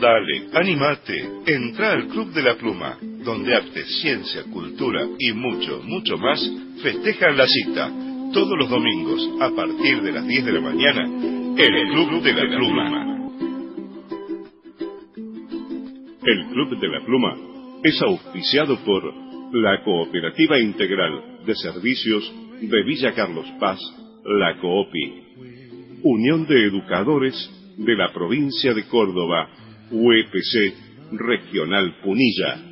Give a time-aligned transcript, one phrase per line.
[0.00, 6.16] Dale, animate, entra al Club de la Pluma, donde arte, ciencia, cultura y mucho, mucho
[6.16, 6.40] más
[6.82, 7.90] festejan la cita,
[8.32, 12.32] todos los domingos a partir de las 10 de la mañana, en el Club de
[12.32, 13.30] la Pluma.
[16.22, 17.36] El Club de la Pluma
[17.82, 19.02] es auspiciado por
[19.52, 23.78] la Cooperativa Integral de Servicios de Villa Carlos Paz,
[24.24, 25.29] la COOPI,
[26.02, 27.34] Unión de Educadores
[27.76, 29.48] de la Provincia de Córdoba,
[29.90, 32.70] UEPC Regional Punilla.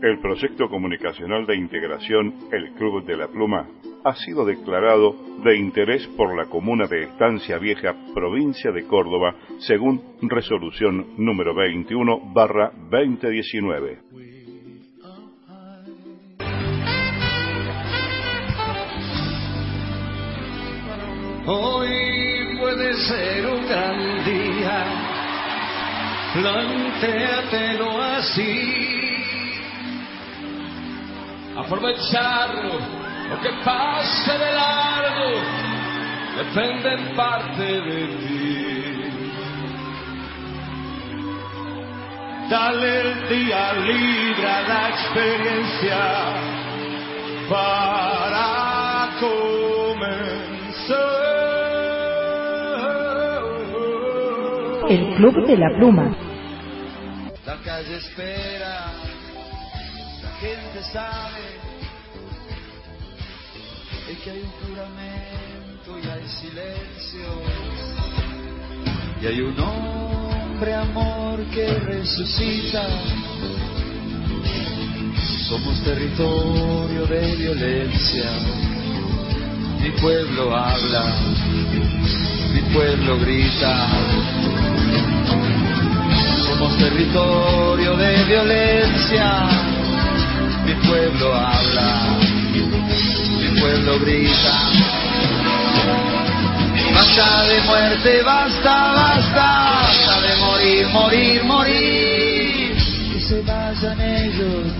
[0.00, 3.68] El proyecto comunicacional de integración El Club de la Pluma
[4.04, 10.02] ha sido declarado de interés por la comuna de Estancia Vieja, provincia de Córdoba, según
[10.22, 14.41] resolución número 21 barra 2019.
[21.44, 24.84] Hoy puede ser un gran día,
[26.34, 29.24] plantéatelo así.
[31.56, 32.78] Aprovecharlo,
[33.28, 35.30] lo que pase de largo,
[36.36, 38.62] depende en parte de ti.
[42.48, 45.98] Dale el día libre a la experiencia
[47.50, 48.61] para
[54.92, 56.14] El Club de la Pluma.
[57.46, 58.92] La calle espera,
[60.22, 61.40] la gente sabe
[64.10, 67.26] es que hay un juramento y hay silencio.
[69.22, 72.86] Y hay un hombre amor que resucita.
[75.48, 78.30] Somos territorio de violencia.
[79.80, 81.16] Mi pueblo habla,
[82.52, 84.41] mi pueblo grita.
[86.78, 89.48] Territorio de violencia.
[90.64, 92.18] Mi pueblo habla,
[92.52, 94.54] mi pueblo grita.
[96.94, 102.76] Basta de muerte, basta, basta, basta de morir, morir, morir.
[103.12, 104.72] Que se vayan ellos,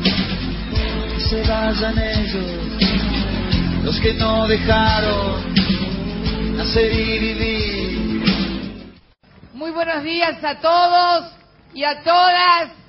[1.15, 5.55] que se vayan ellos, los que no dejaron
[6.57, 8.23] nacer y vivir.
[9.55, 11.42] Muy buenos días a todos
[11.75, 12.83] y a todas.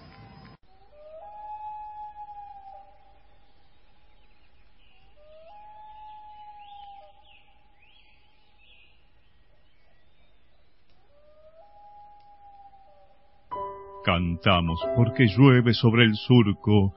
[14.04, 16.94] Cantamos porque llueve sobre el surco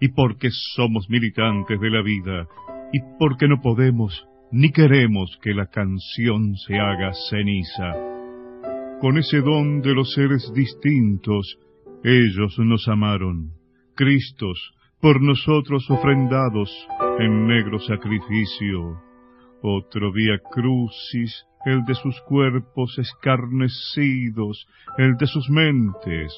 [0.00, 2.48] y porque somos militantes de la vida
[2.92, 8.17] y porque no podemos ni queremos que la canción se haga ceniza.
[9.00, 11.56] Con ese don de los seres distintos,
[12.02, 13.52] ellos nos amaron,
[13.94, 14.58] Cristos,
[15.00, 16.68] por nosotros ofrendados
[17.20, 19.00] en negro sacrificio.
[19.62, 24.66] Otro vía crucis, el de sus cuerpos escarnecidos,
[24.96, 26.34] el de sus mentes,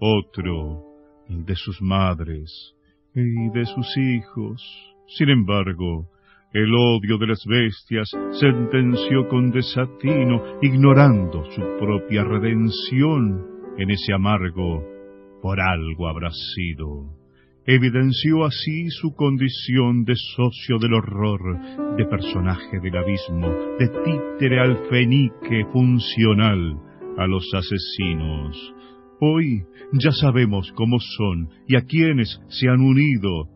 [0.00, 0.82] otro,
[1.28, 2.74] el de sus madres
[3.14, 4.62] y de sus hijos.
[5.08, 6.08] Sin embargo,
[6.52, 14.82] el odio de las bestias sentenció con desatino, ignorando su propia redención en ese amargo,
[15.42, 17.18] por algo habrá sido.
[17.66, 23.48] Evidenció así su condición de socio del horror, de personaje del abismo,
[23.78, 26.80] de títere alfenique funcional
[27.18, 28.74] a los asesinos.
[29.20, 33.50] Hoy ya sabemos cómo son y a quienes se han unido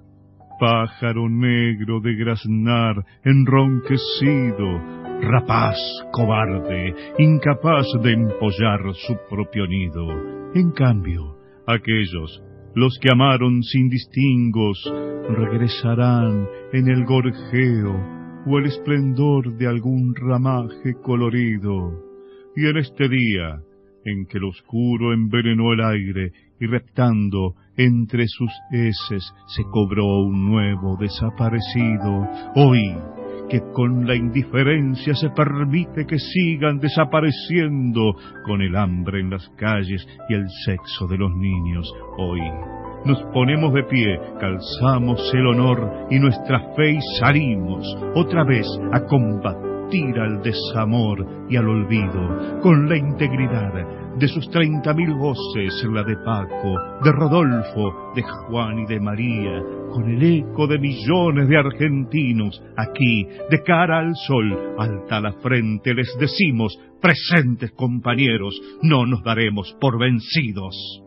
[0.63, 4.81] pájaro negro de graznar, enronquecido,
[5.21, 5.77] rapaz,
[6.13, 10.07] cobarde, incapaz de empollar su propio nido.
[10.55, 11.37] En cambio,
[11.67, 12.41] aquellos,
[12.77, 14.79] los que amaron sin distingos,
[15.31, 17.97] regresarán en el gorjeo
[18.47, 21.91] o el esplendor de algún ramaje colorido.
[22.55, 23.59] Y en este día,
[24.05, 26.31] en que el oscuro envenenó el aire
[26.63, 32.29] y reptando entre sus heces se cobró un nuevo desaparecido.
[32.55, 32.95] Hoy,
[33.51, 38.15] que con la indiferencia se permite que sigan desapareciendo
[38.47, 41.93] con el hambre en las calles y el sexo de los niños.
[42.17, 42.41] Hoy
[43.07, 47.85] nos ponemos de pie, calzamos el honor y nuestra fe y salimos
[48.15, 54.95] otra vez a combatir al desamor y al olvido, con la integridad de sus treinta
[54.95, 60.67] mil voces, la de Paco, de Rodolfo, de Juan y de María, con el eco
[60.67, 67.73] de millones de argentinos, aquí, de cara al sol, alta la frente, les decimos, presentes
[67.73, 71.02] compañeros, no nos daremos por vencidos.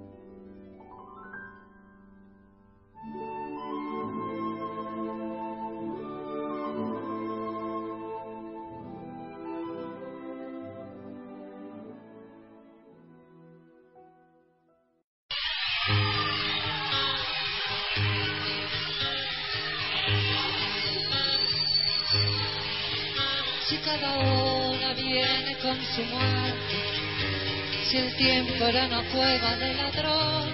[28.57, 30.49] Fuera una cueva de ladrón.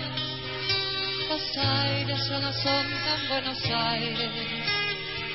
[1.30, 4.32] Los aires ya no son tan Buenos Aires.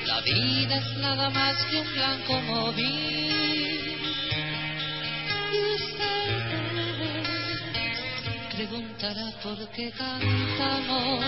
[0.06, 3.96] La vida es nada más que un blanco móvil.
[5.52, 6.42] Y usted
[8.56, 11.24] preguntará por qué cantamos.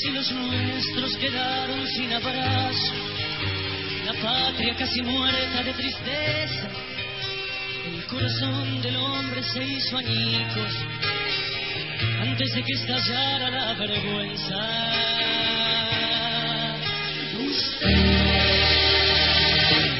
[0.00, 2.92] Si los nuestros quedaron sin abrazo,
[4.04, 6.68] la patria casi muerta de tristeza
[8.08, 10.72] corazón del hombre se hizo añicos
[12.20, 14.56] antes de que estallara la vergüenza.
[17.38, 18.04] Usted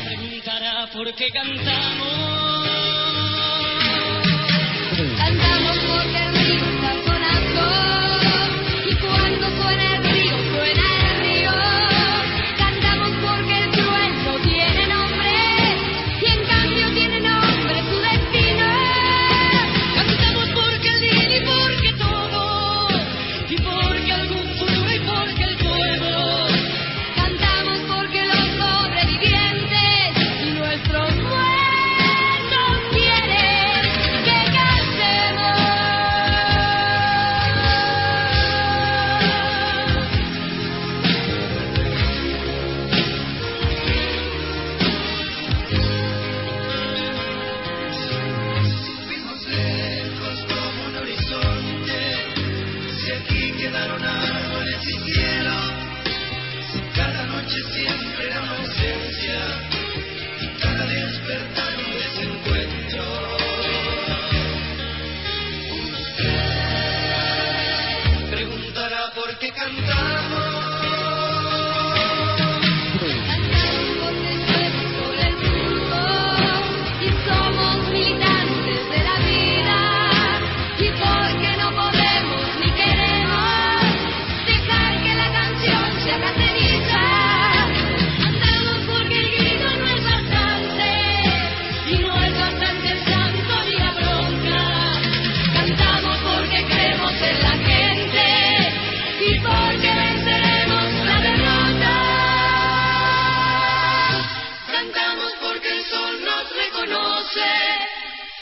[0.07, 2.69] preguntará por qué cantamos.
[5.19, 6.78] Cantamos porque el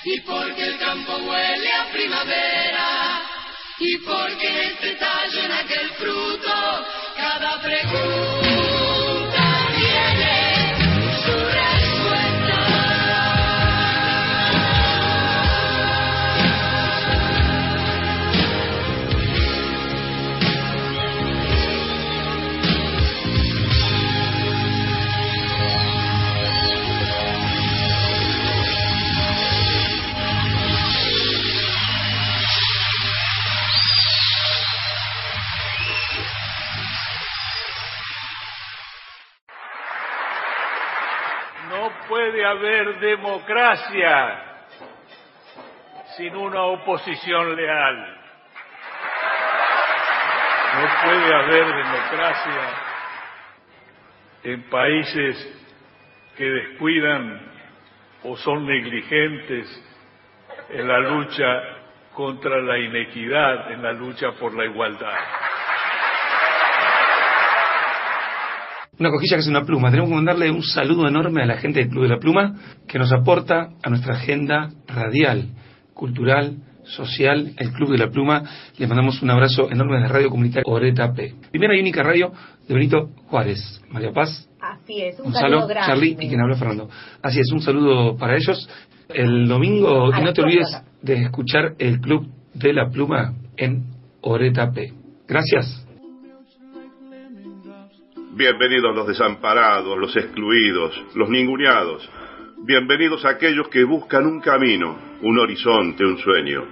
[0.07, 3.23] y porque el campo huele a primavera.
[3.79, 6.87] Y porque en este tallo, en aquel fruto,
[7.17, 8.36] cada pregunta
[42.27, 44.43] puede haber democracia
[46.17, 48.19] sin una oposición leal.
[50.75, 52.63] No puede haber democracia
[54.43, 55.63] en países
[56.37, 57.41] que descuidan
[58.25, 59.69] o son negligentes
[60.71, 61.63] en la lucha
[62.13, 65.17] contra la inequidad, en la lucha por la igualdad.
[68.99, 69.91] Una cojilla que es una pluma.
[69.91, 72.55] Tenemos que mandarle un saludo enorme a la gente del Club de la Pluma
[72.89, 75.51] que nos aporta a nuestra agenda radial,
[75.93, 78.43] cultural, social, el Club de la Pluma.
[78.79, 81.35] Le mandamos un abrazo enorme de Radio Comunitaria Oreta P.
[81.51, 82.33] Primera y única radio
[82.67, 83.83] de Benito Juárez.
[83.91, 85.87] María Paz, Así es, un Gonzalo, saludo grande.
[85.87, 86.89] Charlie y quien habla Fernando.
[87.23, 88.69] Así es, un saludo para ellos.
[89.09, 93.85] El domingo, y no te olvides de escuchar el Club de la Pluma en
[94.23, 94.93] Oreta P.
[95.29, 95.86] Gracias.
[98.37, 102.07] Bienvenidos los desamparados, los excluidos, los ninguneados.
[102.67, 106.67] Bienvenidos a aquellos que buscan un camino, un horizonte, un sueño.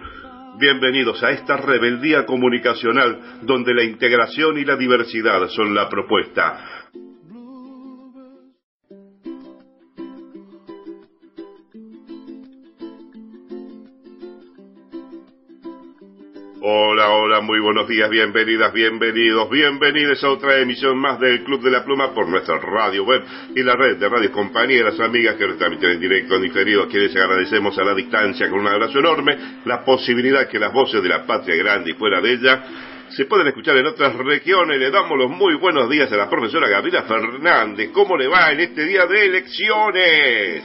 [0.59, 6.91] Bienvenidos a esta rebeldía comunicacional donde la integración y la diversidad son la propuesta.
[17.43, 22.15] Muy buenos días, bienvenidas, bienvenidos, bienvenidos a otra emisión más del Club de la Pluma
[22.15, 23.25] por nuestra radio web
[23.57, 27.15] y la red de radios compañeras, amigas que retransmiten en directo, en diferido, a quienes
[27.17, 31.27] agradecemos a la distancia con un abrazo enorme, la posibilidad que las voces de la
[31.27, 32.65] patria grande y fuera de ella
[33.11, 34.79] se pueden escuchar en otras regiones.
[34.79, 37.91] Le damos los muy buenos días a la profesora Gabriela Fernández.
[37.93, 40.65] ¿Cómo le va en este día de elecciones?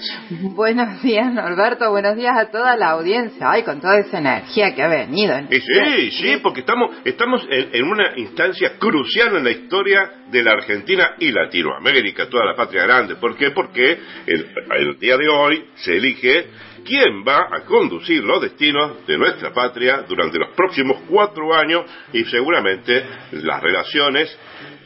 [0.56, 1.90] Buenos días, Norberto.
[1.92, 3.52] Buenos días a toda la audiencia.
[3.52, 5.40] Ay, con toda esa energía que ha venido.
[5.50, 10.44] Y sí, sí, porque estamos, estamos en, en una instancia crucial en la historia de
[10.44, 13.16] la Argentina y Latinoamérica, toda la patria grande.
[13.16, 13.52] ¿Por qué?
[13.52, 16.48] Porque el, el día de hoy se elige
[16.84, 22.24] quién va a conducir los destinos de nuestra patria durante los próximos cuatro años y
[22.26, 24.38] seguramente las relaciones,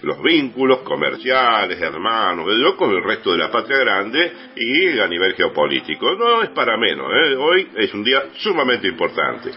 [0.01, 2.47] los vínculos comerciales, hermanos,
[2.77, 6.15] con el resto de la patria grande y a nivel geopolítico.
[6.15, 7.35] No es para menos, ¿eh?
[7.35, 9.51] hoy es un día sumamente importante.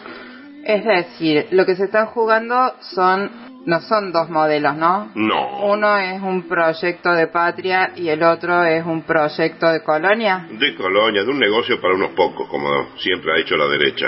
[0.65, 5.11] Es decir, lo que se están jugando son no son dos modelos, ¿no?
[5.17, 5.67] No.
[5.67, 10.47] Uno es un proyecto de patria y el otro es un proyecto de colonia.
[10.51, 14.07] De colonia, de un negocio para unos pocos, como siempre ha hecho la derecha.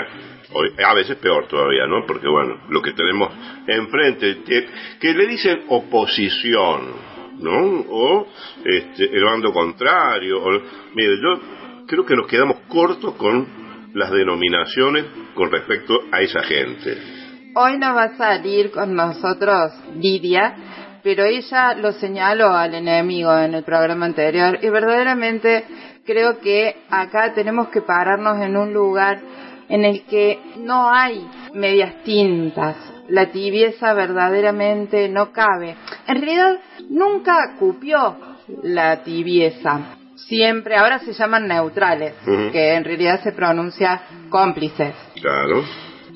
[0.53, 2.05] Hoy, a veces peor todavía, ¿no?
[2.07, 3.29] Porque bueno, lo que tenemos
[3.67, 4.67] enfrente, que,
[4.99, 6.93] que le dicen oposición,
[7.39, 7.85] ¿no?
[7.89, 8.27] O
[8.63, 10.41] este, el bando contrario.
[10.41, 10.51] O,
[10.95, 13.45] mire, yo creo que nos quedamos cortos con
[13.93, 17.18] las denominaciones con respecto a esa gente.
[17.55, 20.55] Hoy no va a salir con nosotros Lidia,
[21.01, 25.65] pero ella lo señaló al enemigo en el programa anterior y verdaderamente
[26.05, 29.19] creo que acá tenemos que pararnos en un lugar
[29.67, 32.75] en el que no hay medias tintas.
[33.07, 35.75] La tibieza verdaderamente no cabe.
[36.07, 38.17] En realidad nunca cupió
[38.63, 39.95] la tibieza.
[40.15, 44.93] Siempre, ahora se llaman neutrales, que en realidad se pronuncia cómplices.
[45.19, 45.63] Claro.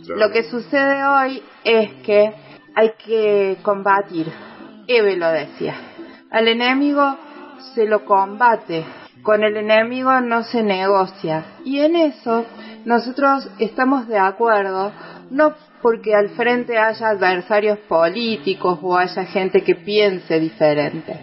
[0.08, 2.34] Lo que sucede hoy es que
[2.76, 4.32] hay que combatir.
[4.88, 5.76] Eve lo decía.
[6.30, 7.18] Al enemigo
[7.74, 8.84] se lo combate.
[9.22, 11.46] Con el enemigo no se negocia.
[11.64, 12.46] Y en eso
[12.84, 14.92] nosotros estamos de acuerdo,
[15.30, 21.18] no porque al frente haya adversarios políticos o haya gente que piense diferente.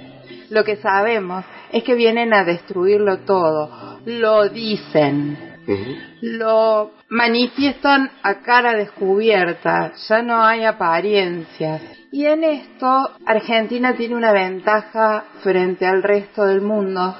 [0.48, 3.98] Lo que sabemos es que vienen a destruirlo todo.
[4.06, 5.49] Lo dicen
[6.20, 11.82] Lo manifiestan a cara descubierta, ya no hay apariencias.
[12.12, 17.14] Y en esto Argentina tiene una ventaja frente al resto del mundo,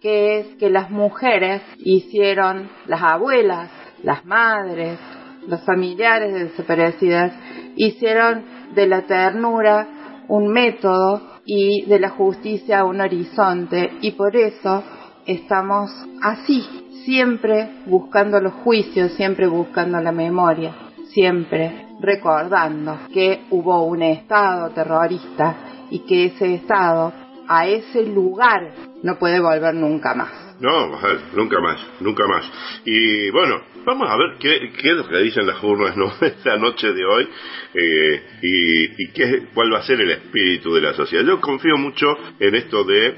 [0.00, 3.70] que es que las mujeres hicieron, las abuelas,
[4.02, 4.98] las madres,
[5.46, 7.32] los familiares de desaparecidas,
[7.76, 14.82] hicieron de la ternura un método y de la justicia un horizonte y por eso
[15.26, 15.90] estamos
[16.22, 20.74] así, siempre buscando los juicios, siempre buscando la memoria,
[21.12, 27.12] siempre recordando que hubo un Estado terrorista y que ese Estado
[27.46, 30.44] a ese lugar no puede volver nunca más.
[30.60, 32.50] No, mujer, nunca más, nunca más.
[32.84, 36.12] Y bueno, vamos a ver qué, es lo que dicen las urnas ¿no?
[36.26, 37.28] esta noche de hoy
[37.74, 41.24] eh, y, y qué, cuál va a ser el espíritu de la sociedad.
[41.24, 42.06] Yo confío mucho
[42.38, 43.14] en esto de,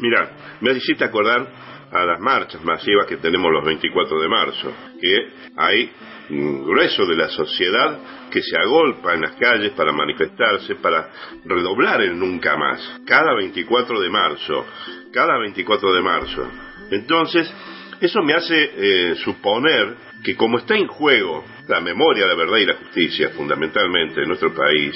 [0.00, 0.30] mira,
[0.60, 5.16] me hiciste acordar a las marchas masivas que tenemos los 24 de marzo, que
[5.56, 5.90] hay
[6.30, 7.98] un grueso de la sociedad
[8.30, 11.10] que se agolpa en las calles para manifestarse, para
[11.44, 14.66] redoblar el nunca más, cada 24 de marzo,
[15.12, 16.48] cada 24 de marzo.
[16.90, 17.52] Entonces,
[18.00, 22.66] eso me hace eh, suponer que como está en juego la memoria, la verdad y
[22.66, 24.94] la justicia, fundamentalmente en nuestro país,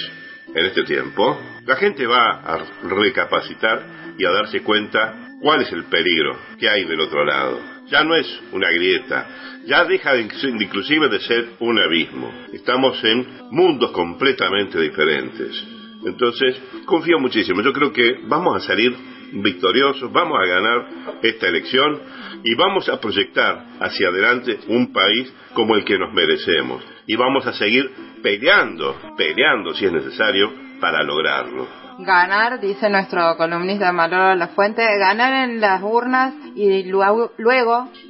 [0.54, 5.84] en este tiempo, la gente va a recapacitar y a darse cuenta cuál es el
[5.84, 7.60] peligro que hay del otro lado.
[7.88, 9.26] Ya no es una grieta,
[9.66, 12.32] ya deja de, inclusive de ser un abismo.
[12.52, 15.62] Estamos en mundos completamente diferentes.
[16.06, 17.60] Entonces, confío muchísimo.
[17.60, 18.94] Yo creo que vamos a salir
[19.32, 20.86] victoriosos, vamos a ganar
[21.22, 22.00] esta elección
[22.44, 26.82] y vamos a proyectar hacia adelante un país como el que nos merecemos.
[27.06, 27.90] Y vamos a seguir
[28.22, 31.81] peleando, peleando si es necesario, para lograrlo.
[31.98, 37.32] Ganar, dice nuestro columnista Manolo La Fuente, ganar en las urnas y luego,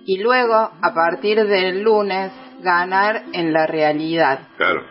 [0.07, 4.49] y luego, a partir del lunes, ganar en la realidad.
[4.57, 4.83] Claro,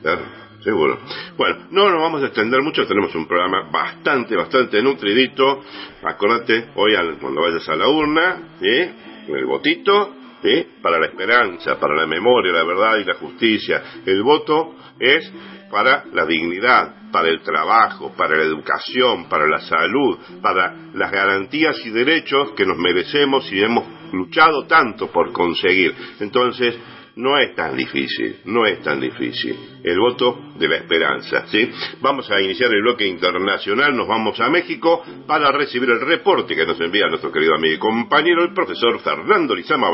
[0.00, 0.22] claro.
[0.62, 0.98] seguro.
[1.36, 5.60] Bueno, no nos vamos a extender mucho, tenemos un programa bastante, bastante nutridito.
[6.04, 8.90] Acordate, hoy al- cuando vayas a la urna, ¿sí?
[9.28, 10.12] el votito,
[10.42, 10.66] ¿sí?
[10.82, 13.82] para la esperanza, para la memoria, la verdad y la justicia.
[14.06, 15.30] El voto es
[15.70, 21.78] para la dignidad, para el trabajo, para la educación, para la salud, para las garantías
[21.84, 25.94] y derechos que nos merecemos y hemos luchado tanto por conseguir.
[26.20, 26.78] Entonces,
[27.16, 29.56] no es tan difícil, no es tan difícil.
[29.82, 31.70] El voto de la esperanza, ¿sí?
[32.00, 36.66] Vamos a iniciar el bloque internacional, nos vamos a México para recibir el reporte que
[36.66, 39.90] nos envía nuestro querido amigo y compañero, el profesor Fernando Lizama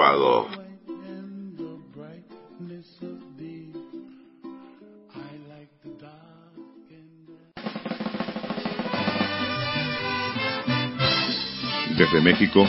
[12.03, 12.67] Desde México,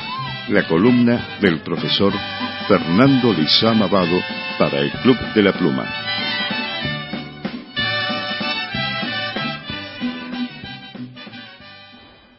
[0.49, 2.13] la columna del profesor
[2.67, 4.19] Fernando Lizama Abado
[4.59, 5.85] para el Club de la Pluma.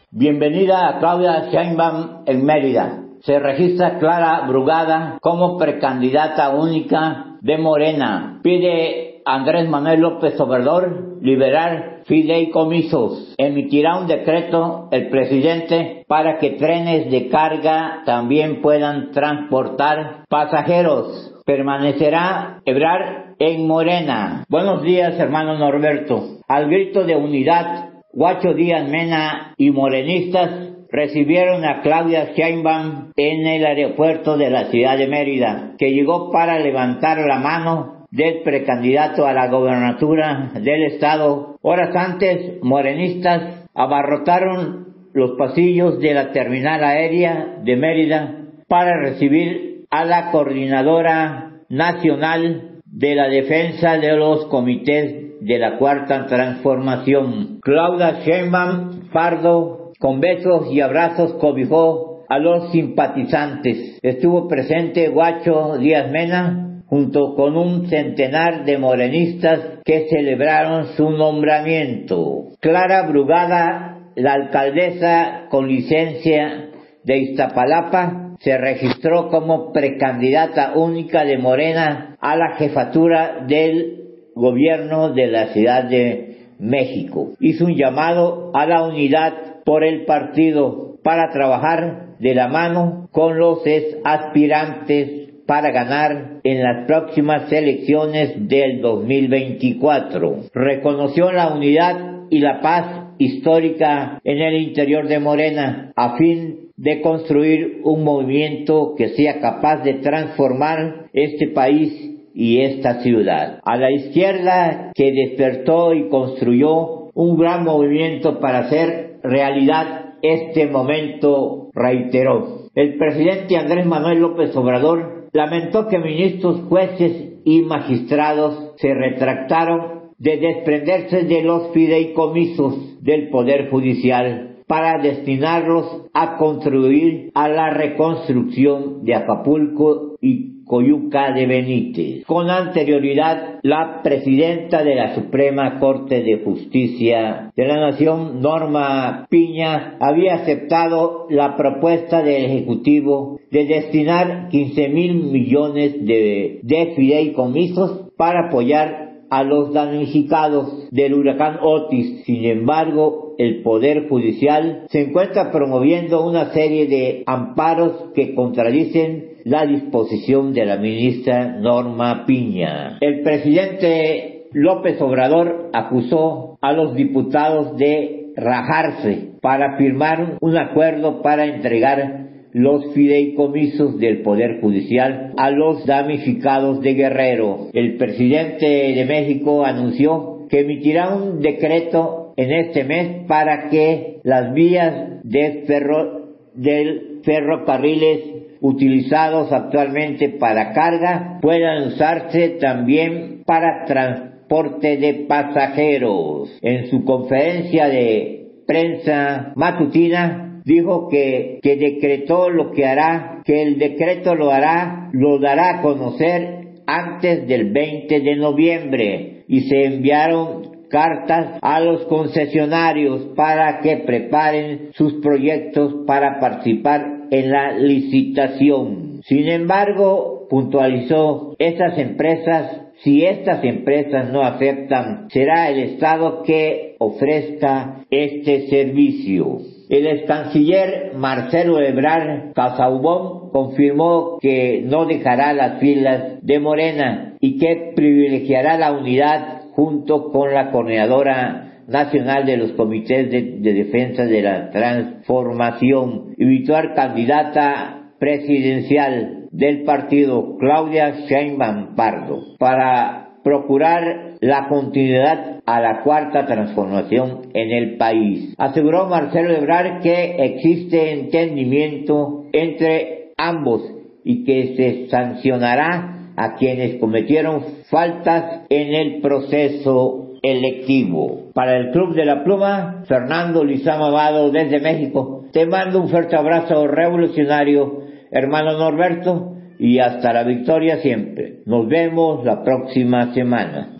[0.09, 3.03] Bienvenida a Claudia Sheinbaum en Mérida.
[3.23, 8.39] Se registra Clara Brugada como precandidata única de Morena.
[8.41, 13.33] Pide Andrés Manuel López Obrador liberar fideicomisos.
[13.39, 21.33] Emitirá un decreto el presidente para que trenes de carga también puedan transportar pasajeros.
[21.43, 24.45] Permanecerá Ebrar en Morena.
[24.47, 26.39] Buenos días, hermano Norberto.
[26.47, 33.65] Al grito de unidad, Guacho Díaz Mena y morenistas recibieron a Claudia Sheinbaum en el
[33.65, 39.33] aeropuerto de la ciudad de Mérida, que llegó para levantar la mano del precandidato a
[39.33, 41.57] la gobernatura del estado.
[41.61, 48.35] Horas antes, morenistas abarrotaron los pasillos de la terminal aérea de Mérida
[48.69, 56.25] para recibir a la coordinadora nacional de la defensa de los comités de la cuarta
[56.25, 57.59] transformación.
[57.61, 63.99] Claudia Sheinbaum Pardo con besos y abrazos cobijó a los simpatizantes.
[64.01, 72.49] Estuvo presente Guacho Díaz Mena junto con un centenar de morenistas que celebraron su nombramiento.
[72.59, 76.69] Clara Brugada, la alcaldesa con licencia
[77.03, 84.03] de Iztapalapa, se registró como precandidata única de Morena a la jefatura del
[84.35, 87.31] gobierno de la Ciudad de México.
[87.39, 93.37] Hizo un llamado a la unidad por el partido para trabajar de la mano con
[93.37, 93.59] los
[94.03, 100.45] aspirantes para ganar en las próximas elecciones del 2024.
[100.53, 107.01] Reconoció la unidad y la paz histórica en el interior de Morena a fin de
[107.01, 113.59] construir un movimiento que sea capaz de transformar este país y esta ciudad.
[113.63, 121.69] A la izquierda que despertó y construyó un gran movimiento para hacer realidad este momento,
[121.73, 122.65] reiteró.
[122.75, 130.37] El presidente Andrés Manuel López Obrador lamentó que ministros, jueces y magistrados se retractaron de
[130.37, 139.13] desprenderse de los fideicomisos del Poder Judicial para destinarlos a contribuir a la reconstrucción de
[139.13, 142.25] Acapulco y Coyuca de Benítez.
[142.25, 149.97] Con anterioridad, la presidenta de la Suprema Corte de Justicia de la Nación, Norma Piña,
[149.99, 158.47] había aceptado la propuesta del Ejecutivo de destinar 15 mil millones de, de fideicomisos para
[158.47, 162.23] apoyar a los damnificados del huracán Otis.
[162.25, 169.63] Sin embargo, el Poder Judicial se encuentra promoviendo una serie de amparos que contradicen la
[169.63, 172.97] disposición de la ministra Norma Piña.
[172.99, 181.45] El presidente López Obrador acusó a los diputados de rajarse para firmar un acuerdo para
[181.45, 187.67] entregar los fideicomisos del Poder Judicial a los damnificados de Guerrero.
[187.73, 194.55] El presidente de México anunció que emitirá un decreto en este mes para que las
[194.55, 205.25] vías de ferro, del ferrocarriles utilizados actualmente para carga puedan usarse también para transporte de
[205.27, 206.49] pasajeros.
[206.63, 213.77] En su conferencia de prensa matutina dijo que, que decretó lo que hará, que el
[213.77, 220.87] decreto lo hará, lo dará a conocer antes del 20 de noviembre y se enviaron
[220.89, 229.21] cartas a los concesionarios para que preparen sus proyectos para participar en la licitación.
[229.23, 238.05] Sin embargo, puntualizó, estas empresas Si estas empresas no aceptan, será el Estado que ofrezca
[238.09, 239.59] este servicio.
[239.89, 247.59] El ex canciller Marcelo Ebrard Casaubon confirmó que no dejará las filas de Morena y
[247.59, 254.25] que privilegiará la unidad junto con la coordinadora nacional de los comités de, de defensa
[254.25, 264.67] de la transformación y virtual candidata presidencial del partido Claudia Sheinbaum Pardo para procurar la
[264.67, 268.53] continuidad a la cuarta transformación en el país.
[268.57, 273.83] Aseguró Marcelo Ebrard que existe entendimiento entre ambos
[274.23, 281.51] y que se sancionará a quienes cometieron faltas en el proceso electivo.
[281.53, 286.35] Para el Club de la Pluma, Fernando Lizama Amado desde México, te mando un fuerte
[286.35, 291.61] abrazo revolucionario, hermano Norberto, y hasta la victoria siempre.
[291.65, 293.97] Nos vemos la próxima semana.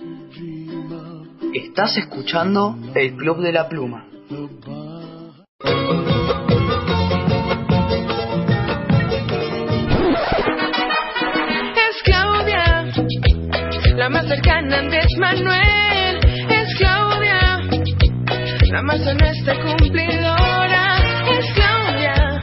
[1.54, 4.08] Estás escuchando el Club de la Pluma.
[11.88, 12.86] Es Claudia,
[13.96, 15.75] la más cercana Andrés Manuel.
[18.76, 20.98] La más honesta cumplidora.
[21.32, 22.42] Es Claudia,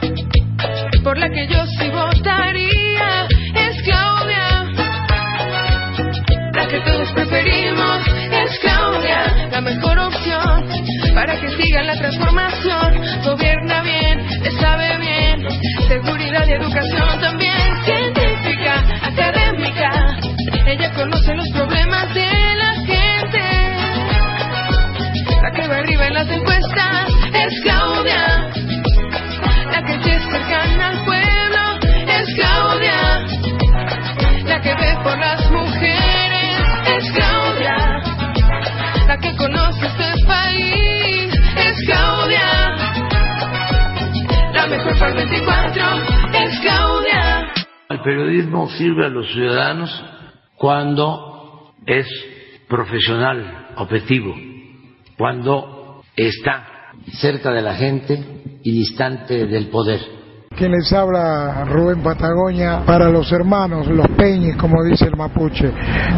[1.03, 3.27] por la que yo sí votaría.
[3.53, 4.65] Es Claudia,
[6.55, 7.99] la que todos preferimos.
[8.31, 10.69] Es Claudia, la mejor opción
[11.13, 12.99] para que siga la transformación.
[13.23, 15.47] Gobierna bien, le sabe bien,
[15.87, 17.85] seguridad y educación también.
[17.85, 20.17] Científica, académica,
[20.65, 22.42] ella conoce los problemas de
[25.93, 28.49] arriba en las encuestas es Claudia,
[29.71, 31.61] la que es cercana al pueblo
[32.07, 33.19] es Claudia,
[34.45, 36.59] la que ve por las mujeres
[36.97, 37.75] es Claudia,
[39.07, 42.75] la que conoce este país es Claudia,
[44.53, 45.83] la mejor el 24
[46.33, 47.53] es Claudia.
[47.89, 50.03] El periodismo sirve a los ciudadanos
[50.55, 52.07] cuando es
[52.67, 54.33] profesional, objetivo,
[55.17, 55.72] cuando
[56.15, 56.67] está
[57.13, 58.23] cerca de la gente
[58.63, 59.99] y distante del poder.
[60.55, 65.71] Quien les habla, Rubén Patagonia, para los hermanos, los peñes, como dice el mapuche,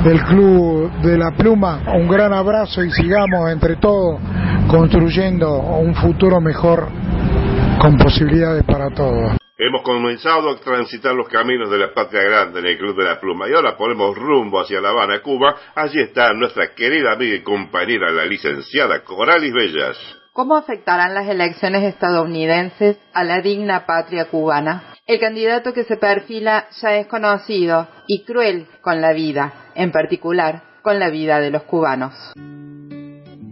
[0.03, 4.19] del Club de la Pluma, un gran abrazo y sigamos entre todos
[4.67, 6.89] construyendo un futuro mejor
[7.79, 9.37] con posibilidades para todos.
[9.57, 13.21] Hemos comenzado a transitar los caminos de la patria grande en el Club de la
[13.21, 15.55] Pluma y ahora ponemos rumbo hacia La Habana, Cuba.
[15.75, 19.97] Allí está nuestra querida amiga y compañera, la licenciada Coralis Bellas.
[20.33, 24.93] ¿Cómo afectarán las elecciones estadounidenses a la digna patria cubana?
[25.07, 30.63] El candidato que se perfila ya es conocido y cruel con la vida, en particular
[30.81, 32.13] con la vida de los cubanos.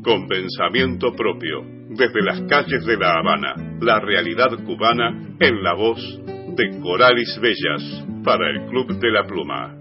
[0.03, 1.63] Con pensamiento propio,
[1.95, 5.99] desde las calles de La Habana, la realidad cubana en la voz
[6.55, 9.77] de Coralis Bellas para el Club de la Pluma.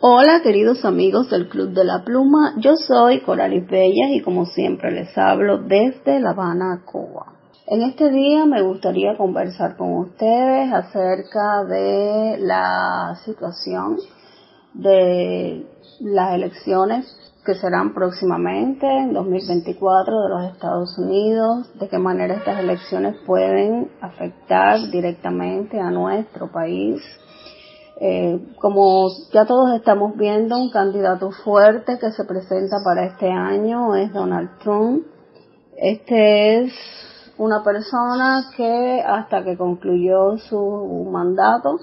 [0.00, 4.90] Hola queridos amigos del Club de la Pluma, yo soy Coralis Bellas y como siempre
[4.90, 7.32] les hablo desde La Habana, Cuba.
[7.66, 13.96] En este día me gustaría conversar con ustedes acerca de la situación
[14.74, 15.64] de
[16.00, 22.60] las elecciones que serán próximamente en 2024 de los Estados Unidos, de qué manera estas
[22.60, 27.02] elecciones pueden afectar directamente a nuestro país.
[28.00, 33.94] Eh, como ya todos estamos viendo, un candidato fuerte que se presenta para este año
[33.96, 35.04] es Donald Trump.
[35.76, 36.72] Este es
[37.38, 41.78] una persona que hasta que concluyó su mandato,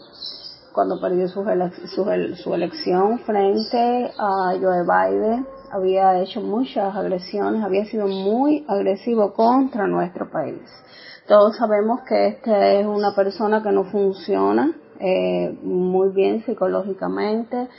[0.74, 1.44] cuando perdió su,
[1.88, 9.34] su, su elección frente a Joe Biden, había hecho muchas agresiones, había sido muy agresivo
[9.34, 10.62] contra nuestro país.
[11.28, 17.70] Todos sabemos que esta es una persona que no funciona eh, muy bien psicológicamente,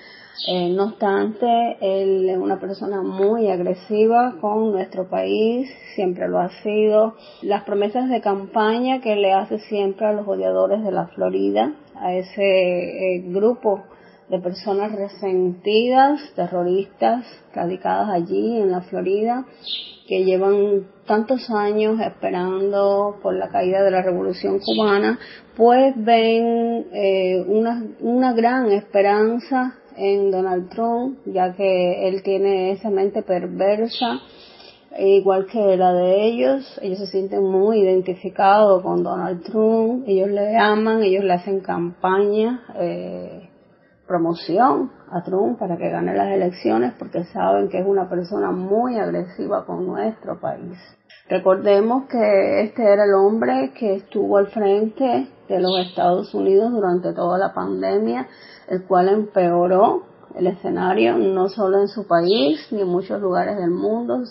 [0.49, 6.49] eh, no obstante, él es una persona muy agresiva con nuestro país, siempre lo ha
[6.63, 7.15] sido.
[7.43, 12.15] Las promesas de campaña que le hace siempre a los odiadores de la Florida, a
[12.15, 13.85] ese eh, grupo
[14.29, 19.45] de personas resentidas, terroristas, radicadas allí en la Florida,
[20.07, 25.19] que llevan tantos años esperando por la caída de la revolución cubana,
[25.57, 32.91] pues ven eh, una, una gran esperanza en Donald Trump, ya que él tiene esa
[32.91, 34.21] mente perversa,
[34.99, 36.79] igual que la de ellos.
[36.83, 42.65] Ellos se sienten muy identificados con Donald Trump, ellos le aman, ellos le hacen campaña.
[42.77, 43.51] Eh,
[44.11, 48.99] promoción a Trump para que gane las elecciones porque saben que es una persona muy
[48.99, 50.77] agresiva con nuestro país.
[51.29, 57.13] Recordemos que este era el hombre que estuvo al frente de los Estados Unidos durante
[57.13, 58.27] toda la pandemia,
[58.69, 60.03] el cual empeoró
[60.35, 64.25] el escenario no solo en su país ni en muchos lugares del mundo,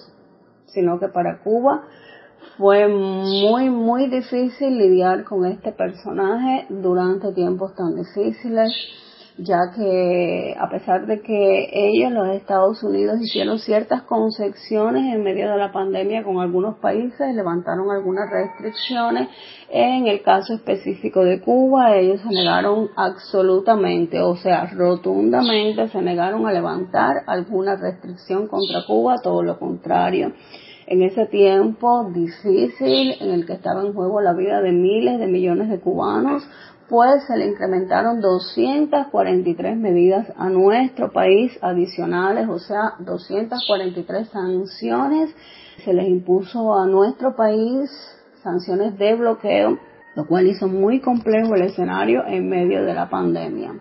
[0.74, 1.84] sino que para Cuba
[2.58, 8.72] fue muy, muy difícil lidiar con este personaje durante tiempos tan difíciles
[9.42, 15.50] ya que a pesar de que ellos, los Estados Unidos, hicieron ciertas concesiones en medio
[15.50, 19.30] de la pandemia con algunos países, levantaron algunas restricciones,
[19.70, 26.46] en el caso específico de Cuba, ellos se negaron absolutamente, o sea, rotundamente se negaron
[26.46, 30.34] a levantar alguna restricción contra Cuba, todo lo contrario.
[30.88, 35.28] En ese tiempo difícil en el que estaba en juego la vida de miles de
[35.28, 36.44] millones de cubanos,
[36.90, 45.36] pues se le incrementaron 243 medidas a nuestro país adicionales, o sea, 243 sanciones.
[45.86, 47.90] Se les impuso a nuestro país
[48.44, 49.78] sanciones de bloqueo,
[50.16, 53.74] lo cual hizo muy complejo el escenario en medio de la pandemia.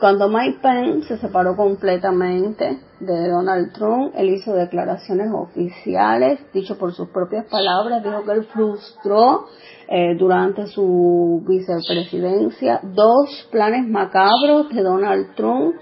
[0.00, 6.92] Cuando Mike Pence se separó completamente de Donald Trump, él hizo declaraciones oficiales, dicho por
[6.92, 9.46] sus propias palabras, dijo que él frustró
[9.88, 15.74] eh, durante su vicepresidencia dos planes macabros de Donald Trump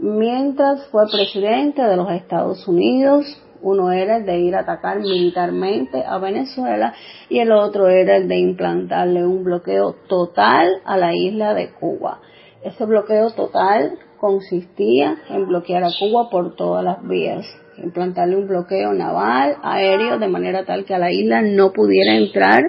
[0.00, 3.24] mientras fue presidente de los Estados Unidos.
[3.60, 6.94] Uno era el de ir a atacar militarmente a Venezuela
[7.28, 12.20] y el otro era el de implantarle un bloqueo total a la isla de Cuba.
[12.62, 17.46] Ese bloqueo total consistía en bloquear a Cuba por todas las vías,
[17.82, 22.62] implantarle un bloqueo naval, aéreo, de manera tal que a la isla no pudiera entrar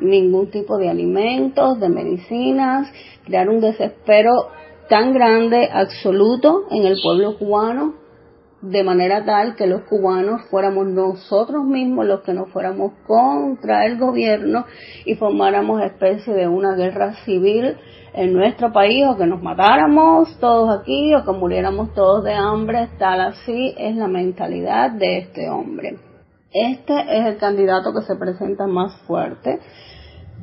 [0.00, 2.88] ningún tipo de alimentos, de medicinas,
[3.24, 4.32] crear un desespero
[4.88, 7.94] tan grande, absoluto en el pueblo cubano,
[8.60, 13.98] de manera tal que los cubanos fuéramos nosotros mismos los que nos fuéramos contra el
[13.98, 14.64] gobierno
[15.04, 17.76] y formáramos especie de una guerra civil
[18.14, 22.88] en nuestro país o que nos matáramos todos aquí o que muriéramos todos de hambre,
[22.98, 25.98] tal así es la mentalidad de este hombre.
[26.50, 29.60] Este es el candidato que se presenta más fuerte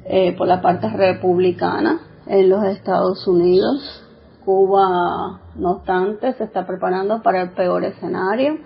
[0.05, 4.03] eh, por la parte republicana en los Estados Unidos.
[4.43, 8.59] Cuba, no obstante, se está preparando para el peor escenario.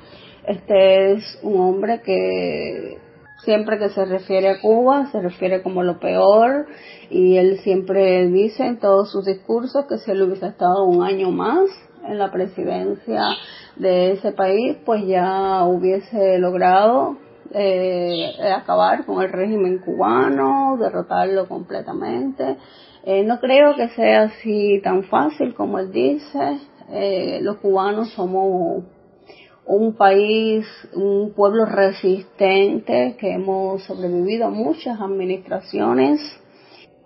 [0.46, 2.98] Este es un hombre que
[3.44, 6.68] siempre que se refiere a Cuba se refiere como lo peor
[7.10, 11.32] y él siempre dice en todos sus discursos que si él hubiese estado un año
[11.32, 11.70] más
[12.06, 13.24] en la presidencia
[13.78, 17.18] de ese país pues ya hubiese logrado
[17.54, 22.58] eh, acabar con el régimen cubano, derrotarlo completamente.
[23.04, 26.60] Eh, no creo que sea así tan fácil como él dice.
[26.92, 28.84] Eh, los cubanos somos
[29.66, 36.20] un país, un pueblo resistente que hemos sobrevivido a muchas administraciones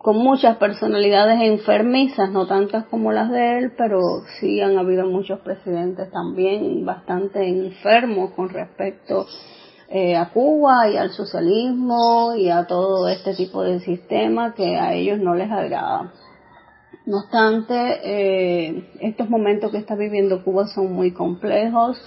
[0.03, 4.01] con muchas personalidades enfermizas, no tantas como las de él, pero
[4.38, 9.25] sí han habido muchos presidentes también bastante enfermos con respecto
[9.95, 14.95] eh, a Cuba y al socialismo y a todo este tipo de sistema que a
[14.95, 16.12] ellos no les agrada.
[17.06, 22.01] No obstante, eh, estos momentos que está viviendo Cuba son muy complejos,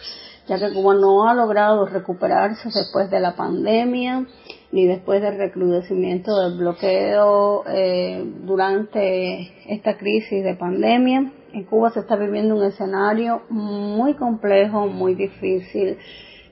[0.49, 4.27] ya que Cuba no ha logrado recuperarse después de la pandemia
[4.73, 11.31] ni después del recrudecimiento del bloqueo eh, durante esta crisis de pandemia.
[11.53, 15.99] En Cuba se está viviendo un escenario muy complejo, muy difícil,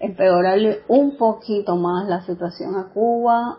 [0.00, 3.58] empeorarle un poquito más la situación a Cuba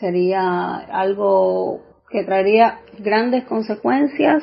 [0.00, 1.80] sería algo
[2.10, 4.42] que traería grandes consecuencias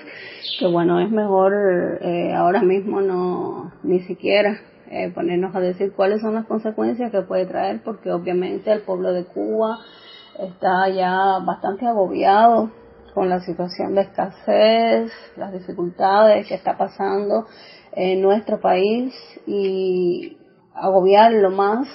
[0.60, 6.22] que bueno es mejor eh, ahora mismo no ni siquiera eh, ponernos a decir cuáles
[6.22, 9.78] son las consecuencias que puede traer porque obviamente el pueblo de Cuba
[10.40, 12.72] está ya bastante agobiado
[13.14, 17.46] con la situación de escasez, las dificultades que está pasando
[17.92, 19.14] en nuestro país
[19.46, 20.38] y
[20.80, 21.88] agobiarlo más,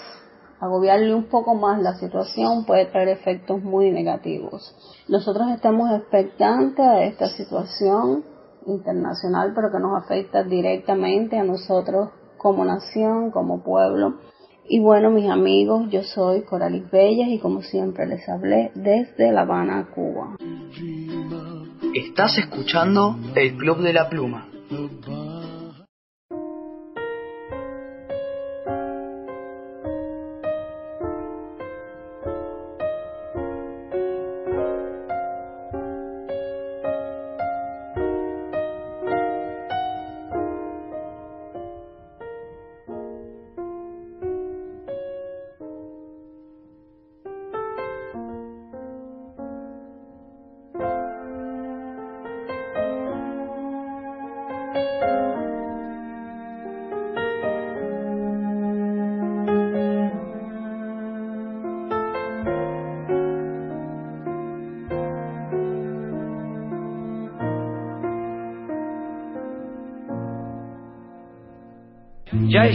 [0.60, 4.74] agobiarle un poco más la situación puede traer efectos muy negativos.
[5.08, 8.24] Nosotros estamos expectantes a esta situación
[8.66, 14.20] internacional, pero que nos afecta directamente a nosotros como nación, como pueblo.
[14.66, 19.42] Y bueno, mis amigos, yo soy Coralis Bellas y como siempre les hablé desde La
[19.42, 20.36] Habana, Cuba.
[21.94, 24.48] Estás escuchando el Club de la Pluma.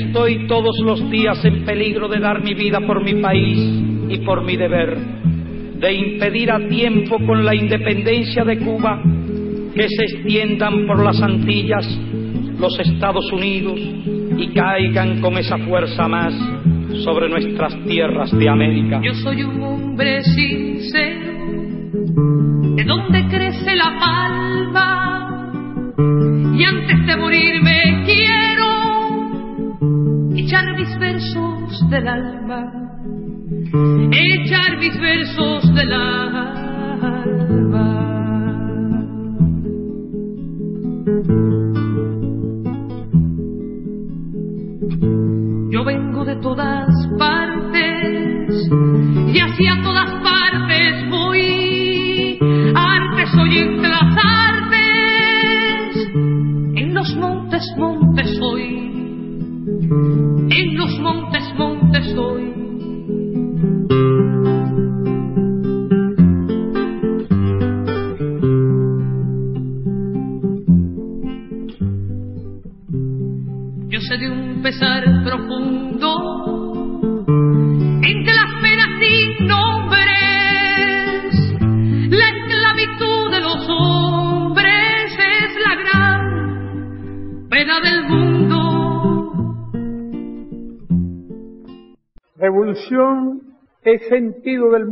[0.10, 3.60] Estoy todos los días en peligro de dar mi vida por mi país
[4.10, 4.98] y por mi deber,
[5.80, 9.04] de impedir a tiempo con la independencia de Cuba
[9.76, 11.86] que se extiendan por las Antillas
[12.60, 13.80] los Estados Unidos
[14.38, 16.34] y caigan con esa fuerza más
[17.06, 19.00] sobre nuestras tierras de América.
[19.04, 21.32] Yo soy un hombre sincero,
[32.00, 32.69] del alma,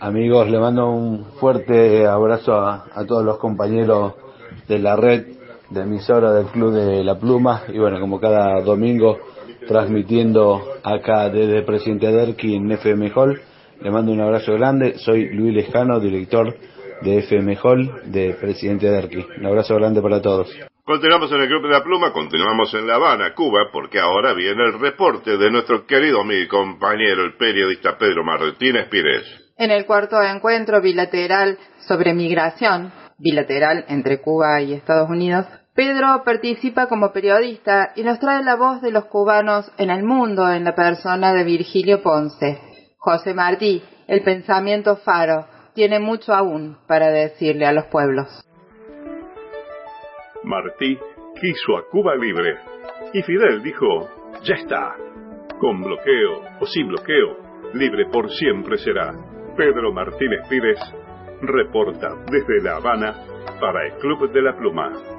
[0.00, 4.14] Amigos, le mando un fuerte abrazo a, todos los compañeros
[4.68, 5.26] de la red
[5.70, 9.18] de emisora del Club de la Pluma y bueno, como cada domingo
[9.66, 13.40] transmitiendo acá desde Presidente Derqui en FM Hall.
[13.80, 14.98] Le mando un abrazo grande.
[14.98, 16.54] Soy Luis Lejano, director
[17.02, 19.24] de FM Hall de Presidente Derqui.
[19.38, 20.48] Un abrazo grande para todos.
[20.84, 24.64] Continuamos en el Club de la Pluma, continuamos en La Habana, Cuba, porque ahora viene
[24.64, 29.52] el reporte de nuestro querido amigo y compañero, el periodista Pedro Martínez Pires.
[29.58, 36.86] En el cuarto encuentro bilateral sobre migración, bilateral entre Cuba y Estados Unidos, Pedro participa
[36.86, 40.74] como periodista y nos trae la voz de los cubanos en el mundo en la
[40.74, 42.58] persona de Virgilio Ponce.
[42.96, 45.46] José Martí, el pensamiento faro,
[45.78, 48.26] tiene mucho aún para decirle a los pueblos.
[50.42, 50.98] Martí
[51.40, 52.56] quiso a Cuba libre
[53.12, 53.86] y Fidel dijo,
[54.42, 54.96] ya está,
[55.60, 57.36] con bloqueo o sin bloqueo,
[57.74, 59.12] libre por siempre será.
[59.56, 60.80] Pedro Martínez Pires
[61.42, 63.14] reporta desde La Habana
[63.60, 65.17] para el Club de la Pluma.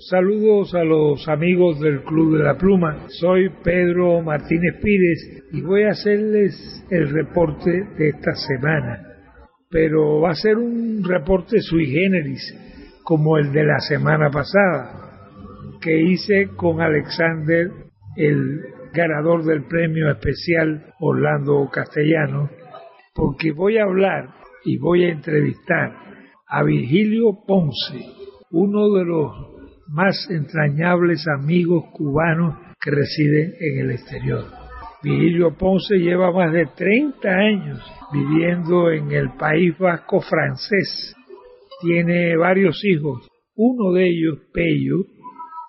[0.00, 3.06] Saludos a los amigos del Club de la Pluma.
[3.08, 9.02] Soy Pedro Martínez Pires y voy a hacerles el reporte de esta semana.
[9.68, 12.40] Pero va a ser un reporte sui generis,
[13.02, 17.68] como el de la semana pasada, que hice con Alexander,
[18.16, 18.60] el
[18.94, 22.48] ganador del premio especial Orlando Castellano,
[23.16, 24.28] porque voy a hablar
[24.64, 25.92] y voy a entrevistar
[26.46, 27.98] a Virgilio Ponce,
[28.52, 29.57] uno de los
[29.88, 34.44] más entrañables amigos cubanos que residen en el exterior.
[35.02, 37.80] Virgilio Ponce lleva más de 30 años
[38.12, 41.14] viviendo en el País Vasco francés.
[41.80, 43.28] Tiene varios hijos.
[43.54, 45.04] Uno de ellos, Pello,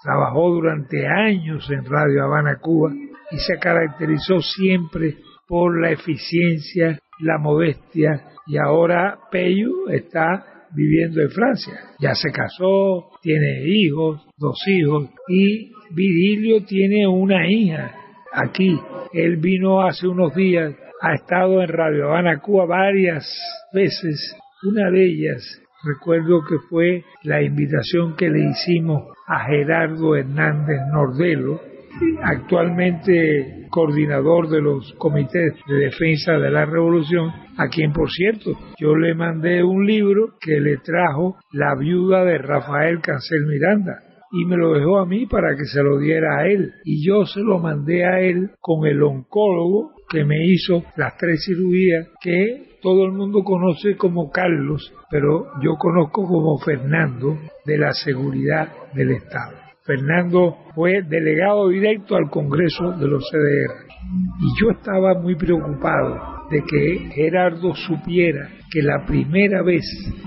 [0.03, 2.91] trabajó durante años en Radio Habana, Cuba,
[3.31, 5.17] y se caracterizó siempre
[5.47, 11.73] por la eficiencia, la modestia y ahora Peyu está viviendo en Francia.
[11.99, 17.95] Ya se casó, tiene hijos, dos hijos y Virgilio tiene una hija
[18.33, 18.79] aquí.
[19.13, 23.25] Él vino hace unos días, ha estado en Radio Habana, Cuba varias
[23.73, 24.35] veces.
[24.63, 31.61] Una de ellas, recuerdo que fue la invitación que le hicimos a Gerardo Hernández Nordelo,
[32.23, 38.95] actualmente coordinador de los comités de defensa de la revolución, a quien por cierto yo
[38.95, 43.99] le mandé un libro que le trajo la viuda de Rafael Cancel Miranda
[44.31, 47.25] y me lo dejó a mí para que se lo diera a él y yo
[47.25, 52.69] se lo mandé a él con el oncólogo que me hizo las tres cirugías que
[52.81, 59.11] todo el mundo conoce como Carlos, pero yo conozco como Fernando de la seguridad del
[59.11, 59.57] Estado.
[59.83, 63.85] Fernando fue delegado directo al Congreso de los CDR.
[64.39, 69.83] Y yo estaba muy preocupado de que Gerardo supiera que la primera vez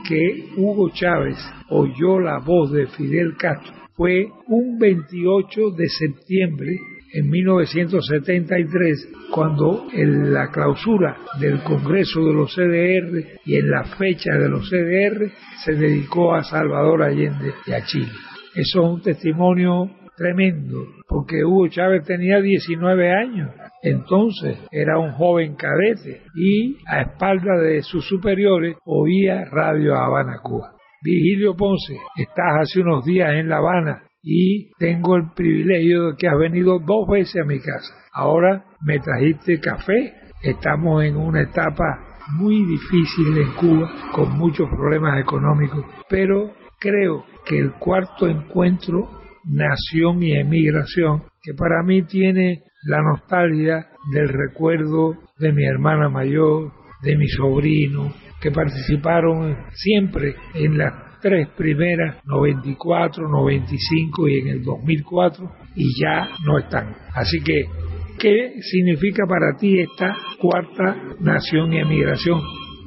[0.09, 1.37] que Hugo Chávez
[1.68, 6.77] oyó la voz de Fidel Castro fue un 28 de septiembre
[7.12, 14.33] en 1973, cuando en la clausura del Congreso de los CDR y en la fecha
[14.39, 15.31] de los CDR
[15.64, 18.12] se dedicó a Salvador Allende y a Chile.
[18.55, 23.51] Eso es un testimonio tremendo, porque Hugo Chávez tenía 19 años,
[23.83, 30.73] entonces era un joven cadete y a espalda de sus superiores oía Radio Habana, Cuba.
[31.03, 36.29] Vigilio Ponce, estás hace unos días en La Habana y tengo el privilegio de que
[36.29, 37.93] has venido dos veces a mi casa.
[38.13, 45.21] Ahora me trajiste café, estamos en una etapa muy difícil en Cuba, con muchos problemas
[45.21, 53.03] económicos, pero creo que el cuarto encuentro Nación y Emigración, que para mí tiene la
[53.03, 56.72] nostalgia del recuerdo de mi hermana mayor,
[57.03, 64.62] de mi sobrino, que participaron siempre en las tres primeras, 94, 95 y en el
[64.64, 66.95] 2004, y ya no están.
[67.14, 67.64] Así que,
[68.18, 72.40] ¿qué significa para ti esta cuarta nación y emigración?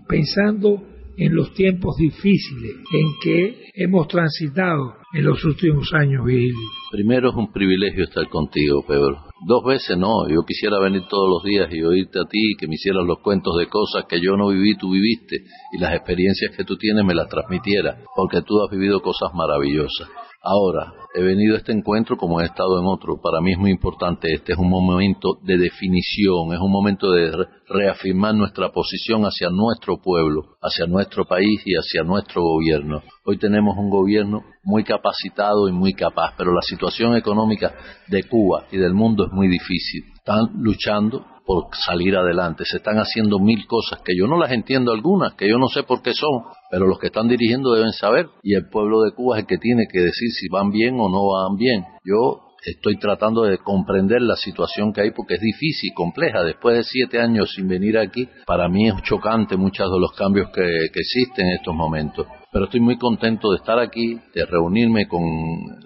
[0.07, 0.83] Pensando
[1.17, 6.55] en los tiempos difíciles en que hemos transitado en los últimos años, Virgilio.
[6.91, 9.23] Primero es un privilegio estar contigo, Pedro.
[9.47, 12.75] Dos veces no, yo quisiera venir todos los días y oírte a ti, que me
[12.75, 15.43] hicieras los cuentos de cosas que yo no viví, tú viviste,
[15.73, 20.09] y las experiencias que tú tienes me las transmitieras, porque tú has vivido cosas maravillosas.
[20.47, 23.19] Ahora, he venido a este encuentro como he estado en otro.
[23.19, 24.31] Para mí es muy importante.
[24.31, 29.49] Este es un momento de definición, es un momento de re- reafirmar nuestra posición hacia
[29.49, 33.01] nuestro pueblo, hacia nuestro país y hacia nuestro gobierno.
[33.25, 37.73] Hoy tenemos un gobierno muy capacitado y muy capaz, pero la situación económica
[38.07, 40.03] de Cuba y del mundo es muy difícil.
[40.15, 42.63] Están luchando por salir adelante.
[42.65, 45.83] Se están haciendo mil cosas que yo no las entiendo algunas, que yo no sé
[45.83, 49.37] por qué son, pero los que están dirigiendo deben saber y el pueblo de Cuba
[49.37, 51.85] es el que tiene que decir si van bien o no van bien.
[52.03, 56.43] Yo estoy tratando de comprender la situación que hay porque es difícil, compleja.
[56.43, 60.49] Después de siete años sin venir aquí, para mí es chocante muchos de los cambios
[60.49, 62.27] que, que existen en estos momentos.
[62.55, 65.21] Pero estoy muy contento de estar aquí, de reunirme con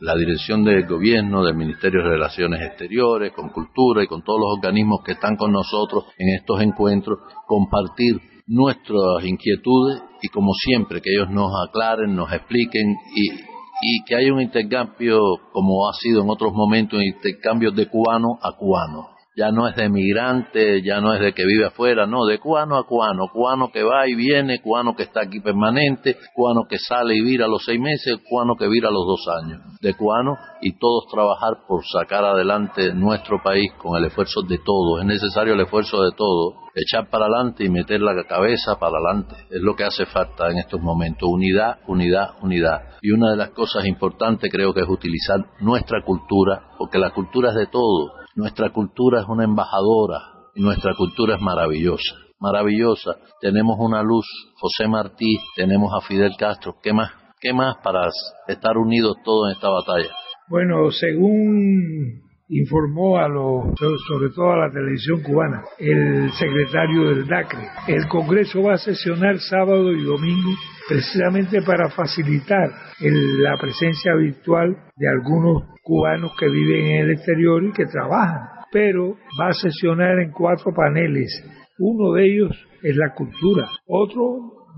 [0.02, 4.58] la dirección del gobierno, del Ministerio de Relaciones Exteriores, con Cultura y con todos los
[4.58, 7.18] organismos que están con nosotros en estos encuentros,
[7.48, 14.16] compartir nuestras inquietudes y como siempre que ellos nos aclaren, nos expliquen y, y que
[14.18, 15.20] haya un intercambio
[15.52, 19.19] como ha sido en otros momentos, un intercambio de cubano a cubano.
[19.40, 22.76] Ya no es de migrante, ya no es de que vive afuera, no, de cubano
[22.76, 27.16] a cubano, cubano que va y viene, cubano que está aquí permanente, cubano que sale
[27.16, 30.36] y vira a los seis meses, cubano que vira a los dos años, de cubano
[30.62, 35.54] y todos trabajar por sacar adelante nuestro país con el esfuerzo de todos, es necesario
[35.54, 39.74] el esfuerzo de todos, echar para adelante y meter la cabeza para adelante, es lo
[39.74, 42.82] que hace falta en estos momentos, unidad, unidad, unidad.
[43.02, 47.52] Y una de las cosas importantes creo que es utilizar nuestra cultura, porque la cultura
[47.52, 50.20] es de todo, nuestra cultura es una embajadora
[50.56, 53.18] y nuestra cultura es maravillosa, maravillosa.
[53.42, 54.26] Tenemos una luz,
[54.56, 57.12] José Martí, tenemos a Fidel Castro, ¿qué más?
[57.42, 58.10] ¿Qué más para
[58.48, 60.10] estar unidos todos en esta batalla?
[60.50, 63.64] Bueno, según informó a los,
[64.08, 69.38] sobre todo a la televisión cubana, el secretario del DACRE, el Congreso va a sesionar
[69.40, 70.50] sábado y domingo
[70.88, 72.70] precisamente para facilitar
[73.02, 78.42] el- la presencia virtual de algunos cubanos que viven en el exterior y que trabajan.
[78.72, 81.30] Pero va a sesionar en cuatro paneles.
[81.78, 83.68] Uno de ellos es la cultura.
[83.88, 84.24] Otro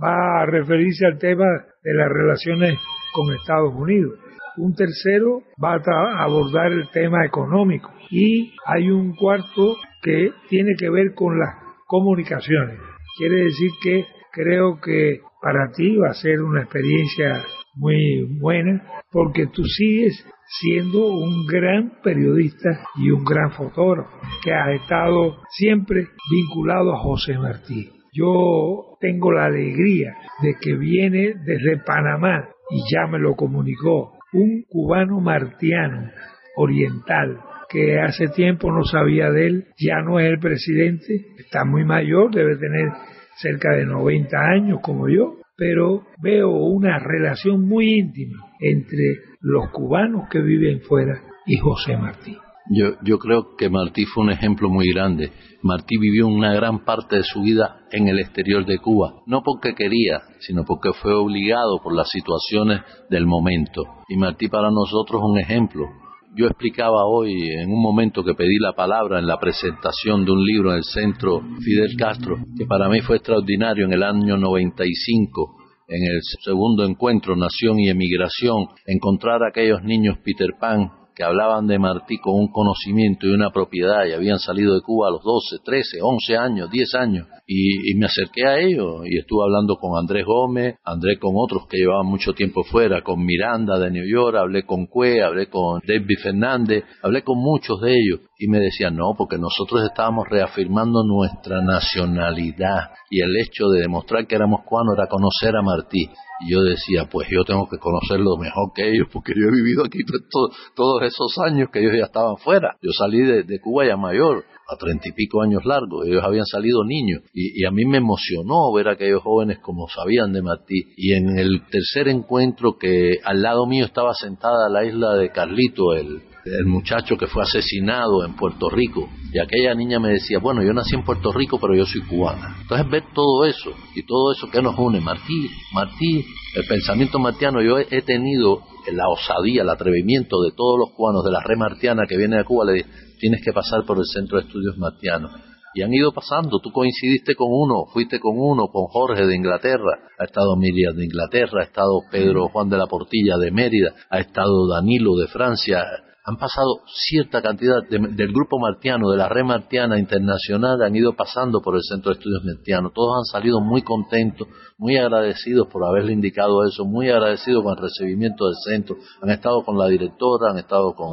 [0.03, 1.45] va a referirse al tema
[1.83, 2.73] de las relaciones
[3.13, 4.13] con Estados Unidos.
[4.57, 7.89] Un tercero va a abordar el tema económico.
[8.09, 11.55] Y hay un cuarto que tiene que ver con las
[11.87, 12.79] comunicaciones.
[13.17, 17.43] Quiere decir que creo que para ti va a ser una experiencia
[17.75, 20.25] muy buena porque tú sigues
[20.59, 24.09] siendo un gran periodista y un gran fotógrafo
[24.43, 27.89] que has estado siempre vinculado a José Martí.
[28.13, 34.63] Yo tengo la alegría de que viene desde Panamá y ya me lo comunicó un
[34.69, 36.09] cubano martiano
[36.55, 41.85] oriental que hace tiempo no sabía de él, ya no es el presidente, está muy
[41.85, 42.89] mayor, debe tener
[43.37, 50.27] cerca de 90 años como yo, pero veo una relación muy íntima entre los cubanos
[50.29, 52.37] que viven fuera y José Martí.
[52.69, 55.31] Yo, yo creo que Martí fue un ejemplo muy grande.
[55.63, 59.73] Martí vivió una gran parte de su vida en el exterior de Cuba, no porque
[59.73, 63.83] quería, sino porque fue obligado por las situaciones del momento.
[64.09, 65.85] Y Martí para nosotros es un ejemplo.
[66.33, 70.45] Yo explicaba hoy, en un momento que pedí la palabra en la presentación de un
[70.45, 75.57] libro en el centro Fidel Castro, que para mí fue extraordinario en el año 95,
[75.89, 81.67] en el segundo encuentro Nación y Emigración, encontrar a aquellos niños Peter Pan que hablaban
[81.67, 85.23] de Martí con un conocimiento y una propiedad y habían salido de Cuba a los
[85.23, 89.75] 12, 13, 11 años, 10 años y, y me acerqué a ellos y estuve hablando
[89.75, 94.05] con Andrés Gómez, Andrés con otros que llevaban mucho tiempo fuera, con Miranda de New
[94.07, 98.59] York, hablé con Cue, hablé con David Fernández, hablé con muchos de ellos y me
[98.59, 104.61] decían no, porque nosotros estábamos reafirmando nuestra nacionalidad y el hecho de demostrar que éramos
[104.63, 106.09] cubanos era conocer a Martí.
[106.45, 109.83] Y yo decía, pues yo tengo que conocerlo mejor que ellos, porque yo he vivido
[109.85, 112.77] aquí to- todos esos años que ellos ya estaban fuera.
[112.81, 116.83] Yo salí de, Cuba ya mayor, a treinta y pico años largos, ellos habían salido
[116.85, 117.21] niños.
[117.33, 120.81] Y, y a mí me emocionó ver a aquellos jóvenes como sabían de Martí.
[120.97, 125.93] Y en el tercer encuentro que al lado mío estaba sentada la isla de Carlito,
[125.93, 129.09] el, el muchacho que fue asesinado en Puerto Rico.
[129.33, 132.57] Y aquella niña me decía, bueno, yo nací en Puerto Rico, pero yo soy cubana.
[132.61, 136.25] Entonces ver todo eso y todo eso que nos une, Martí, Martí,
[136.55, 138.61] el pensamiento martiano, yo he, tenido
[138.91, 142.43] la osadía, el atrevimiento de todos los cubanos de la red martiana que viene de
[142.43, 142.89] Cuba, le dije,
[143.19, 145.31] tienes que pasar por el Centro de Estudios Martianos.
[145.73, 149.99] Y han ido pasando, tú coincidiste con uno, fuiste con uno, con Jorge de Inglaterra,
[150.19, 154.19] ha estado Miriam de Inglaterra, ha estado Pedro Juan de la Portilla de Mérida, ha
[154.19, 155.85] estado Danilo de Francia,
[156.31, 156.79] han pasado
[157.09, 161.75] cierta cantidad de- del grupo martiano, de la red martiana internacional, han ido pasando por
[161.75, 162.93] el Centro de Estudios Martianos.
[162.93, 167.83] Todos han salido muy contentos, muy agradecidos por haberle indicado eso, muy agradecidos con el
[167.83, 168.95] recibimiento del centro.
[169.21, 171.09] Han estado con la directora, han estado con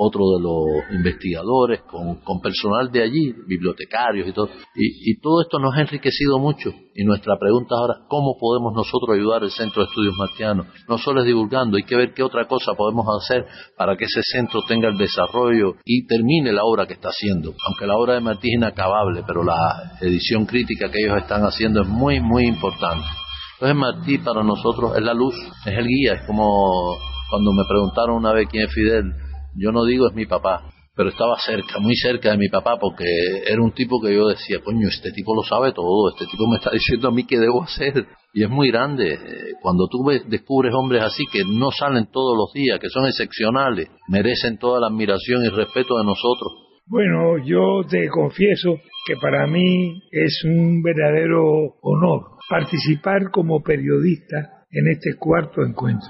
[0.00, 4.48] otro de los investigadores, con, con personal de allí, bibliotecarios y todo.
[4.76, 6.70] Y, todo esto nos ha enriquecido mucho.
[6.94, 10.66] Y nuestra pregunta ahora, ¿cómo podemos nosotros ayudar al Centro de Estudios Martianos?
[10.88, 13.44] No solo es divulgando, hay que ver qué otra cosa podemos hacer
[13.76, 17.52] para que ese centro tenga el desarrollo y termine la obra que está haciendo.
[17.66, 21.82] Aunque la obra de Martí es inacabable, pero la edición crítica que ellos están haciendo
[21.82, 23.06] es muy, muy importante.
[23.54, 25.34] Entonces Martí para nosotros es la luz,
[25.66, 26.94] es el guía, es como
[27.28, 29.12] cuando me preguntaron una vez quién es Fidel,
[29.56, 33.04] yo no digo es mi papá, pero estaba cerca, muy cerca de mi papá, porque
[33.46, 36.56] era un tipo que yo decía, coño, este tipo lo sabe todo, este tipo me
[36.56, 38.06] está diciendo a mí qué debo hacer.
[38.34, 39.14] Y es muy grande.
[39.14, 43.88] Eh, Cuando tú descubres hombres así que no salen todos los días, que son excepcionales,
[44.08, 46.52] merecen toda la admiración y respeto de nosotros.
[46.86, 48.74] Bueno, yo te confieso
[49.06, 56.08] que para mí es un verdadero honor participar como periodista en este cuarto encuentro.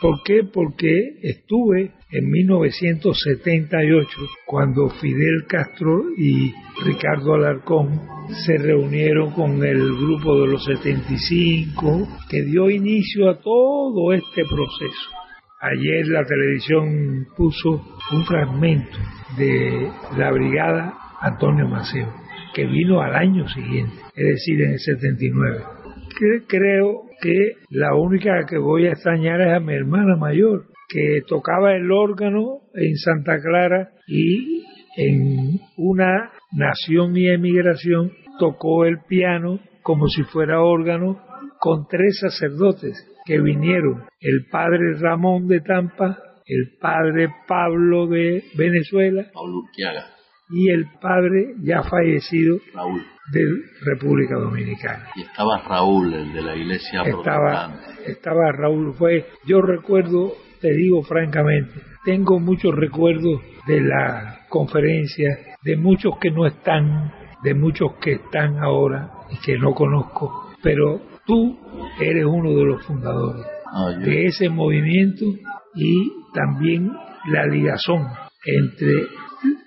[0.00, 0.44] ¿Por qué?
[0.50, 0.90] Porque
[1.22, 4.08] estuve en 1978
[4.46, 6.52] cuando Fidel Castro y
[6.84, 8.00] Ricardo Alarcón
[8.46, 15.10] se reunieron con el grupo de los 75 que dio inicio a todo este proceso.
[15.60, 17.82] Ayer la televisión puso
[18.12, 18.96] un fragmento
[19.36, 22.08] de la brigada Antonio Maceo,
[22.54, 25.58] que vino al año siguiente, es decir, en el 79.
[26.18, 27.34] Cre- Creo que
[27.68, 32.60] la única que voy a extrañar es a mi hermana mayor, que tocaba el órgano
[32.74, 34.64] en Santa Clara y
[34.96, 41.20] en una nación y emigración tocó el piano como si fuera órgano
[41.58, 49.26] con tres sacerdotes que vinieron, el padre Ramón de Tampa, el padre Pablo de Venezuela
[49.32, 49.62] Pablo
[50.50, 53.02] y el padre ya fallecido Raúl.
[53.32, 53.44] de
[53.82, 55.08] República Dominicana.
[55.14, 58.10] Y estaba Raúl, el de la iglesia Estaba, protestante.
[58.12, 65.76] estaba Raúl, fue, yo recuerdo, te digo francamente, tengo muchos recuerdos de la conferencia, de
[65.76, 71.58] muchos que no están, de muchos que están ahora y que no conozco, pero tú
[72.00, 75.24] eres uno de los fundadores Ah, de ese movimiento
[75.76, 76.90] y también
[77.26, 78.04] la ligazón
[78.44, 79.06] entre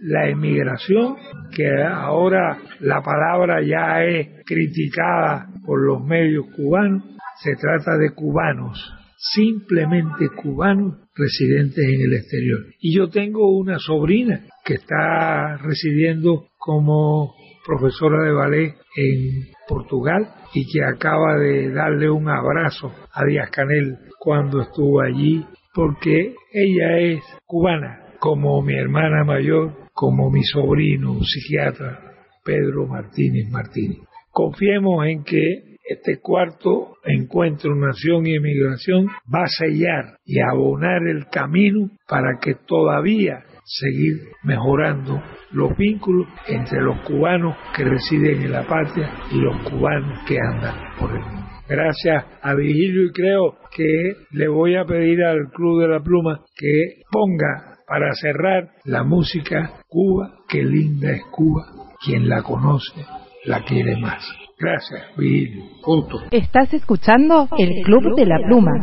[0.01, 1.15] la emigración,
[1.55, 7.03] que ahora la palabra ya es criticada por los medios cubanos,
[7.41, 8.93] se trata de cubanos,
[9.32, 12.59] simplemente cubanos residentes en el exterior.
[12.80, 17.34] Y yo tengo una sobrina que está residiendo como
[17.65, 23.97] profesora de ballet en Portugal y que acaba de darle un abrazo a Díaz Canel
[24.19, 31.99] cuando estuvo allí porque ella es cubana, como mi hermana mayor, como mi sobrino psiquiatra
[32.43, 33.99] Pedro Martínez Martínez.
[34.32, 41.27] Confiemos en que este cuarto encuentro Nación y Emigración va a sellar y abonar el
[41.27, 45.21] camino para que todavía seguir mejorando
[45.51, 50.75] los vínculos entre los cubanos que residen en la patria y los cubanos que andan
[50.99, 51.43] por el mundo.
[51.67, 56.41] Gracias a Vigilio y creo que le voy a pedir al Club de la Pluma
[56.55, 61.63] que ponga para cerrar la música Cuba, qué linda es Cuba,
[62.03, 63.05] quien la conoce
[63.45, 64.23] la quiere más.
[64.60, 65.64] Gracias, Vigilio.
[65.84, 66.22] Punto.
[66.32, 68.82] Estás escuchando el Club de la Pluma.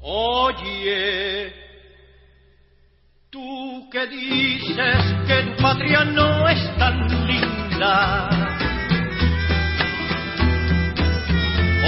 [0.00, 1.52] Oye,
[3.30, 8.28] tú que dices que tu patria no es tan linda.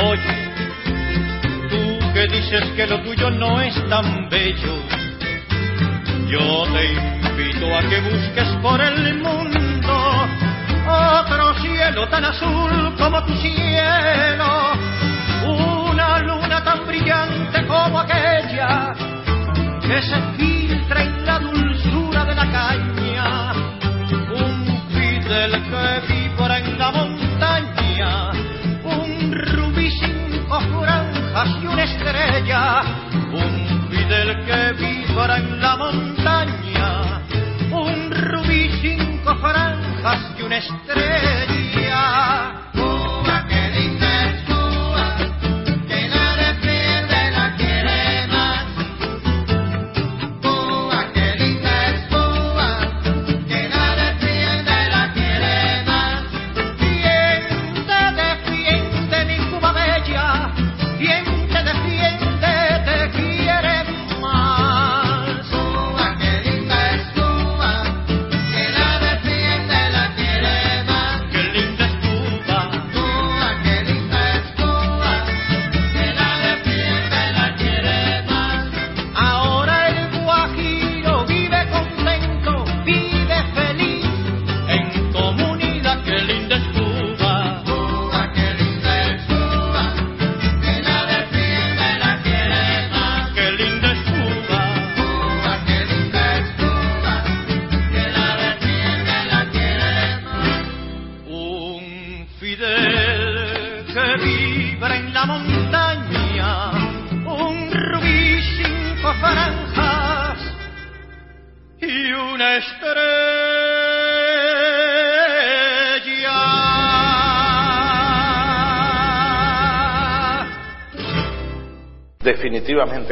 [0.04, 0.54] Oye,
[1.70, 4.76] tú que dices que lo tuyo no es tan bello.
[6.28, 6.92] Yo te
[7.28, 10.53] invito a que busques por el mundo
[10.86, 14.72] otro cielo tan azul como tu cielo,
[15.46, 18.94] una luna tan brillante como aquella
[19.80, 21.63] que se filtra en la dulzura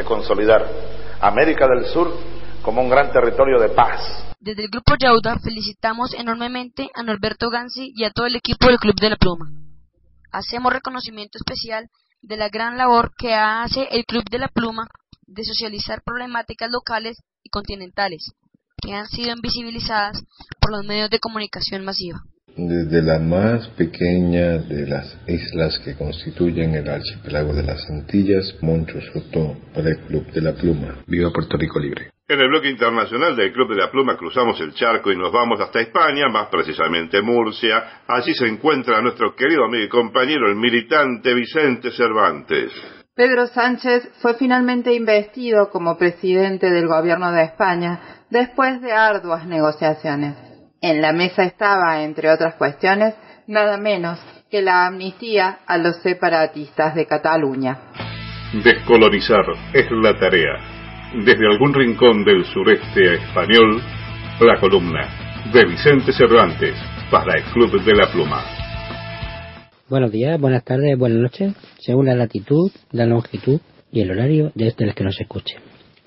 [0.03, 0.67] consolidar
[1.21, 2.13] América del Sur
[2.61, 3.99] como un gran territorio de paz.
[4.39, 8.77] Desde el Grupo Yauda felicitamos enormemente a Norberto Gansi y a todo el equipo del
[8.77, 9.45] Club de la Pluma.
[10.31, 11.89] Hacemos reconocimiento especial
[12.21, 14.87] de la gran labor que hace el Club de la Pluma
[15.27, 18.31] de socializar problemáticas locales y continentales
[18.81, 20.21] que han sido invisibilizadas
[20.59, 22.19] por los medios de comunicación masiva.
[22.55, 29.01] Desde la más pequeña de las islas que constituyen el archipiélago de las Antillas, Moncho
[29.01, 30.99] Soto para el Club de la Pluma.
[31.07, 32.11] Viva Puerto Rico Libre.
[32.27, 35.59] En el bloque internacional del Club de la Pluma cruzamos el charco y nos vamos
[35.61, 38.03] hasta España, más precisamente Murcia.
[38.07, 42.71] Allí se encuentra nuestro querido amigo y compañero, el militante Vicente Cervantes.
[43.15, 47.99] Pedro Sánchez fue finalmente investido como presidente del gobierno de España
[48.29, 50.52] después de arduas negociaciones.
[50.83, 53.15] En la mesa estaba, entre otras cuestiones,
[53.47, 54.19] nada menos
[54.51, 57.79] que la amnistía a los separatistas de Cataluña.
[58.65, 60.57] Descolonizar es la tarea.
[61.23, 63.81] Desde algún rincón del sureste español,
[64.41, 65.07] la columna
[65.53, 66.75] de Vicente Cervantes
[67.09, 68.43] para el Club de la Pluma.
[69.87, 74.83] Buenos días, buenas tardes, buenas noches, según la latitud, la longitud y el horario desde
[74.83, 75.55] el que nos escuche.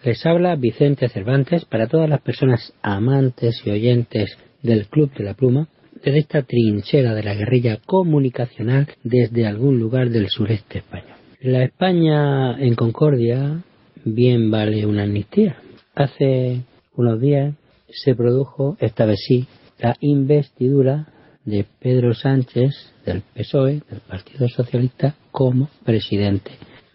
[0.02, 4.36] Les habla Vicente Cervantes para todas las personas amantes y oyentes
[4.66, 5.68] del Club de la Pluma
[6.04, 11.16] desde esta trinchera de la guerrilla comunicacional desde algún lugar del sureste español.
[11.40, 13.62] La España en concordia
[14.04, 15.56] bien vale una amnistía.
[15.94, 16.62] Hace
[16.94, 17.54] unos días
[17.88, 19.46] se produjo, esta vez sí,
[19.78, 21.08] la investidura
[21.44, 26.50] de Pedro Sánchez del PSOE, del Partido Socialista, como presidente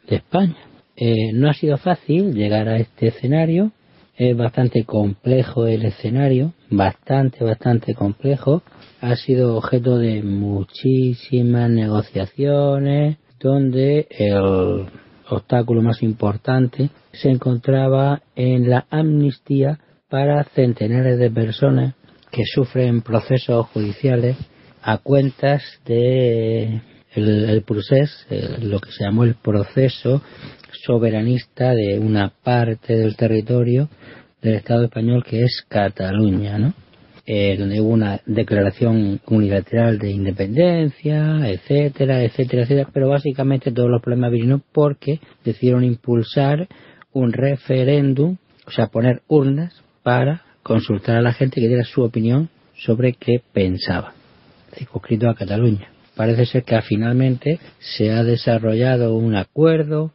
[0.07, 0.57] de España.
[0.95, 3.71] Eh, no ha sido fácil llegar a este escenario,
[4.21, 8.61] es bastante complejo el escenario, bastante, bastante complejo.
[9.01, 14.85] Ha sido objeto de muchísimas negociaciones, donde el
[15.27, 21.95] obstáculo más importante se encontraba en la amnistía para centenares de personas
[22.31, 24.37] que sufren procesos judiciales
[24.83, 26.79] a cuentas de
[27.15, 28.27] el, procés,
[28.61, 30.21] lo que se llamó el proceso
[30.73, 33.89] soberanista de una parte del territorio
[34.41, 36.73] del Estado español que es Cataluña, ¿no?
[37.25, 44.01] Eh, donde hubo una declaración unilateral de independencia, etcétera, etcétera, etcétera, pero básicamente todos los
[44.01, 46.67] problemas vinieron porque decidieron impulsar
[47.13, 52.49] un referéndum, o sea, poner urnas para consultar a la gente que diera su opinión
[52.75, 54.13] sobre qué pensaba,
[54.73, 55.89] circunscrito a Cataluña.
[56.15, 60.11] Parece ser que finalmente se ha desarrollado un acuerdo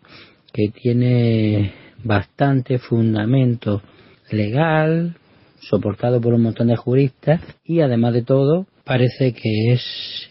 [0.56, 3.82] que tiene bastante fundamento
[4.30, 5.14] legal,
[5.60, 9.82] soportado por un montón de juristas y además de todo parece que es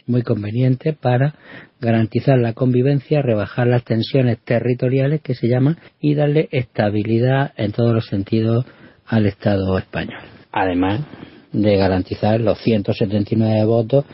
[0.07, 1.36] muy conveniente para
[1.80, 7.93] garantizar la convivencia, rebajar las tensiones territoriales que se llaman y darle estabilidad en todos
[7.93, 8.65] los sentidos
[9.05, 10.23] al Estado español.
[10.51, 11.01] Además
[11.51, 14.05] de garantizar los 179 votos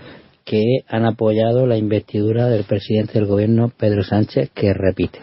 [0.44, 5.20] que han apoyado la investidura del presidente del gobierno Pedro Sánchez que repite.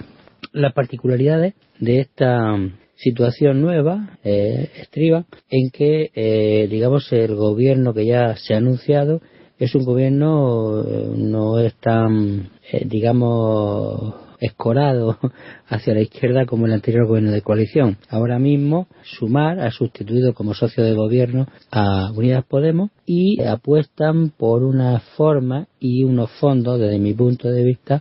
[0.53, 2.57] Las particularidades de esta
[2.97, 9.21] situación nueva eh, estriba en que, eh, digamos, el gobierno que ya se ha anunciado
[9.59, 15.19] es un gobierno eh, no es tan, eh, digamos, escorado
[15.69, 17.99] hacia la izquierda como el anterior gobierno de coalición.
[18.09, 24.63] Ahora mismo, Sumar ha sustituido como socio de gobierno a Unidas Podemos y apuestan por
[24.63, 28.01] una forma y unos fondos, desde mi punto de vista,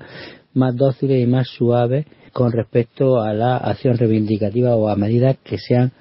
[0.53, 2.05] más dóciles y más suaves
[2.37, 5.91] con respecto a la acción reivindicativa o a medidas que sean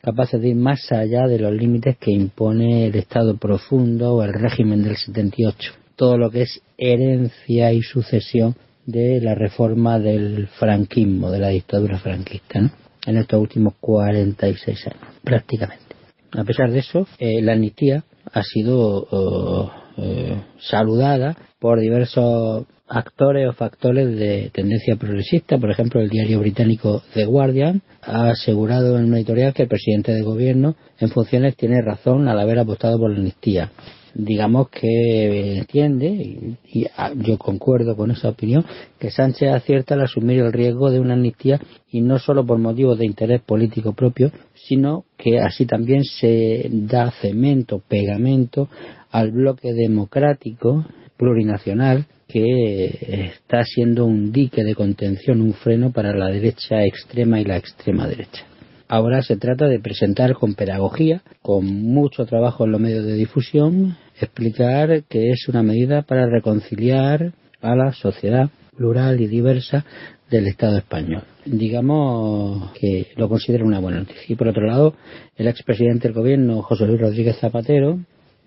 [0.00, 4.32] capaces de ir más allá de los límites que impone el Estado profundo o el
[4.32, 5.72] régimen del 78.
[5.96, 8.54] Todo lo que es herencia y sucesión
[8.86, 12.70] de la reforma del franquismo, de la dictadura franquista,
[13.04, 15.96] en estos últimos 46 años, prácticamente.
[16.30, 19.72] A pesar de eso, eh, la amnistía ha sido oh,
[20.02, 25.58] eh, saludada por diversos actores o factores de tendencia progresista.
[25.58, 30.12] Por ejemplo, el diario británico The Guardian ha asegurado en una editorial que el presidente
[30.12, 33.70] de gobierno en funciones tiene razón al haber apostado por la amnistía.
[34.12, 38.64] Digamos que entiende, y, ah, yo concuerdo con esa opinión,
[38.98, 41.60] que Sánchez acierta al asumir el riesgo de una amnistía
[41.92, 47.12] y no solo por motivos de interés político propio, sino que así también se da
[47.20, 48.68] cemento, pegamento
[49.10, 50.86] al bloque democrático
[51.16, 57.44] plurinacional que está siendo un dique de contención, un freno para la derecha extrema y
[57.44, 58.44] la extrema derecha.
[58.88, 63.96] Ahora se trata de presentar con pedagogía, con mucho trabajo en los medios de difusión,
[64.20, 69.84] explicar que es una medida para reconciliar a la sociedad plural y diversa
[70.30, 71.22] del Estado español.
[71.44, 74.24] Digamos que lo considero una buena noticia.
[74.28, 74.94] Y por otro lado,
[75.36, 78.00] el expresidente del gobierno, José Luis Rodríguez Zapatero,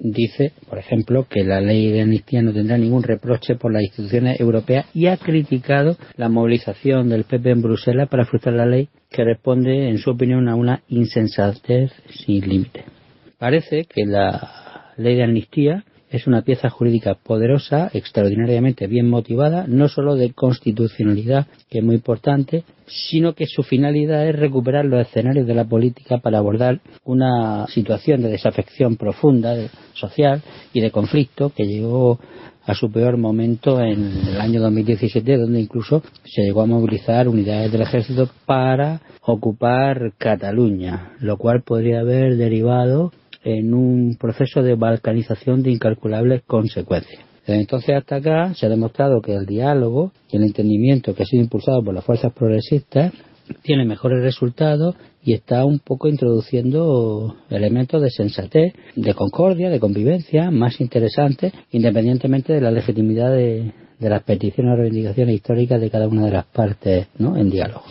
[0.04, 4.40] dice, por ejemplo, que la ley de amnistía no tendrá ningún reproche por las instituciones
[4.40, 9.24] europeas y ha criticado la movilización del PP en Bruselas para frustrar la ley que
[9.24, 12.84] responde, en su opinión, a una insensatez sin límite.
[13.40, 19.90] Parece que la ley de amnistía es una pieza jurídica poderosa, extraordinariamente bien motivada, no
[19.90, 25.48] solo de constitucionalidad, que es muy importante, sino que su finalidad es recuperar los escenarios
[25.48, 29.56] de la política para abordar una situación de desafección profunda
[29.94, 32.20] social y de conflicto que llegó
[32.64, 37.72] a su peor momento en el año 2017, donde incluso se llegó a movilizar unidades
[37.72, 43.12] del ejército para ocupar Cataluña, lo cual podría haber derivado
[43.44, 47.24] en un proceso de balcanización de incalculables consecuencias.
[47.46, 51.26] Desde entonces hasta acá se ha demostrado que el diálogo y el entendimiento que ha
[51.26, 53.14] sido impulsado por las fuerzas progresistas
[53.62, 60.52] tiene mejores resultados y está un poco introduciendo elementos de sensatez, de concordia, de convivencia
[60.52, 66.26] más interesantes, independientemente de la legitimidad de, las peticiones o reivindicaciones históricas de cada una
[66.26, 67.38] de las partes ¿no?
[67.38, 67.84] en diálogo.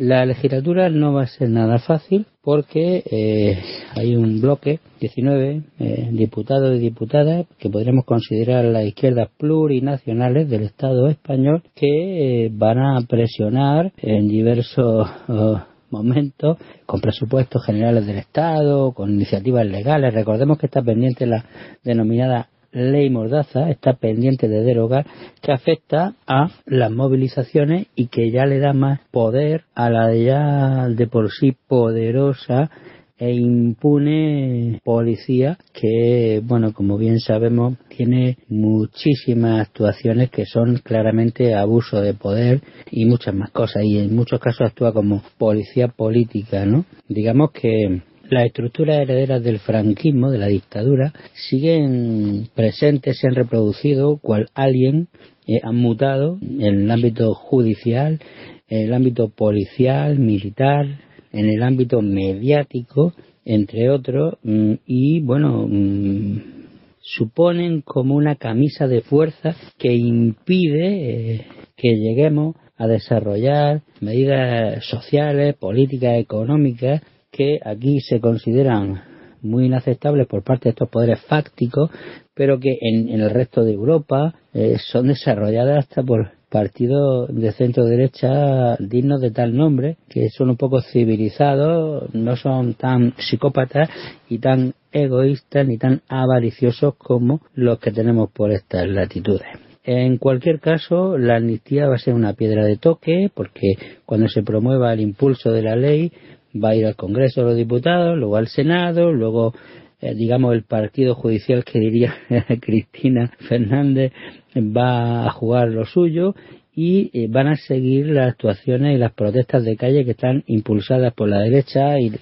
[0.00, 3.58] La legislatura no va a ser nada fácil porque eh,
[3.96, 10.62] hay un bloque, 19 eh, diputados y diputadas que podríamos considerar las izquierdas plurinacionales del
[10.62, 15.08] Estado español que eh, van a presionar en diversos
[15.90, 20.14] momentos, con presupuestos generales del Estado, con iniciativas legales.
[20.14, 21.44] Recordemos que está pendiente la
[21.82, 25.06] denominada ley Mordaza está pendiente de derogar
[25.42, 30.88] que afecta a las movilizaciones y que ya le da más poder a la ya
[30.88, 32.70] de por sí poderosa
[33.18, 42.00] e impune policía que, bueno, como bien sabemos, tiene muchísimas actuaciones que son claramente abuso
[42.00, 42.60] de poder
[42.90, 46.84] y muchas más cosas y en muchos casos actúa como policía política, ¿no?
[47.08, 54.18] Digamos que las estructuras herederas del franquismo, de la dictadura, siguen presentes, se han reproducido,
[54.18, 55.08] cual alguien
[55.46, 58.20] eh, han mutado en el ámbito judicial,
[58.68, 60.86] en el ámbito policial, militar,
[61.32, 63.14] en el ámbito mediático,
[63.44, 66.58] entre otros, mm, y bueno, mm,
[67.00, 75.54] suponen como una camisa de fuerza que impide eh, que lleguemos a desarrollar medidas sociales,
[75.54, 77.02] políticas, económicas
[77.38, 79.00] que aquí se consideran
[79.42, 81.88] muy inaceptables por parte de estos poderes fácticos,
[82.34, 87.84] pero que en, el resto de Europa eh, son desarrolladas hasta por partidos de centro
[87.84, 93.88] derecha dignos de tal nombre, que son un poco civilizados, no son tan psicópatas
[94.28, 99.46] y tan egoístas ni tan avariciosos como los que tenemos por estas latitudes.
[99.84, 103.74] En cualquier caso, la amnistía va a ser una piedra de toque porque
[104.04, 106.12] cuando se promueva el impulso de la ley
[106.54, 109.54] va a ir al Congreso de los Diputados, luego al Senado, luego
[110.00, 112.14] eh, digamos, el partido judicial que diría
[112.60, 114.12] Cristina Fernández
[114.54, 116.34] va a jugar lo suyo
[116.72, 121.12] y eh, van a seguir las actuaciones y las protestas de calle que están impulsadas
[121.14, 122.12] por la derecha y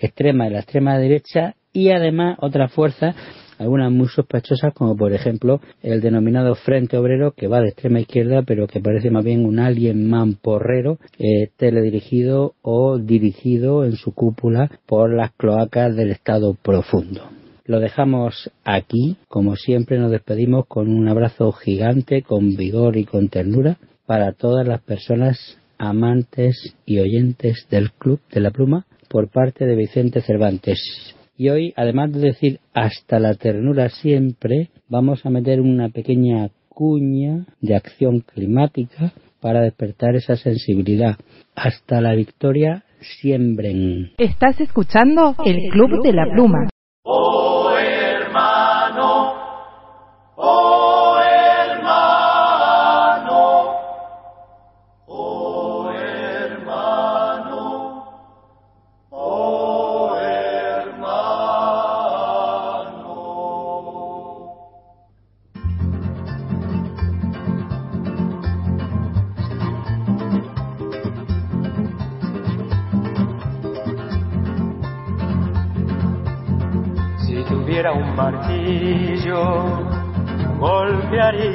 [0.00, 3.14] extrema y la extrema derecha y además otras fuerzas
[3.58, 8.42] algunas muy sospechosas como por ejemplo el denominado Frente Obrero que va de extrema izquierda
[8.42, 14.70] pero que parece más bien un alien mamporrero eh, teledirigido o dirigido en su cúpula
[14.86, 17.22] por las cloacas del Estado profundo.
[17.64, 23.28] Lo dejamos aquí, como siempre nos despedimos con un abrazo gigante, con vigor y con
[23.28, 29.66] ternura para todas las personas amantes y oyentes del Club de la Pluma por parte
[29.66, 31.14] de Vicente Cervantes.
[31.38, 37.46] Y hoy, además de decir hasta la ternura siempre, vamos a meter una pequeña cuña
[37.60, 41.16] de acción climática para despertar esa sensibilidad.
[41.54, 42.82] Hasta la victoria
[43.20, 44.10] siembren.
[44.18, 46.68] Estás escuchando el Club de la Pluma.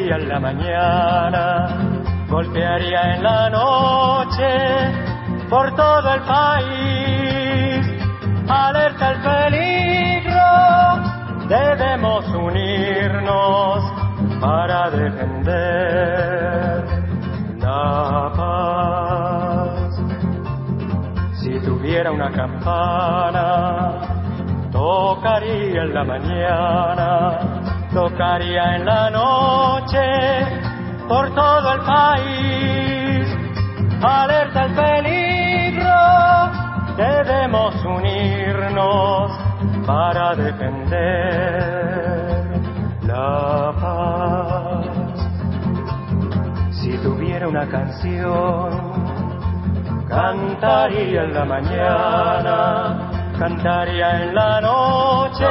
[0.03, 1.67] Golpearía en la mañana,
[2.29, 4.47] golpearía en la noche,
[5.49, 7.87] por todo el país,
[8.49, 10.43] alerta el peligro,
[11.47, 13.83] debemos unirnos
[14.41, 16.85] para defender
[17.59, 19.89] la paz.
[21.41, 24.13] Si tuviera una campana,
[24.73, 27.61] Tocaría en la mañana,
[27.93, 29.99] tocaría en la noche,
[31.07, 33.27] por todo el país.
[34.01, 35.93] Alerta el peligro,
[36.97, 39.31] debemos unirnos
[39.85, 41.53] para defender
[43.03, 44.85] la paz.
[46.81, 48.69] Si tuviera una canción,
[50.09, 53.02] cantaría en la mañana
[53.37, 55.45] cantaría en la noche,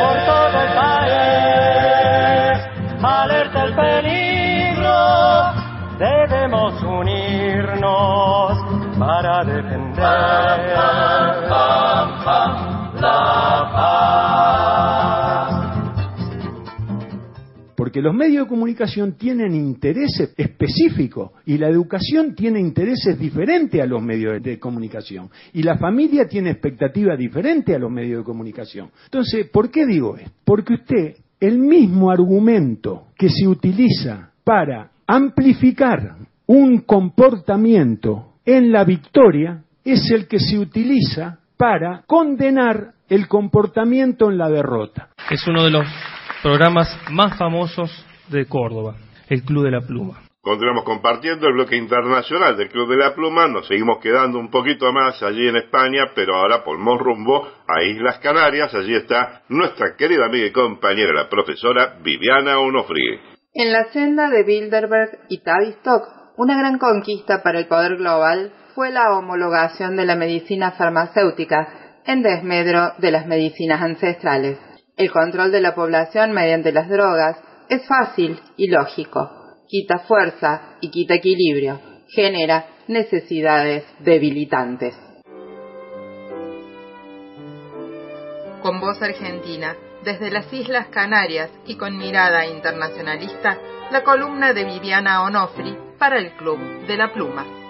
[0.00, 1.12] por todo el país.
[3.02, 4.31] Alerta el peligro,
[17.92, 23.84] porque los medios de comunicación tienen intereses específicos y la educación tiene intereses diferentes a
[23.84, 28.88] los medios de comunicación y la familia tiene expectativas diferentes a los medios de comunicación.
[29.04, 30.30] Entonces, ¿por qué digo esto?
[30.42, 36.16] Porque usted, el mismo argumento que se utiliza para amplificar
[36.46, 44.38] un comportamiento en la victoria es el que se utiliza para condenar el comportamiento en
[44.38, 45.10] la derrota.
[45.30, 45.86] Es uno de los
[46.42, 47.90] programas más famosos
[48.28, 48.96] de Córdoba,
[49.28, 50.22] el Club de la Pluma.
[50.40, 54.92] Continuamos compartiendo el bloque internacional del Club de la Pluma, nos seguimos quedando un poquito
[54.92, 60.26] más allí en España, pero ahora volvemos rumbo a Islas Canarias, allí está nuestra querida
[60.26, 63.20] amiga y compañera, la profesora Viviana Onofri.
[63.54, 66.02] En la senda de Bilderberg y Tavistock,
[66.36, 72.22] una gran conquista para el poder global fue la homologación de la medicina farmacéutica en
[72.22, 74.58] desmedro de las medicinas ancestrales.
[74.96, 77.36] El control de la población mediante las drogas
[77.68, 84.94] es fácil y lógico quita fuerza y quita equilibrio, genera necesidades debilitantes.
[88.60, 89.74] Con voz argentina,
[90.04, 93.56] desde las Islas Canarias y con mirada internacionalista,
[93.90, 97.61] la columna de Viviana Onofri para el Club de la Pluma.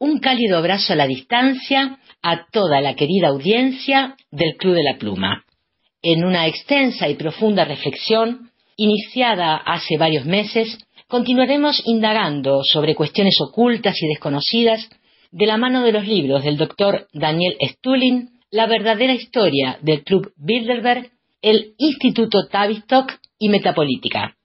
[0.00, 4.96] Un cálido abrazo a la distancia a toda la querida audiencia del Club de la
[4.96, 5.44] Pluma.
[6.02, 10.78] En una extensa y profunda reflexión, iniciada hace varios meses,
[11.08, 14.88] continuaremos indagando sobre cuestiones ocultas y desconocidas
[15.32, 20.32] de la mano de los libros del doctor Daniel Stulin, La verdadera historia del Club
[20.36, 21.10] Bilderberg,
[21.42, 24.36] el Instituto Tavistock y Metapolítica.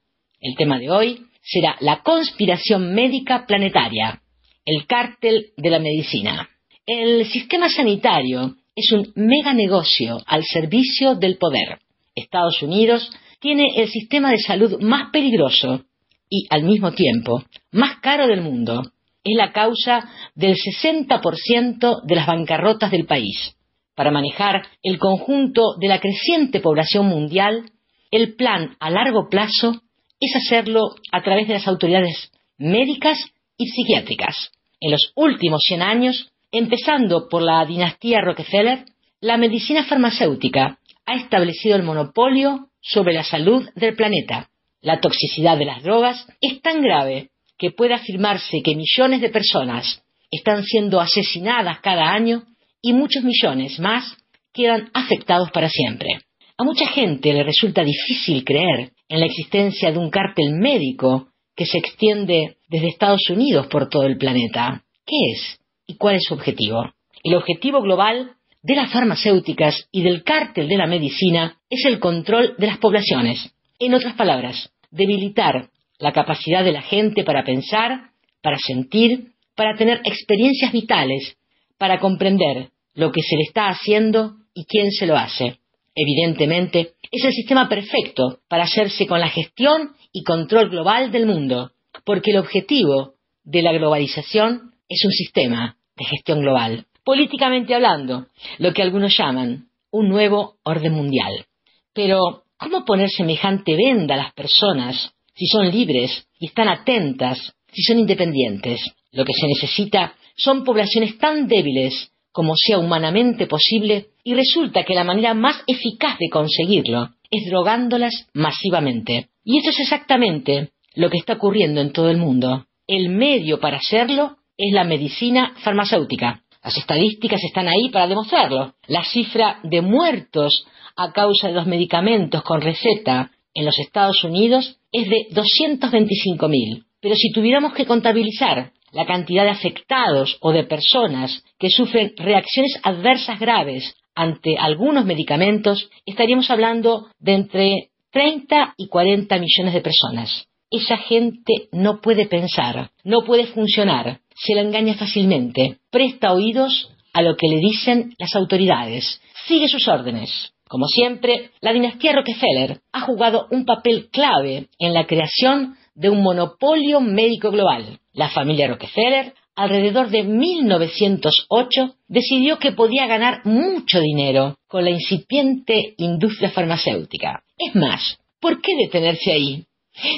[0.42, 4.23] El tema de hoy será la conspiración médica planetaria,
[4.66, 6.50] el cártel de la medicina.
[6.86, 11.80] El sistema sanitario es un mega negocio al servicio del poder.
[12.16, 15.86] Estados Unidos tiene el sistema de salud más peligroso
[16.30, 18.82] y, al mismo tiempo, más caro del mundo.
[19.24, 23.56] Es la causa del 60% de las bancarrotas del país.
[23.96, 27.72] Para manejar el conjunto de la creciente población mundial,
[28.12, 29.82] el plan a largo plazo
[30.20, 33.18] es hacerlo a través de las autoridades médicas
[33.64, 34.52] y psiquiátricas.
[34.80, 38.86] En los últimos 100 años, Empezando por la dinastía Rockefeller,
[39.22, 44.50] la medicina farmacéutica ha establecido el monopolio sobre la salud del planeta.
[44.80, 50.04] La toxicidad de las drogas es tan grave que puede afirmarse que millones de personas
[50.30, 52.44] están siendo asesinadas cada año
[52.84, 54.16] y muchos millones más
[54.54, 56.20] quedan afectados para siempre.
[56.56, 61.66] A mucha gente le resulta difícil creer en la existencia de un cártel médico que
[61.66, 64.84] se extiende desde Estados Unidos por todo el planeta.
[65.06, 65.60] ¿Qué es?
[65.86, 66.92] ¿Y cuál es su objetivo?
[67.24, 68.32] El objetivo global
[68.64, 73.54] de las farmacéuticas y del cártel de la medicina es el control de las poblaciones.
[73.78, 75.70] En otras palabras, debilitar
[76.00, 78.10] la capacidad de la gente para pensar,
[78.42, 81.38] para sentir, para tener experiencias vitales,
[81.78, 85.60] para comprender lo que se le está haciendo y quién se lo hace.
[85.94, 91.70] Evidentemente, es el sistema perfecto para hacerse con la gestión y control global del mundo,
[92.04, 98.28] porque el objetivo de la globalización es un sistema de gestión global, políticamente hablando,
[98.58, 101.46] lo que algunos llaman un nuevo orden mundial.
[101.94, 107.84] Pero, ¿cómo poner semejante venda a las personas si son libres y están atentas, si
[107.84, 108.80] son independientes?
[109.12, 114.96] Lo que se necesita son poblaciones tan débiles como sea humanamente posible y resulta que
[114.96, 119.30] la manera más eficaz de conseguirlo es drogándolas masivamente.
[119.44, 122.66] Y eso es exactamente lo que está ocurriendo en todo el mundo.
[122.88, 126.42] El medio para hacerlo es la medicina farmacéutica.
[126.64, 128.74] Las estadísticas están ahí para demostrarlo.
[128.88, 130.66] La cifra de muertos
[130.96, 136.86] a causa de los medicamentos con receta en los Estados Unidos es de 225.000.
[137.02, 142.80] Pero si tuviéramos que contabilizar la cantidad de afectados o de personas que sufren reacciones
[142.84, 150.48] adversas graves ante algunos medicamentos, estaríamos hablando de entre 30 y 40 millones de personas.
[150.74, 157.22] Esa gente no puede pensar, no puede funcionar, se la engaña fácilmente, presta oídos a
[157.22, 160.52] lo que le dicen las autoridades, sigue sus órdenes.
[160.68, 166.24] Como siempre, la dinastía Rockefeller ha jugado un papel clave en la creación de un
[166.24, 168.00] monopolio médico global.
[168.12, 175.94] La familia Rockefeller, alrededor de 1908, decidió que podía ganar mucho dinero con la incipiente
[175.98, 177.44] industria farmacéutica.
[177.60, 179.66] Es más, ¿por qué detenerse ahí?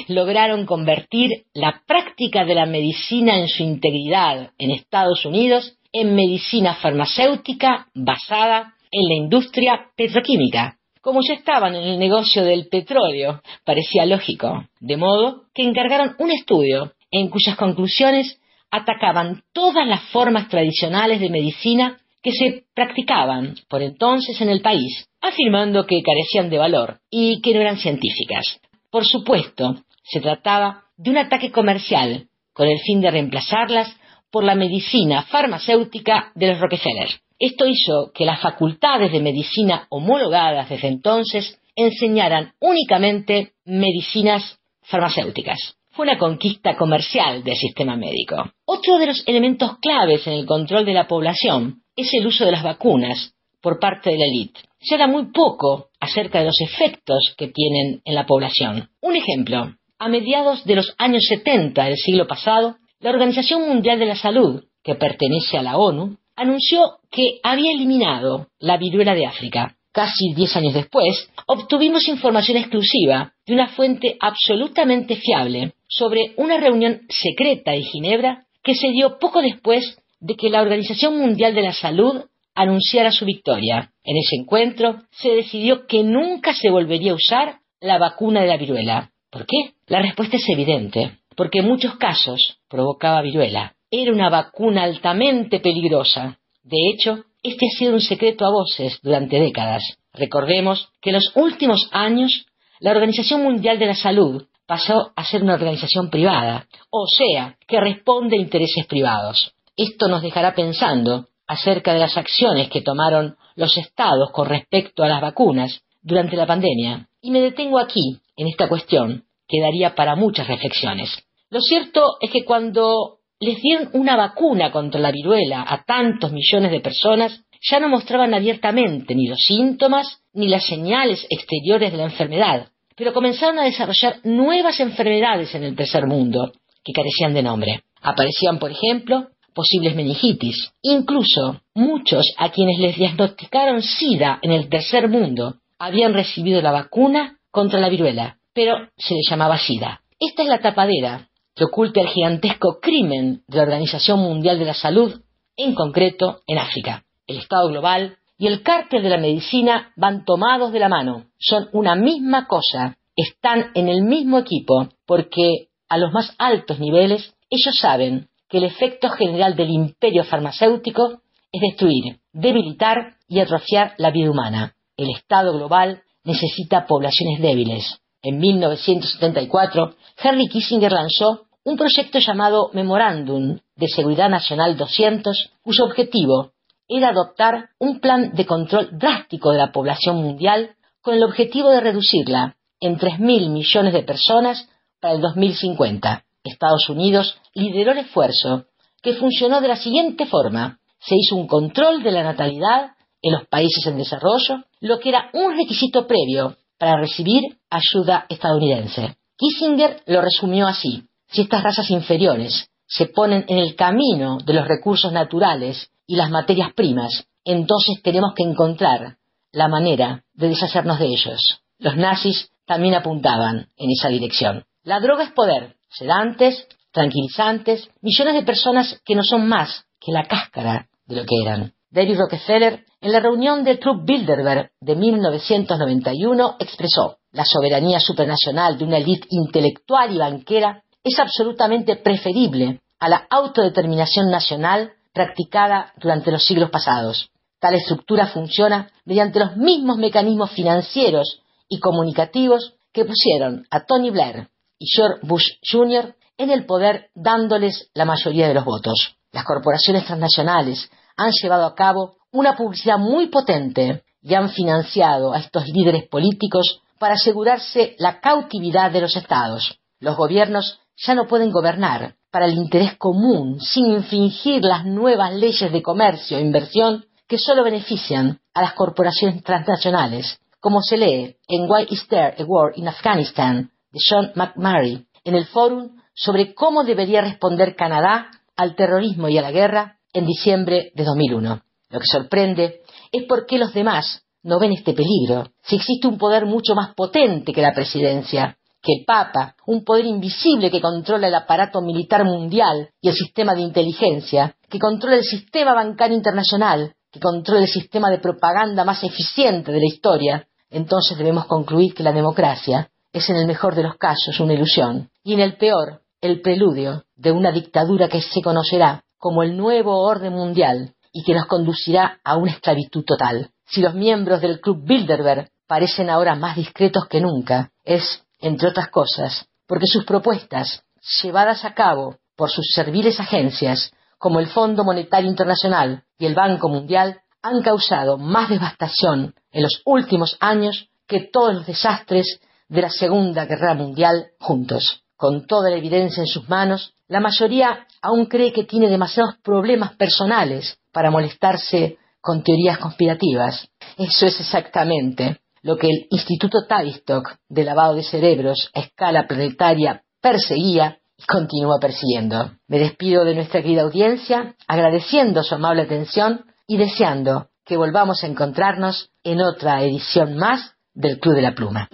[0.08, 6.74] Lograron convertir la práctica de la medicina en su integridad en Estados Unidos en medicina
[6.74, 10.76] farmacéutica basada en la industria petroquímica.
[11.00, 16.32] Como ya estaban en el negocio del petróleo, parecía lógico, de modo que encargaron un
[16.32, 23.82] estudio en cuyas conclusiones atacaban todas las formas tradicionales de medicina que se practicaban por
[23.82, 28.60] entonces en el país, afirmando que carecían de valor y que no eran científicas.
[28.90, 33.94] Por supuesto, se trataba de un ataque comercial, con el fin de reemplazarlas
[34.30, 37.08] por la medicina farmacéutica de los Rockefeller.
[37.38, 45.76] Esto hizo que las facultades de medicina homologadas desde entonces enseñaran únicamente medicinas farmacéuticas.
[45.90, 48.36] Fue una conquista comercial del sistema médico.
[48.64, 52.52] Otro de los elementos claves en el control de la población es el uso de
[52.52, 54.60] las vacunas por parte de la élite.
[54.86, 58.88] Se habla muy poco acerca de los efectos que tienen en la población.
[59.02, 64.06] Un ejemplo, a mediados de los años 70 del siglo pasado, la Organización Mundial de
[64.06, 69.74] la Salud, que pertenece a la ONU, anunció que había eliminado la viruela de África.
[69.90, 77.00] Casi diez años después, obtuvimos información exclusiva de una fuente absolutamente fiable sobre una reunión
[77.08, 81.72] secreta en Ginebra que se dio poco después de que la Organización Mundial de la
[81.72, 82.22] Salud
[82.56, 83.92] anunciara su victoria.
[84.02, 88.56] En ese encuentro se decidió que nunca se volvería a usar la vacuna de la
[88.56, 89.10] viruela.
[89.30, 89.74] ¿Por qué?
[89.86, 93.74] La respuesta es evidente, porque en muchos casos provocaba viruela.
[93.90, 96.38] Era una vacuna altamente peligrosa.
[96.64, 99.82] De hecho, este ha sido un secreto a voces durante décadas.
[100.12, 102.46] Recordemos que en los últimos años
[102.80, 107.80] la Organización Mundial de la Salud pasó a ser una organización privada, o sea, que
[107.80, 109.52] responde a intereses privados.
[109.76, 115.08] Esto nos dejará pensando acerca de las acciones que tomaron los estados con respecto a
[115.08, 117.08] las vacunas durante la pandemia.
[117.20, 121.10] Y me detengo aquí, en esta cuestión, que daría para muchas reflexiones.
[121.50, 126.70] Lo cierto es que cuando les dieron una vacuna contra la viruela a tantos millones
[126.70, 132.04] de personas, ya no mostraban abiertamente ni los síntomas ni las señales exteriores de la
[132.04, 136.52] enfermedad, pero comenzaron a desarrollar nuevas enfermedades en el tercer mundo
[136.84, 137.82] que carecían de nombre.
[138.00, 140.70] Aparecían, por ejemplo, posibles meningitis.
[140.82, 147.38] Incluso muchos a quienes les diagnosticaron SIDA en el tercer mundo habían recibido la vacuna
[147.50, 150.02] contra la viruela, pero se les llamaba SIDA.
[150.20, 154.74] Esta es la tapadera que oculta el gigantesco crimen de la Organización Mundial de la
[154.74, 155.22] Salud,
[155.56, 157.04] en concreto en África.
[157.26, 161.24] El Estado global y el cártel de la medicina van tomados de la mano.
[161.38, 167.34] Son una misma cosa, están en el mismo equipo, porque a los más altos niveles
[167.48, 171.20] ellos saben que el efecto general del imperio farmacéutico
[171.52, 174.74] es destruir, debilitar y atrofiar la vida humana.
[174.96, 178.00] El Estado global necesita poblaciones débiles.
[178.22, 186.52] En 1974, Henry Kissinger lanzó un proyecto llamado Memorándum de Seguridad Nacional 200, cuyo objetivo
[186.88, 191.80] era adoptar un plan de control drástico de la población mundial con el objetivo de
[191.80, 194.68] reducirla en 3.000 millones de personas
[195.00, 196.25] para el 2050.
[196.46, 198.64] Estados Unidos lideró el esfuerzo,
[199.02, 200.78] que funcionó de la siguiente forma.
[200.98, 202.92] Se hizo un control de la natalidad
[203.22, 209.16] en los países en desarrollo, lo que era un requisito previo para recibir ayuda estadounidense.
[209.36, 211.04] Kissinger lo resumió así.
[211.28, 216.30] Si estas razas inferiores se ponen en el camino de los recursos naturales y las
[216.30, 219.16] materias primas, entonces tenemos que encontrar
[219.52, 221.60] la manera de deshacernos de ellos.
[221.78, 224.64] Los nazis también apuntaban en esa dirección.
[224.82, 230.26] La droga es poder, sedantes, tranquilizantes, millones de personas que no son más que la
[230.26, 231.72] cáscara de lo que eran.
[231.90, 238.84] David Rockefeller, en la reunión de Trupp Bilderberg de 1991, expresó la soberanía supranacional de
[238.84, 246.44] una élite intelectual y banquera es absolutamente preferible a la autodeterminación nacional practicada durante los
[246.44, 247.30] siglos pasados.
[247.60, 254.48] Tal estructura funciona mediante los mismos mecanismos financieros y comunicativos que pusieron a Tony Blair
[254.78, 256.14] y George Bush Jr.
[256.38, 259.16] en el poder dándoles la mayoría de los votos.
[259.32, 265.38] Las corporaciones transnacionales han llevado a cabo una publicidad muy potente y han financiado a
[265.38, 269.78] estos líderes políticos para asegurarse la cautividad de los estados.
[270.00, 275.70] Los gobiernos ya no pueden gobernar para el interés común sin infringir las nuevas leyes
[275.70, 281.70] de comercio e inversión que solo benefician a las corporaciones transnacionales, como se lee en
[281.70, 286.84] Why is there a war in Afghanistan de Sean McMurray en el fórum sobre cómo
[286.84, 291.62] debería responder Canadá al terrorismo y a la guerra en diciembre de 2001.
[291.88, 296.18] Lo que sorprende es por qué los demás no ven este peligro, si existe un
[296.18, 301.26] poder mucho más potente que la presidencia, que el Papa, un poder invisible que controla
[301.26, 306.94] el aparato militar mundial y el sistema de inteligencia, que controla el sistema bancario internacional,
[307.10, 312.02] que controla el sistema de propaganda más eficiente de la historia, entonces debemos concluir que
[312.02, 316.02] la democracia es en el mejor de los casos una ilusión y en el peor
[316.20, 321.34] el preludio de una dictadura que se conocerá como el nuevo orden mundial y que
[321.34, 323.50] nos conducirá a una esclavitud total.
[323.66, 328.88] Si los miembros del Club Bilderberg parecen ahora más discretos que nunca, es, entre otras
[328.88, 330.82] cosas, porque sus propuestas,
[331.22, 336.68] llevadas a cabo por sus serviles agencias, como el Fondo Monetario Internacional y el Banco
[336.68, 342.90] Mundial, han causado más devastación en los últimos años que todos los desastres de la
[342.90, 345.02] Segunda Guerra Mundial juntos.
[345.16, 349.94] Con toda la evidencia en sus manos, la mayoría aún cree que tiene demasiados problemas
[349.96, 353.68] personales para molestarse con teorías conspirativas.
[353.96, 360.02] Eso es exactamente lo que el Instituto Tavistock de lavado de cerebros a escala planetaria
[360.20, 362.52] perseguía y continúa persiguiendo.
[362.68, 368.26] Me despido de nuestra querida audiencia, agradeciendo su amable atención y deseando que volvamos a
[368.26, 371.88] encontrarnos en otra edición más del Club de la Pluma.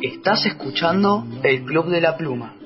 [0.00, 2.56] Estás escuchando el Club de la Pluma.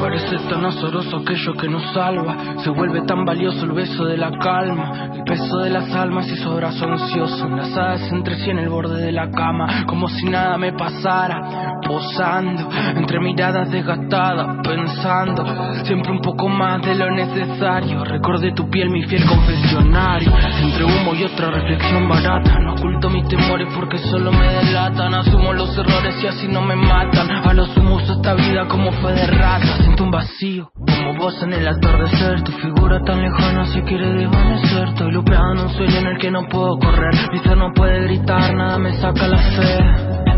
[0.00, 2.34] Parece tan azoroso aquello que nos salva.
[2.64, 5.10] Se vuelve tan valioso el beso de la calma.
[5.14, 7.46] El peso de las almas y su abrazo ansioso.
[7.46, 9.84] Enlazadas entre sí en el borde de la cama.
[9.86, 11.80] Como si nada me pasara.
[11.86, 12.66] Posando
[12.96, 14.66] entre miradas desgastadas.
[14.66, 15.44] Pensando
[15.84, 18.02] siempre un poco más de lo necesario.
[18.02, 20.32] Recordé tu piel, mi fiel confesionario.
[20.62, 22.58] Entre humo y otra reflexión barata.
[22.58, 25.12] No oculto mis temores porque solo me delatan.
[25.12, 27.30] Asumo los errores y así no me matan.
[27.30, 31.52] A los humos esta vida como fue de ratas siento un vacío Como vos en
[31.52, 32.42] el atardecer.
[32.42, 34.88] Tu figura tan lejana se quiere desvanecer.
[34.88, 37.14] Estoy lupeado en un sueño en el que no puedo correr.
[37.32, 39.84] Mi ser no puede gritar, nada me saca la fe.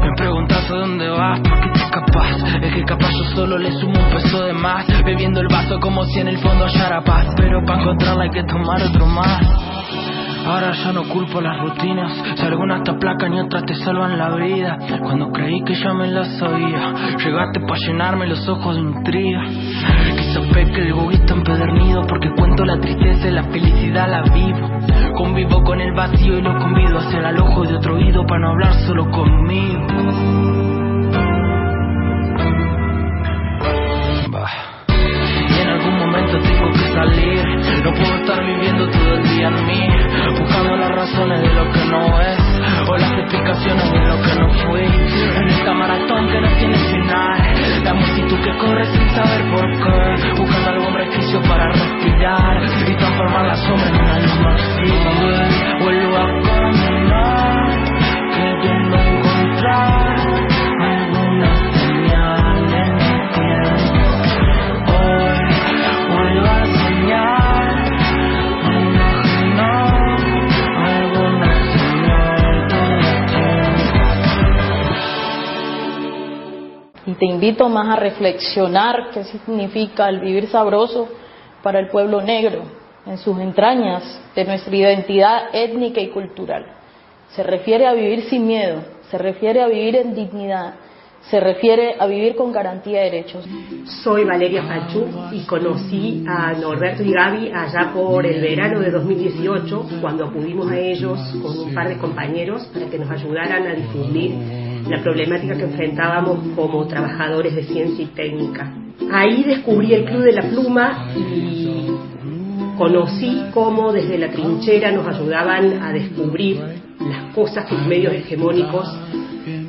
[0.00, 3.70] Me preguntas a dónde vas, por qué te escapas Es que capaz yo solo le
[3.72, 4.86] sumo un peso de más.
[5.04, 7.26] Bebiendo el vaso como si en el fondo hallara paz.
[7.36, 9.71] Pero para encontrarla hay que tomar otro más
[10.44, 12.12] Ahora ya no culpo las rutinas.
[12.36, 14.78] Si algunas te aplacan y otras te salvan la vida.
[15.02, 19.44] Cuando creí que ya me la sabía, llegaste para llenarme los ojos de intriga.
[19.46, 24.70] Quizá peque el egoísta empedernido porque cuento la tristeza y la felicidad la vivo.
[25.16, 28.50] Convivo con el vacío y lo convido hacia el alojo de otro oído para no
[28.50, 29.86] hablar solo conmigo.
[35.50, 37.51] Y en algún momento tengo que salir.
[37.84, 39.88] No puedo estar viviendo todo el día en mí,
[40.38, 42.38] buscando las razones de lo que no es,
[42.88, 44.84] o las explicaciones de lo que no fui.
[45.36, 50.30] En esta maratón que no tiene final, la multitud que corre sin saber por qué,
[50.38, 55.82] buscando algún resquicio para respirar y transformar la sombra en una luz más firme.
[55.82, 56.91] Vuelvo a
[77.12, 81.10] Y te invito más a reflexionar qué significa el vivir sabroso
[81.62, 82.62] para el pueblo negro
[83.04, 84.02] en sus entrañas
[84.34, 86.64] de nuestra identidad étnica y cultural.
[87.36, 90.76] Se refiere a vivir sin miedo, se refiere a vivir en dignidad,
[91.28, 93.46] se refiere a vivir con garantía de derechos.
[94.02, 99.86] Soy Valeria Pachú y conocí a Norberto y Gaby allá por el verano de 2018,
[100.00, 104.71] cuando acudimos a ellos con un par de compañeros para que nos ayudaran a difundir
[104.88, 108.72] la problemática que enfrentábamos como trabajadores de ciencia y técnica.
[109.12, 111.86] Ahí descubrí el Club de la Pluma y
[112.76, 116.60] conocí cómo desde la trinchera nos ayudaban a descubrir
[116.98, 118.88] las cosas que los medios hegemónicos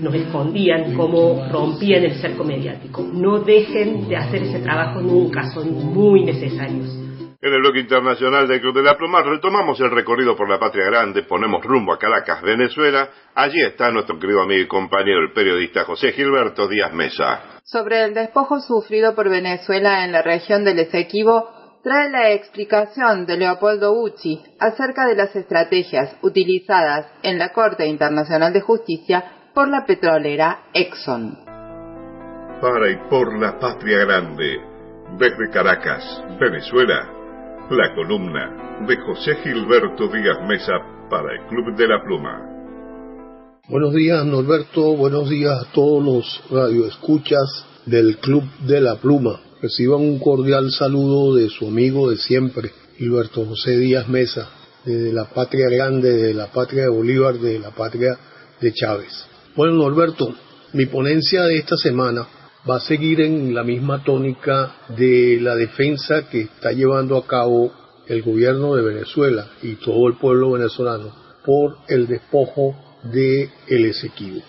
[0.01, 3.05] nos escondían, cómo rompían el cerco mediático.
[3.13, 7.02] No dejen de hacer ese trabajo nunca, son muy necesarios.
[7.43, 10.85] En el bloque internacional del Club de la Pluma retomamos el recorrido por la Patria
[10.85, 13.09] Grande, ponemos rumbo a Caracas, Venezuela.
[13.35, 17.59] Allí está nuestro querido amigo y compañero, el periodista José Gilberto Díaz Mesa.
[17.65, 21.49] Sobre el despojo sufrido por Venezuela en la región del Esequibo,
[21.83, 28.53] trae la explicación de Leopoldo Bucci acerca de las estrategias utilizadas en la Corte Internacional
[28.53, 31.35] de Justicia por la petrolera Exxon.
[32.61, 34.61] Para y por la Patria Grande,
[35.17, 37.22] desde Caracas, Venezuela,
[37.75, 40.73] la columna de José Gilberto Díaz Mesa
[41.09, 42.49] para el Club de la Pluma.
[43.67, 44.95] Buenos días, Norberto.
[44.95, 49.39] Buenos días a todos los radioescuchas del Club de la Pluma.
[49.59, 54.49] Reciban un cordial saludo de su amigo de siempre, Gilberto José Díaz Mesa,
[54.85, 58.15] de la patria grande, de la patria de Bolívar, de la patria
[58.61, 59.25] de Chávez.
[59.55, 60.35] Bueno, Norberto,
[60.73, 62.27] mi ponencia de esta semana
[62.69, 67.71] va a seguir en la misma tónica de la defensa que está llevando a cabo
[68.07, 71.13] el gobierno de Venezuela y todo el pueblo venezolano
[71.45, 74.41] por el despojo de el Esequibo.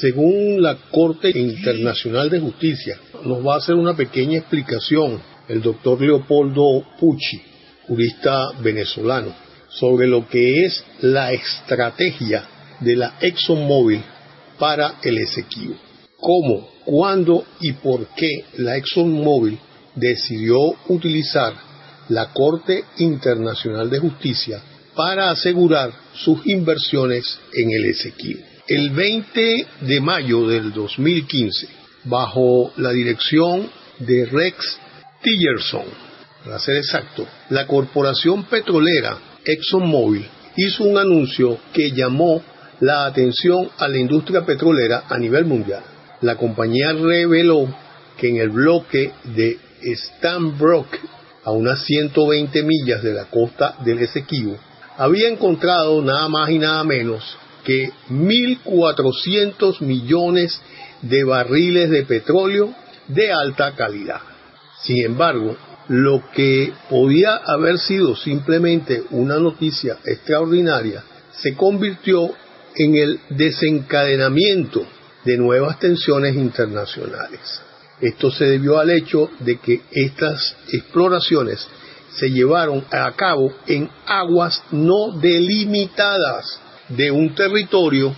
[0.00, 6.00] Según la Corte Internacional de Justicia, nos va a hacer una pequeña explicación el doctor
[6.00, 7.42] Leopoldo Pucci,
[7.88, 9.34] jurista venezolano,
[9.68, 12.44] sobre lo que es la estrategia
[12.80, 14.00] de la ExxonMobil
[14.58, 15.74] para el Esequibo.
[16.16, 19.56] Cómo, cuándo y por qué la ExxonMobil
[19.94, 20.58] decidió
[20.88, 21.54] utilizar
[22.08, 24.60] la Corte Internacional de Justicia
[24.96, 28.40] para asegurar sus inversiones en el Esequibo.
[28.66, 31.68] El 20 de mayo del 2015,
[32.06, 34.56] bajo la dirección de Rex
[35.22, 35.84] Tillerson,
[36.44, 40.26] para ser exacto, la corporación petrolera ExxonMobil
[40.56, 42.42] hizo un anuncio que llamó
[42.80, 45.84] la atención a la industria petrolera a nivel mundial.
[46.22, 47.66] La compañía reveló
[48.18, 50.88] que en el bloque de Stanbrook,
[51.44, 54.58] a unas 120 millas de la costa del Esequibo,
[54.98, 57.24] había encontrado nada más y nada menos
[57.64, 60.60] que 1.400 millones
[61.00, 62.74] de barriles de petróleo
[63.08, 64.20] de alta calidad.
[64.82, 65.56] Sin embargo,
[65.88, 71.02] lo que podía haber sido simplemente una noticia extraordinaria
[71.32, 72.30] se convirtió
[72.76, 74.86] en el desencadenamiento
[75.24, 77.40] de nuevas tensiones internacionales.
[78.00, 81.66] Esto se debió al hecho de que estas exploraciones
[82.12, 88.14] se llevaron a cabo en aguas no delimitadas de un territorio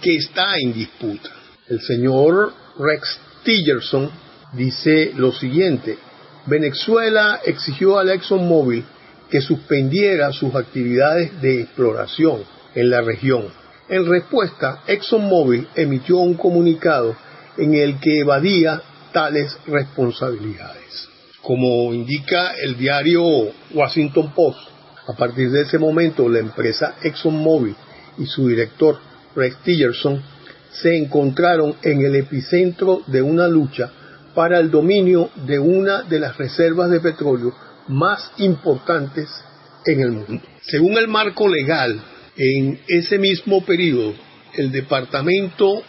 [0.00, 1.30] que está en disputa.
[1.68, 4.10] El señor Rex Tillerson
[4.52, 5.98] dice lo siguiente,
[6.46, 8.84] Venezuela exigió a ExxonMobil
[9.30, 12.42] que suspendiera sus actividades de exploración
[12.74, 13.61] en la región.
[13.92, 17.14] En respuesta, ExxonMobil emitió un comunicado
[17.58, 18.80] en el que evadía
[19.12, 21.10] tales responsabilidades.
[21.42, 23.22] Como indica el diario
[23.74, 24.60] Washington Post,
[25.06, 27.76] a partir de ese momento la empresa ExxonMobil
[28.16, 28.98] y su director
[29.36, 30.22] Rex Tillerson
[30.70, 33.92] se encontraron en el epicentro de una lucha
[34.34, 37.52] para el dominio de una de las reservas de petróleo
[37.88, 39.28] más importantes
[39.84, 40.40] en el mundo.
[40.62, 42.00] Según el marco legal,
[42.36, 44.14] en ese mismo periodo,
[44.54, 45.82] el Departamento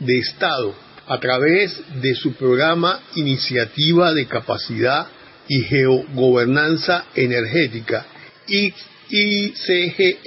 [0.00, 0.74] de Estado
[1.06, 5.08] a través de su programa Iniciativa de Capacidad
[5.48, 8.06] y Geogobernanza Energética,
[8.46, 10.18] ICGE,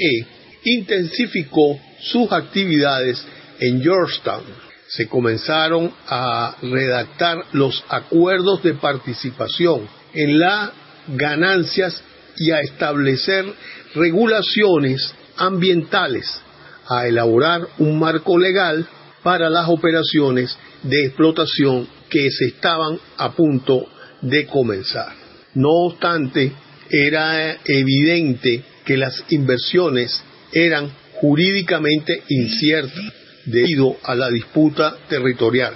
[0.63, 3.23] intensificó sus actividades
[3.59, 4.43] en Georgetown.
[4.87, 10.71] Se comenzaron a redactar los acuerdos de participación en las
[11.07, 12.03] ganancias
[12.37, 13.45] y a establecer
[13.93, 16.41] regulaciones ambientales,
[16.87, 18.87] a elaborar un marco legal
[19.23, 23.85] para las operaciones de explotación que se estaban a punto
[24.21, 25.13] de comenzar.
[25.53, 26.51] No obstante,
[26.89, 33.13] era evidente que las inversiones eran jurídicamente inciertas
[33.45, 35.73] debido a la disputa territorial.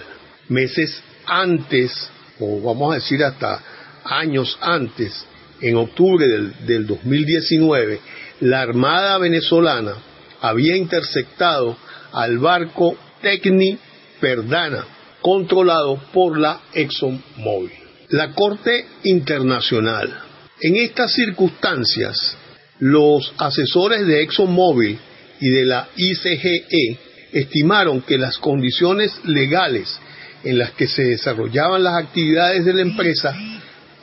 [0.50, 2.10] Meses antes,
[2.40, 3.62] o vamos a decir hasta
[4.04, 5.26] años antes,
[5.62, 8.00] en octubre del, del 2019,
[8.42, 9.96] la Armada venezolana
[10.42, 11.78] había interceptado
[12.12, 13.78] al barco Tecni
[14.20, 14.86] Perdana,
[15.22, 17.72] controlado por la ExxonMobil.
[18.10, 20.22] La Corte Internacional.
[20.62, 22.38] En estas circunstancias,
[22.80, 25.00] los asesores de ExxonMobil
[25.40, 26.98] y de la ICGE
[27.34, 30.00] estimaron que las condiciones legales
[30.44, 33.36] en las que se desarrollaban las actividades de la empresa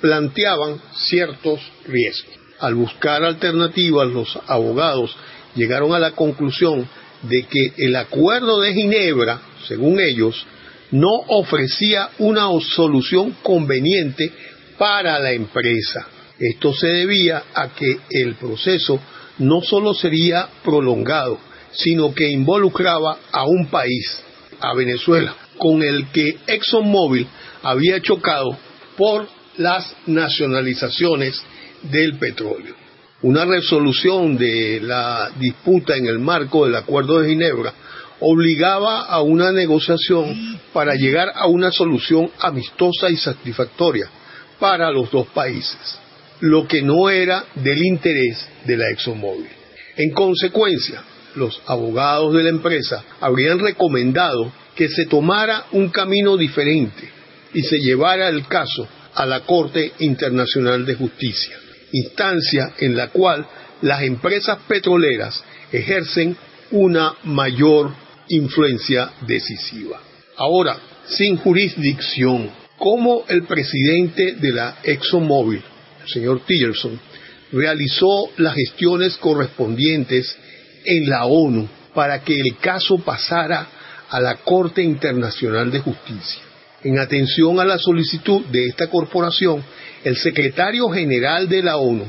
[0.00, 2.41] planteaban ciertos riesgos.
[2.62, 5.16] Al buscar alternativas, los abogados
[5.56, 6.88] llegaron a la conclusión
[7.22, 10.46] de que el acuerdo de Ginebra, según ellos,
[10.92, 14.30] no ofrecía una solución conveniente
[14.78, 16.06] para la empresa.
[16.38, 19.00] Esto se debía a que el proceso
[19.38, 21.40] no solo sería prolongado,
[21.72, 24.22] sino que involucraba a un país,
[24.60, 27.26] a Venezuela, con el que ExxonMobil
[27.64, 28.56] había chocado
[28.96, 29.26] por
[29.56, 31.42] las nacionalizaciones
[31.82, 32.74] del petróleo.
[33.22, 37.72] Una resolución de la disputa en el marco del Acuerdo de Ginebra
[38.20, 44.08] obligaba a una negociación para llegar a una solución amistosa y satisfactoria
[44.58, 45.98] para los dos países,
[46.40, 49.48] lo que no era del interés de la ExxonMobil.
[49.96, 51.02] En consecuencia,
[51.34, 57.08] los abogados de la empresa habrían recomendado que se tomara un camino diferente
[57.54, 61.56] y se llevara el caso a la Corte Internacional de Justicia,
[61.92, 63.46] instancia en la cual
[63.82, 66.36] las empresas petroleras ejercen
[66.70, 67.92] una mayor
[68.28, 70.00] influencia decisiva.
[70.36, 75.62] Ahora, sin jurisdicción, ¿cómo el presidente de la ExxonMobil,
[76.02, 76.98] el señor Tillerson,
[77.52, 80.36] realizó las gestiones correspondientes
[80.84, 83.68] en la ONU para que el caso pasara
[84.08, 86.42] a la Corte Internacional de Justicia.
[86.84, 89.62] En atención a la solicitud de esta corporación,
[90.04, 92.04] el secretario general de la ONU,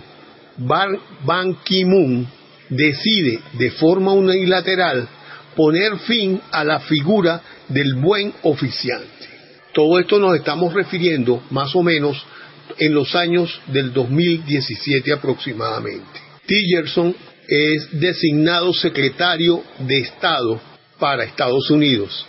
[0.57, 2.27] Ban Ki-moon,
[2.69, 5.07] decide de forma unilateral
[5.55, 9.27] poner fin a la figura del buen oficiante.
[9.73, 12.23] Todo esto nos estamos refiriendo más o menos
[12.77, 16.19] en los años del 2017 aproximadamente.
[16.45, 17.15] Tillerson
[17.47, 20.61] es designado secretario de Estado
[20.99, 22.25] para Estados Unidos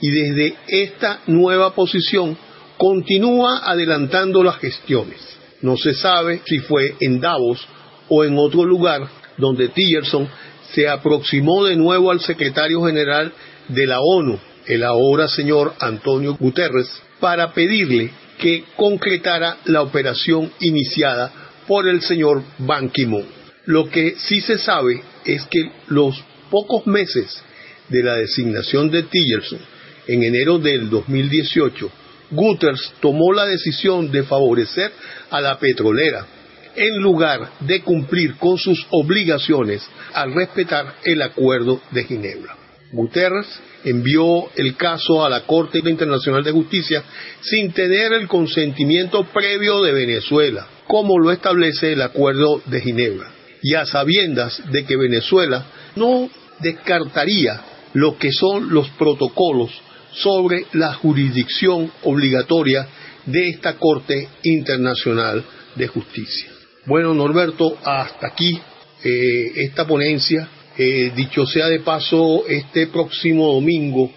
[0.00, 2.36] y desde esta nueva posición
[2.76, 5.18] continúa adelantando las gestiones.
[5.62, 7.66] No se sabe si fue en Davos
[8.08, 9.08] o en otro lugar
[9.38, 10.28] donde Tillerson
[10.72, 13.32] se aproximó de nuevo al secretario general
[13.68, 16.90] de la ONU, el ahora señor Antonio Guterres,
[17.20, 21.32] para pedirle que concretara la operación iniciada
[21.66, 23.24] por el señor Ban Ki-moon.
[23.64, 27.42] Lo que sí se sabe es que los pocos meses
[27.88, 29.58] de la designación de Tillerson,
[30.06, 31.90] en enero del 2018,
[32.30, 34.92] Guterres tomó la decisión de favorecer
[35.30, 36.26] a la petrolera
[36.74, 39.82] en lugar de cumplir con sus obligaciones
[40.12, 42.56] al respetar el acuerdo de Ginebra.
[42.92, 43.46] Guterres
[43.84, 47.02] envió el caso a la Corte Internacional de Justicia
[47.40, 53.30] sin tener el consentimiento previo de Venezuela, como lo establece el acuerdo de Ginebra,
[53.62, 55.66] y a sabiendas de que Venezuela
[55.96, 56.28] no
[56.60, 57.60] descartaría
[57.94, 59.70] lo que son los protocolos
[60.16, 62.86] sobre la jurisdicción obligatoria
[63.26, 65.44] de esta Corte Internacional
[65.74, 66.50] de Justicia.
[66.86, 68.58] Bueno, Norberto, hasta aquí
[69.02, 70.48] eh, esta ponencia.
[70.78, 74.10] Eh, dicho sea de paso, este próximo domingo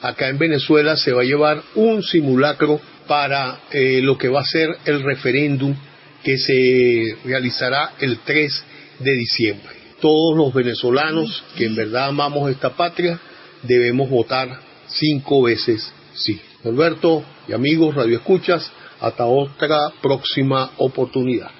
[0.00, 4.44] acá en Venezuela se va a llevar un simulacro para eh, lo que va a
[4.44, 5.74] ser el referéndum
[6.22, 8.64] que se realizará el 3
[8.98, 9.70] de diciembre.
[10.00, 13.20] Todos los venezolanos que en verdad amamos esta patria
[13.62, 16.40] debemos votar cinco veces sí.
[16.64, 21.50] Alberto y amigos radioescuchas, hasta otra próxima oportunidad.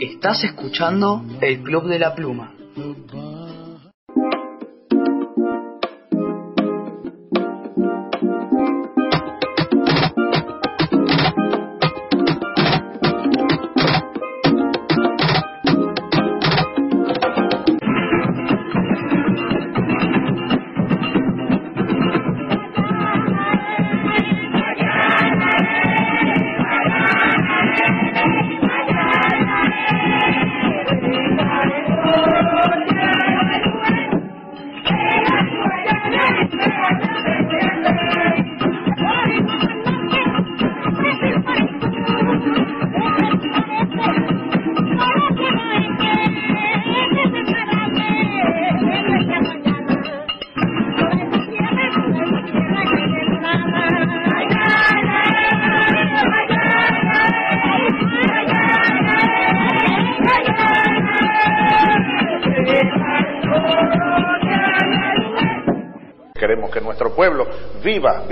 [0.00, 2.52] Estás escuchando el Club de la Pluma.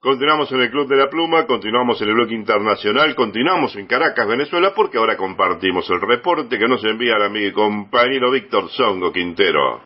[0.04, 4.28] Continuamos en el Club de la Pluma, continuamos en el bloque internacional, continuamos en Caracas,
[4.28, 9.80] Venezuela, porque ahora compartimos el reporte que nos envía el amigo compañero Víctor Songo Quintero.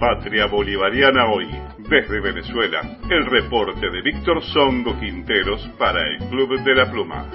[0.00, 1.46] Patria Bolivariana hoy,
[1.88, 7.26] desde Venezuela, el reporte de Víctor Songo Quinteros para el Club de la Pluma.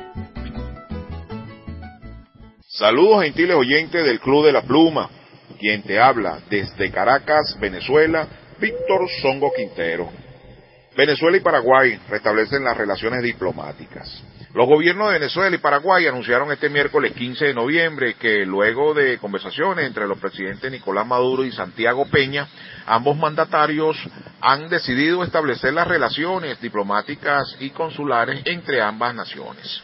[2.67, 5.09] Saludos gentiles oyentes del Club de la Pluma,
[5.57, 8.27] quien te habla desde Caracas, Venezuela,
[8.59, 10.22] Víctor Songo Quintero.
[10.95, 14.21] Venezuela y Paraguay restablecen las relaciones diplomáticas.
[14.53, 19.17] Los gobiernos de Venezuela y Paraguay anunciaron este miércoles 15 de noviembre que luego de
[19.17, 22.47] conversaciones entre los presidentes Nicolás Maduro y Santiago Peña,
[22.85, 23.97] ambos mandatarios
[24.39, 29.81] han decidido establecer las relaciones diplomáticas y consulares entre ambas naciones.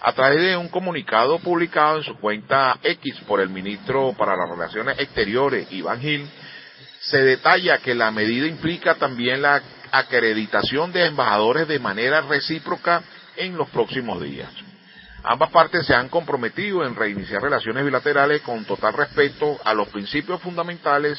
[0.00, 4.50] A través de un comunicado publicado en su cuenta X por el ministro para las
[4.50, 6.28] Relaciones Exteriores, Iván Gil,
[7.00, 9.62] se detalla que la medida implica también la
[9.92, 13.02] acreditación de embajadores de manera recíproca
[13.36, 14.50] en los próximos días.
[15.24, 20.40] Ambas partes se han comprometido en reiniciar relaciones bilaterales con total respeto a los principios
[20.40, 21.18] fundamentales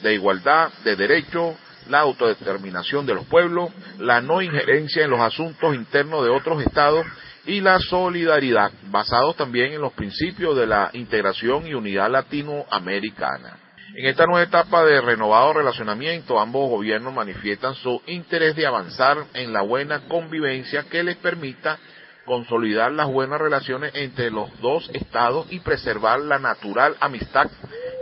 [0.00, 1.56] de igualdad, de derecho,
[1.88, 7.04] la autodeterminación de los pueblos, la no injerencia en los asuntos internos de otros estados
[7.44, 13.58] y la solidaridad, basados también en los principios de la integración y unidad latinoamericana.
[13.94, 19.52] En esta nueva etapa de renovado relacionamiento, ambos gobiernos manifiestan su interés de avanzar en
[19.52, 21.78] la buena convivencia que les permita
[22.24, 27.50] consolidar las buenas relaciones entre los dos estados y preservar la natural amistad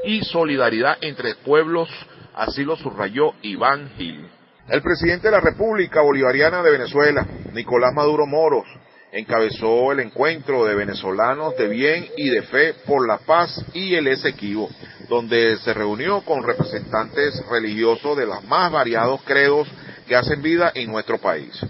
[0.05, 1.89] y solidaridad entre pueblos,
[2.37, 4.29] así lo subrayó Iván Gil.
[4.69, 8.67] El presidente de la República Bolivariana de Venezuela, Nicolás Maduro Moros,
[9.13, 14.07] encabezó el encuentro de venezolanos de bien y de fe por la paz y el
[14.07, 14.71] Esequibo,
[15.09, 19.69] donde se reunió con representantes religiosos de los más variados credos
[20.07, 21.61] que hacen vida en nuestro país.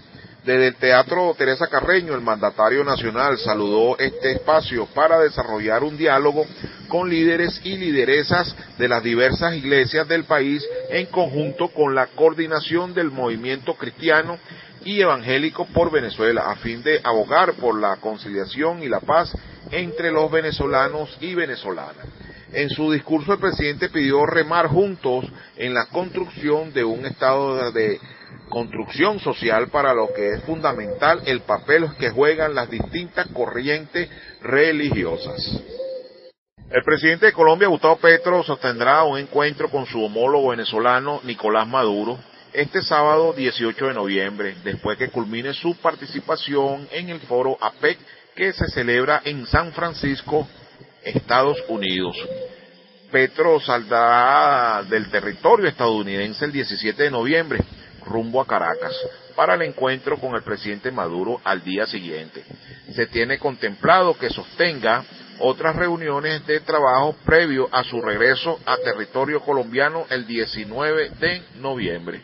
[0.43, 6.47] Desde el Teatro Teresa Carreño, el mandatario nacional saludó este espacio para desarrollar un diálogo
[6.87, 12.95] con líderes y lideresas de las diversas iglesias del país en conjunto con la coordinación
[12.95, 14.39] del movimiento cristiano
[14.83, 19.35] y evangélico por Venezuela, a fin de abogar por la conciliación y la paz
[19.71, 22.07] entre los venezolanos y venezolanas.
[22.53, 25.25] En su discurso el presidente pidió remar juntos
[25.55, 27.99] en la construcción de un estado de
[28.49, 34.09] construcción social para lo que es fundamental el papel que juegan las distintas corrientes
[34.41, 35.61] religiosas.
[36.69, 42.17] El presidente de Colombia, Gustavo Petro, sostendrá un encuentro con su homólogo venezolano, Nicolás Maduro,
[42.53, 47.97] este sábado 18 de noviembre, después que culmine su participación en el foro APEC
[48.35, 50.47] que se celebra en San Francisco,
[51.03, 52.15] Estados Unidos.
[53.11, 57.59] Petro saldrá del territorio estadounidense el 17 de noviembre,
[58.05, 58.95] rumbo a Caracas,
[59.35, 62.43] para el encuentro con el presidente Maduro al día siguiente.
[62.93, 65.03] Se tiene contemplado que sostenga
[65.39, 72.21] otras reuniones de trabajo previo a su regreso a territorio colombiano el 19 de noviembre.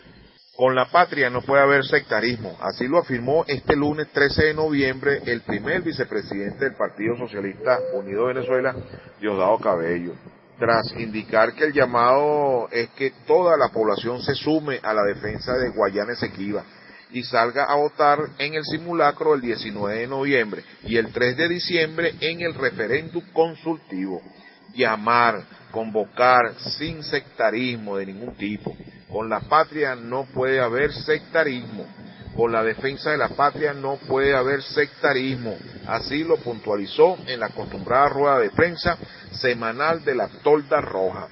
[0.57, 5.21] Con la patria no puede haber sectarismo, así lo afirmó este lunes 13 de noviembre
[5.27, 8.75] el primer vicepresidente del Partido Socialista Unido de Venezuela,
[9.21, 10.13] Diosdado Cabello,
[10.57, 15.53] tras indicar que el llamado es que toda la población se sume a la defensa
[15.53, 16.63] de Guayana Esequiba
[17.11, 21.49] y salga a votar en el simulacro el 19 de noviembre y el 3 de
[21.49, 24.23] diciembre en el referéndum consultivo.
[24.73, 25.39] Llamar,
[25.69, 28.75] convocar sin sectarismo de ningún tipo
[29.09, 31.85] con la patria no puede haber sectarismo.
[32.35, 35.57] Con la defensa de la patria no puede haber sectarismo.
[35.87, 38.97] Así lo puntualizó en la acostumbrada rueda de prensa
[39.31, 41.29] semanal de la Tolda Roja.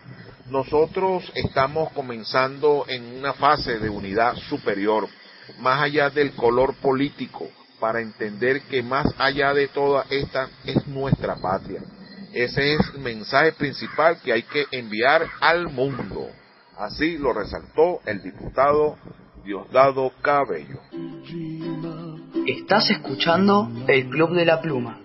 [0.49, 5.07] Nosotros estamos comenzando en una fase de unidad superior,
[5.59, 7.47] más allá del color político,
[7.79, 11.81] para entender que más allá de toda esta es nuestra patria.
[12.33, 16.29] Ese es el mensaje principal que hay que enviar al mundo.
[16.77, 18.97] Así lo resaltó el diputado
[19.43, 20.79] Diosdado Cabello.
[22.45, 24.99] Estás escuchando el Club de la Pluma.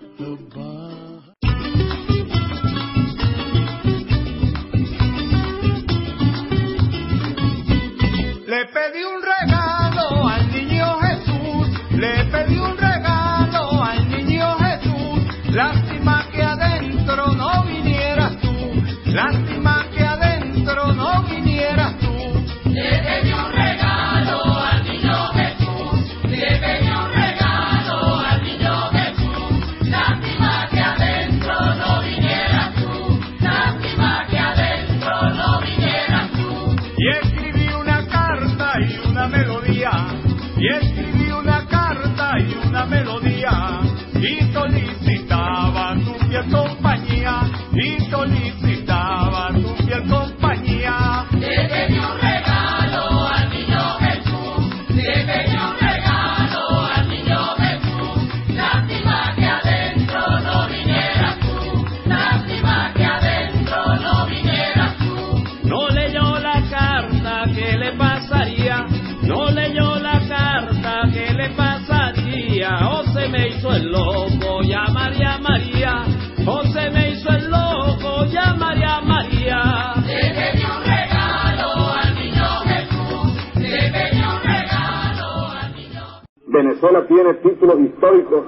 [86.81, 88.43] Venezuela tiene títulos históricos,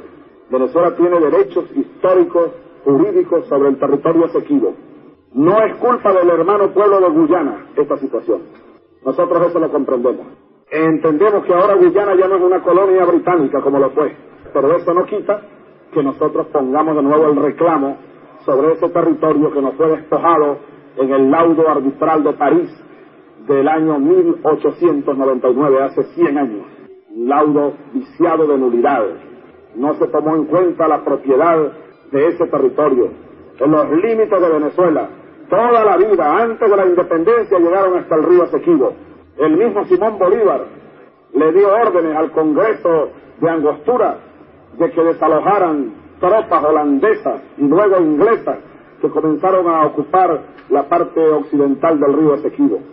[0.50, 2.52] Venezuela tiene derechos históricos,
[2.84, 4.74] jurídicos sobre el territorio esequibo.
[5.34, 8.42] No es culpa del hermano pueblo de Guyana esta situación.
[9.06, 10.26] Nosotros eso lo comprendemos.
[10.72, 14.16] Entendemos que ahora Guyana ya no es una colonia británica como lo fue,
[14.52, 15.40] pero eso no quita
[15.94, 17.98] que nosotros pongamos de nuevo el reclamo
[18.46, 20.58] sobre ese territorio que nos fue despojado
[20.98, 22.70] en el laudo arbitral de París
[23.48, 26.73] del año 1899, hace 100 años.
[27.16, 29.04] Laudo viciado de nulidad.
[29.76, 31.72] No se tomó en cuenta la propiedad
[32.12, 33.12] de ese territorio.
[33.60, 35.10] En los límites de Venezuela,
[35.50, 38.94] toda la vida, antes de la independencia, llegaron hasta el río Esequibo.
[39.38, 40.66] El mismo Simón Bolívar
[41.34, 43.10] le dio órdenes al Congreso
[43.40, 44.18] de Angostura
[44.80, 48.58] de que desalojaran tropas holandesas y luego inglesas
[49.02, 52.93] que comenzaron a ocupar la parte occidental del río Esequibo.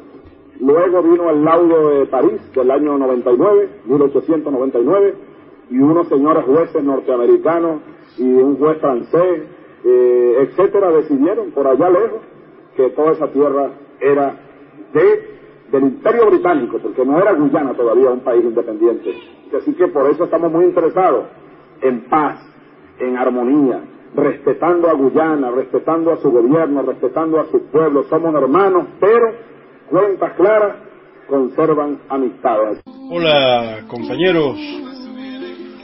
[0.60, 5.14] Luego vino el laudo de París del año 99, 1899,
[5.70, 7.80] y unos señores jueces norteamericanos
[8.18, 9.44] y un juez francés,
[9.84, 12.20] eh, etcétera, decidieron por allá lejos
[12.76, 13.70] que toda esa tierra
[14.00, 14.38] era
[14.92, 19.14] de del Imperio Británico, porque no era Guyana todavía un país independiente.
[19.56, 21.26] Así que por eso estamos muy interesados
[21.80, 22.40] en paz,
[22.98, 23.80] en armonía,
[24.14, 28.02] respetando a Guyana, respetando a su gobierno, respetando a su pueblo.
[28.04, 29.32] Somos hermanos, pero
[29.90, 30.76] cuentas claras
[31.28, 32.80] conservan amistades.
[33.10, 34.56] Hola compañeros,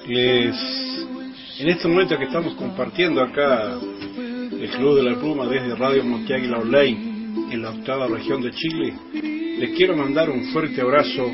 [0.07, 0.55] les
[1.59, 6.59] en este momento que estamos compartiendo acá el Club de la Pluma desde Radio Monteáguila
[6.59, 11.25] Online en la octava región de Chile, les quiero mandar un fuerte abrazo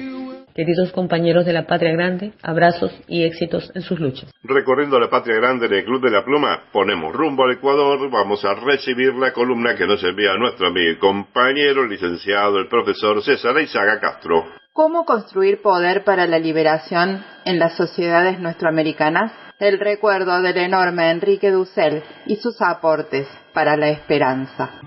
[0.54, 4.30] Queridos compañeros de la Patria Grande, abrazos y éxitos en sus luchas.
[4.42, 8.44] Recorriendo la Patria Grande en el Club de la Pluma, ponemos rumbo al Ecuador, vamos
[8.44, 13.22] a recibir la columna que nos envía nuestro amigo y compañero, el licenciado, el profesor
[13.22, 14.44] César Aizaga Castro.
[14.74, 19.32] ¿Cómo construir poder para la liberación en las sociedades nuestroamericanas?
[19.58, 24.80] El recuerdo del enorme Enrique Dussel y sus aportes para la esperanza.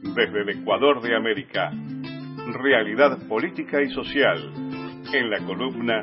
[0.00, 1.72] Desde el Ecuador de América,
[2.52, 4.52] realidad política y social,
[5.12, 6.02] en la columna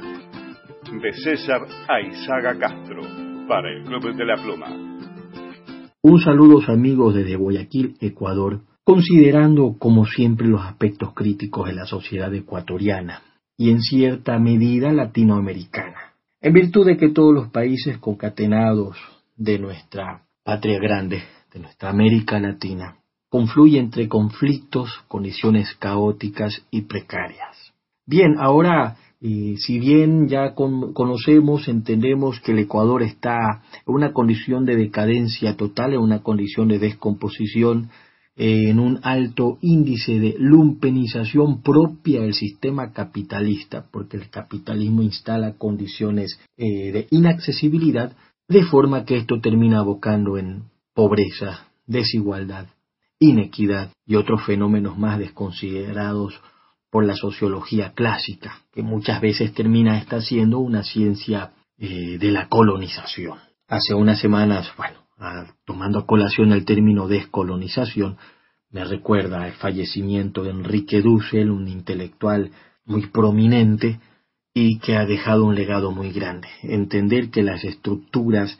[0.92, 3.02] de César Aizaga Castro,
[3.48, 4.68] para el Club de la Pluma.
[6.02, 12.34] Un saludo amigos desde Guayaquil, Ecuador, considerando como siempre los aspectos críticos de la sociedad
[12.34, 13.22] ecuatoriana
[13.58, 18.98] y en cierta medida latinoamericana, en virtud de que todos los países concatenados
[19.36, 21.22] de nuestra patria grande,
[21.54, 22.96] de nuestra América Latina,
[23.32, 27.74] confluye entre conflictos, condiciones caóticas y precarias.
[28.06, 34.12] Bien, ahora, eh, si bien ya con, conocemos, entendemos que el Ecuador está en una
[34.12, 37.90] condición de decadencia total, en una condición de descomposición,
[38.36, 45.54] eh, en un alto índice de lumpenización propia del sistema capitalista, porque el capitalismo instala
[45.54, 48.12] condiciones eh, de inaccesibilidad,
[48.50, 50.64] de forma que esto termina abocando en
[50.94, 52.68] pobreza, desigualdad,
[53.22, 56.42] inequidad y otros fenómenos más desconsiderados
[56.90, 62.50] por la sociología clásica, que muchas veces termina esta siendo una ciencia eh, de la
[62.50, 63.38] colonización.
[63.68, 64.98] Hace unas semanas, bueno,
[65.66, 68.18] tomando a colación el término descolonización,
[68.72, 72.52] me recuerda el fallecimiento de Enrique Dussel, un intelectual
[72.86, 74.00] muy prominente
[74.54, 76.48] y que ha dejado un legado muy grande.
[76.64, 78.58] Entender que las estructuras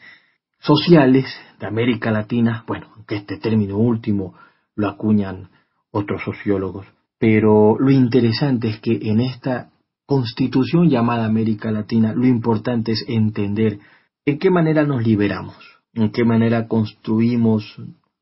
[0.60, 1.26] sociales
[1.58, 4.34] de América Latina, bueno, aunque este término último
[4.76, 5.50] lo acuñan
[5.90, 6.86] otros sociólogos.
[7.18, 9.70] Pero lo interesante es que en esta
[10.06, 13.78] constitución llamada América Latina, lo importante es entender
[14.24, 15.56] en qué manera nos liberamos,
[15.94, 17.76] en qué manera construimos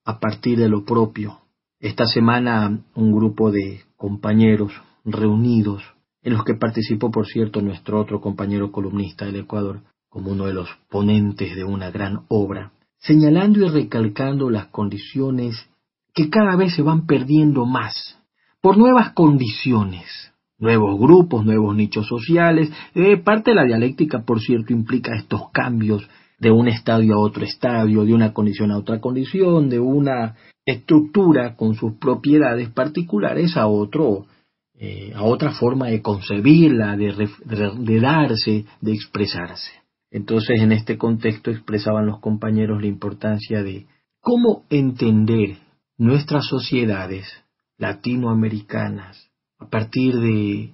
[0.05, 1.41] a partir de lo propio.
[1.79, 4.73] Esta semana un grupo de compañeros
[5.05, 5.83] reunidos,
[6.23, 10.55] en los que participó, por cierto, nuestro otro compañero columnista del Ecuador, como uno de
[10.55, 15.71] los ponentes de una gran obra, señalando y recalcando las condiciones
[16.15, 18.19] que cada vez se van perdiendo más
[18.61, 22.71] por nuevas condiciones, nuevos grupos, nuevos nichos sociales.
[22.95, 26.09] Eh, parte de la dialéctica, por cierto, implica estos cambios
[26.39, 31.57] de un estadio a otro estadio, de una condición a otra condición, de una estructura
[31.57, 34.27] con sus propiedades particulares a otro,
[34.79, 39.71] eh, a otra forma de concebirla, de, de darse, de expresarse.
[40.11, 43.87] Entonces, en este contexto expresaban los compañeros la importancia de
[44.21, 45.59] cómo entender
[46.01, 47.27] nuestras sociedades
[47.77, 50.73] latinoamericanas a partir de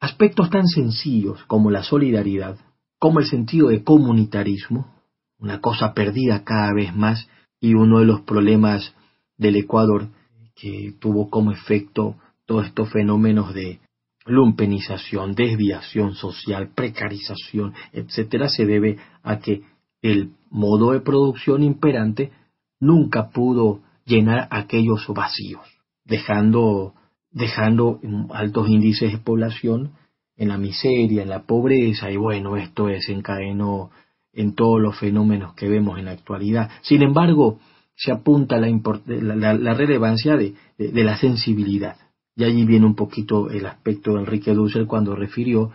[0.00, 2.58] aspectos tan sencillos como la solidaridad,
[2.98, 4.94] como el sentido de comunitarismo,
[5.38, 7.26] una cosa perdida cada vez más
[7.58, 8.94] y uno de los problemas
[9.38, 10.08] del Ecuador
[10.54, 13.80] que tuvo como efecto todos estos fenómenos de
[14.26, 19.62] lumpenización, desviación social, precarización, etcétera, se debe a que
[20.02, 22.30] el modo de producción imperante
[22.78, 25.66] nunca pudo llenar aquellos vacíos,
[26.04, 26.94] dejando,
[27.30, 28.00] dejando
[28.30, 29.92] altos índices de población
[30.36, 33.90] en la miseria, en la pobreza, y bueno, esto desencadenó
[34.32, 36.70] en todos los fenómenos que vemos en la actualidad.
[36.82, 37.58] Sin embargo,
[37.96, 41.96] se apunta la, la, relevancia de, la sensibilidad.
[42.36, 45.72] Y allí viene un poquito el aspecto de Enrique Dussel cuando refirió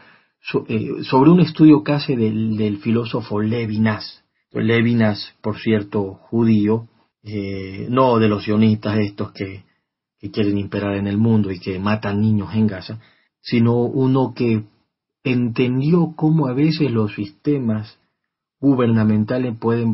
[0.68, 4.24] eh, sobre un estudio hace del, del filósofo Levinas.
[4.52, 6.88] Levinas, por cierto, judío,
[7.24, 9.64] eh, no de los sionistas estos que,
[10.32, 13.00] quieren imperar en el mundo y que matan niños en Gaza,
[13.40, 14.66] sino uno que
[15.24, 17.98] entendió cómo a veces los sistemas
[18.60, 19.94] gubernamentales pueden,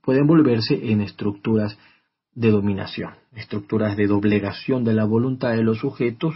[0.00, 1.76] pueden volverse en estructuras
[2.34, 6.34] de dominación, estructuras de doblegación de la voluntad de los sujetos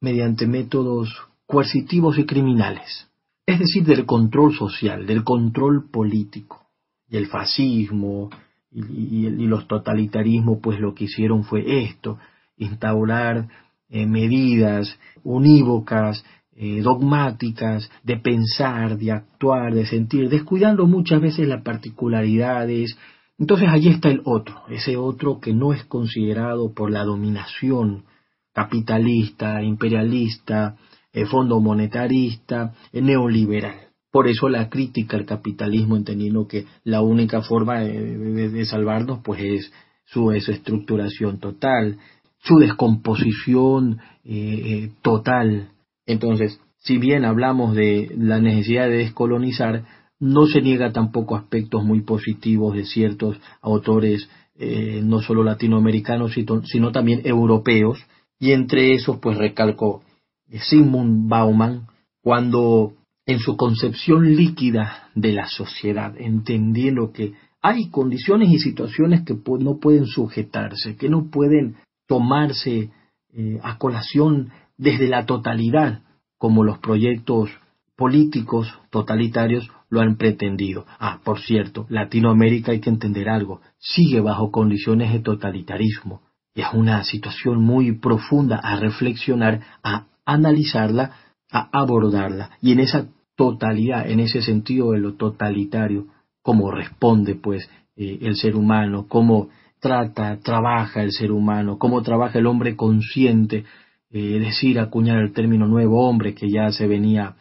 [0.00, 1.12] mediante métodos
[1.46, 3.08] coercitivos y criminales,
[3.46, 6.68] es decir, del control social, del control político.
[7.08, 8.30] Y el fascismo
[8.72, 12.18] y, y- y los totalitarismos, pues lo que hicieron fue esto,
[12.56, 13.48] instaurar
[13.88, 16.24] eh, medidas unívocas,
[16.54, 22.96] eh, dogmáticas, de pensar, de actuar, de sentir, descuidando muchas veces las particularidades.
[23.38, 28.04] Entonces allí está el otro, ese otro que no es considerado por la dominación
[28.52, 30.76] capitalista, imperialista,
[31.12, 33.89] eh, fondo monetarista, eh, neoliberal.
[34.10, 39.72] Por eso la crítica al capitalismo, entendiendo que la única forma de, salvarnos pues es
[40.04, 41.98] su, es su estructuración total,
[42.42, 45.70] su descomposición eh, eh, total.
[46.06, 49.84] Entonces, si bien hablamos de la necesidad de descolonizar,
[50.18, 54.28] no se niega tampoco aspectos muy positivos de ciertos autores,
[54.58, 56.32] eh, no solo latinoamericanos,
[56.64, 57.98] sino también europeos,
[58.38, 60.02] y entre esos, pues recalco
[60.50, 61.86] Sigmund Bauman,
[62.22, 62.94] cuando
[63.30, 69.78] en su concepción líquida de la sociedad, entendiendo que hay condiciones y situaciones que no
[69.78, 71.76] pueden sujetarse, que no pueden
[72.08, 72.90] tomarse
[73.32, 76.02] eh, a colación desde la totalidad,
[76.38, 77.50] como los proyectos
[77.96, 80.86] políticos totalitarios lo han pretendido.
[80.98, 86.22] Ah, por cierto, Latinoamérica hay que entender algo, sigue bajo condiciones de totalitarismo.
[86.52, 91.12] Y es una situación muy profunda a reflexionar, a analizarla,
[91.52, 92.50] a abordarla.
[92.60, 93.06] Y en esa
[93.40, 96.08] totalidad, en ese sentido de lo totalitario,
[96.42, 99.48] cómo responde pues eh, el ser humano, cómo
[99.80, 103.64] trata, trabaja el ser humano, cómo trabaja el hombre consciente,
[104.10, 107.34] eh, decir, acuñar el término nuevo hombre que ya se venía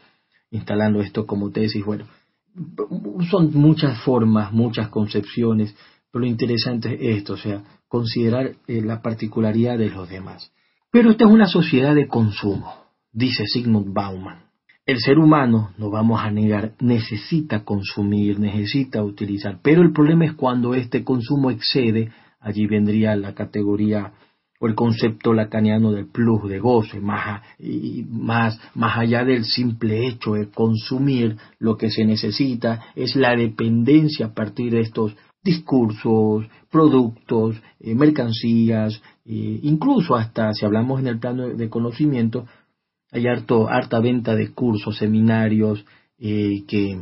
[0.51, 1.83] instalando esto como tesis.
[1.83, 2.05] Bueno,
[3.29, 5.75] son muchas formas, muchas concepciones,
[6.09, 10.49] pero lo interesante es esto, o sea, considerar eh, la particularidad de los demás.
[10.93, 12.73] Pero esta es una sociedad de consumo,
[13.11, 14.48] dice Sigmund Bauman.
[14.89, 20.33] El ser humano, no vamos a negar, necesita consumir, necesita utilizar, pero el problema es
[20.33, 22.09] cuando este consumo excede,
[22.39, 24.13] allí vendría la categoría
[24.59, 30.07] o el concepto lacaniano del plus, de goce, más, y más, más allá del simple
[30.07, 36.47] hecho de consumir, lo que se necesita es la dependencia a partir de estos discursos,
[36.71, 42.47] productos, eh, mercancías, eh, incluso hasta si hablamos en el plano de- de conocimiento,
[43.11, 45.85] hay harto, harta venta de cursos, seminarios
[46.19, 46.99] eh, que,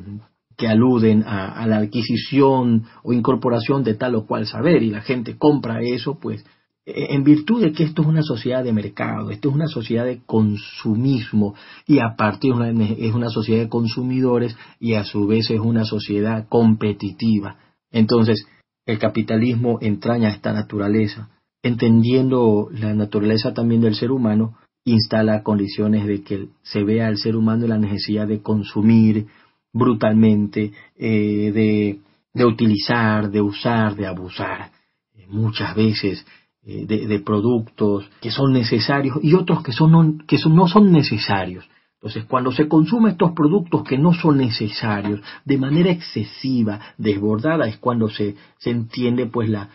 [0.56, 5.38] que aluden a, la adquisición o incorporación de tal o cual saber y la gente
[5.38, 6.46] compra eso, pues
[6.86, 10.06] eh, en virtud de que esto es una sociedad de mercado, esto es una sociedad
[10.06, 11.56] de consumismo
[11.86, 15.84] y aparte es una, es una sociedad de consumidores y a su vez es una
[15.84, 17.58] sociedad competitiva.
[17.92, 18.48] Entonces,
[18.86, 21.30] el capitalismo entraña esta naturaleza,
[21.62, 24.56] entendiendo la naturaleza también del ser humano,
[24.88, 29.28] instala condiciones de que se vea al ser humano la necesidad de consumir
[29.74, 32.00] brutalmente, eh,
[32.34, 34.72] de, utilizar, de usar, de abusar,
[35.14, 36.26] eh, muchas veces
[36.64, 40.92] eh, de, productos que son necesarios y otros que, son no, que son, no son
[40.92, 41.68] necesarios.
[41.96, 47.78] Entonces, cuando se consumen estos productos que no son necesarios de manera excesiva, desbordada, es
[47.78, 49.70] cuando se, se entiende pues la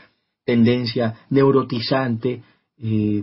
[0.44, 2.42] tendencia neurotizante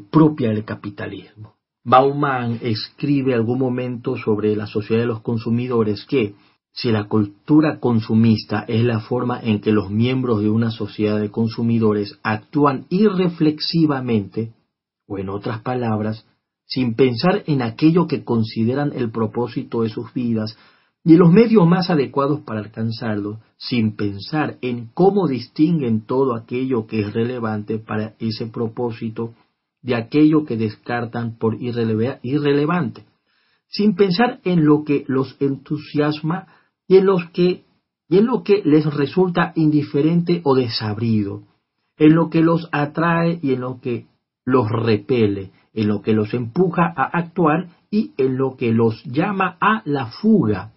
[0.09, 1.58] propia del capitalismo.
[1.83, 6.35] Bauman escribe algún momento sobre la sociedad de los consumidores que
[6.71, 11.31] si la cultura consumista es la forma en que los miembros de una sociedad de
[11.31, 14.53] consumidores actúan irreflexivamente,
[15.07, 16.25] o en otras palabras,
[16.65, 20.57] sin pensar en aquello que consideran el propósito de sus vidas
[21.03, 27.01] y los medios más adecuados para alcanzarlo, sin pensar en cómo distinguen todo aquello que
[27.01, 29.33] es relevante para ese propósito
[29.81, 33.05] de aquello que descartan por irreleva- irrelevante,
[33.67, 36.47] sin pensar en lo que los entusiasma
[36.87, 37.63] y en, que,
[38.09, 41.43] y en lo que les resulta indiferente o desabrido,
[41.97, 44.07] en lo que los atrae y en lo que
[44.45, 49.57] los repele, en lo que los empuja a actuar y en lo que los llama
[49.61, 50.73] a la fuga,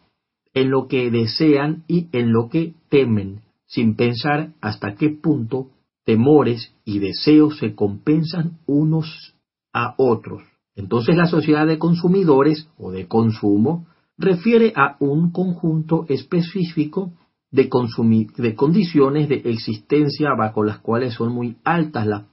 [0.55, 5.69] en lo que desean y en lo que temen, sin pensar hasta qué punto
[6.05, 9.35] temores y deseos se compensan unos
[9.73, 10.43] a otros.
[10.75, 13.87] Entonces la sociedad de consumidores o de consumo
[14.19, 17.13] refiere a un conjunto específico
[17.51, 22.25] de, condiciones de existencia bajo las cuales son muy altas las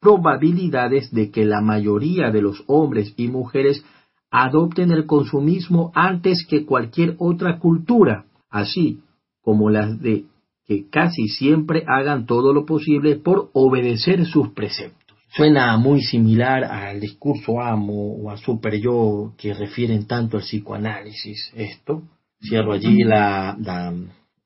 [0.00, 3.84] probabilidades de que la mayoría de los hombres y mujeres
[4.30, 9.00] adopten el consumismo antes que cualquier otra cultura, así
[9.40, 10.26] como las de
[10.66, 15.16] que casi siempre hagan todo lo posible por obedecer sus preceptos.
[15.28, 21.52] Suena muy similar al discurso amo o a super yo que refieren tanto al psicoanálisis.
[21.54, 22.02] Esto,
[22.40, 23.92] cierro allí la, la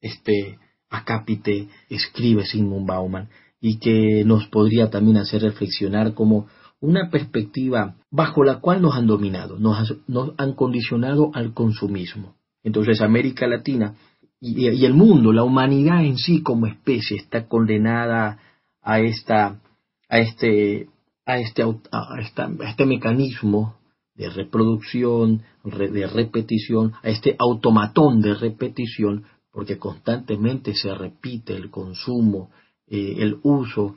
[0.01, 3.29] este acápite escribe Sigmund Bauman
[3.61, 6.49] y que nos podría también hacer reflexionar como
[6.81, 12.35] una perspectiva bajo la cual nos han dominado, nos, nos han condicionado al consumismo.
[12.63, 13.95] Entonces América Latina
[14.41, 18.39] y, el mundo, la humanidad en sí como especie está condenada
[18.83, 19.61] a esta,
[20.09, 20.89] a este,
[21.27, 23.77] a este, a este mecanismo
[24.15, 32.51] de reproducción, de repetición, a este automatón de repetición, porque constantemente se repite el consumo,
[32.87, 33.97] eh, el uso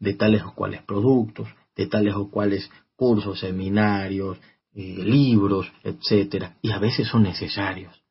[0.00, 4.38] de tales o cuales productos, de tales o cuales cursos, seminarios,
[4.74, 8.01] eh, libros, etcétera, y a veces son necesarios,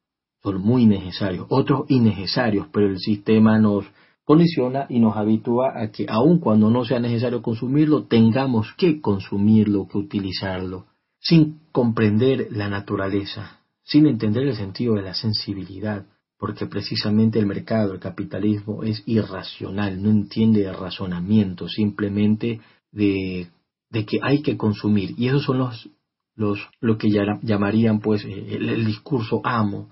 [0.43, 3.85] son muy necesarios, otros innecesarios, pero el sistema nos
[4.23, 9.88] condiciona y nos habitúa a que aun cuando no sea necesario consumirlo, tengamos que consumirlo,
[9.88, 10.85] que utilizarlo,
[11.19, 16.05] sin comprender la naturaleza, sin entender el sentido de la sensibilidad,
[16.38, 22.61] porque precisamente el mercado, el capitalismo es irracional, no entiende de razonamiento, simplemente
[22.91, 23.49] de,
[23.89, 25.13] de que hay que consumir.
[25.18, 25.89] Y esos son los,
[26.35, 27.09] los lo que
[27.43, 29.89] llamarían pues el discurso amo,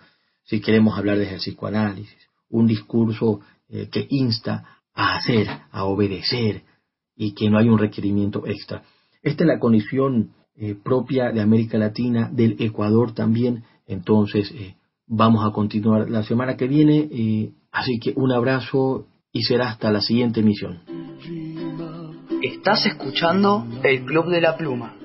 [0.49, 2.17] si queremos hablar desde el psicoanálisis,
[2.49, 6.63] un discurso eh, que insta a hacer, a obedecer
[7.15, 8.81] y que no hay un requerimiento extra.
[9.21, 15.45] Esta es la condición eh, propia de América Latina, del Ecuador también, entonces eh, vamos
[15.45, 20.01] a continuar la semana que viene, eh, así que un abrazo y será hasta la
[20.01, 20.81] siguiente emisión.
[22.41, 24.95] Estás escuchando el Club de la Pluma.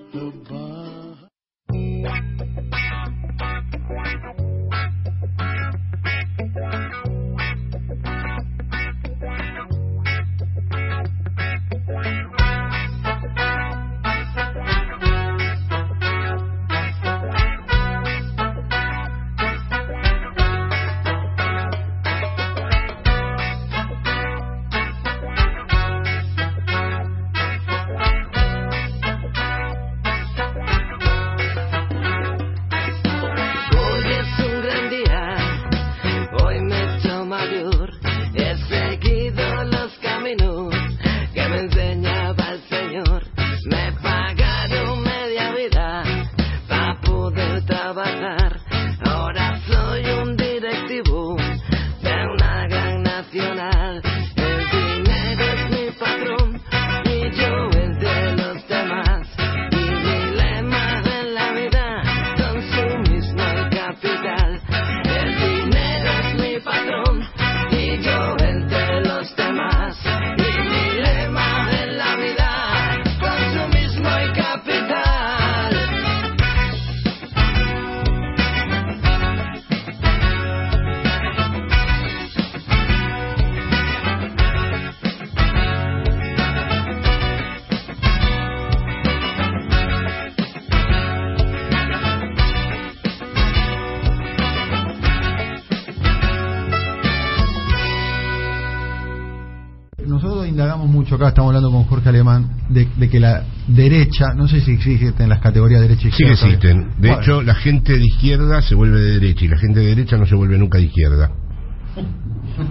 [102.74, 106.32] De, de que la derecha, no sé si existen las categorías derecha y Sí izquierda.
[106.32, 106.78] existen.
[106.98, 109.86] De Bueno, hecho, la gente de izquierda se vuelve de derecha y la gente de
[109.86, 111.30] derecha no se vuelve nunca de izquierda.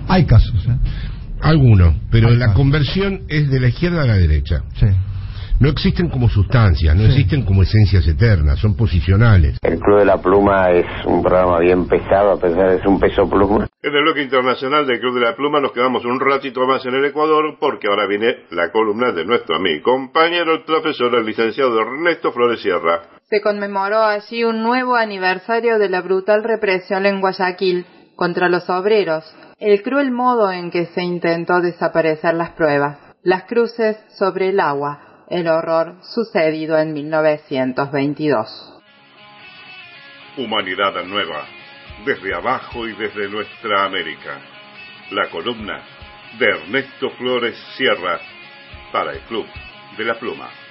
[0.08, 0.66] hay casos.
[0.68, 0.76] ¿eh?
[1.42, 2.56] Algunos, pero Hay la casos.
[2.58, 4.64] conversión es de la izquierda a la derecha.
[4.80, 4.86] Sí.
[5.60, 7.08] No existen como sustancias, no Sí.
[7.10, 9.58] existen como esencias eternas, son posicionales.
[9.62, 13.00] El Club de la Pluma es un programa bien pesado, a pesar de ser un
[13.00, 13.68] peso pluma.
[13.82, 16.96] En el bloque internacional del Club de la Pluma nos quedamos un ratito más en
[16.96, 21.26] el Ecuador porque ahora viene la columna de nuestro amigo y compañero, el profesor, el
[21.26, 23.04] licenciado Ernesto Flores Sierra.
[23.30, 27.86] Se conmemoró así un nuevo aniversario de la brutal represión en Guayaquil
[28.16, 29.24] contra los obreros,
[29.60, 35.00] el cruel modo en que se intentó desaparecer las pruebas, las cruces sobre el agua,
[35.30, 38.82] el horror sucedido en 1922.
[40.38, 41.46] Humanidad nueva,
[42.06, 44.40] desde abajo y desde nuestra América.
[45.12, 45.82] La columna
[46.40, 48.20] de Ernesto Flores Sierra
[48.92, 49.46] para el Club
[49.98, 50.63] de la Pluma.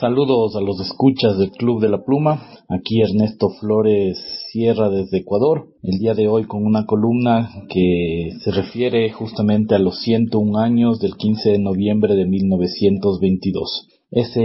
[0.00, 2.42] Saludos a los escuchas del Club de la Pluma.
[2.68, 4.18] Aquí Ernesto Flores
[4.50, 5.68] Sierra desde Ecuador.
[5.84, 10.98] El día de hoy con una columna que se refiere justamente a los 101 años
[10.98, 13.86] del 15 de noviembre de 1922.
[14.10, 14.40] Esa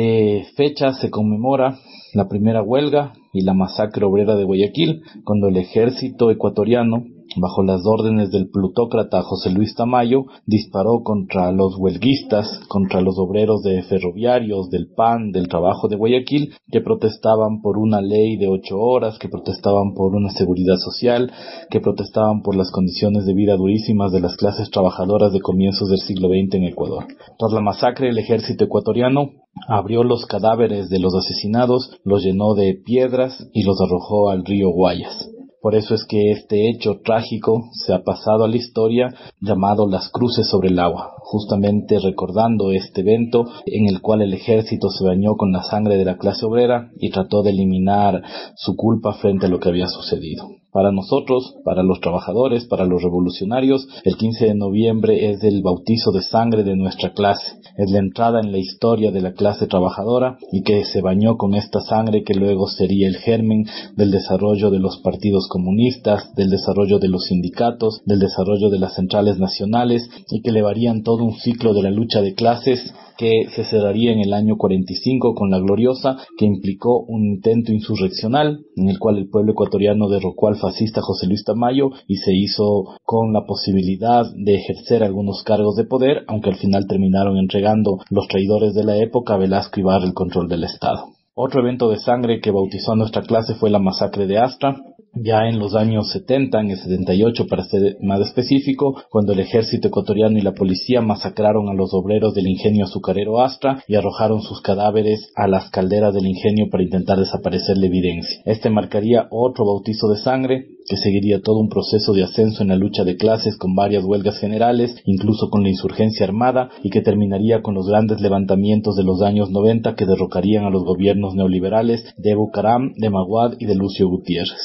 [0.55, 1.80] fecha se conmemora
[2.13, 7.05] la primera huelga y la masacre obrera de Guayaquil, cuando el ejército ecuatoriano
[7.35, 13.61] bajo las órdenes del plutócrata José Luis Tamayo, disparó contra los huelguistas, contra los obreros
[13.61, 18.77] de ferroviarios, del PAN, del trabajo de Guayaquil, que protestaban por una ley de ocho
[18.77, 21.31] horas, que protestaban por una seguridad social,
[21.69, 25.99] que protestaban por las condiciones de vida durísimas de las clases trabajadoras de comienzos del
[25.99, 27.06] siglo XX en Ecuador.
[27.38, 29.31] Tras la masacre, el ejército ecuatoriano
[29.68, 34.69] abrió los cadáveres de los asesinados, los llenó de piedras y los arrojó al río
[34.69, 35.30] Guayas.
[35.61, 40.10] Por eso es que este hecho trágico se ha pasado a la historia llamado las
[40.10, 45.36] cruces sobre el agua, justamente recordando este evento en el cual el ejército se bañó
[45.36, 48.23] con la sangre de la clase obrera y trató de eliminar
[48.56, 50.48] su culpa frente a lo que había sucedido.
[50.72, 56.11] Para nosotros, para los trabajadores, para los revolucionarios, el 15 de noviembre es el bautizo
[56.11, 60.38] de sangre de nuestra clase, es la entrada en la historia de la clase trabajadora
[60.51, 63.65] y que se bañó con esta sangre que luego sería el germen
[63.95, 68.95] del desarrollo de los partidos comunistas, del desarrollo de los sindicatos, del desarrollo de las
[68.95, 73.65] centrales nacionales y que elevarían todo un ciclo de la lucha de clases que se
[73.65, 78.97] cerraría en el año 45 con la gloriosa que implicó un intento insurreccional en el
[78.97, 83.45] cual el pueblo ecuatoriano derrocó al fascista José Luis Tamayo y se hizo con la
[83.45, 88.85] posibilidad de ejercer algunos cargos de poder, aunque al final terminaron entregando los traidores de
[88.85, 91.09] la época Velasco Ibarra el control del Estado.
[91.35, 94.77] Otro evento de sangre que bautizó a nuestra clase fue la masacre de Astra,
[95.23, 99.87] ya en los años 70, en el 78 para ser más específico, cuando el ejército
[99.87, 104.61] ecuatoriano y la policía masacraron a los obreros del ingenio azucarero Astra y arrojaron sus
[104.61, 108.41] cadáveres a las calderas del ingenio para intentar desaparecer la evidencia.
[108.45, 112.76] Este marcaría otro bautizo de sangre que seguiría todo un proceso de ascenso en la
[112.76, 117.61] lucha de clases con varias huelgas generales, incluso con la insurgencia armada, y que terminaría
[117.61, 122.34] con los grandes levantamientos de los años 90 que derrocarían a los gobiernos neoliberales de
[122.34, 124.57] Bucaram, de Maguad y de Lucio Gutiérrez.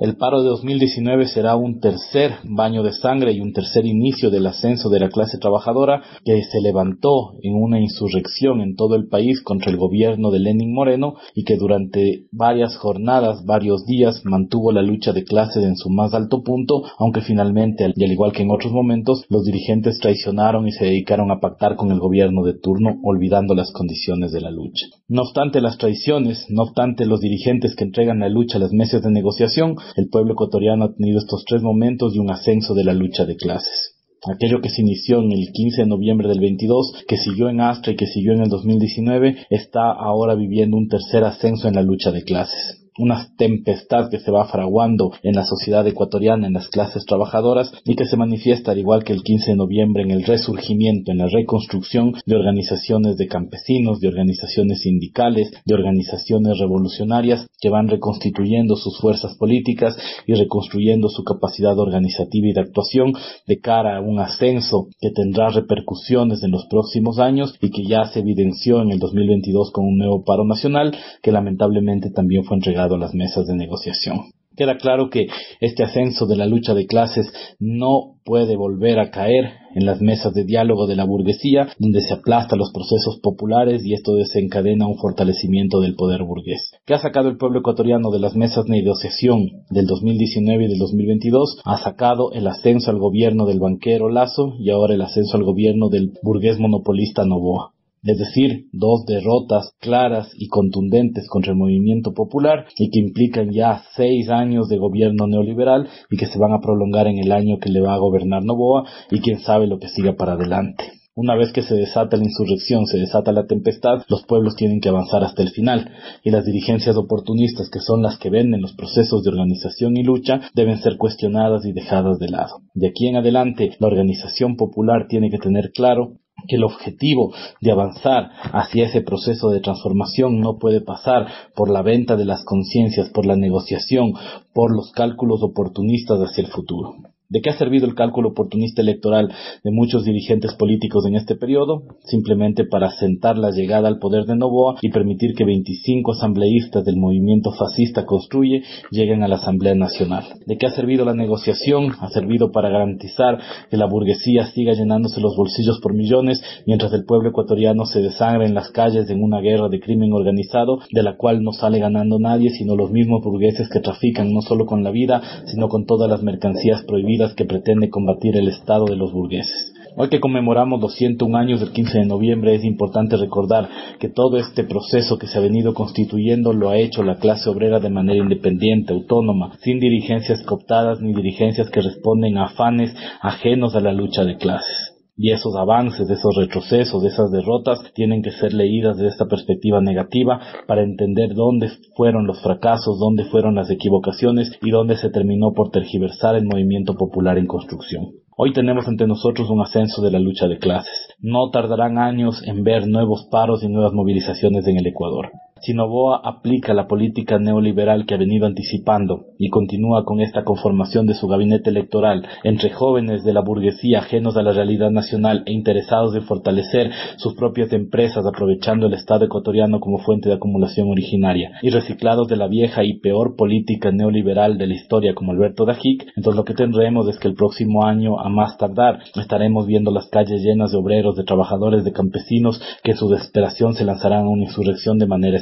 [0.00, 4.46] El paro de 2019 será un tercer baño de sangre y un tercer inicio del
[4.46, 9.40] ascenso de la clase trabajadora que se levantó en una insurrección en todo el país
[9.42, 14.82] contra el gobierno de Lenin Moreno y que durante varias jornadas, varios días, mantuvo la
[14.82, 18.50] lucha de clases en su más alto punto, aunque finalmente, y al igual que en
[18.50, 22.98] otros momentos, los dirigentes traicionaron y se dedicaron a pactar con el gobierno de turno,
[23.02, 24.86] olvidando las condiciones de la lucha.
[25.08, 29.02] No obstante las traiciones, no obstante los dirigentes que entregan la lucha a las mesas
[29.02, 32.94] de negociación, el pueblo ecuatoriano ha tenido estos tres momentos de un ascenso de la
[32.94, 33.96] lucha de clases.
[34.24, 37.92] Aquello que se inició en el 15 de noviembre del 22, que siguió en Astra
[37.92, 42.12] y que siguió en el 2019, está ahora viviendo un tercer ascenso en la lucha
[42.12, 47.04] de clases una tempestad que se va fraguando en la sociedad ecuatoriana, en las clases
[47.06, 51.10] trabajadoras, y que se manifiesta al igual que el 15 de noviembre en el resurgimiento,
[51.10, 57.88] en la reconstrucción de organizaciones de campesinos, de organizaciones sindicales, de organizaciones revolucionarias que van
[57.88, 59.96] reconstituyendo sus fuerzas políticas
[60.26, 63.12] y reconstruyendo su capacidad organizativa y de actuación
[63.46, 68.04] de cara a un ascenso que tendrá repercusiones en los próximos años y que ya
[68.04, 72.81] se evidenció en el 2022 con un nuevo paro nacional que lamentablemente también fue entregado
[72.90, 74.32] a las mesas de negociación.
[74.54, 75.28] Queda claro que
[75.60, 80.34] este ascenso de la lucha de clases no puede volver a caer en las mesas
[80.34, 84.98] de diálogo de la burguesía, donde se aplasta los procesos populares y esto desencadena un
[84.98, 86.72] fortalecimiento del poder burgués.
[86.84, 90.78] ¿Qué ha sacado el pueblo ecuatoriano de las mesas de negociación del 2019 y del
[90.78, 91.62] 2022?
[91.64, 95.88] Ha sacado el ascenso al gobierno del banquero Lazo y ahora el ascenso al gobierno
[95.88, 97.72] del burgués monopolista Novoa
[98.04, 103.84] es decir, dos derrotas claras y contundentes contra el movimiento popular y que implican ya
[103.94, 107.70] seis años de gobierno neoliberal y que se van a prolongar en el año que
[107.70, 110.84] le va a gobernar Novoa y quién sabe lo que siga para adelante.
[111.14, 114.88] Una vez que se desata la insurrección, se desata la tempestad, los pueblos tienen que
[114.88, 115.90] avanzar hasta el final,
[116.24, 120.40] y las dirigencias oportunistas, que son las que venden los procesos de organización y lucha,
[120.54, 122.62] deben ser cuestionadas y dejadas de lado.
[122.72, 126.14] De aquí en adelante, la organización popular tiene que tener claro
[126.46, 131.82] que el objetivo de avanzar hacia ese proceso de transformación no puede pasar por la
[131.82, 134.14] venta de las conciencias, por la negociación,
[134.52, 136.94] por los cálculos oportunistas hacia el futuro.
[137.32, 139.32] ¿De qué ha servido el cálculo oportunista electoral
[139.64, 141.84] de muchos dirigentes políticos en este periodo?
[142.04, 146.98] Simplemente para sentar la llegada al poder de Novoa y permitir que 25 asambleístas del
[146.98, 150.24] movimiento fascista Construye lleguen a la Asamblea Nacional.
[150.44, 151.92] ¿De qué ha servido la negociación?
[152.00, 153.38] Ha servido para garantizar
[153.70, 158.44] que la burguesía siga llenándose los bolsillos por millones mientras el pueblo ecuatoriano se desangra
[158.44, 162.18] en las calles en una guerra de crimen organizado de la cual no sale ganando
[162.18, 166.10] nadie sino los mismos burgueses que trafican no solo con la vida sino con todas
[166.10, 169.72] las mercancías prohibidas que pretende combatir el Estado de los burgueses.
[169.94, 173.68] Hoy que conmemoramos los 101 años del 15 de noviembre es importante recordar
[173.98, 177.78] que todo este proceso que se ha venido constituyendo lo ha hecho la clase obrera
[177.78, 183.80] de manera independiente, autónoma, sin dirigencias cooptadas ni dirigencias que responden a afanes ajenos a
[183.80, 184.91] la lucha de clases.
[185.24, 190.40] Y esos avances, esos retrocesos, esas derrotas tienen que ser leídas desde esta perspectiva negativa
[190.66, 195.70] para entender dónde fueron los fracasos, dónde fueron las equivocaciones y dónde se terminó por
[195.70, 198.06] tergiversar el movimiento popular en construcción.
[198.36, 201.14] Hoy tenemos ante nosotros un ascenso de la lucha de clases.
[201.20, 205.30] No tardarán años en ver nuevos paros y nuevas movilizaciones en el Ecuador.
[205.62, 211.06] Si Novoa aplica la política neoliberal que ha venido anticipando y continúa con esta conformación
[211.06, 212.26] de su gabinete electoral.
[212.42, 217.34] Entre jóvenes de la burguesía ajenos a la realidad nacional e interesados en fortalecer sus
[217.34, 222.48] propias empresas aprovechando el Estado ecuatoriano como fuente de acumulación originaria y reciclados de la
[222.48, 227.08] vieja y peor política neoliberal de la historia como Alberto Dajic, entonces lo que tendremos
[227.08, 231.14] es que el próximo año, a más tardar, estaremos viendo las calles llenas de obreros,
[231.14, 235.36] de trabajadores, de campesinos que en su desesperación se lanzarán a una insurrección de manera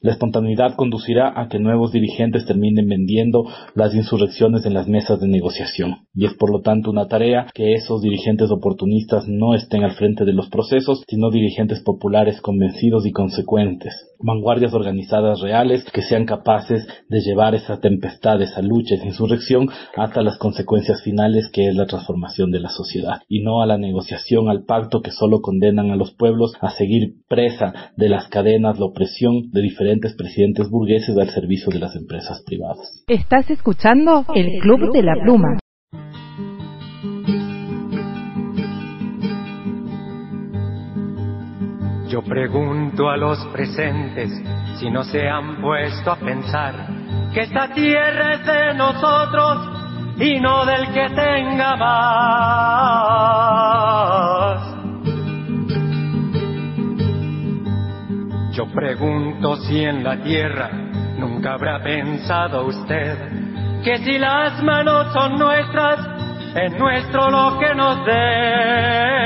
[0.00, 3.44] La espontaneidad conducirá a que nuevos dirigentes terminen vendiendo
[3.74, 6.06] las insurrecciones en las mesas de negociación.
[6.14, 10.24] Y es por lo tanto una tarea que esos dirigentes oportunistas no estén al frente
[10.24, 14.11] de los procesos, sino dirigentes populares convencidos y consecuentes.
[14.22, 20.22] Vanguardias organizadas reales que sean capaces de llevar esa tempestad, esa lucha, esa insurrección hasta
[20.22, 23.22] las consecuencias finales que es la transformación de la sociedad.
[23.28, 27.14] Y no a la negociación, al pacto que solo condenan a los pueblos a seguir
[27.28, 32.42] presa de las cadenas, la opresión de diferentes presidentes burgueses al servicio de las empresas
[32.44, 33.04] privadas.
[33.08, 35.61] Estás escuchando el Club de la Pluma.
[42.12, 44.30] Yo pregunto a los presentes
[44.78, 46.74] si no se han puesto a pensar
[47.32, 52.02] que esta tierra es de nosotros y no del que tenga más.
[58.52, 60.68] Yo pregunto si en la tierra
[61.16, 63.16] nunca habrá pensado usted
[63.82, 65.98] que si las manos son nuestras,
[66.56, 69.22] es nuestro lo que nos dé.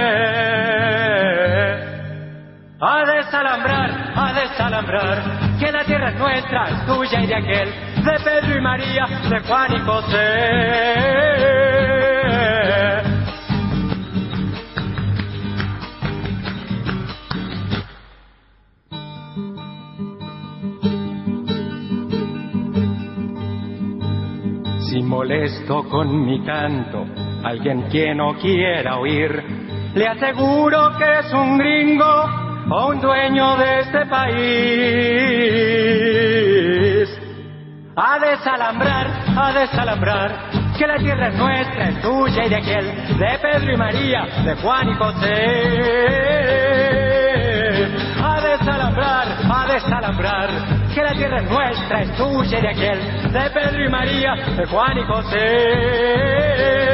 [2.78, 7.70] A desalambrar, a desalambrar, que la tierra es nuestra, es tuya y de aquel,
[8.04, 11.06] de Pedro y María, de Juan y José.
[24.90, 27.06] Si molesto con mi canto,
[27.42, 29.42] alguien que no quiera oír,
[29.94, 34.36] le aseguro que es un gringo o un dueño de este país.
[37.96, 39.06] A desalambrar,
[39.36, 43.76] a desalambrar, que la tierra es nuestra, es tuya y de aquel, de Pedro y
[43.76, 45.32] María, de Juan y José.
[48.22, 50.50] A desalambrar, a desalambrar,
[50.94, 54.66] que la tierra es nuestra, es tuya y de aquel, de Pedro y María, de
[54.66, 56.85] Juan y José.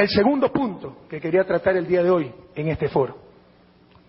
[0.00, 3.18] El segundo punto que quería tratar el día de hoy en este foro,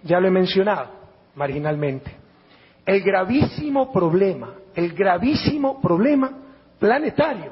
[0.01, 0.89] ya lo he mencionado
[1.35, 2.15] marginalmente,
[2.85, 6.31] el gravísimo problema, el gravísimo problema
[6.79, 7.51] planetario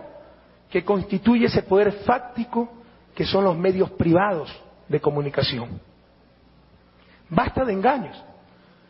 [0.69, 2.71] que constituye ese poder fáctico
[3.13, 4.57] que son los medios privados
[4.87, 5.81] de comunicación.
[7.27, 8.23] Basta de engaños.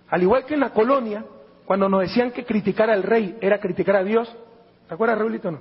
[0.09, 1.25] Al igual que en la colonia,
[1.65, 4.31] cuando nos decían que criticar al rey era criticar a Dios,
[4.87, 5.49] ¿te acuerdas, Raulito?
[5.49, 5.59] No.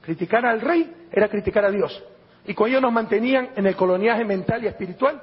[0.00, 2.04] Criticar al rey era criticar a Dios.
[2.48, 5.22] Y con ello nos mantenían en el coloniaje mental y espiritual.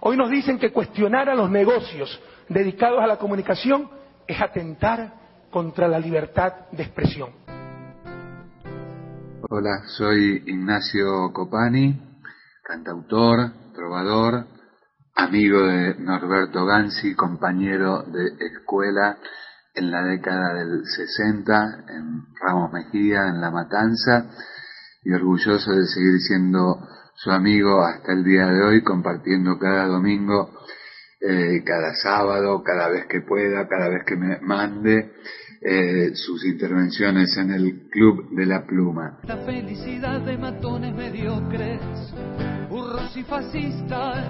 [0.00, 3.88] Hoy nos dicen que cuestionar a los negocios dedicados a la comunicación
[4.26, 5.14] es atentar
[5.52, 7.30] contra la libertad de expresión.
[9.48, 11.96] Hola, soy Ignacio Copani,
[12.64, 14.44] cantautor, trovador,
[15.14, 19.16] amigo de Norberto Gansi, compañero de escuela
[19.76, 24.28] en la década del 60 en Ramos Mejía, en La Matanza,
[25.08, 30.50] y orgulloso de seguir siendo su amigo hasta el día de hoy, compartiendo cada domingo,
[31.18, 35.12] eh, cada sábado, cada vez que pueda, cada vez que me mande
[35.62, 39.18] eh, sus intervenciones en el Club de la Pluma.
[39.22, 41.80] La felicidad de matones mediocres,
[42.68, 44.26] burros y fascistas.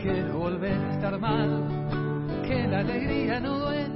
[0.00, 3.87] Quiero volver a estar mal, que la alegría no duela.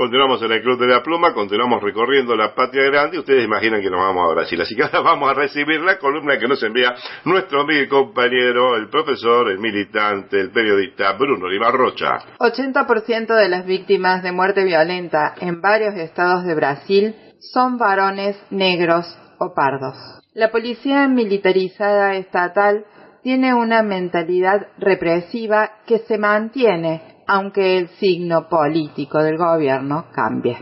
[0.00, 3.90] Continuamos en el Club de la Pluma, continuamos recorriendo la patria grande ustedes imaginan que
[3.90, 4.58] nos vamos a Brasil.
[4.58, 6.94] Así que ahora vamos a recibir la columna que nos envía
[7.26, 12.18] nuestro amigo y compañero, el profesor, el militante, el periodista Bruno Lima Rocha.
[12.38, 17.14] 80% de las víctimas de muerte violenta en varios estados de Brasil
[17.52, 19.04] son varones negros
[19.38, 19.98] o pardos.
[20.32, 22.86] La policía militarizada estatal
[23.22, 30.58] tiene una mentalidad represiva que se mantiene aunque el signo político del gobierno cambie.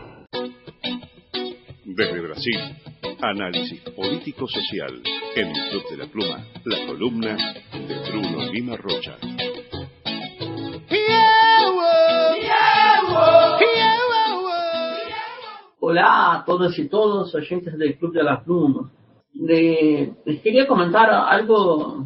[1.83, 2.59] Desde Brasil,
[3.21, 5.01] análisis político-social
[5.35, 7.35] en el Club de la Pluma, la columna
[7.73, 9.15] de Bruno Lima Rocha.
[15.79, 18.91] Hola a todos y todos, oyentes del Club de la Pluma.
[19.33, 22.05] Le- les quería comentar algo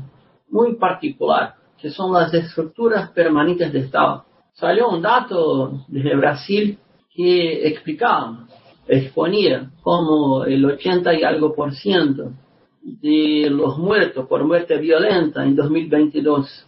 [0.49, 4.25] muy particular, que son las estructuras permanentes de Estado.
[4.53, 6.77] Salió un dato desde Brasil
[7.13, 8.45] que explicaba,
[8.87, 12.31] exponía como el 80 y algo por ciento
[12.83, 16.67] de los muertos por muerte violenta en 2022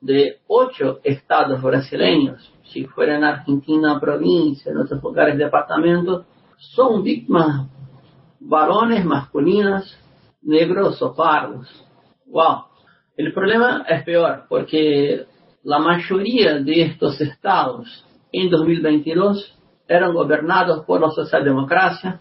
[0.00, 7.68] de ocho estados brasileños, si fuera en Argentina, provincia, en otros lugares, departamentos, son víctimas
[8.38, 9.98] varones, masculinas,
[10.42, 11.68] negros o pardos.
[12.26, 12.66] Wow.
[13.16, 15.26] El problema es peor porque
[15.64, 19.58] la mayoría de estos estados en 2022
[19.88, 22.20] eran gobernados por la socialdemocracia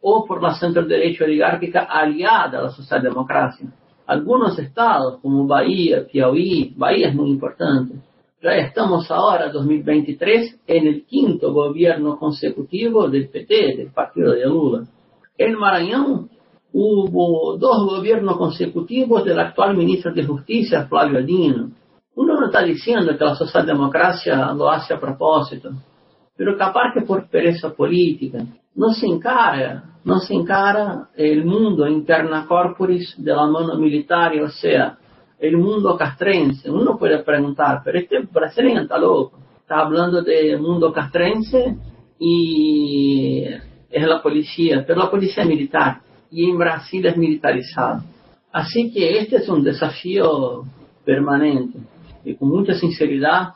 [0.00, 3.68] o por la centro derecha oligárquica aliada a la socialdemocracia.
[4.06, 7.94] Algunos estados como Bahía, Piauí, Bahía es muy importante.
[8.42, 14.86] Ya estamos ahora, 2023, en el quinto gobierno consecutivo del PT, del partido de Lula.
[15.38, 16.28] En Maranhão
[16.72, 21.70] hubo dos gobiernos consecutivos del actual ministro de Justicia, Flávio Dino.
[22.34, 25.70] Uno no está diciendo que la socialdemocracia lo hace a propósito,
[26.36, 28.38] pero capaz que por pereza política.
[28.74, 34.48] No se encara, no se encara el mundo interna corporis de la mano militar, o
[34.48, 34.98] sea,
[35.38, 36.68] el mundo castrense.
[36.68, 39.38] Uno puede preguntar, pero este brasileño está loco.
[39.60, 41.76] Está hablando de mundo castrense
[42.18, 43.44] y
[43.90, 46.00] es la policía, pero la policía militar
[46.32, 48.02] y en Brasil es militarizado.
[48.50, 50.64] Así que este es un desafío
[51.04, 51.93] permanente
[52.24, 53.54] y con mucha sinceridad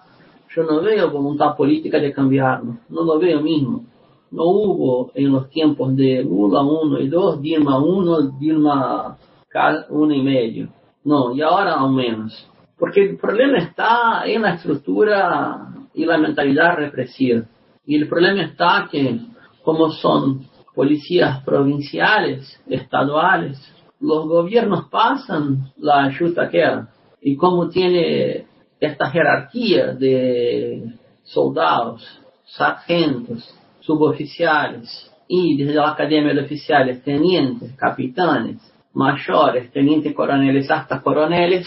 [0.54, 3.84] yo no veo voluntad política de cambiarlo, no lo veo mismo.
[4.30, 9.16] No hubo en los tiempos de Lula 1 y 2, Dilma 1, Dilma
[9.88, 10.68] 1 y medio.
[11.04, 12.46] No, y ahora al menos.
[12.78, 17.44] Porque el problema está en la estructura y la mentalidad represiva.
[17.86, 19.18] Y el problema está que,
[19.62, 23.58] como son policías provinciales, estaduales,
[24.00, 26.88] los gobiernos pasan la ayuda que era.
[27.20, 28.46] Y como tiene
[28.80, 30.94] esta jerarquía de
[31.24, 38.58] soldados, sargentos, suboficiales y desde la academia de oficiales, tenientes, capitanes,
[38.94, 41.66] mayores, tenientes coroneles hasta coroneles,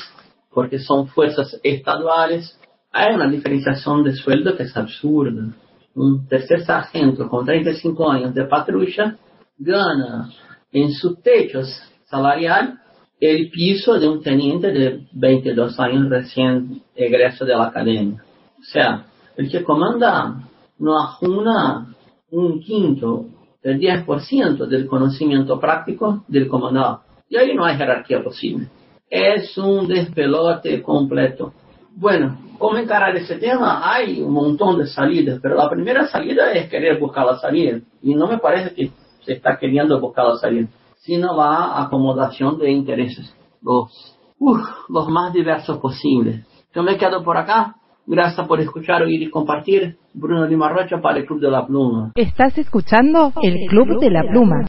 [0.53, 2.59] porque son fuerzas estaduales,
[2.91, 5.53] hay una diferenciación de sueldo que es absurda.
[5.95, 9.17] Un tercer sargento con 35 años de patrulla
[9.57, 10.29] gana
[10.71, 11.61] en su techo
[12.05, 12.79] salarial
[13.21, 18.23] el piso de un teniente de 22 años recién egreso de la academia.
[18.59, 19.05] O sea,
[19.37, 20.41] el que comanda
[20.79, 21.95] no ajuna
[22.31, 23.27] un quinto,
[23.61, 27.03] el 10% del conocimiento práctico del comandante.
[27.29, 28.67] Y ahí no hay jerarquía posible.
[29.07, 31.53] Es un despelote completo.
[31.95, 33.81] Bueno, ¿cómo encarar ese tema?
[33.93, 37.79] Hay un montón de salidas, pero la primera salida es querer buscar la salida.
[38.01, 38.89] Y no me parece que
[39.23, 40.67] se está queriendo buscar la salida,
[41.01, 46.45] sino la acomodación de intereses, los, uf, los más diversos posibles.
[46.73, 47.75] Yo me quedo por acá.
[48.07, 49.97] Gracias por escuchar, oír y compartir.
[50.13, 52.11] Bruno Lima Rocha para el Club de la Pluma.
[52.15, 54.65] Estás escuchando el Club de la Pluma.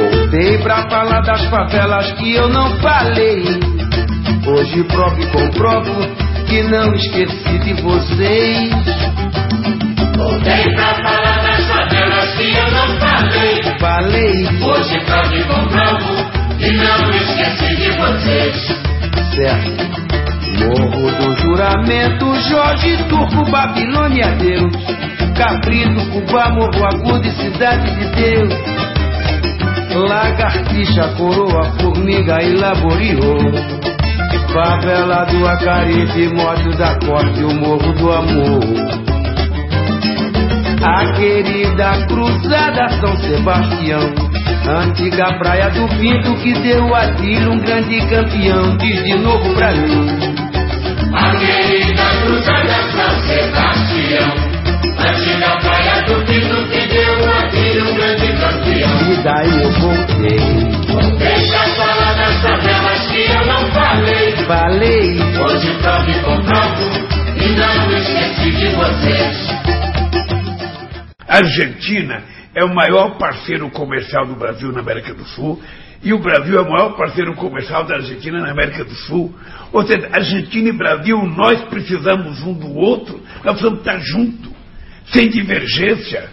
[0.00, 3.83] Voltei pra falar das favelas que eu não falei.
[4.46, 6.06] Hoje provo e comprovo
[6.46, 8.70] que não esqueci de vocês.
[10.16, 13.62] Voltei pra falar das favelas que eu não falei.
[13.78, 16.14] Falei, Hoje provo e comprovo
[16.58, 18.56] que não esqueci de vocês.
[19.34, 19.84] certo.
[20.58, 24.72] Morro do Juramento, Jorge Turco, Babilônia, Deus.
[25.36, 28.54] Cabrito, Cuba, Morro Agudo e Cidade de Deus.
[30.08, 33.38] Lagartixa, coroa, formiga e laboriou.
[34.52, 38.60] Favela do Acaribe, Moto da Corte, o Morro do Amor.
[40.82, 44.14] A querida Cruzada São Sebastião.
[44.68, 48.76] Antiga praia do Pinto que deu a tiro um grande campeão.
[48.78, 50.06] Diz de novo pra mim.
[51.12, 54.54] A querida cruzada São Sebastião.
[54.98, 59.12] Antiga praia do Pinto que deu a tiro um grande campeão.
[59.12, 60.74] E daí eu voltei.
[60.92, 62.04] Voltei pra falar
[62.66, 62.83] eu não
[63.74, 65.18] falei, falei.
[65.42, 66.84] Hoje prove comprovo
[67.36, 69.54] e não esqueci de vocês
[71.28, 72.22] Argentina
[72.54, 75.60] é o maior parceiro comercial do Brasil na América do Sul
[76.00, 79.34] e o Brasil é o maior parceiro comercial da Argentina na América do Sul.
[79.72, 84.52] Ou seja, Argentina e Brasil, nós precisamos um do outro, nós precisamos estar juntos,
[85.06, 86.28] sem divergência.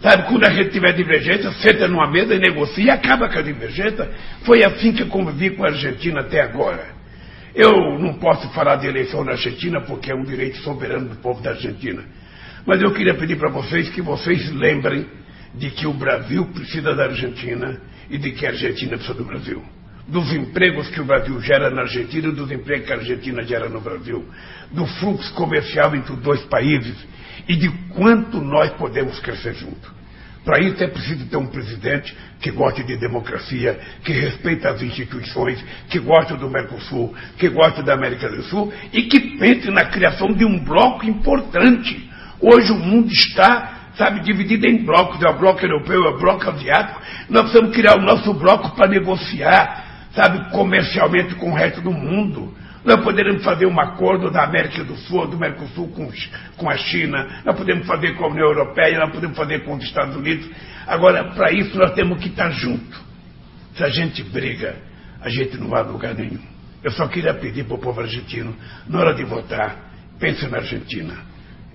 [0.00, 3.42] Sabe, quando a gente tiver divergência, senta numa mesa e negocia e acaba com a
[3.42, 4.08] divergência.
[4.44, 6.96] Foi assim que eu convivi com a Argentina até agora.
[7.54, 11.42] Eu não posso falar de eleição na Argentina porque é um direito soberano do povo
[11.42, 12.04] da Argentina.
[12.64, 15.06] Mas eu queria pedir para vocês que vocês lembrem
[15.54, 19.62] de que o Brasil precisa da Argentina e de que a Argentina precisa do Brasil.
[20.06, 23.68] Dos empregos que o Brasil gera na Argentina e dos empregos que a Argentina gera
[23.68, 24.24] no Brasil.
[24.72, 26.96] Do fluxo comercial entre os dois países
[27.48, 29.98] e de quanto nós podemos crescer juntos.
[30.44, 35.62] Para isso é preciso ter um presidente que goste de democracia, que respeita as instituições,
[35.90, 40.28] que gosta do Mercosul, que gosta da América do Sul e que pense na criação
[40.28, 42.08] de um bloco importante.
[42.40, 46.48] Hoje o mundo está, sabe, dividido em blocos, é o bloco europeu, é o bloco
[46.48, 47.00] asiático.
[47.28, 52.54] Nós precisamos criar o nosso bloco para negociar, sabe, comercialmente com o resto do mundo.
[52.84, 56.10] Nós poderemos fazer um acordo da América do Sul, do Mercosul com,
[56.56, 59.84] com a China, nós podemos fazer com a União Europeia, nós podemos fazer com os
[59.84, 60.48] Estados Unidos.
[60.86, 62.98] Agora, para isso nós temos que estar juntos.
[63.74, 64.76] Se a gente briga,
[65.20, 66.40] a gente não vai a lugar nenhum.
[66.82, 68.54] Eu só queria pedir para o povo argentino,
[68.86, 69.76] na hora de votar,
[70.18, 71.14] pense na Argentina.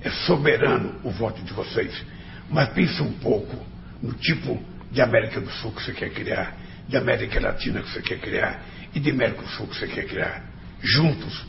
[0.02, 2.04] É soberano o voto de vocês.
[2.50, 3.58] Mas pense um pouco
[4.02, 4.62] no tipo
[4.92, 6.56] de América do Sul que você quer criar,
[6.88, 8.62] de América Latina que você quer criar
[8.94, 10.53] e de Mercosul que você quer criar.
[10.84, 11.48] Juntos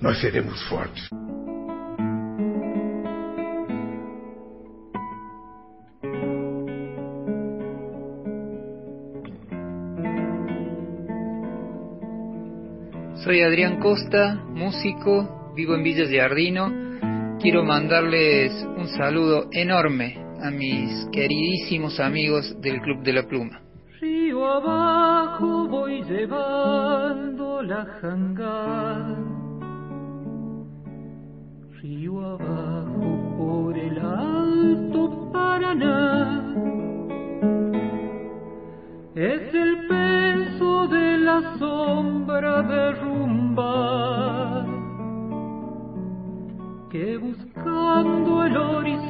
[0.00, 1.08] nós seremos fortes.
[13.22, 17.38] Soy Adrián Costa, músico, vivo en Villa Giardino.
[17.40, 23.60] Quiero mandarles un saludo enorme a mis queridísimos amigos del Club de la Pluma.
[24.00, 26.01] Río abajo voy
[31.80, 36.54] Río abajo por el alto Paraná.
[39.16, 44.64] Es el peso de la sombra derrumbada
[46.90, 49.01] que buscando el horizonte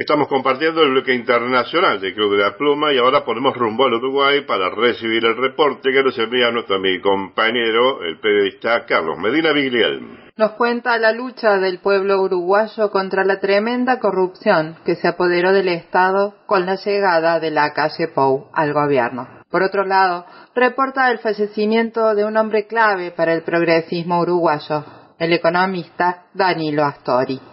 [0.00, 3.92] Estamos compartiendo el bloque internacional del Club de la Pluma y ahora ponemos rumbo al
[3.92, 9.18] Uruguay para recibir el reporte que nos envía nuestro amigo y compañero, el periodista Carlos
[9.18, 10.00] Medina Vigliel.
[10.38, 15.68] Nos cuenta la lucha del pueblo uruguayo contra la tremenda corrupción que se apoderó del
[15.68, 19.28] Estado con la llegada de la calle Pou al gobierno.
[19.50, 20.24] Por otro lado,
[20.54, 24.82] reporta el fallecimiento de un hombre clave para el progresismo uruguayo,
[25.18, 27.49] el economista Danilo Astori.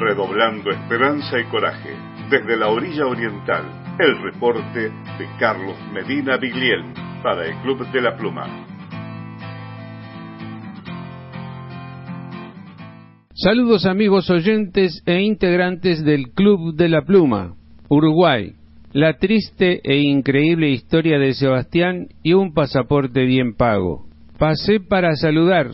[0.00, 1.90] Redoblando esperanza y coraje,
[2.30, 3.64] desde la orilla oriental,
[3.98, 8.46] el reporte de Carlos Medina Vigliel para el Club de la Pluma.
[13.34, 17.56] Saludos amigos oyentes e integrantes del Club de la Pluma,
[17.90, 18.54] Uruguay.
[18.94, 24.06] La triste e increíble historia de Sebastián y un pasaporte bien pago.
[24.38, 25.66] Pasé para saludar,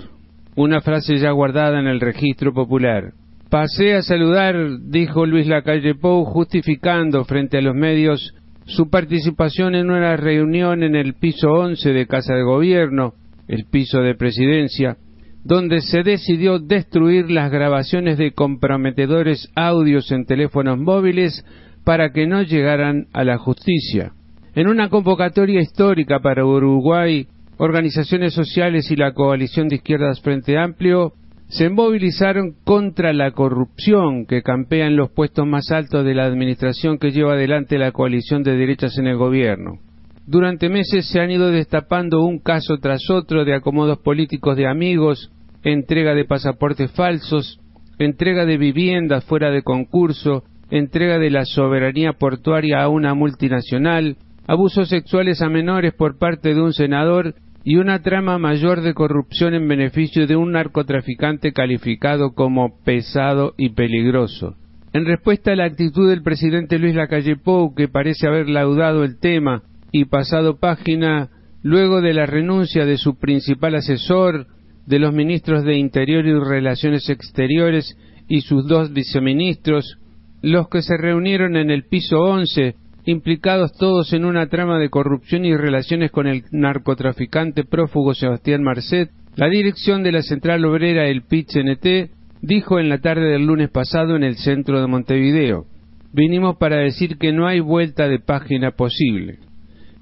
[0.56, 3.12] una frase ya guardada en el registro popular.
[3.50, 4.56] Pasé a saludar,
[4.88, 10.96] dijo Luis Lacalle Pou, justificando frente a los medios su participación en una reunión en
[10.96, 13.14] el piso 11 de Casa de Gobierno,
[13.46, 14.96] el piso de presidencia,
[15.44, 21.44] donde se decidió destruir las grabaciones de comprometedores audios en teléfonos móviles
[21.84, 24.10] para que no llegaran a la justicia.
[24.56, 27.28] En una convocatoria histórica para Uruguay,
[27.58, 31.12] organizaciones sociales y la coalición de izquierdas Frente Amplio
[31.48, 36.98] se movilizaron contra la corrupción que campea en los puestos más altos de la administración
[36.98, 39.78] que lleva adelante la coalición de derechas en el gobierno.
[40.26, 45.30] Durante meses se han ido destapando un caso tras otro de acomodos políticos de amigos,
[45.62, 47.60] entrega de pasaportes falsos,
[47.98, 54.16] entrega de viviendas fuera de concurso, entrega de la soberanía portuaria a una multinacional,
[54.48, 57.34] abusos sexuales a menores por parte de un senador
[57.68, 63.70] y una trama mayor de corrupción en beneficio de un narcotraficante calificado como pesado y
[63.70, 64.54] peligroso.
[64.92, 69.18] En respuesta a la actitud del presidente Luis Lacalle Pou, que parece haber laudado el
[69.18, 71.30] tema y pasado página
[71.60, 74.46] luego de la renuncia de su principal asesor,
[74.86, 77.98] de los ministros de Interior y Relaciones Exteriores
[78.28, 79.98] y sus dos viceministros,
[80.40, 82.76] los que se reunieron en el piso 11
[83.06, 89.10] implicados todos en una trama de corrupción y relaciones con el narcotraficante prófugo Sebastián Marcet,
[89.36, 92.10] la dirección de la Central Obrera El PIT-CNT
[92.42, 95.66] dijo en la tarde del lunes pasado en el centro de Montevideo,
[96.12, 99.38] vinimos para decir que no hay vuelta de página posible.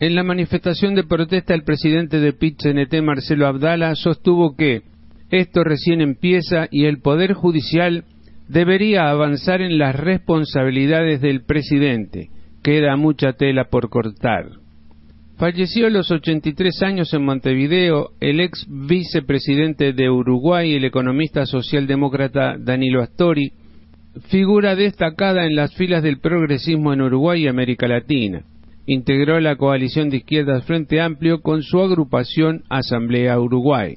[0.01, 4.83] En la manifestación de protesta el presidente de PIT-CNT Marcelo Abdala sostuvo que
[5.31, 8.05] esto recién empieza y el Poder Judicial
[8.49, 12.31] debería avanzar en las responsabilidades del presidente.
[12.65, 14.47] Queda mucha tela por cortar.
[15.37, 22.57] Falleció a los 83 años en Montevideo el ex vicepresidente de Uruguay, el economista socialdemócrata
[22.59, 23.53] Danilo Astori,
[24.31, 28.45] figura destacada en las filas del progresismo en Uruguay y América Latina.
[28.87, 33.97] Integró la coalición de izquierdas Frente Amplio con su agrupación Asamblea Uruguay.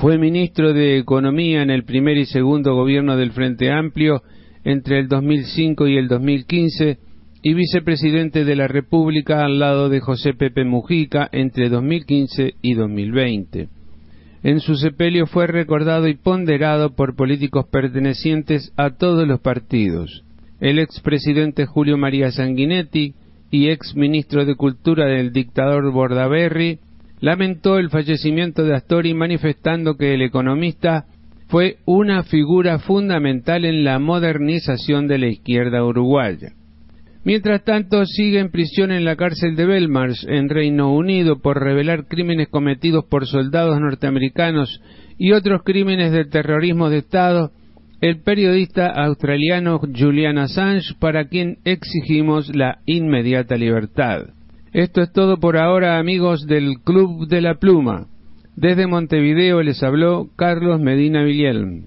[0.00, 4.22] Fue ministro de Economía en el primer y segundo gobierno del Frente Amplio
[4.64, 7.11] entre el 2005 y el 2015
[7.42, 13.68] y vicepresidente de la República al lado de José Pepe Mujica entre 2015 y 2020.
[14.44, 20.24] En su sepelio fue recordado y ponderado por políticos pertenecientes a todos los partidos.
[20.60, 23.14] El expresidente Julio María Sanguinetti
[23.50, 26.78] y ex ministro de Cultura del dictador Bordaberry
[27.20, 31.06] lamentó el fallecimiento de Astori manifestando que el economista
[31.48, 36.52] fue una figura fundamental en la modernización de la izquierda uruguaya.
[37.24, 42.06] Mientras tanto, sigue en prisión en la cárcel de Belmarsh, en Reino Unido, por revelar
[42.08, 44.80] crímenes cometidos por soldados norteamericanos
[45.18, 47.52] y otros crímenes de terrorismo de Estado,
[48.00, 54.22] el periodista australiano Julian Assange, para quien exigimos la inmediata libertad.
[54.72, 58.08] Esto es todo por ahora, amigos del Club de la Pluma.
[58.56, 61.84] Desde Montevideo les habló Carlos Medina Villelm.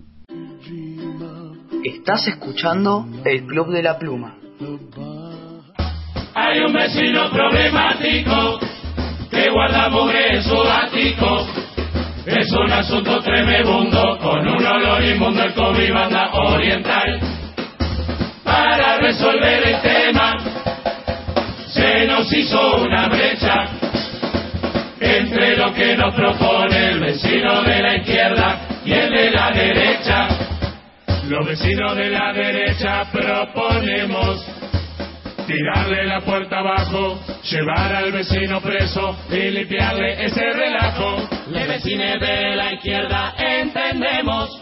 [1.84, 4.38] Estás escuchando el Club de la Pluma.
[6.38, 8.60] Hay un vecino problemático
[9.32, 11.48] que guarda mugre en su ático.
[12.26, 17.20] Es un asunto tremebundo con un olor inmundo el COVID banda oriental.
[18.44, 20.38] Para resolver el tema
[21.70, 23.70] se nos hizo una brecha
[25.00, 30.28] entre lo que nos propone el vecino de la izquierda y el de la derecha.
[31.30, 34.46] Los vecinos de la derecha proponemos
[35.46, 37.20] tirarle la puerta abajo,
[37.50, 41.28] llevar al vecino preso y limpiarle ese relajo.
[41.48, 44.62] Los vecinos de la izquierda entendemos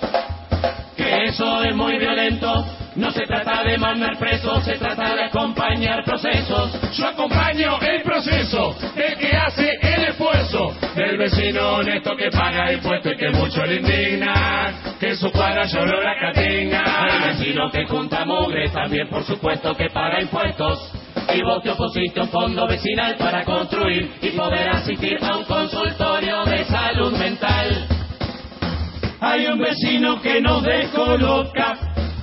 [0.95, 2.65] que eso es muy violento.
[2.95, 6.95] No se trata de mandar presos, se trata de acompañar procesos.
[6.95, 9.79] Yo acompaño el proceso del que hace
[11.13, 16.01] el vecino honesto que paga impuestos y que mucho le indigna, que su cuadra lloró
[16.01, 17.07] la catinga.
[17.07, 20.91] El vecino que junta mugre también por supuesto que paga impuestos.
[21.33, 27.15] Y vote oposición fondo vecinal para construir y poder asistir a un consultorio de salud
[27.17, 27.87] mental.
[29.21, 31.77] Hay un vecino que nos descoloca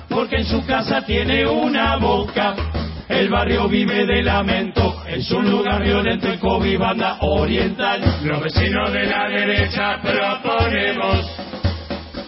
[0.09, 2.55] porque en su casa tiene una boca.
[3.11, 8.01] El barrio vive de lamento, es un lugar violento el COVID banda oriental.
[8.23, 11.29] Los vecinos de la derecha proponemos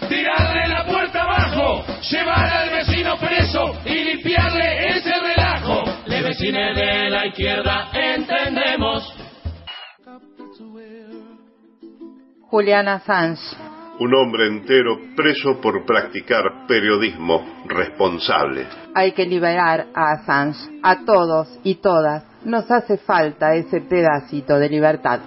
[0.10, 5.84] tirarle la puerta abajo, llevar al vecino preso y limpiarle ese relajo.
[6.06, 9.16] Le vecines de la izquierda entendemos.
[12.50, 13.73] Julián Assange.
[14.04, 18.66] Un hombre entero preso por practicar periodismo responsable.
[18.94, 20.60] Hay que liberar a Assange.
[20.84, 25.22] A todos y todas nos hace falta ese pedacito de libertad.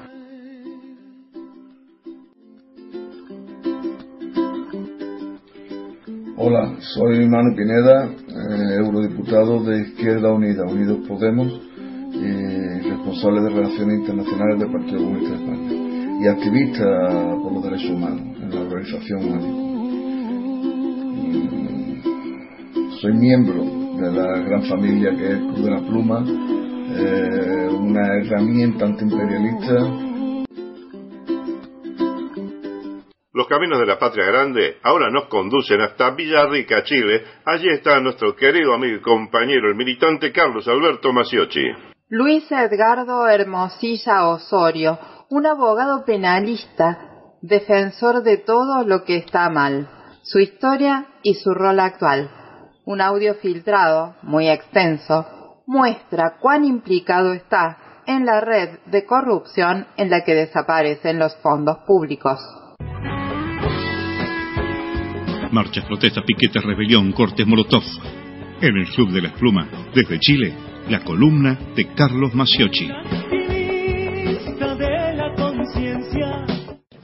[6.37, 11.63] Hola, soy Manu Pineda, eh, eurodiputado de Izquierda Unida, Unidos Podemos,
[12.13, 16.85] y responsable de Relaciones Internacionales del Partido Comunista de España, y activista
[17.43, 19.67] por los derechos humanos la organización UNAMI.
[23.01, 23.65] Soy miembro
[24.01, 30.07] de la gran familia que es Cruz de la Pluma, eh, una herramienta antiimperialista
[33.37, 37.23] Los caminos de la patria grande ahora nos conducen hasta Villarrica, Chile.
[37.45, 41.67] Allí está nuestro querido amigo y compañero, el militante Carlos Alberto Maciochi.
[42.09, 44.99] Luis Edgardo Hermosilla Osorio,
[45.29, 49.89] un abogado penalista, defensor de todo lo que está mal,
[50.23, 52.31] su historia y su rol actual.
[52.85, 55.27] Un audio filtrado, muy extenso,
[55.67, 61.79] muestra cuán implicado está en la red de corrupción en la que desaparecen los fondos
[61.87, 62.39] públicos.
[65.51, 67.83] Marchas, protestas, piquetes, rebelión, cortes, molotov.
[68.61, 70.55] En el Club de las Plumas, desde Chile,
[70.89, 72.89] la columna de Carlos Maciochi.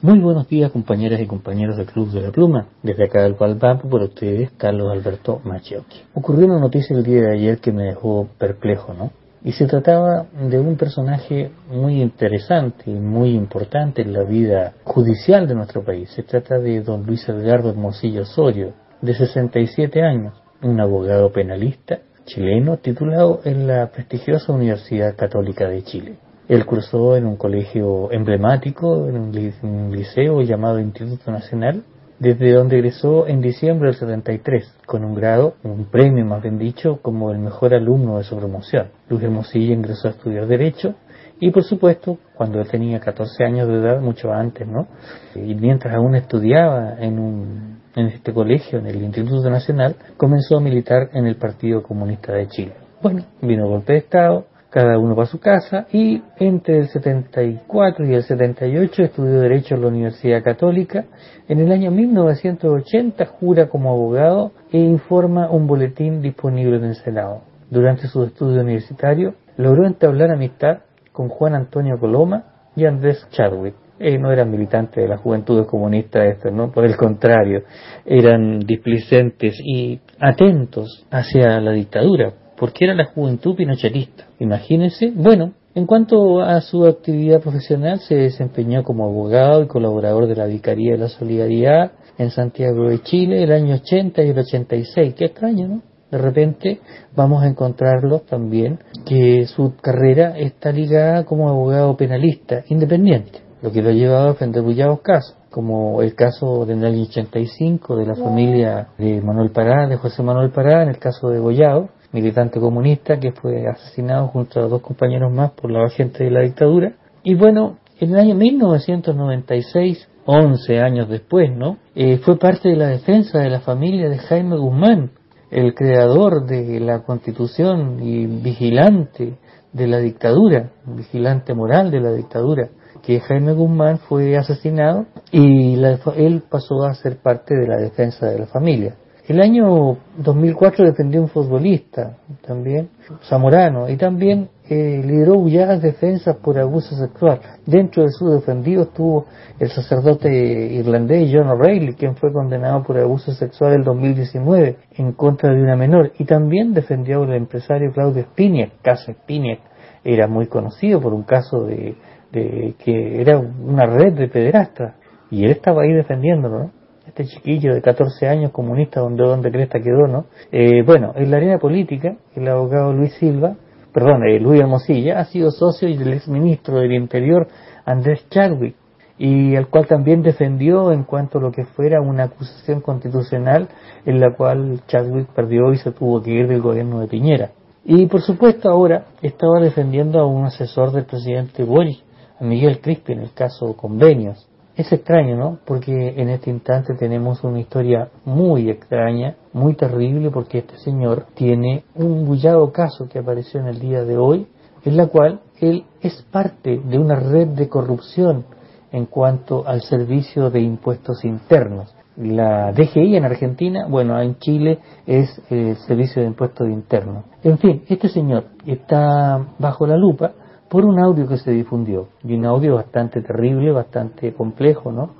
[0.04, 2.66] Muy buenos días compañeras y compañeros del Club de la Pluma.
[2.82, 6.02] Desde acá del Palpampo por ustedes, Carlos Alberto Machiocchi.
[6.14, 9.12] Ocurrió una noticia el día de ayer que me dejó perplejo, ¿no?
[9.44, 15.46] Y se trataba de un personaje muy interesante y muy importante en la vida judicial
[15.46, 16.10] de nuestro país.
[16.10, 18.72] Se trata de don Luis Edgardo Hermosillo Osorio,
[19.02, 26.16] de 67 años, un abogado penalista chileno titulado en la prestigiosa Universidad Católica de Chile.
[26.48, 31.82] Él cursó en un colegio emblemático, en un, li- un liceo llamado Instituto Nacional,
[32.19, 36.98] desde donde egresó en diciembre del 73, con un grado, un premio más bien dicho,
[37.02, 38.89] como el mejor alumno de su promoción.
[39.09, 40.94] Luis Hermosilla ingresó a estudiar Derecho
[41.40, 44.86] y, por supuesto, cuando él tenía 14 años de edad, mucho antes, ¿no?
[45.35, 50.60] Y mientras aún estudiaba en, un, en este colegio, en el Instituto Nacional, comenzó a
[50.60, 52.73] militar en el Partido Comunista de Chile.
[53.02, 58.15] Bueno, vino golpe de Estado, cada uno para su casa y entre el 74 y
[58.15, 61.05] el 78 estudió Derecho en la Universidad Católica.
[61.47, 67.43] En el año 1980 jura como abogado e informa un boletín disponible en el Senado.
[67.70, 70.78] Durante su estudio universitario logró entablar amistad
[71.12, 72.44] con Juan Antonio Coloma
[72.74, 73.74] y Andrés Chadwick.
[73.99, 76.73] Eh, no eran militantes de las juventudes comunistas estos, ¿no?
[76.73, 77.62] Por el contrario,
[78.07, 82.32] eran displicentes y atentos hacia la dictadura,
[82.62, 84.26] porque era la juventud pinochetista.
[84.39, 90.36] Imagínense, bueno, en cuanto a su actividad profesional, se desempeñó como abogado y colaborador de
[90.36, 95.14] la Vicaría de la Solidaridad en Santiago de Chile el año 80 y el 86.
[95.14, 95.82] Qué extraño, ¿no?
[96.12, 96.78] De repente
[97.16, 103.82] vamos a encontrarlo también que su carrera está ligada como abogado penalista independiente, lo que
[103.82, 108.14] lo ha llevado a defender bullados casos, como el caso del año 85 de la
[108.14, 113.18] familia de Manuel Pará, de José Manuel Pará, en el caso de Gollado, militante comunista
[113.18, 116.93] que fue asesinado junto a dos compañeros más por la gente de la dictadura.
[117.22, 121.78] Y bueno, en el año 1996, 11 años después, ¿no?
[121.94, 125.10] Eh, fue parte de la defensa de la familia de Jaime Guzmán,
[125.51, 129.34] el creador de la constitución y vigilante
[129.72, 132.68] de la dictadura, vigilante moral de la dictadura,
[133.02, 138.26] que Jaime Guzmán fue asesinado y la- él pasó a ser parte de la defensa
[138.26, 138.94] de la familia.
[139.28, 142.89] El año 2004 defendió un futbolista también,
[143.28, 147.40] Zamorano, y también eh, lideró hulladas defensas por abuso sexual.
[147.65, 149.27] Dentro de sus defendidos estuvo
[149.61, 155.55] el sacerdote irlandés John O'Reilly, quien fue condenado por abuso sexual el 2019 en contra
[155.55, 159.61] de una menor, y también defendió al empresario Claudio Spiniak, caso Spiniak
[160.03, 161.94] era muy conocido por un caso de,
[162.32, 164.97] de que era una red de pederastas,
[165.31, 166.81] y él estaba ahí defendiéndolo, ¿no?
[167.14, 170.24] Este chiquillo de 14 años comunista donde donde cresta quedó, ¿no?
[170.51, 173.55] Eh, bueno, en la arena política, el abogado Luis Silva,
[173.93, 177.48] perdón, eh, Luis Hermosilla, ha sido socio del exministro del Interior
[177.84, 178.76] Andrés Chadwick,
[179.18, 183.68] y al cual también defendió en cuanto a lo que fuera una acusación constitucional
[184.06, 187.51] en la cual Chadwick perdió y se tuvo que ir del gobierno de Piñera.
[187.84, 192.02] Y por supuesto ahora estaba defendiendo a un asesor del presidente Boric,
[192.40, 194.48] a Miguel Crispi, en el caso Convenios.
[194.82, 195.59] Es extraño, ¿no?
[195.64, 201.84] Porque en este instante tenemos una historia muy extraña, muy terrible, porque este señor tiene
[201.94, 204.48] un bullado caso que apareció en el día de hoy,
[204.84, 208.44] en la cual él es parte de una red de corrupción
[208.90, 211.94] en cuanto al servicio de impuestos internos.
[212.16, 217.24] La DGI en Argentina, bueno, en Chile es el Servicio de Impuestos Internos.
[217.44, 220.32] En fin, este señor está bajo la lupa
[220.73, 225.11] por un audio que se difundió, y un audio bastante terrible, bastante complejo, ¿no?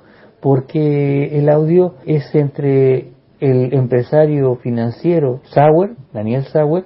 [0.41, 6.85] Porque el audio es entre el empresario financiero Sauer, Daniel Sauer,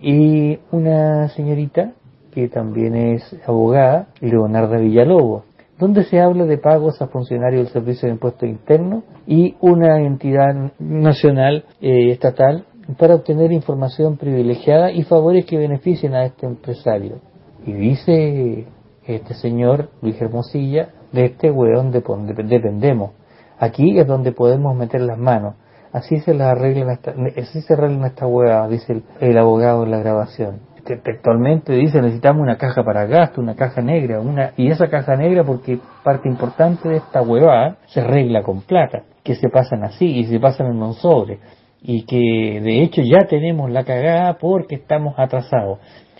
[0.00, 1.92] y una señorita
[2.32, 5.44] que también es abogada, Leonarda Villalobos,
[5.78, 10.72] donde se habla de pagos a funcionarios del Servicio de Impuestos Internos y una entidad
[10.78, 12.64] nacional eh, estatal
[12.98, 17.20] para obtener información privilegiada y favores que beneficien a este empresario.
[17.66, 18.66] Y dice
[19.06, 23.12] este señor Luis Hermosilla, de este hueón dep- dep- dependemos.
[23.58, 25.54] Aquí es donde podemos meter las manos.
[25.92, 27.74] Así se las arreglan esta, así se
[28.06, 30.60] esta hueá, dice el, abogado en la grabación.
[30.84, 35.16] Te- Textualmente dice necesitamos una caja para gasto, una caja negra, una y esa caja
[35.16, 40.04] negra porque parte importante de esta huevada se arregla con plata, que se pasan así
[40.06, 41.38] y se pasan en un sobre
[41.80, 45.78] y que de hecho ya tenemos la cagada porque estamos atrasados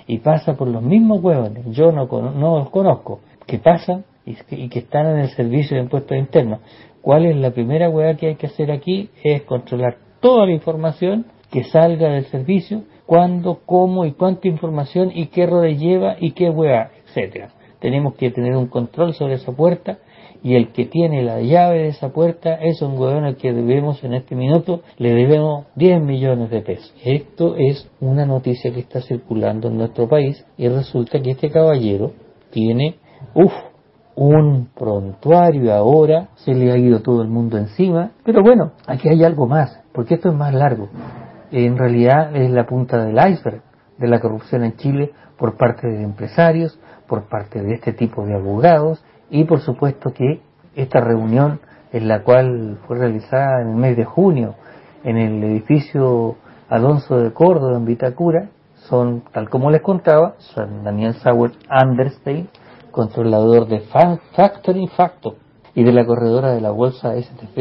[0.09, 4.35] y pasa por los mismos huevones, yo no, no los conozco, que pasan y
[4.69, 6.61] que, están en el servicio de impuestos internos.
[7.01, 9.11] ¿Cuál es la primera hueá que hay que hacer aquí?
[9.23, 15.27] Es controlar toda la información que salga del servicio cuándo, cómo y cuánta información y
[15.27, 17.51] qué roles lleva y qué hueá, etcétera.
[17.79, 19.99] Tenemos que tener un control sobre esa puerta
[20.43, 24.03] y el que tiene la llave de esa puerta es un gobierno al que debemos
[24.05, 26.95] en este minuto, le debemos 10 millones de pesos.
[27.05, 32.13] Esto es una noticia que está circulando en nuestro país y resulta que este caballero
[32.51, 32.97] tiene,
[33.35, 33.53] uff,
[34.15, 39.23] un prontuario ahora, se le ha ido todo el mundo encima, pero bueno, aquí hay
[39.23, 40.89] algo más, porque esto es más largo.
[41.53, 43.63] En realidad es la punta del iceberg
[43.97, 48.35] de la corrupción en Chile por parte de empresarios, por parte de este tipo de
[48.35, 50.41] abogados y por supuesto que
[50.75, 51.61] esta reunión
[51.93, 54.55] en la cual fue realizada en el mes de junio
[55.05, 56.37] en el edificio
[56.69, 58.49] Alonso de Córdoba en Vitacura
[58.89, 62.49] son, tal como les contaba, son Daniel Sauer Anderstein,
[62.91, 63.81] controlador de
[64.35, 65.37] Factory Facto
[65.75, 67.59] y de la corredora de la bolsa STF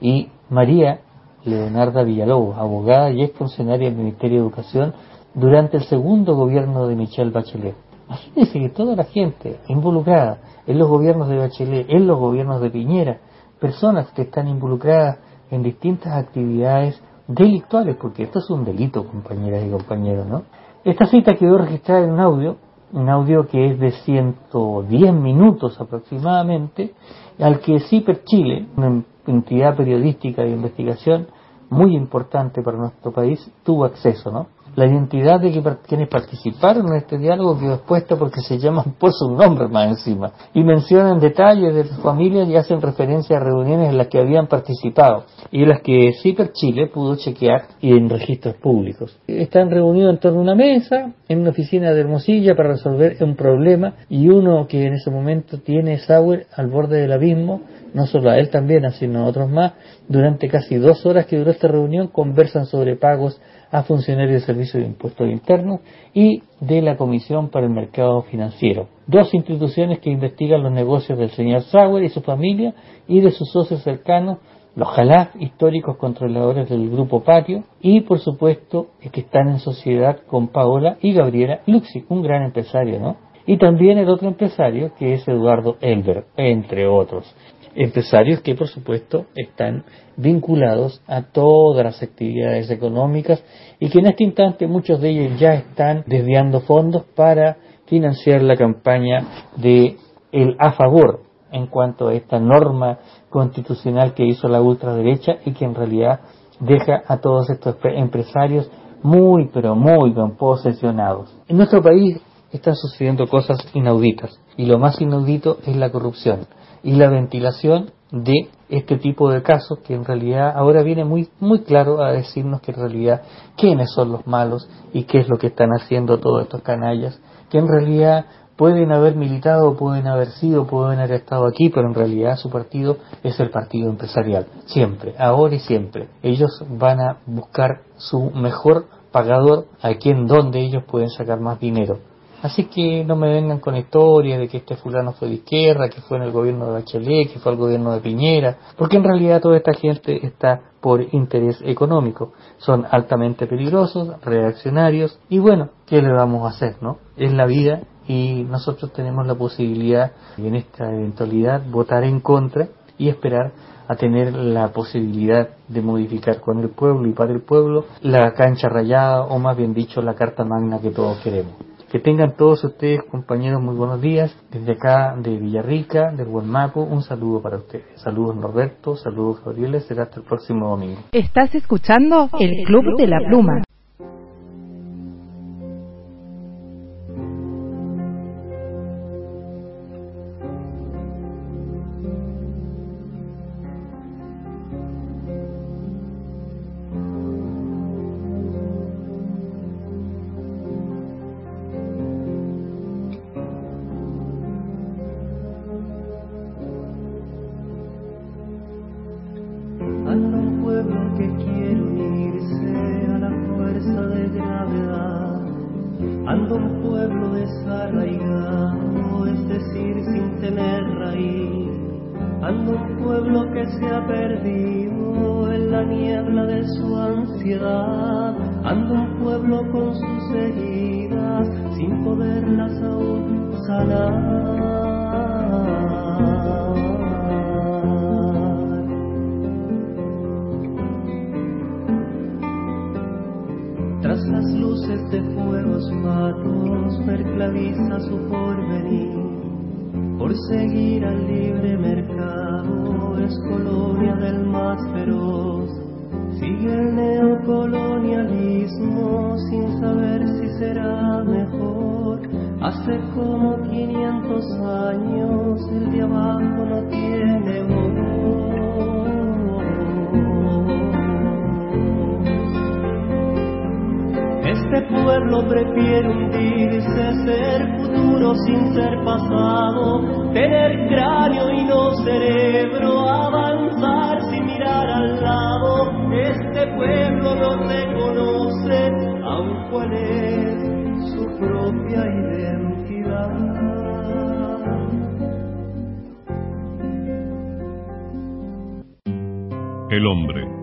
[0.00, 1.00] y María
[1.44, 4.94] Leonarda Villalobos, abogada y ex funcionaria del Ministerio de Educación
[5.34, 7.74] durante el segundo gobierno de Michelle Bachelet.
[8.06, 10.38] Imagínense que toda la gente involucrada
[10.70, 13.18] en los gobiernos de Bachelet, en los gobiernos de Piñera,
[13.58, 15.18] personas que están involucradas
[15.50, 20.44] en distintas actividades delictuales, porque esto es un delito, compañeras y compañeros, ¿no?
[20.84, 22.56] Esta cita quedó registrada en un audio,
[22.92, 26.94] un audio que es de 110 minutos aproximadamente,
[27.40, 31.26] al que CIPER Chile, una entidad periodística de investigación
[31.68, 34.46] muy importante para nuestro país, tuvo acceso, ¿no?
[34.76, 35.50] La identidad de
[35.86, 40.32] quienes participaron en este diálogo quedó expuesta porque se llaman por su nombre más encima
[40.54, 44.46] y mencionan detalles de sus familias y hacen referencia a reuniones en las que habían
[44.46, 49.18] participado y en las que CIPER Chile pudo chequear y en registros públicos.
[49.26, 53.34] Están reunidos en torno a una mesa en una oficina de Hermosilla para resolver un
[53.34, 57.62] problema y uno que en ese momento tiene Sauer al borde del abismo
[57.94, 59.72] no solo a él también, sino a otros más,
[60.08, 63.40] durante casi dos horas que duró esta reunión conversan sobre pagos
[63.70, 65.80] a funcionarios de Servicio de Impuestos Internos
[66.12, 68.88] y de la Comisión para el Mercado Financiero.
[69.06, 72.74] Dos instituciones que investigan los negocios del señor Sauer y su familia
[73.06, 74.38] y de sus socios cercanos,
[74.76, 80.48] los Jalaf, históricos controladores del Grupo Patio, y por supuesto que están en sociedad con
[80.48, 83.16] Paola y Gabriela Luxi, un gran empresario, ¿no?
[83.46, 87.34] Y también el otro empresario que es Eduardo Elber, entre otros
[87.74, 89.84] empresarios que por supuesto están
[90.16, 93.42] vinculados a todas las actividades económicas
[93.78, 98.56] y que en este instante muchos de ellos ya están desviando fondos para financiar la
[98.56, 99.96] campaña de
[100.32, 105.64] el a favor en cuanto a esta norma constitucional que hizo la ultraderecha y que
[105.64, 106.20] en realidad
[106.60, 108.70] deja a todos estos empresarios
[109.02, 111.34] muy pero muy posesionados.
[111.48, 112.20] En nuestro país
[112.52, 116.46] están sucediendo cosas inauditas y lo más inaudito es la corrupción
[116.82, 121.60] y la ventilación de este tipo de casos que en realidad ahora viene muy muy
[121.60, 123.22] claro a decirnos que en realidad
[123.56, 127.58] quiénes son los malos y qué es lo que están haciendo todos estos canallas que
[127.58, 128.26] en realidad
[128.60, 132.98] pueden haber militado, pueden haber sido, pueden haber estado aquí, pero en realidad su partido
[133.22, 136.10] es el partido empresarial, siempre, ahora y siempre.
[136.22, 142.00] Ellos van a buscar su mejor pagador, a quien donde ellos pueden sacar más dinero.
[142.42, 146.00] Así que no me vengan con historias de que este fulano fue de izquierda, que
[146.00, 149.42] fue en el gobierno de Bachelet, que fue el gobierno de Piñera, porque en realidad
[149.42, 152.32] toda esta gente está por interés económico.
[152.58, 156.98] Son altamente peligrosos, reaccionarios, y bueno, ¿qué le vamos a hacer, no?
[157.16, 163.08] Es la vida y nosotros tenemos la posibilidad, en esta eventualidad, votar en contra y
[163.08, 163.52] esperar
[163.86, 168.68] a tener la posibilidad de modificar con el pueblo y para el pueblo la cancha
[168.68, 171.69] rayada o más bien dicho la carta magna que todos queremos.
[171.90, 174.32] Que tengan todos ustedes, compañeros, muy buenos días.
[174.52, 178.00] Desde acá de Villarrica, del Guanmapo, un saludo para ustedes.
[178.00, 181.00] Saludos Norberto, saludos Gabriel, será hasta el próximo domingo.
[181.10, 183.62] Estás escuchando el Club de la Pluma.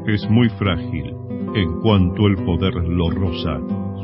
[0.07, 1.13] Es muy frágil
[1.53, 3.59] en cuanto el poder lo roza,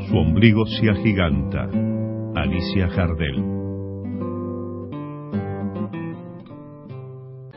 [0.06, 1.66] su ombligo se agiganta.
[2.34, 3.42] Alicia Jardel.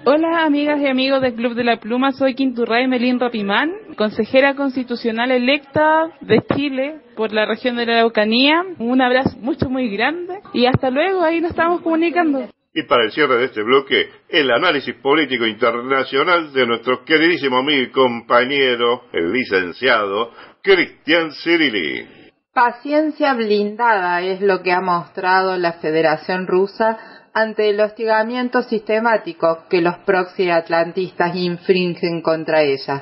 [0.06, 5.32] Hola amigas y amigos del Club de la Pluma, soy Quinturray Melín Rapimán, consejera constitucional
[5.32, 8.64] electa de Chile por la región de la Araucanía.
[8.80, 12.48] Un abrazo mucho muy grande y hasta luego, ahí nos estamos comunicando.
[12.78, 17.82] Y para el cierre de este bloque, el análisis político internacional de nuestro queridísimo amigo
[17.82, 20.30] y compañero, el licenciado
[20.62, 22.08] Cristian Cirilli.
[22.54, 27.00] Paciencia blindada es lo que ha mostrado la Federación Rusa
[27.34, 33.02] ante el hostigamiento sistemático que los proxy-atlantistas infringen contra ella.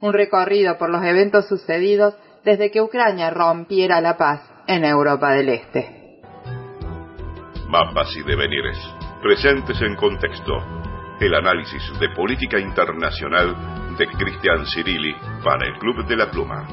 [0.00, 5.50] Un recorrido por los eventos sucedidos desde que Ucrania rompiera la paz en Europa del
[5.50, 6.03] Este.
[7.74, 8.78] Mapas y devenires,
[9.20, 10.52] presentes en contexto.
[11.18, 15.12] El análisis de política internacional de Cristian Cirilli
[15.42, 16.68] para el Club de la Pluma.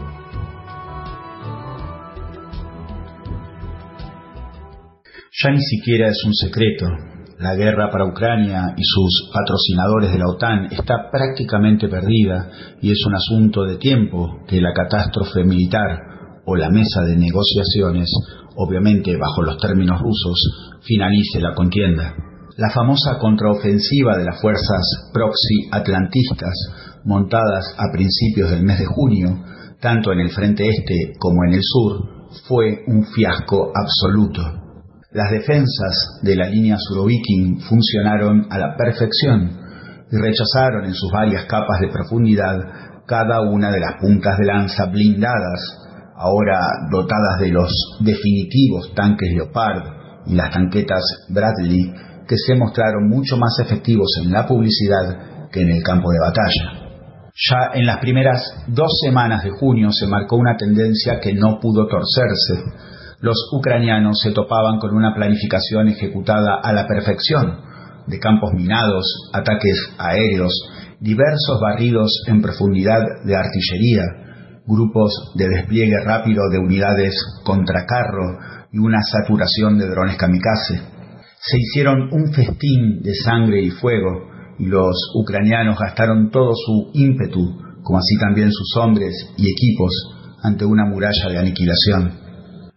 [5.42, 6.86] Ya ni siquiera es un secreto.
[7.40, 13.04] La guerra para Ucrania y sus patrocinadores de la OTAN está prácticamente perdida y es
[13.08, 16.12] un asunto de tiempo que la catástrofe militar
[16.46, 18.08] o la mesa de negociaciones,
[18.66, 22.16] obviamente bajo los términos rusos, finalice la contienda.
[22.58, 26.54] La famosa contraofensiva de las fuerzas proxy atlantistas,
[27.06, 29.44] montadas a principios del mes de junio,
[29.80, 34.42] tanto en el frente este como en el sur, fue un fiasco absoluto.
[35.12, 39.60] Las defensas de la línea suroviking funcionaron a la perfección
[40.12, 42.58] y rechazaron en sus varias capas de profundidad
[43.08, 45.91] cada una de las puntas de lanza blindadas,
[46.22, 46.60] ahora
[46.92, 49.84] dotadas de los definitivos tanques Leopard
[50.28, 51.92] y las tanquetas Bradley,
[52.28, 56.82] que se mostraron mucho más efectivos en la publicidad que en el campo de batalla.
[57.34, 61.88] Ya en las primeras dos semanas de junio se marcó una tendencia que no pudo
[61.88, 62.64] torcerse.
[63.20, 67.62] Los ucranianos se topaban con una planificación ejecutada a la perfección,
[68.08, 70.52] de campos minados, ataques aéreos,
[71.00, 74.04] diversos barridos en profundidad de artillería,
[74.72, 78.40] grupos de despliegue rápido de unidades contra carro
[78.72, 80.82] y una saturación de drones kamikaze.
[81.40, 87.42] Se hicieron un festín de sangre y fuego y los ucranianos gastaron todo su ímpetu,
[87.84, 89.92] como así también sus hombres y equipos,
[90.44, 92.14] ante una muralla de aniquilación.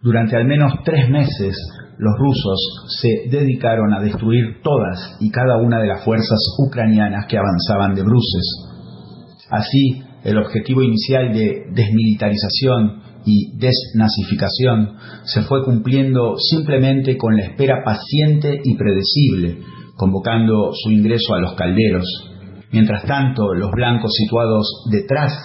[0.01, 1.57] Durante al menos tres meses,
[1.99, 7.39] los rusos se dedicaron a destruir todas y cada una de las fuerzas ucranianas que
[7.39, 8.45] avanzaban de bruces.
[9.51, 17.83] Así, el objetivo inicial de desmilitarización y desnazificación se fue cumpliendo simplemente con la espera
[17.85, 19.61] paciente y predecible,
[19.97, 22.05] convocando su ingreso a los calderos.
[22.73, 25.39] Mientras tanto, los blancos situados detrás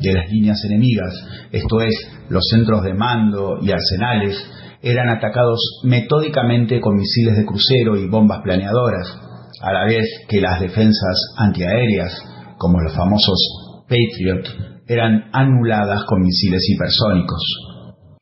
[0.00, 1.14] de las líneas enemigas,
[1.52, 1.94] esto es,
[2.28, 4.36] los centros de mando y arsenales,
[4.82, 9.18] eran atacados metódicamente con misiles de crucero y bombas planeadoras,
[9.62, 12.12] a la vez que las defensas antiaéreas,
[12.56, 13.59] como los famosos
[13.90, 14.46] Patriot,
[14.86, 17.42] eran anuladas con misiles hipersónicos.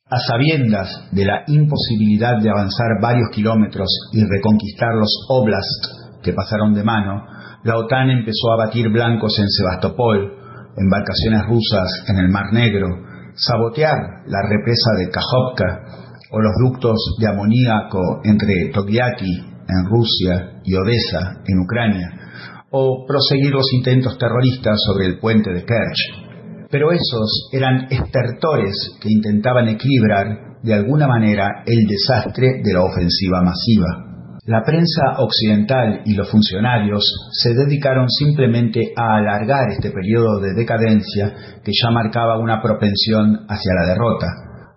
[0.09, 6.73] A sabiendas de la imposibilidad de avanzar varios kilómetros y reconquistar los oblasts que pasaron
[6.73, 7.23] de mano,
[7.65, 10.39] la OTAN empezó a batir blancos en Sebastopol,
[10.79, 12.89] embarcaciones rusas en el Mar Negro,
[13.35, 19.37] sabotear la represa de Kajovka o los ductos de amoníaco entre Togliatti
[19.69, 22.28] en Rusia y Odessa en Ucrania,
[22.71, 26.69] o proseguir los intentos terroristas sobre el puente de Kerch.
[26.71, 33.43] Pero esos eran estertores que intentaban equilibrar de alguna manera el desastre de la ofensiva
[33.43, 34.05] masiva.
[34.45, 41.61] La prensa occidental y los funcionarios se dedicaron simplemente a alargar este periodo de decadencia
[41.63, 44.27] que ya marcaba una propensión hacia la derrota,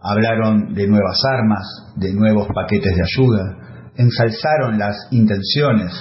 [0.03, 5.91] Hablaron de nuevas armas, de nuevos paquetes de ayuda, ensalzaron las intenciones,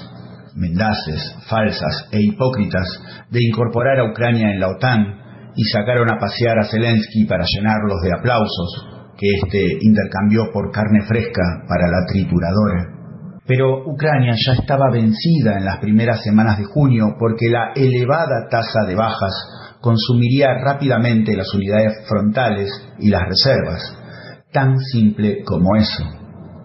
[0.56, 2.86] mendaces, falsas e hipócritas,
[3.30, 8.00] de incorporar a Ucrania en la OTAN y sacaron a pasear a Zelensky para llenarlos
[8.02, 8.86] de aplausos,
[9.18, 13.00] que éste intercambió por carne fresca para la trituradora.
[13.46, 18.84] Pero Ucrania ya estaba vencida en las primeras semanas de junio porque la elevada tasa
[18.86, 19.32] de bajas
[19.80, 23.80] consumiría rápidamente las unidades frontales y las reservas.
[24.52, 26.04] Tan simple como eso.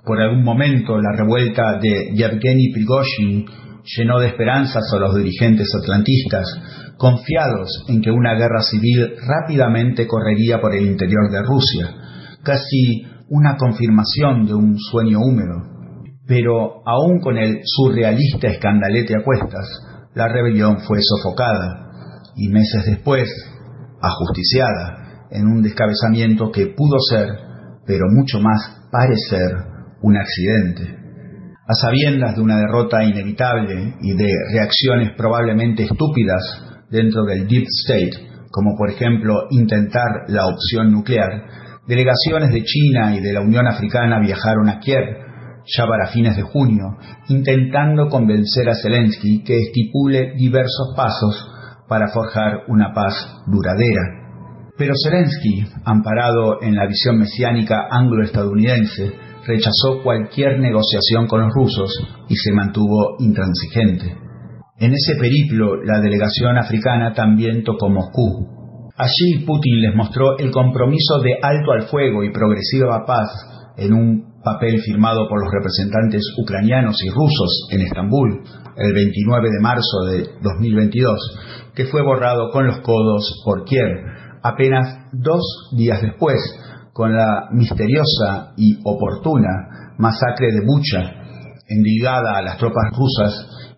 [0.04, 3.46] Por algún momento la revuelta de Yevgeny Prigozhin
[3.98, 6.46] llenó de esperanzas a los dirigentes atlantistas,
[6.98, 11.94] confiados en que una guerra civil rápidamente correría por el interior de Rusia,
[12.44, 15.76] casi una confirmación de un sueño húmedo.
[16.28, 19.68] Pero aún con el surrealista escandalete a cuestas,
[20.16, 21.86] la rebelión fue sofocada
[22.36, 23.30] y meses después,
[24.02, 27.28] ajusticiada en un descabezamiento que pudo ser,
[27.86, 29.52] pero mucho más parecer,
[30.02, 31.05] un accidente.
[31.68, 36.44] A sabiendas de una derrota inevitable y de reacciones probablemente estúpidas
[36.92, 38.12] dentro del Deep State,
[38.52, 44.20] como por ejemplo intentar la opción nuclear, delegaciones de China y de la Unión Africana
[44.20, 45.06] viajaron a Kiev
[45.76, 46.98] ya para fines de junio,
[47.30, 51.50] intentando convencer a Zelensky que estipule diversos pasos
[51.90, 53.16] para forjar una paz
[53.48, 54.04] duradera.
[54.78, 61.92] Pero Zelensky, amparado en la visión mesiánica anglo-estadounidense, rechazó cualquier negociación con los rusos
[62.28, 64.18] y se mantuvo intransigente.
[64.78, 68.92] En ese periplo, la delegación africana también tocó Moscú.
[68.98, 73.30] Allí Putin les mostró el compromiso de alto al fuego y progresiva paz
[73.78, 78.44] en un papel firmado por los representantes ucranianos y rusos en Estambul
[78.78, 83.90] el 29 de marzo de 2022, que fue borrado con los codos por Kiev
[84.46, 85.42] apenas dos
[85.76, 86.38] días después,
[86.96, 91.12] con la misteriosa y oportuna masacre de Bucha,
[91.68, 93.34] endilgada a las tropas rusas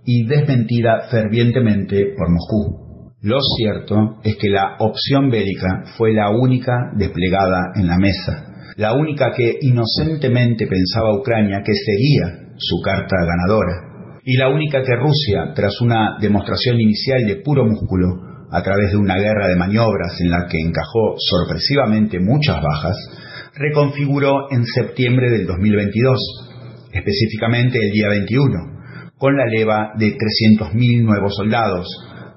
[0.06, 3.16] y desmentida fervientemente por Moscú.
[3.24, 8.94] Lo cierto es que la opción bélica fue la única desplegada en la mesa, la
[8.94, 15.54] única que inocentemente pensaba Ucrania que seguía su carta ganadora, y la única que Rusia,
[15.56, 20.30] tras una demostración inicial de puro músculo, a través de una guerra de maniobras en
[20.30, 22.96] la que encajó sorpresivamente muchas bajas,
[23.56, 26.20] reconfiguró en septiembre del 2022,
[26.94, 28.78] específicamente el día 21,
[29.18, 31.88] con la leva de 300.000 nuevos soldados,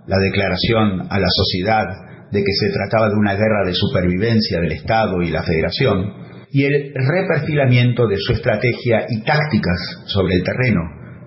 [0.06, 1.84] la declaración a la sociedad
[2.32, 6.20] de que se trataba de una guerra de supervivencia del Estado y la Federación,
[6.52, 10.80] y el reperfilamiento de su estrategia y tácticas sobre el terreno,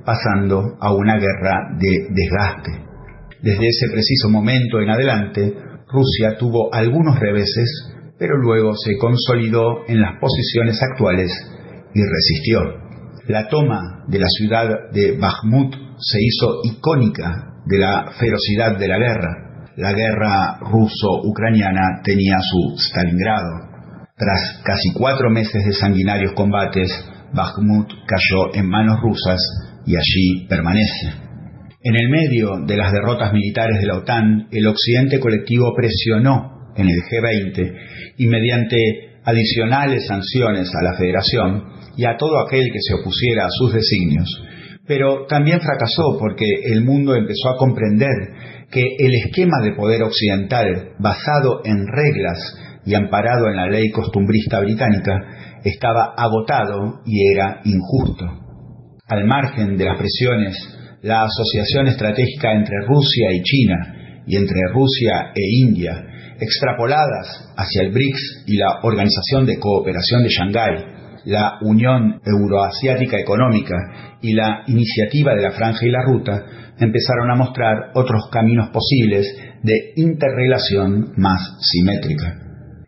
[0.06, 2.93] pasando a una guerra de desgaste.
[3.44, 5.54] Desde ese preciso momento en adelante,
[5.92, 11.30] Rusia tuvo algunos reveses, pero luego se consolidó en las posiciones actuales
[11.94, 12.62] y resistió.
[13.28, 18.98] La toma de la ciudad de Bakhmut se hizo icónica de la ferocidad de la
[18.98, 19.68] guerra.
[19.76, 23.74] La guerra ruso-ucraniana tenía su Stalingrado.
[24.16, 26.90] Tras casi cuatro meses de sanguinarios combates,
[27.34, 29.42] Bakhmut cayó en manos rusas
[29.86, 31.33] y allí permanece.
[31.86, 36.88] En el medio de las derrotas militares de la OTAN, el occidente colectivo presionó en
[36.88, 37.74] el G20
[38.20, 38.78] y mediante
[39.26, 41.64] adicionales sanciones a la Federación
[41.98, 44.30] y a todo aquel que se opusiera a sus designios,
[44.88, 48.16] pero también fracasó porque el mundo empezó a comprender
[48.72, 52.40] que el esquema de poder occidental basado en reglas
[52.86, 58.26] y amparado en la ley costumbrista británica estaba agotado y era injusto.
[59.06, 65.32] Al margen de las presiones, la asociación estratégica entre Rusia y China y entre Rusia
[65.36, 65.92] e India,
[66.40, 70.86] extrapoladas hacia el BRICS y la Organización de Cooperación de Shanghái,
[71.26, 73.76] la Unión Euroasiática Económica
[74.22, 76.46] y la Iniciativa de la Franja y la Ruta,
[76.80, 79.28] empezaron a mostrar otros caminos posibles
[79.62, 82.40] de interrelación más simétrica.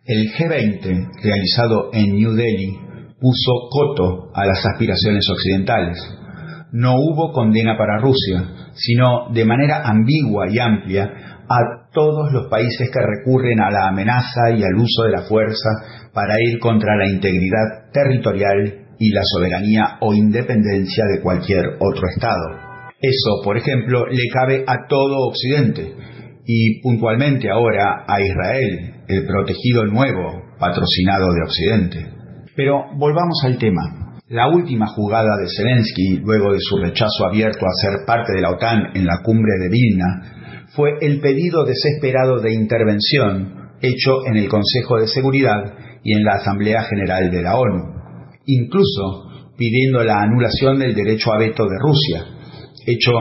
[0.04, 2.78] El G20, realizado en New Delhi,
[3.20, 6.15] puso coto a las aspiraciones occidentales.
[6.72, 12.90] No hubo condena para Rusia, sino de manera ambigua y amplia a todos los países
[12.90, 15.70] que recurren a la amenaza y al uso de la fuerza
[16.12, 22.66] para ir contra la integridad territorial y la soberanía o independencia de cualquier otro Estado.
[23.00, 25.94] Eso, por ejemplo, le cabe a todo Occidente
[26.46, 32.06] y puntualmente ahora a Israel, el protegido nuevo, patrocinado de Occidente.
[32.56, 34.05] Pero volvamos al tema.
[34.28, 38.50] La última jugada de Zelensky, luego de su rechazo abierto a ser parte de la
[38.50, 44.48] OTAN en la cumbre de Vilna, fue el pedido desesperado de intervención hecho en el
[44.48, 45.62] Consejo de Seguridad
[46.02, 47.84] y en la Asamblea General de la ONU,
[48.46, 52.24] incluso pidiendo la anulación del derecho a veto de Rusia,
[52.84, 53.12] hecho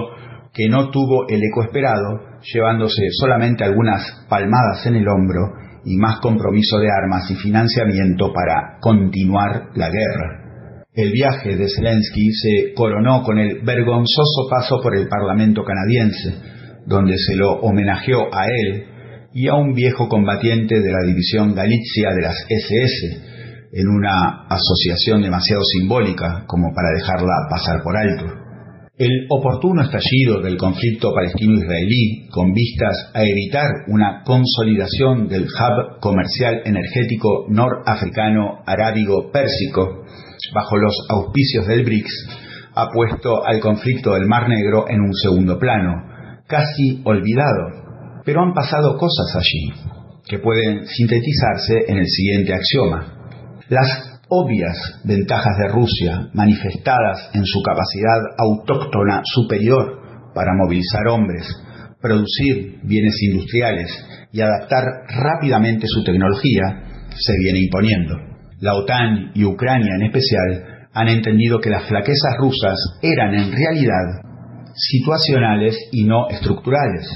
[0.55, 5.53] que no tuvo el eco esperado, llevándose solamente algunas palmadas en el hombro
[5.85, 10.44] y más compromiso de armas y financiamiento para continuar la guerra.
[10.95, 16.35] El viaje de Zelensky se coronó con el vergonzoso paso por el Parlamento canadiense,
[16.85, 18.85] donde se lo homenajeó a él
[19.33, 23.21] y a un viejo combatiente de la división Galicia de las SS,
[23.73, 28.45] en una asociación demasiado simbólica como para dejarla pasar por alto.
[28.97, 36.61] El oportuno estallido del conflicto palestino-israelí con vistas a evitar una consolidación del hub comercial
[36.63, 40.05] energético norafricano arábigo-pérsico
[40.53, 42.27] bajo los auspicios del BRICS
[42.75, 45.93] ha puesto al conflicto del Mar Negro en un segundo plano,
[46.47, 48.21] casi olvidado.
[48.25, 49.71] Pero han pasado cosas allí
[50.27, 53.51] que pueden sintetizarse en el siguiente axioma.
[53.69, 60.01] Las obvias ventajas de Rusia manifestadas en su capacidad autóctona superior
[60.33, 61.47] para movilizar hombres,
[62.01, 63.89] producir bienes industriales
[64.31, 66.83] y adaptar rápidamente su tecnología,
[67.15, 68.24] se viene imponiendo.
[68.59, 74.21] La OTAN y Ucrania en especial han entendido que las flaquezas rusas eran en realidad
[74.73, 77.09] situacionales y no estructurales,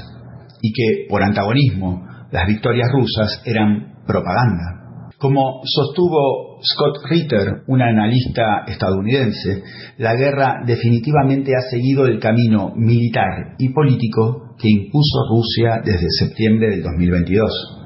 [0.62, 5.08] y que, por antagonismo, las victorias rusas eran propaganda.
[5.18, 9.64] Como sostuvo Scott Ritter, un analista estadounidense,
[9.98, 16.70] la guerra definitivamente ha seguido el camino militar y político que impuso Rusia desde septiembre
[16.70, 17.79] del 2022.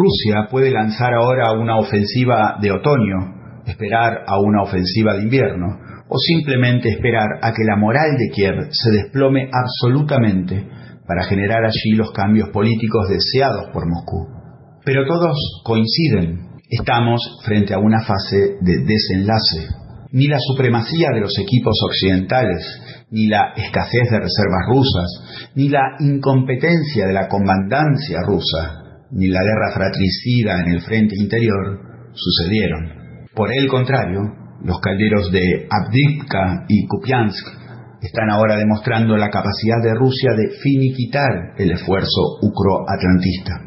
[0.00, 5.66] Rusia puede lanzar ahora una ofensiva de otoño, esperar a una ofensiva de invierno,
[6.08, 10.66] o simplemente esperar a que la moral de Kiev se desplome absolutamente
[11.06, 14.26] para generar allí los cambios políticos deseados por Moscú.
[14.86, 19.68] Pero todos coinciden, estamos frente a una fase de desenlace.
[20.12, 25.82] Ni la supremacía de los equipos occidentales, ni la escasez de reservas rusas, ni la
[26.00, 28.79] incompetencia de la comandancia rusa,
[29.12, 31.80] ni la guerra fratricida en el frente interior
[32.12, 33.28] sucedieron.
[33.34, 34.20] Por el contrario,
[34.64, 37.46] los calderos de Abdivka y Kupiansk
[38.02, 43.60] están ahora demostrando la capacidad de Rusia de finiquitar el esfuerzo ucroatlantista.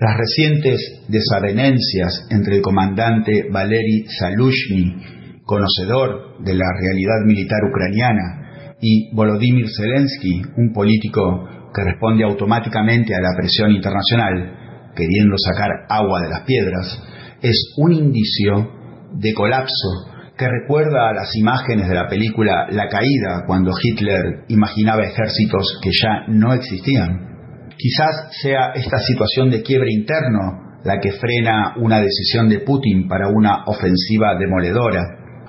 [0.00, 9.14] Las recientes desavenencias entre el comandante Valery Salushny, conocedor de la realidad militar ucraniana, y
[9.14, 14.65] Volodymyr Zelensky, un político que responde automáticamente a la presión internacional,
[14.96, 17.02] queriendo sacar agua de las piedras,
[17.42, 18.72] es un indicio
[19.12, 25.04] de colapso que recuerda a las imágenes de la película La Caída, cuando Hitler imaginaba
[25.04, 27.70] ejércitos que ya no existían.
[27.78, 33.28] Quizás sea esta situación de quiebre interno la que frena una decisión de Putin para
[33.28, 35.02] una ofensiva demoledora,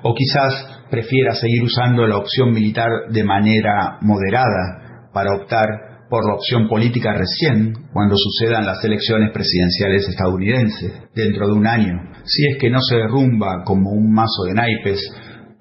[0.03, 0.53] o quizás
[0.89, 7.13] prefiera seguir usando la opción militar de manera moderada para optar por la opción política
[7.13, 12.79] recién cuando sucedan las elecciones presidenciales estadounidenses dentro de un año, si es que no
[12.81, 15.01] se derrumba como un mazo de naipes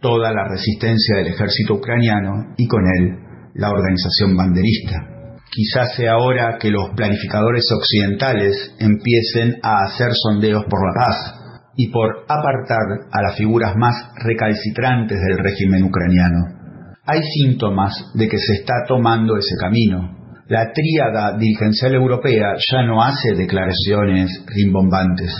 [0.00, 3.16] toda la resistencia del ejército ucraniano y con él
[3.54, 5.16] la organización banderista.
[5.50, 11.34] Quizás sea hora que los planificadores occidentales empiecen a hacer sondeos por la paz
[11.76, 16.56] y por apartar a las figuras más recalcitrantes del régimen ucraniano.
[17.06, 20.15] Hay síntomas de que se está tomando ese camino.
[20.48, 25.32] La tríada dirigencial europea ya no hace declaraciones rimbombantes.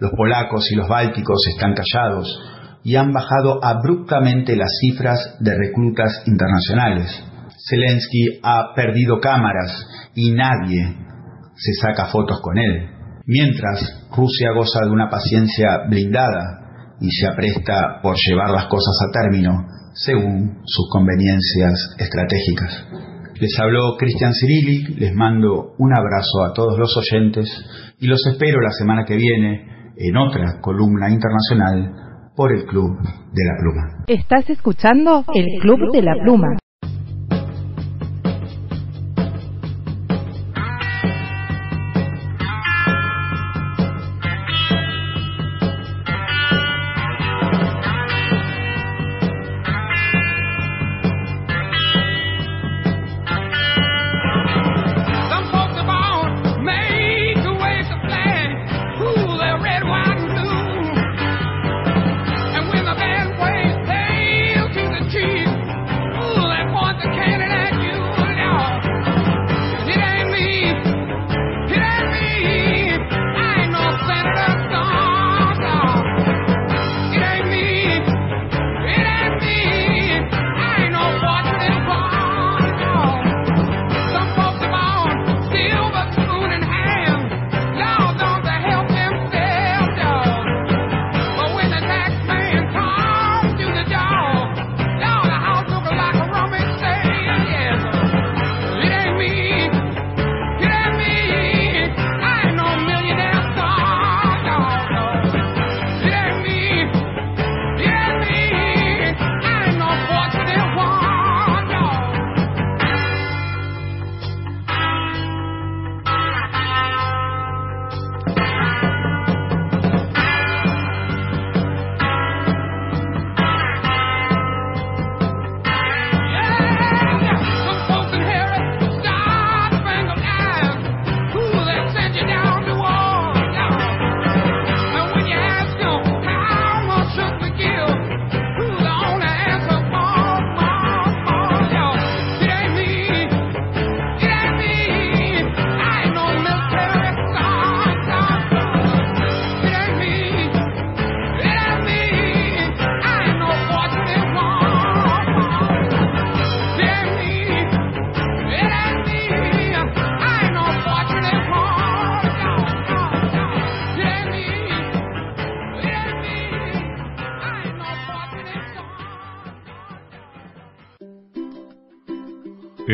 [0.00, 2.40] Los polacos y los bálticos están callados
[2.82, 7.22] y han bajado abruptamente las cifras de reclutas internacionales.
[7.70, 10.96] Zelensky ha perdido cámaras y nadie
[11.54, 12.88] se saca fotos con él.
[13.24, 19.12] Mientras Rusia goza de una paciencia blindada y se apresta por llevar las cosas a
[19.12, 19.52] término
[19.94, 23.01] según sus conveniencias estratégicas.
[23.42, 27.48] Les habló Cristian Cirilli, les mando un abrazo a todos los oyentes
[27.98, 33.44] y los espero la semana que viene en otra columna internacional por el Club de
[33.44, 34.04] la Pluma.
[34.06, 36.61] Estás escuchando el Club de la Pluma.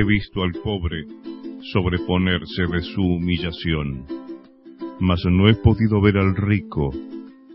[0.08, 1.04] Visto al pobre
[1.70, 4.06] sobreponerse de su humillación,
[5.00, 6.90] mas no he podido ver al rico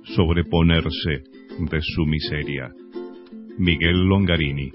[0.04, 1.24] sobreponerse
[1.58, 2.72] de su miseria.
[3.58, 4.72] Miguel Longarini.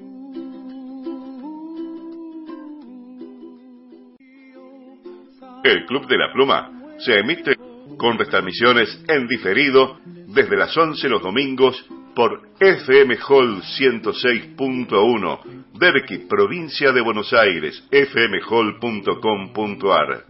[5.63, 7.55] El Club de la Pluma se emite
[7.97, 11.83] con retransmisiones en diferido desde las 11 los domingos
[12.15, 20.25] por FM Hall 106.1, Derqui, provincia de Buenos Aires, fmhall.com.ar.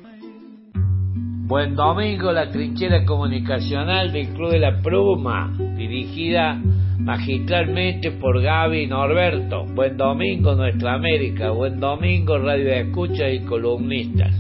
[1.47, 6.61] Buen domingo, la trinchera comunicacional del Club de la Pluma, dirigida
[6.99, 9.65] magistralmente por Gaby Norberto.
[9.67, 11.51] Buen domingo, Nuestra América.
[11.51, 14.35] Buen domingo, Radio Escucha y columnistas.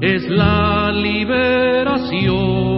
[0.00, 2.70] es la liberación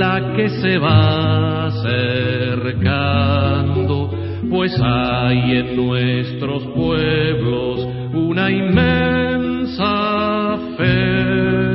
[0.00, 2.84] la que se va acercando,
[4.54, 7.80] pues hay en nuestros pueblos
[8.14, 9.86] una inmensa
[10.76, 11.74] fe.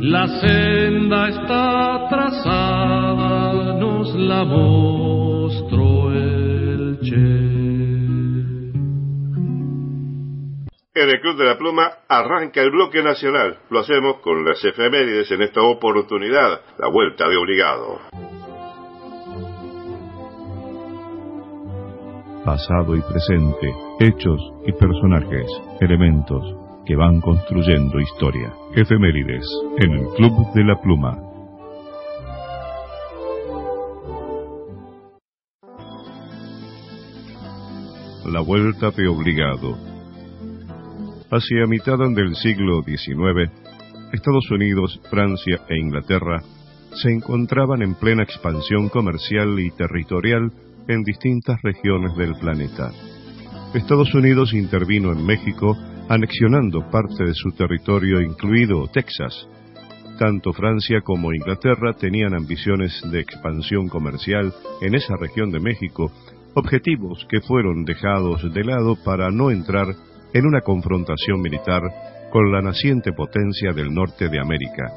[0.00, 7.16] La senda está trazada, nos la mostró el Che.
[10.94, 13.58] En el Club de la Pluma arranca el bloque nacional.
[13.68, 18.00] Lo hacemos con las efemérides en esta oportunidad, la vuelta de obligado.
[22.46, 25.50] Pasado y presente, hechos y personajes,
[25.80, 26.44] elementos
[26.86, 28.54] que van construyendo historia.
[28.72, 29.44] Efemérides
[29.78, 31.18] en el Club de la Pluma.
[38.26, 39.76] La vuelta de obligado.
[41.28, 43.50] Hacia mitad del siglo XIX,
[44.12, 46.44] Estados Unidos, Francia e Inglaterra
[46.94, 50.52] se encontraban en plena expansión comercial y territorial
[50.88, 52.90] en distintas regiones del planeta.
[53.74, 55.76] Estados Unidos intervino en México
[56.08, 59.48] anexionando parte de su territorio, incluido Texas.
[60.18, 66.10] Tanto Francia como Inglaterra tenían ambiciones de expansión comercial en esa región de México,
[66.54, 69.88] objetivos que fueron dejados de lado para no entrar
[70.32, 71.82] en una confrontación militar
[72.30, 74.90] con la naciente potencia del norte de América.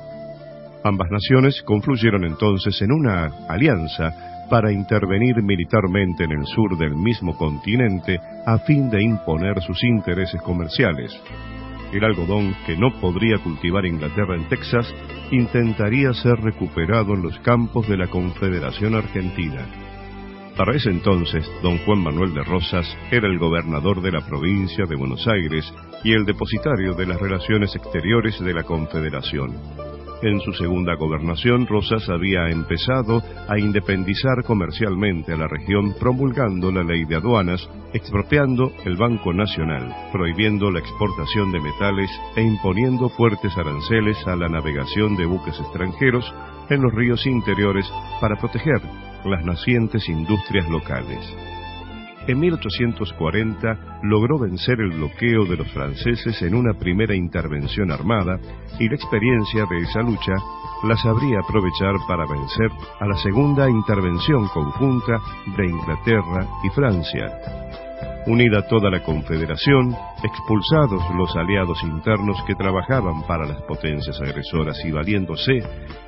[0.83, 7.37] Ambas naciones confluyeron entonces en una alianza para intervenir militarmente en el sur del mismo
[7.37, 11.11] continente a fin de imponer sus intereses comerciales.
[11.93, 14.93] El algodón que no podría cultivar Inglaterra en Texas
[15.31, 19.65] intentaría ser recuperado en los campos de la Confederación Argentina.
[20.55, 24.95] Para ese entonces, don Juan Manuel de Rosas era el gobernador de la provincia de
[24.95, 29.55] Buenos Aires y el depositario de las relaciones exteriores de la Confederación.
[30.21, 36.83] En su segunda gobernación, Rosas había empezado a independizar comercialmente a la región promulgando la
[36.83, 43.55] ley de aduanas, expropiando el Banco Nacional, prohibiendo la exportación de metales e imponiendo fuertes
[43.57, 46.25] aranceles a la navegación de buques extranjeros
[46.69, 47.89] en los ríos interiores
[48.19, 48.81] para proteger
[49.23, 51.33] las nacientes industrias locales.
[52.29, 58.39] En 1840 logró vencer el bloqueo de los franceses en una primera intervención armada
[58.79, 60.33] y la experiencia de esa lucha
[60.83, 65.19] la sabría aprovechar para vencer a la segunda intervención conjunta
[65.57, 67.88] de Inglaterra y Francia.
[68.25, 74.91] Unida toda la Confederación, expulsados los aliados internos que trabajaban para las potencias agresoras y
[74.91, 75.63] valiéndose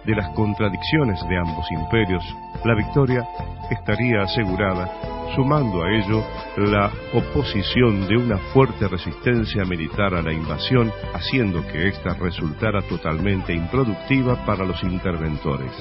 [0.06, 2.24] de las contradicciones de ambos imperios,
[2.64, 3.28] la victoria
[3.72, 4.92] estaría asegurada,
[5.36, 6.24] sumando a ello
[6.58, 13.54] la oposición de una fuerte resistencia militar a la invasión, haciendo que ésta resultara totalmente
[13.54, 15.72] improductiva para los interventores.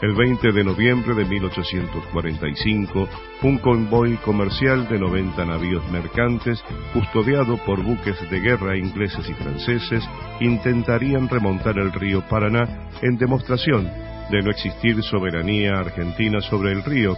[0.00, 3.08] El 20 de noviembre de 1845,
[3.42, 6.62] un convoy comercial de 90 navíos mercantes,
[6.92, 13.90] custodiado por buques de guerra ingleses y franceses, intentarían remontar el río Paraná en demostración
[14.30, 17.16] de no existir soberanía argentina sobre el río,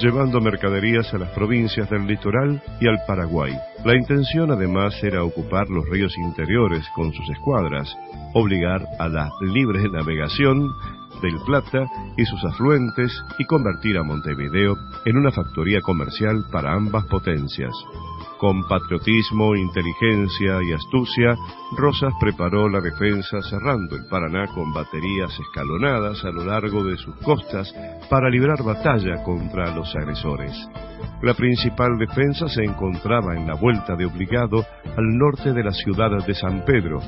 [0.00, 3.52] llevando mercaderías a las provincias del litoral y al Paraguay.
[3.84, 7.94] La intención además era ocupar los ríos interiores con sus escuadras,
[8.32, 10.70] obligar a la libre navegación
[11.22, 11.86] del Plata
[12.16, 14.76] y sus afluentes y convertir a Montevideo
[15.06, 17.72] en una factoría comercial para ambas potencias.
[18.38, 21.36] Con patriotismo, inteligencia y astucia,
[21.76, 27.14] Rosas preparó la defensa cerrando el Paraná con baterías escalonadas a lo largo de sus
[27.18, 27.72] costas
[28.10, 30.52] para librar batalla contra los agresores.
[31.22, 36.10] La principal defensa se encontraba en la vuelta de Obligado al norte de la ciudad
[36.26, 37.00] de San Pedro,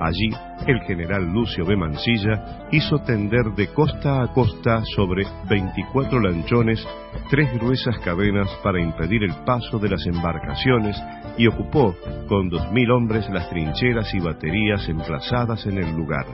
[0.00, 0.30] Allí,
[0.66, 1.76] el general Lucio B.
[1.76, 6.82] Mansilla hizo tender de costa a costa sobre 24 lanchones
[7.28, 10.96] tres gruesas cadenas para impedir el paso de las embarcaciones
[11.36, 11.94] y ocupó
[12.28, 16.24] con 2.000 hombres las trincheras y baterías emplazadas en el lugar.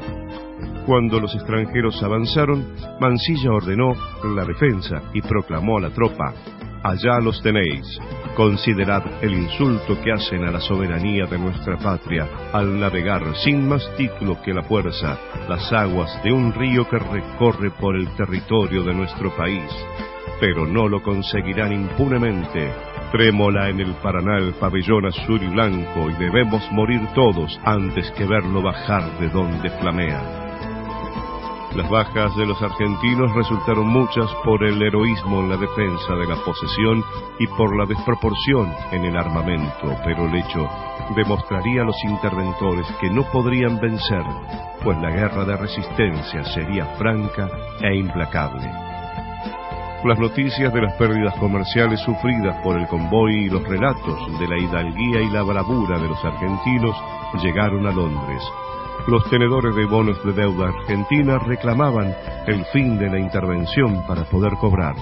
[0.86, 2.65] Cuando los extranjeros avanzaron,
[3.01, 3.95] Mansilla ordenó
[4.36, 6.33] la defensa y proclamó a la tropa,
[6.89, 7.98] allá los tenéis.
[8.36, 13.90] Considerad el insulto que hacen a la soberanía de nuestra patria al navegar sin más
[13.97, 18.94] título que la fuerza las aguas de un río que recorre por el territorio de
[18.94, 19.70] nuestro país.
[20.40, 22.70] Pero no lo conseguirán impunemente.
[23.12, 28.26] Trémola en el Paraná el pabellón azul y blanco y debemos morir todos antes que
[28.26, 30.45] verlo bajar de donde flamea.
[31.77, 36.37] Las bajas de los argentinos resultaron muchas por el heroísmo en la defensa de la
[36.37, 37.05] posesión
[37.39, 40.67] y por la desproporción en el armamento, pero el hecho
[41.15, 44.23] demostraría a los interventores que no podrían vencer,
[44.83, 47.47] pues la guerra de resistencia sería franca
[47.83, 48.73] e implacable.
[50.03, 54.57] Las noticias de las pérdidas comerciales sufridas por el convoy y los relatos de la
[54.57, 56.97] hidalguía y la bravura de los argentinos
[57.43, 58.43] llegaron a Londres,
[59.07, 62.15] los tenedores de bonos de deuda argentina reclamaban
[62.47, 64.97] el fin de la intervención para poder cobrar.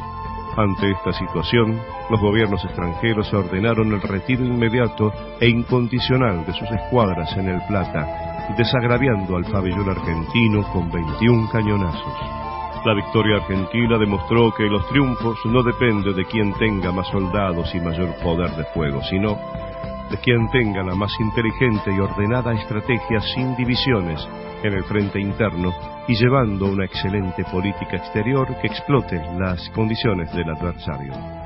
[0.56, 7.34] Ante esta situación, los gobiernos extranjeros ordenaron el retiro inmediato e incondicional de sus escuadras
[7.36, 12.44] en el Plata, desagraviando al pabellón argentino con 21 cañonazos.
[12.84, 17.80] La victoria argentina demostró que los triunfos no dependen de quien tenga más soldados y
[17.80, 19.38] mayor poder de fuego, sino
[20.10, 24.20] de quien tenga la más inteligente y ordenada estrategia sin divisiones
[24.62, 25.72] en el frente interno
[26.08, 31.43] y llevando una excelente política exterior que explote las condiciones del adversario.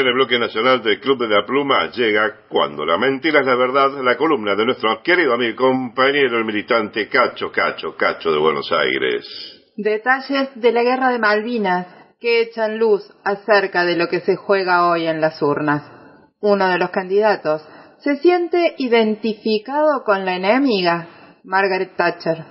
[0.00, 3.90] El bloque nacional del Club de la Pluma llega Cuando la mentira es la verdad,
[4.02, 8.72] la columna de nuestro querido amigo y compañero el militante Cacho Cacho Cacho de Buenos
[8.72, 9.26] Aires.
[9.76, 11.86] Detalles de la guerra de Malvinas
[12.18, 15.82] que echan luz acerca de lo que se juega hoy en las urnas.
[16.40, 17.62] Uno de los candidatos
[17.98, 21.06] se siente identificado con la enemiga,
[21.44, 22.44] Margaret Thatcher.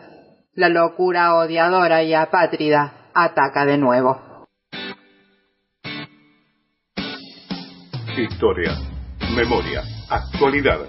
[0.54, 4.31] La locura odiadora y apátrida ataca de nuevo.
[8.22, 8.78] Historia,
[9.36, 10.82] memoria, actualidad,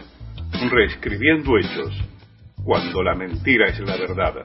[0.70, 1.91] reescribiendo hechos.
[2.62, 4.44] Cuando la mentira es la verdad.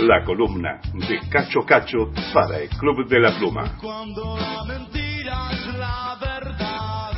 [0.00, 3.76] La columna de Cacho Cacho para el Club de la Pluma.
[3.78, 7.12] Cuando la mentira es la verdad.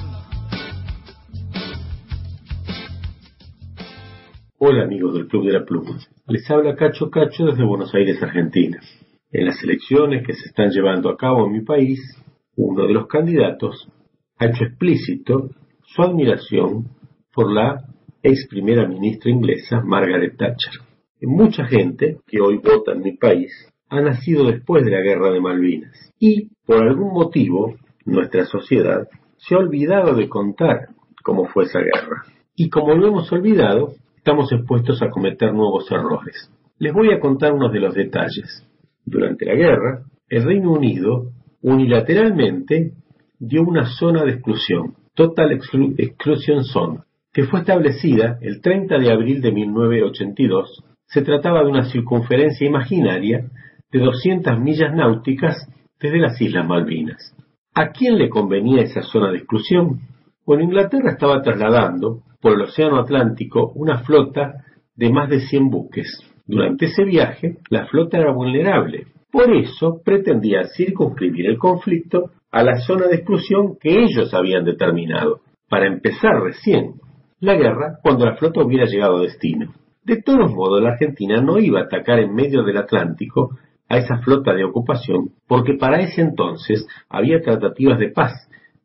[4.59, 6.01] Hola amigos del Club de la Pluma.
[6.27, 8.81] Les habla Cacho Cacho desde Buenos Aires, Argentina.
[9.31, 12.01] En las elecciones que se están llevando a cabo en mi país,
[12.57, 13.89] uno de los candidatos
[14.39, 15.51] ha hecho explícito
[15.85, 16.89] su admiración
[17.35, 17.85] por la
[18.23, 20.83] ex primera ministra inglesa Margaret Thatcher.
[21.23, 23.51] Mucha gente que hoy vota en mi país
[23.89, 29.09] ha nacido después de la guerra de Malvinas y, por algún motivo, nuestra sociedad
[29.39, 30.89] se ha olvidado de contar
[31.23, 32.25] cómo fue esa guerra.
[32.55, 36.51] Y como lo hemos olvidado, estamos expuestos a cometer nuevos errores.
[36.79, 38.67] Les voy a contar unos de los detalles.
[39.05, 41.31] Durante la guerra, el Reino Unido
[41.63, 42.93] unilateralmente
[43.39, 47.01] dio una zona de exclusión, Total Exclu Exclusion Zone,
[47.33, 50.85] que fue establecida el 30 de abril de 1982.
[51.07, 53.51] Se trataba de una circunferencia imaginaria
[53.91, 55.57] de 200 millas náuticas
[56.01, 57.35] desde las Islas Malvinas.
[57.75, 60.01] ¿A quién le convenía esa zona de exclusión?
[60.45, 66.21] Bueno, Inglaterra estaba trasladando por el Océano Atlántico una flota de más de 100 buques.
[66.47, 69.09] Durante ese viaje, la flota era vulnerable.
[69.31, 75.41] Por eso pretendía circunscribir el conflicto a la zona de exclusión que ellos habían determinado,
[75.69, 76.95] para empezar recién
[77.39, 79.75] la guerra cuando la flota hubiera llegado a destino.
[80.03, 83.59] De todos modos, la Argentina no iba a atacar en medio del Atlántico
[83.91, 88.33] a esa flota de ocupación, porque para ese entonces había tratativas de paz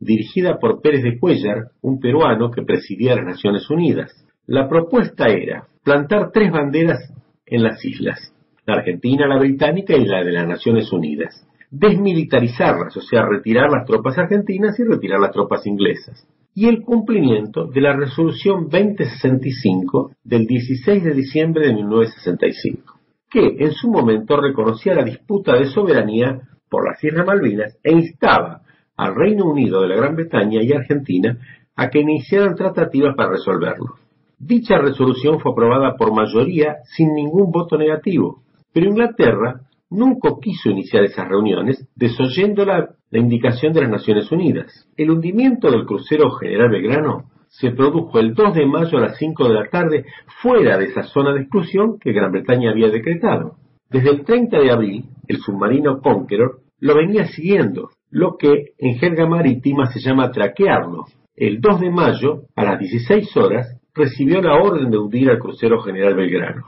[0.01, 4.11] dirigida por Pérez de Cuellar, un peruano que presidía las Naciones Unidas.
[4.47, 6.99] La propuesta era plantar tres banderas
[7.45, 8.35] en las islas,
[8.65, 11.47] la argentina, la británica y la de las Naciones Unidas.
[11.71, 16.27] Desmilitarizarlas, o sea, retirar las tropas argentinas y retirar las tropas inglesas.
[16.53, 23.71] Y el cumplimiento de la resolución 2065 del 16 de diciembre de 1965, que en
[23.71, 28.63] su momento reconocía la disputa de soberanía por las Islas Malvinas e instaba
[28.97, 31.37] al Reino Unido de la Gran Bretaña y Argentina
[31.75, 33.95] a que iniciaran tratativas para resolverlo.
[34.37, 38.41] Dicha resolución fue aprobada por mayoría sin ningún voto negativo,
[38.73, 39.61] pero Inglaterra
[39.91, 44.89] nunca quiso iniciar esas reuniones desoyendo la, la indicación de las Naciones Unidas.
[44.97, 49.47] El hundimiento del crucero General Belgrano se produjo el 2 de mayo a las 5
[49.47, 50.05] de la tarde
[50.41, 53.57] fuera de esa zona de exclusión que Gran Bretaña había decretado.
[53.89, 59.27] Desde el 30 de abril, el submarino Conqueror lo venía siguiendo, lo que en jerga
[59.27, 61.05] marítima se llama traquearlo.
[61.35, 65.81] El 2 de mayo, a las 16 horas, recibió la orden de hundir al crucero
[65.81, 66.63] General Belgrano.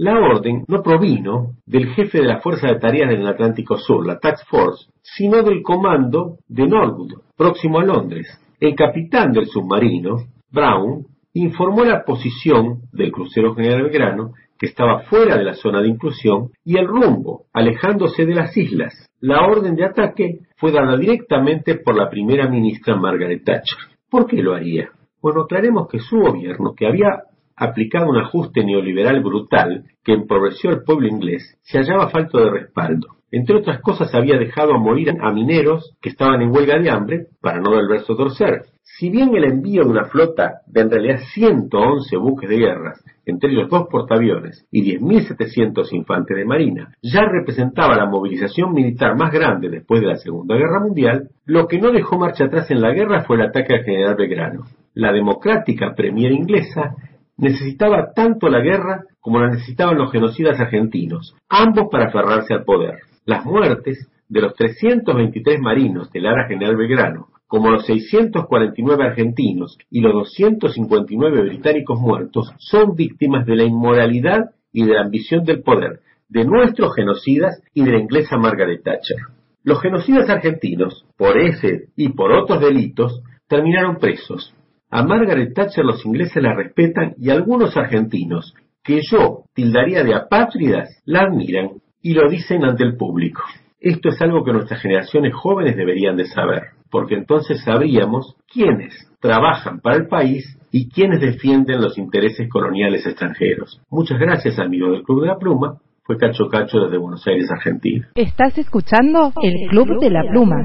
[0.00, 4.20] La orden no provino del jefe de la Fuerza de Tareas del Atlántico Sur, la
[4.20, 8.28] Task Force, sino del comando de Norwood, próximo a Londres.
[8.60, 10.18] El capitán del submarino,
[10.52, 15.88] Brown, informó la posición del crucero General Belgrano, que estaba fuera de la zona de
[15.88, 18.94] inclusión, y el rumbo, alejándose de las islas.
[19.18, 23.78] La orden de ataque fue dada directamente por la primera ministra Margaret Thatcher.
[24.08, 24.90] ¿Por qué lo haría?
[25.20, 27.24] Bueno, aclaremos que su gobierno, que había
[27.58, 33.18] aplicado un ajuste neoliberal brutal que empobreció al pueblo inglés, se hallaba falto de respaldo.
[33.30, 37.26] Entre otras cosas, había dejado a morir a mineros que estaban en huelga de hambre
[37.42, 38.62] para no del verso torcer.
[38.82, 42.94] Si bien el envío de una flota de en realidad 111 buques de guerra,
[43.26, 49.30] entre ellos dos portaaviones y 10.700 infantes de marina, ya representaba la movilización militar más
[49.30, 52.92] grande después de la Segunda Guerra Mundial, lo que no dejó marcha atrás en la
[52.92, 54.64] guerra fue el ataque al general Belgrano.
[54.94, 56.96] La democrática premier inglesa
[57.38, 62.98] necesitaba tanto la guerra como la necesitaban los genocidas argentinos, ambos para aferrarse al poder.
[63.24, 70.00] Las muertes de los 323 marinos del Ara General Belgrano, como los 649 argentinos y
[70.02, 76.00] los 259 británicos muertos, son víctimas de la inmoralidad y de la ambición del poder
[76.28, 79.16] de nuestros genocidas y de la inglesa Margaret Thatcher.
[79.64, 84.54] Los genocidas argentinos, por ese y por otros delitos, terminaron presos,
[84.90, 90.88] a Margaret Thatcher los ingleses la respetan y algunos argentinos, que yo tildaría de apátridas,
[91.04, 93.42] la admiran y lo dicen ante el público.
[93.80, 99.80] Esto es algo que nuestras generaciones jóvenes deberían de saber, porque entonces sabríamos quiénes trabajan
[99.80, 103.80] para el país y quiénes defienden los intereses coloniales extranjeros.
[103.90, 105.78] Muchas gracias, amigo del Club de la Pluma.
[106.02, 108.08] Fue Cacho Cacho desde Buenos Aires, Argentina.
[108.14, 110.64] Estás escuchando el Club de la Pluma.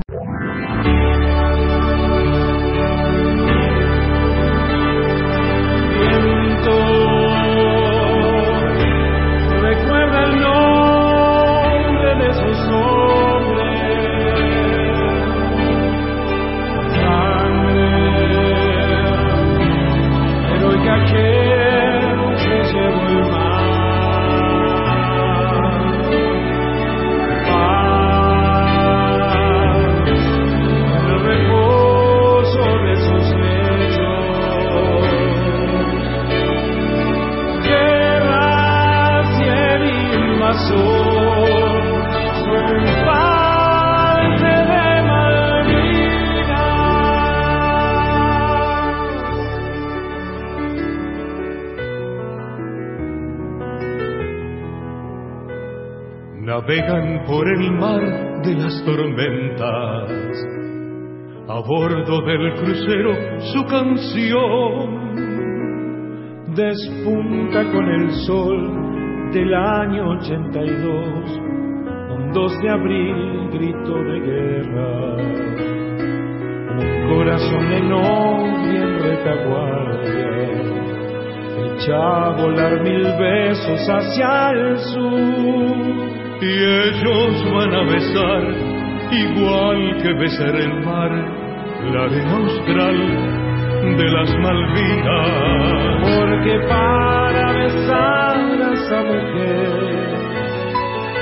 [63.53, 65.03] Su canción
[66.55, 71.39] Despunta con el sol del año 82,
[72.15, 75.15] un 2 de abril, grito de guerra.
[76.77, 80.31] Un corazón novia en retaguardia,
[81.73, 85.93] echa a volar mil besos hacia el sur.
[86.39, 86.53] y
[86.85, 88.43] ellos van a besar,
[89.11, 91.11] igual que besar el mar,
[91.91, 93.32] la arena austral
[93.83, 95.29] de las Malvinas.
[96.01, 100.03] Porque para besar a esa mujer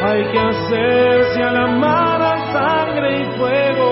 [0.03, 3.89] hay que hacerse a la mar a sangre y fuego.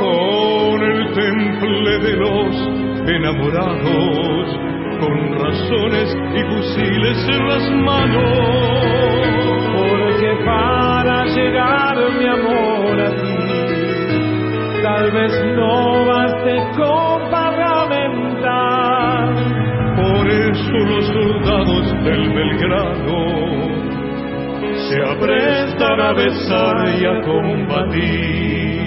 [0.00, 2.56] Con el temple de los
[3.08, 4.58] enamorados,
[5.00, 8.48] con razones y fusiles en las manos.
[9.76, 17.11] Porque para llegar mi amor a ti, tal vez no baste con
[20.22, 23.20] Por eso los soldados del Belgrano
[24.88, 28.82] se aprestan a besar y a combatir.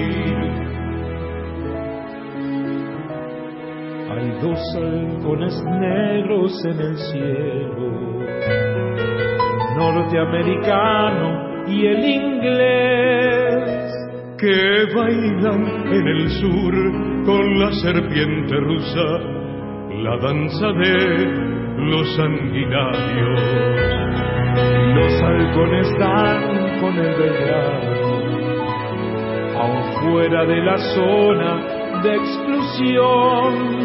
[4.11, 7.91] Hay dos halcones negros en el cielo,
[9.75, 11.27] norteamericano
[11.67, 13.91] y el inglés,
[14.37, 16.73] que bailan en el sur
[17.25, 19.34] con la serpiente rusa,
[20.03, 23.41] la danza de los sanguinarios.
[24.95, 27.91] Los halcones dan con el Belgrano,
[29.59, 33.75] aún fuera de la zona de exclusión.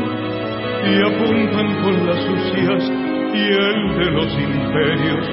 [0.83, 2.91] y apuntan con las sucias
[3.33, 5.27] piel de los imperios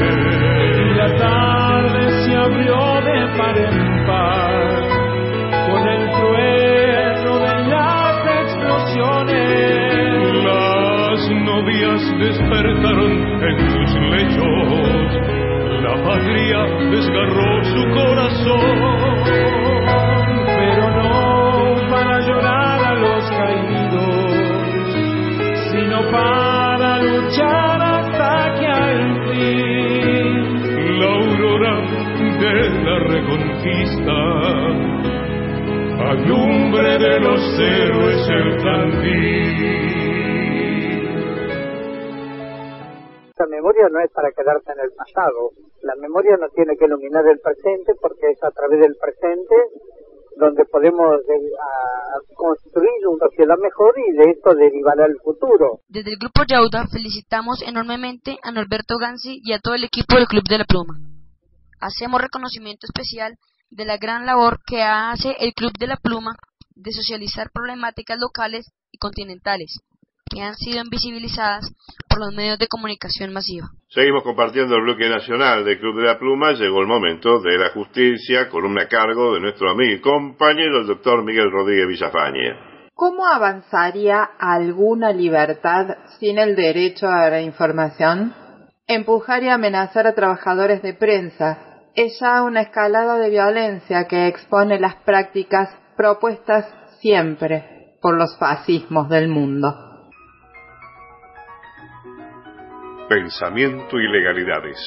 [0.79, 5.00] Y la tarde se abrió de par en par
[12.21, 13.11] despertaron
[13.43, 15.07] en sus lechos,
[15.81, 16.59] la patria
[16.91, 18.77] desgarró su corazón.
[20.45, 24.31] Pero no para llorar a los caídos,
[25.71, 31.75] sino para luchar hasta que al fin la aurora
[32.39, 32.53] de
[32.83, 34.60] la reconquista
[36.11, 39.71] alumbre de los héroes el candil.
[43.39, 45.51] La memoria no es para quedarse en el pasado.
[45.83, 49.55] La memoria nos tiene que iluminar el presente porque es a través del presente
[50.37, 55.79] donde podemos de- a- construir una sociedad mejor y de esto derivará el futuro.
[55.87, 60.27] Desde el Grupo Yauda felicitamos enormemente a Norberto Gansi y a todo el equipo del
[60.27, 60.95] Club de la Pluma.
[61.79, 63.33] Hacemos reconocimiento especial
[63.71, 66.35] de la gran labor que hace el Club de la Pluma
[66.75, 69.79] de socializar problemáticas locales y continentales
[70.29, 71.73] que han sido invisibilizadas
[72.07, 73.67] por los medios de comunicación masiva.
[73.89, 76.53] Seguimos compartiendo el bloque nacional del Club de la Pluma.
[76.53, 80.87] Llegó el momento de la justicia, columna a cargo de nuestro amigo y compañero, el
[80.87, 82.71] doctor Miguel Rodríguez Villafañe.
[82.93, 88.33] ¿Cómo avanzaría alguna libertad sin el derecho a la información?
[88.87, 94.79] Empujar y amenazar a trabajadores de prensa es ya una escalada de violencia que expone
[94.79, 96.65] las prácticas propuestas
[96.99, 99.73] siempre por los fascismos del mundo.
[103.09, 104.77] Pensamiento y legalidades.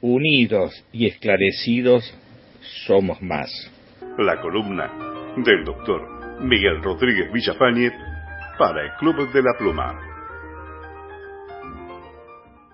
[0.00, 2.02] Unidos y esclarecidos
[2.86, 3.50] somos más.
[4.18, 4.90] La columna
[5.36, 7.92] del doctor Miguel Rodríguez Villafañe
[8.58, 10.00] para el Club de la Pluma.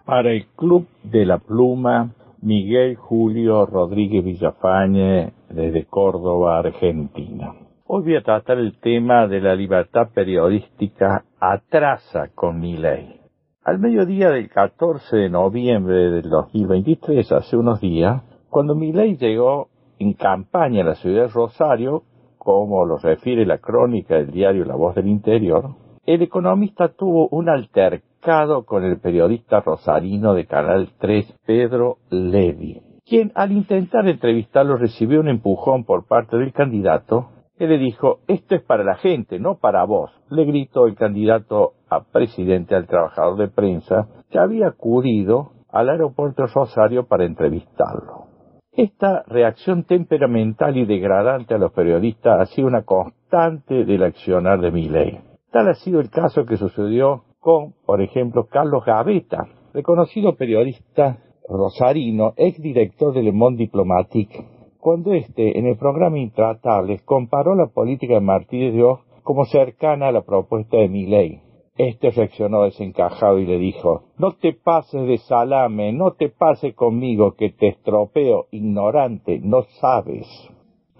[0.04, 2.10] Para el Club de la Pluma,
[2.42, 7.54] Miguel Julio Rodríguez Villafañe, desde Córdoba, Argentina.
[7.86, 13.20] Hoy voy a tratar el tema de la libertad periodística atrasa con mi ley.
[13.62, 19.68] Al mediodía del 14 de noviembre del 2023, hace unos días, cuando mi ley llegó
[20.00, 22.02] en campaña a la ciudad de Rosario,
[22.38, 27.48] como lo refiere la crónica del diario La Voz del Interior, el economista tuvo un
[27.48, 35.20] altercado con el periodista rosarino de Canal 3, Pedro Levi, quien al intentar entrevistarlo recibió
[35.20, 39.58] un empujón por parte del candidato que le dijo, esto es para la gente, no
[39.58, 45.52] para vos, le gritó el candidato a presidente al trabajador de prensa que había acudido
[45.68, 48.26] al aeropuerto Rosario para entrevistarlo.
[48.72, 54.70] Esta reacción temperamental y degradante a los periodistas ha sido una constante del accionar de
[54.72, 55.31] Milei.
[55.52, 62.32] Tal ha sido el caso que sucedió con, por ejemplo, Carlos Gaveta, reconocido periodista rosarino,
[62.36, 64.46] exdirector de Le Monde Diplomatique,
[64.78, 70.08] cuando éste, en el programa Intratables, comparó la política de Martínez de Oz como cercana
[70.08, 71.42] a la propuesta de Milei.
[71.76, 77.34] Este reaccionó desencajado y le dijo, no te pases de salame, no te pases conmigo
[77.34, 80.26] que te estropeo, ignorante, no sabes.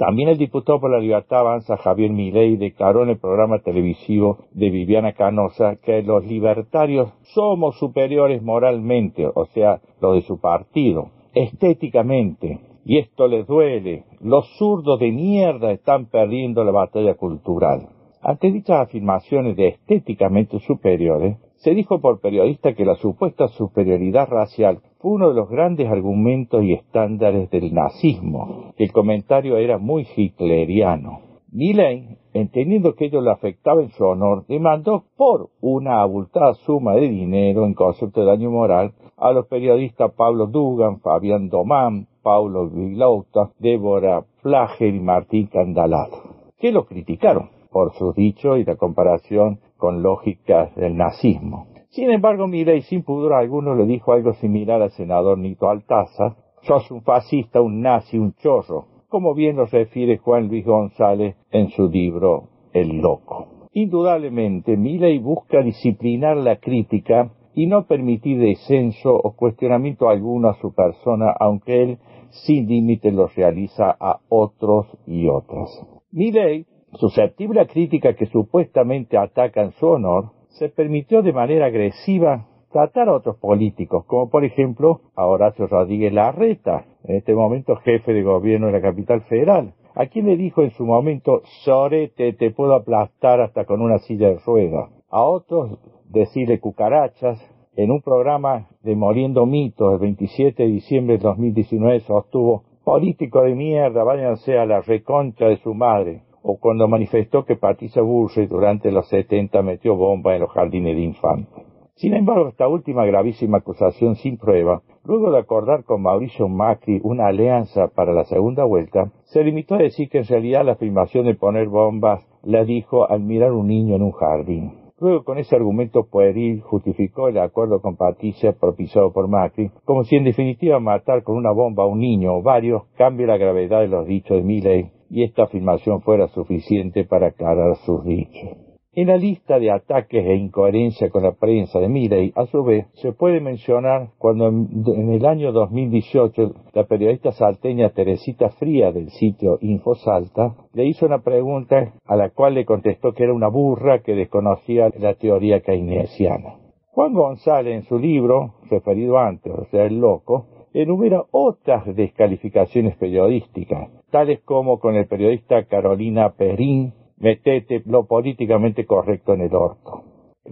[0.05, 4.68] También el diputado por la Libertad Avanza Javier Milei declaró en el programa televisivo de
[4.68, 12.58] Viviana Canosa que los libertarios somos superiores moralmente, o sea, los de su partido, estéticamente,
[12.84, 14.02] y esto les duele.
[14.20, 17.90] Los zurdos de mierda están perdiendo la batalla cultural.
[18.22, 24.81] Ante dichas afirmaciones de estéticamente superiores, se dijo por periodista que la supuesta superioridad racial
[24.99, 31.20] fue uno de los grandes argumentos y estándares del nazismo, el comentario era muy hitleriano.
[31.52, 37.08] Milley, entendiendo que ello le afectaba en su honor, demandó por una abultada suma de
[37.08, 43.50] dinero en concepto de daño moral a los periodistas Pablo Dugan, Fabián Domán, Paulo Vilauta,
[43.60, 46.10] Débora Flager y Martín Candalat,
[46.58, 51.67] que lo criticaron por sus dichos y la comparación con lógicas del nazismo.
[51.89, 56.89] Sin embargo, Milei sin pudor alguno le dijo algo similar al senador Nito Altaza, sos
[56.93, 61.89] un fascista, un nazi, un chorro, como bien lo refiere Juan Luis González en su
[61.89, 63.69] libro El Loco.
[63.73, 70.73] Indudablemente, Milei busca disciplinar la crítica y no permitir descenso o cuestionamiento alguno a su
[70.73, 71.99] persona, aunque él
[72.31, 75.70] sin límite lo realiza a otros y otras.
[76.12, 83.08] Milley, susceptible a crítica que supuestamente atacan su honor, se permitió de manera agresiva tratar
[83.08, 88.22] a otros políticos, como por ejemplo a Horacio Rodríguez Larreta, en este momento jefe de
[88.22, 92.74] gobierno de la capital federal, a quien le dijo en su momento, Sorete, te puedo
[92.74, 94.88] aplastar hasta con una silla de rueda.
[95.10, 97.38] A otros decirle cucarachas,
[97.74, 103.54] en un programa de Moriendo Mitos el 27 de diciembre de 2019 sostuvo, político de
[103.54, 108.90] mierda, váyanse a la reconcha de su madre, o cuando manifestó que Patricia Bullrich durante
[108.90, 111.72] los 70 metió bomba en los jardines de infantes.
[111.94, 117.26] Sin embargo, esta última gravísima acusación sin prueba, luego de acordar con Mauricio Macri una
[117.26, 121.34] alianza para la segunda vuelta, se limitó a decir que en realidad la afirmación de
[121.34, 124.72] poner bombas la dijo al mirar un niño en un jardín.
[124.98, 130.16] Luego, con ese argumento pueril, justificó el acuerdo con Patricia propiciado por Macri, como si
[130.16, 133.88] en definitiva matar con una bomba a un niño o varios cambie la gravedad de
[133.88, 138.57] los dichos de Milley y esta afirmación fuera suficiente para aclarar sus dichos.
[138.94, 142.86] En la lista de ataques e incoherencia con la prensa de Milley, a su vez,
[142.94, 149.58] se puede mencionar cuando en, el año 2018 la periodista salteña Teresita Fría del sitio
[149.62, 154.15] Infosalta le hizo una pregunta a la cual le contestó que era una burra que
[154.15, 156.58] desconocía la teoría keynesiana.
[156.89, 163.89] Juan González en su libro, referido antes, o sea, El Loco, enumera otras descalificaciones periodísticas,
[164.12, 170.02] tales como con el periodista Carolina Perín, metete lo políticamente correcto en el orto.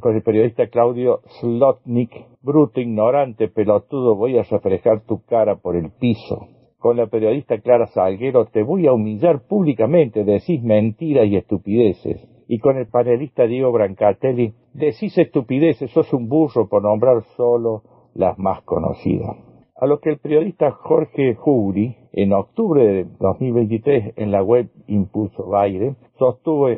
[0.00, 2.10] Con el periodista Claudio Slotnik,
[2.42, 6.48] bruto, ignorante, pelotudo, voy a reflejar tu cara por el piso.
[6.78, 12.26] Con la periodista Clara Salguero, te voy a humillar públicamente, decís mentiras y estupideces.
[12.48, 17.82] Y con el panelista Diego Brancatelli, decís estupideces, sos un burro por nombrar solo
[18.14, 19.49] las más conocidas.
[19.81, 25.47] A lo que el periodista Jorge Juri, en octubre de 2023, en la web Impulso
[25.47, 26.68] Baire, sostuvo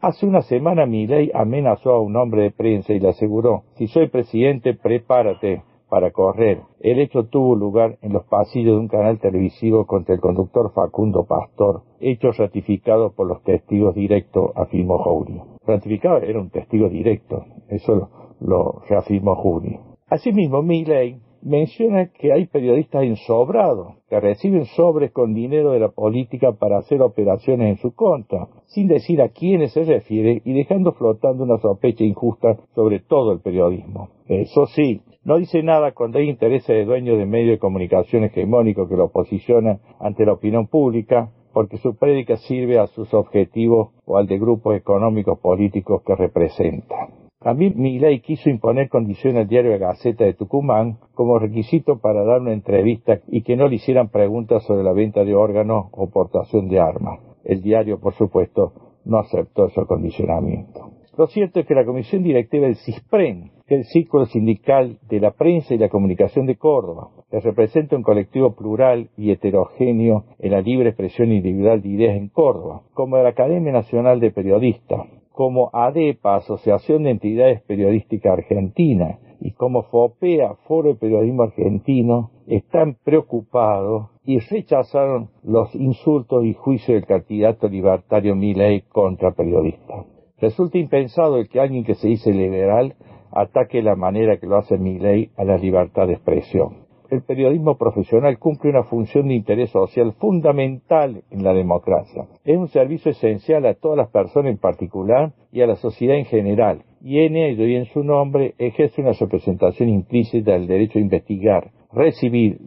[0.00, 3.88] Hace una semana mi ley amenazó a un hombre de prensa y le aseguró, si
[3.88, 6.62] soy presidente, prepárate para correr.
[6.80, 11.26] El hecho tuvo lugar en los pasillos de un canal televisivo contra el conductor Facundo
[11.26, 15.42] Pastor, hecho ratificado por los testigos directos, afirmó Jouri.
[15.66, 18.08] Ratificado era un testigo directo, eso
[18.40, 19.78] lo, reafirmó Jouri.
[20.08, 26.52] Asimismo, ley menciona que hay periodistas ensobrados que reciben sobres con dinero de la política
[26.52, 31.44] para hacer operaciones en su contra, sin decir a quiénes se refiere y dejando flotando
[31.44, 34.08] una sospecha injusta sobre todo el periodismo.
[34.26, 38.88] Eso sí, no dice nada cuando hay intereses de dueños de medios de comunicación hegemónicos
[38.88, 44.18] que lo posicionan ante la opinión pública, porque su prédica sirve a sus objetivos o
[44.18, 47.08] al de grupos económicos políticos que representa.
[47.46, 52.52] También ley quiso imponer condiciones al diario Gaceta de Tucumán como requisito para dar una
[52.52, 56.80] entrevista y que no le hicieran preguntas sobre la venta de órganos o portación de
[56.80, 57.20] armas.
[57.44, 58.72] El diario, por supuesto,
[59.04, 60.90] no aceptó ese condicionamiento.
[61.16, 65.20] Lo cierto es que la Comisión Directiva del CISPREN, que es el Círculo Sindical de
[65.20, 70.50] la Prensa y la Comunicación de Córdoba, que representa un colectivo plural y heterogéneo en
[70.50, 75.06] la libre expresión individual de ideas en Córdoba, como de la Academia Nacional de Periodistas,
[75.36, 82.96] como ADEPA, Asociación de Entidades Periodísticas Argentinas, y como FOPEA, Foro de Periodismo Argentino, están
[83.04, 90.06] preocupados y rechazaron los insultos y juicios del candidato libertario Milei contra periodistas.
[90.38, 92.94] Resulta impensado que alguien que se dice liberal
[93.30, 98.38] ataque la manera que lo hace Milei a la libertad de expresión el periodismo profesional
[98.38, 102.26] cumple una función de interés social fundamental en la democracia.
[102.44, 106.24] Es un servicio esencial a todas las personas en particular y a la sociedad en
[106.24, 111.02] general, y en ello y en su nombre ejerce una representación implícita del derecho a
[111.02, 112.58] investigar, recibir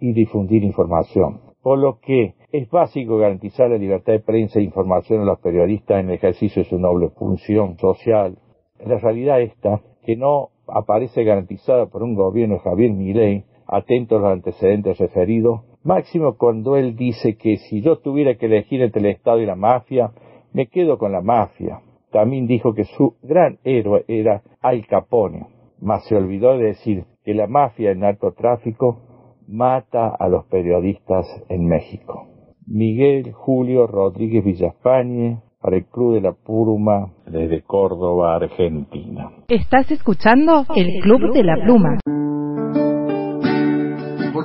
[0.00, 1.40] y difundir información.
[1.62, 6.00] Por lo que es básico garantizar la libertad de prensa e información a los periodistas
[6.00, 8.38] en el ejercicio de su noble función social.
[8.84, 14.20] La realidad esta, que no aparece garantizada por un gobierno de Javier Milei, atento a
[14.20, 19.06] los antecedentes referidos, máximo cuando él dice que si yo tuviera que elegir entre el
[19.06, 20.12] Estado y la mafia,
[20.52, 21.80] me quedo con la mafia.
[22.10, 25.46] También dijo que su gran héroe era Al Capone,
[25.80, 29.00] mas se olvidó de decir que la mafia, el narcotráfico,
[29.48, 32.28] mata a los periodistas en México.
[32.66, 39.30] Miguel Julio Rodríguez Villafañe para el Club de la Pluma desde Córdoba, Argentina.
[39.48, 41.98] Estás escuchando el Club de la Pluma.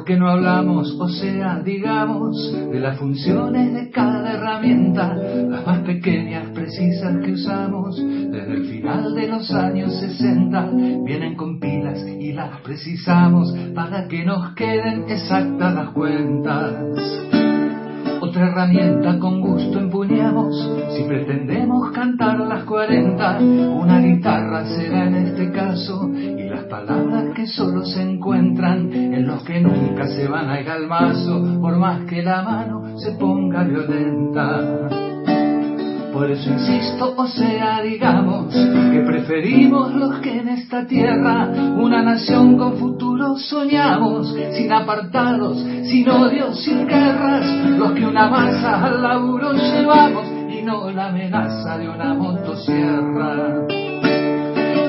[0.07, 5.79] ¿Por qué no hablamos, o sea, digamos, de las funciones de cada herramienta, las más
[5.79, 10.71] pequeñas, precisas que usamos desde el final de los años 60?
[11.03, 17.56] Vienen con pilas y las precisamos para que nos queden exactas las cuentas.
[18.19, 20.55] Otra herramienta con gusto empuñamos
[20.95, 23.39] si pretendemos cantar las 40.
[23.39, 29.43] Una guitarra será en este caso y las palabras que solo se encuentran en los
[29.43, 33.63] que nunca se van a ir al mazo por más que la mano se ponga
[33.63, 35.06] violenta.
[36.13, 42.57] Por eso insisto, o sea, digamos que preferimos los que en esta tierra una nación
[42.57, 47.45] con futuro soñamos, sin apartados, sin odios, sin guerras,
[47.77, 53.86] los que una masa al laburo llevamos y no la amenaza de una motosierra.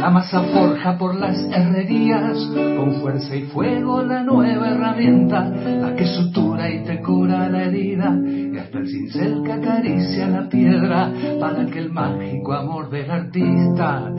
[0.09, 2.39] La masa forja por las herrerías,
[2.79, 8.17] con fuerza y fuego la nueva herramienta, la que sutura y te cura la herida,
[8.27, 14.11] y hasta el cincel que acaricia la piedra, para que el mágico amor del artista,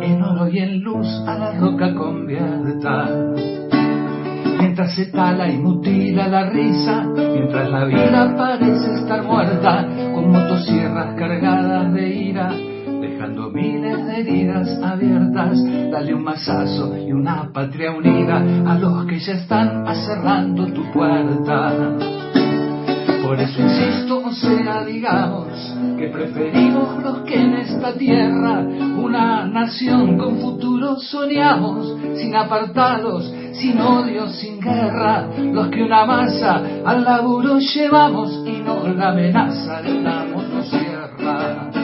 [0.00, 3.08] en oro y en luz a la roca convierta.
[4.58, 11.14] Mientras se tala y mutila la risa, mientras la vida parece estar muerta, con motosierras
[11.14, 12.52] cargadas de ira,
[13.00, 15.58] dejando miles de heridas abiertas.
[15.90, 21.72] Dale un mazazo y una patria unida a los que ya están acerrando tu puerta.
[23.24, 25.46] Por eso insisto, o sea, digamos
[25.96, 33.80] que preferimos los que en esta tierra una nación con futuro soñamos, sin apartados, sin
[33.80, 39.98] odio, sin guerra, los que una masa al laburo llevamos y no la amenaza de
[39.98, 41.79] una motosierra.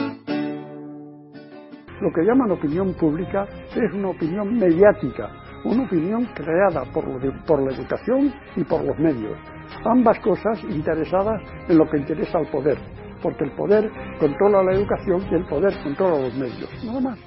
[2.01, 5.29] Lo que llaman opinión pública es una opinión mediática,
[5.63, 7.05] una opinión creada por,
[7.45, 9.37] por la educación y por los medios.
[9.83, 12.77] Ambas cosas interesadas en lo que interesa al poder,
[13.21, 16.69] porque el poder controla la educación y el poder controla los medios.
[16.85, 17.19] Nada más.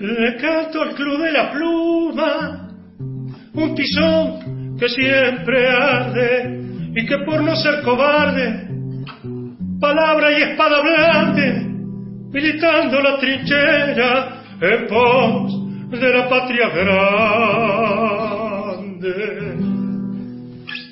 [0.00, 2.68] Le canto al club de la pluma,
[3.54, 6.62] un tizón que siempre arde
[6.94, 8.68] y que por no ser cobarde,
[9.80, 11.67] palabra y espada blande,
[12.30, 18.18] militando la trinchera en pos de la patria grande.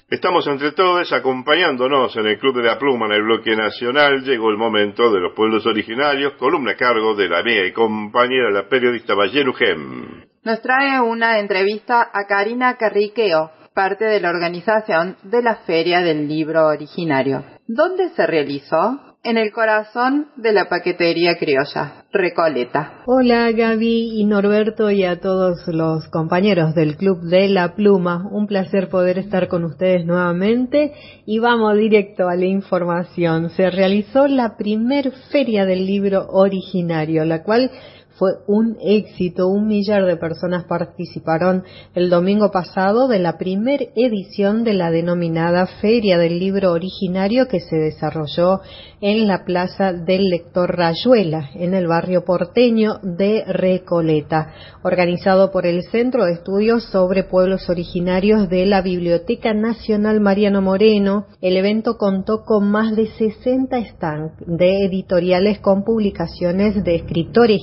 [0.09, 4.23] Estamos entre todos acompañándonos en el Club de la Pluma en el bloque nacional.
[4.23, 8.51] Llegó el momento de los pueblos originarios, columna a cargo de la amiga y compañera,
[8.53, 10.25] la periodista Bayenu Gem.
[10.45, 16.29] Nos trae una entrevista a Karina Carriqueo, parte de la organización de la Feria del
[16.29, 17.45] Libro Originario.
[17.67, 19.06] ¿Dónde se realizó?
[19.29, 23.03] En el corazón de la paquetería criolla, Recoleta.
[23.07, 28.29] Hola Gaby y Norberto y a todos los compañeros del Club de la Pluma.
[28.31, 30.93] Un placer poder estar con ustedes nuevamente
[31.27, 33.51] y vamos directo a la información.
[33.51, 37.73] Se realizó la primer feria del libro originario, la cual
[38.19, 39.49] fue un éxito.
[39.49, 41.65] Un millar de personas participaron
[41.95, 47.61] el domingo pasado de la primer edición de la denominada Feria del Libro Originario que
[47.61, 48.61] se desarrolló
[49.01, 55.83] en la Plaza del Lector Rayuela, en el barrio porteño de Recoleta, organizado por el
[55.85, 61.27] Centro de Estudios sobre Pueblos Originarios de la Biblioteca Nacional Mariano Moreno.
[61.43, 67.61] El evento contó con más de 60 stands de editoriales con publicaciones de escritores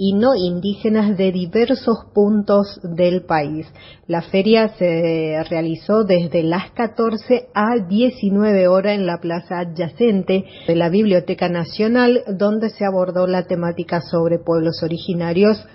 [0.00, 3.66] y no indígenas de diversos puntos del país.
[4.06, 10.76] La feria se realizó desde las 14 a 19 horas en la plaza adyacente de
[10.76, 15.66] la Biblioteca Nacional, donde se abordó la temática sobre pueblos originarios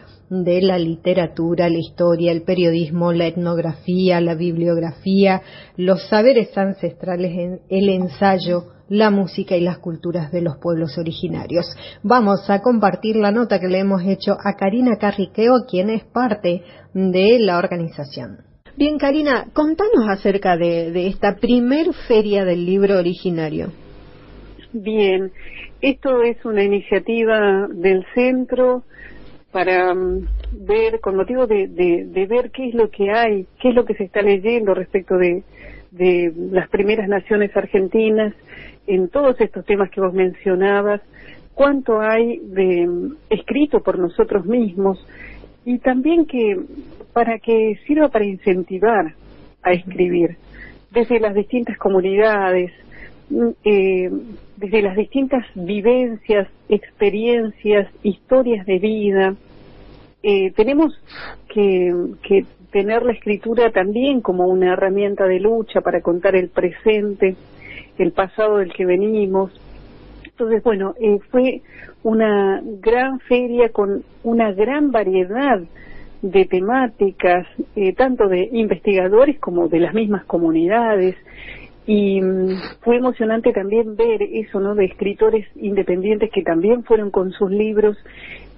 [0.41, 5.43] de la literatura, la historia, el periodismo, la etnografía, la bibliografía,
[5.77, 11.65] los saberes ancestrales, el ensayo, la música y las culturas de los pueblos originarios.
[12.01, 16.63] Vamos a compartir la nota que le hemos hecho a Karina Carriqueo, quien es parte
[16.93, 18.39] de la organización.
[18.75, 23.71] Bien, Karina, contanos acerca de, de esta primer feria del libro originario.
[24.71, 25.31] Bien,
[25.81, 28.83] esto es una iniciativa del centro
[29.53, 33.69] para mm, ver, con motivo de, de, de ver qué es lo que hay, qué
[33.69, 35.43] es lo que se está leyendo respecto de,
[35.91, 38.33] de las primeras naciones argentinas
[38.87, 41.01] en todos estos temas que vos mencionabas,
[41.53, 45.05] cuánto hay de mm, escrito por nosotros mismos
[45.63, 46.59] y también que
[47.13, 49.13] para que sirva para incentivar
[49.61, 50.35] a escribir
[50.91, 52.71] desde las distintas comunidades,
[53.63, 54.09] eh,
[54.57, 59.35] desde las distintas vivencias, experiencias, historias de vida.
[60.21, 60.93] Eh, tenemos
[61.49, 67.35] que, tener la escritura también como una herramienta de lucha para contar el presente,
[67.99, 69.51] el pasado del que venimos.
[70.25, 71.61] Entonces, bueno, eh, fue
[72.01, 75.61] una gran feria con una gran variedad
[76.23, 77.45] de temáticas,
[77.75, 81.15] eh, tanto de investigadores como de las mismas comunidades.
[81.85, 84.75] Y mm, fue emocionante también ver eso, ¿no?
[84.75, 87.97] De escritores independientes que también fueron con sus libros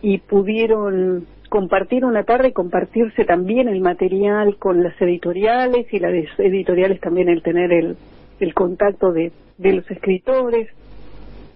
[0.02, 7.00] y pudieron compartir una tarde compartirse también el material con las editoriales y las editoriales
[7.00, 7.96] también el tener el,
[8.40, 10.68] el contacto de, de los escritores,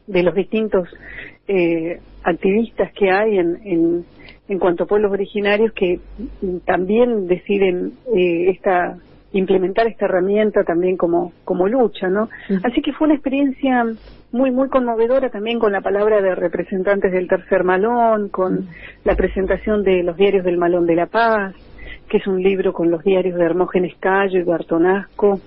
[0.08, 0.88] de los distintos
[1.48, 4.06] eh, activistas que hay en, en,
[4.48, 6.00] en cuanto a pueblos originarios que
[6.66, 8.98] también deciden eh, esta
[9.32, 12.30] implementar esta herramienta también como como lucha, ¿no?
[12.64, 13.86] Así que fue una experiencia
[14.32, 18.68] muy muy conmovedora también con la palabra de representantes del Tercer Malón, con
[19.04, 21.56] la presentación de los diarios del Malón de la Paz,
[22.10, 25.40] que es un libro con los diarios de Hermógenes Cayo y Bartonasco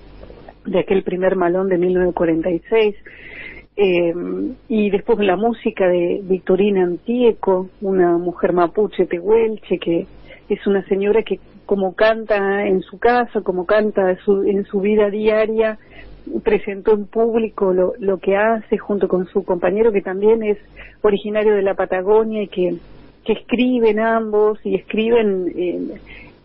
[0.65, 2.95] de aquel primer Malón de 1946.
[3.75, 4.15] Eh,
[4.69, 10.07] y después la música de Victorina Antieco, una mujer mapuche tehuelche que
[10.49, 15.79] es una señora que como canta en su casa, como canta en su vida diaria,
[16.45, 20.59] presentó en público lo, lo que hace junto con su compañero que también es
[21.03, 22.77] originario de la Patagonia y que,
[23.25, 25.81] que escriben ambos y escriben eh,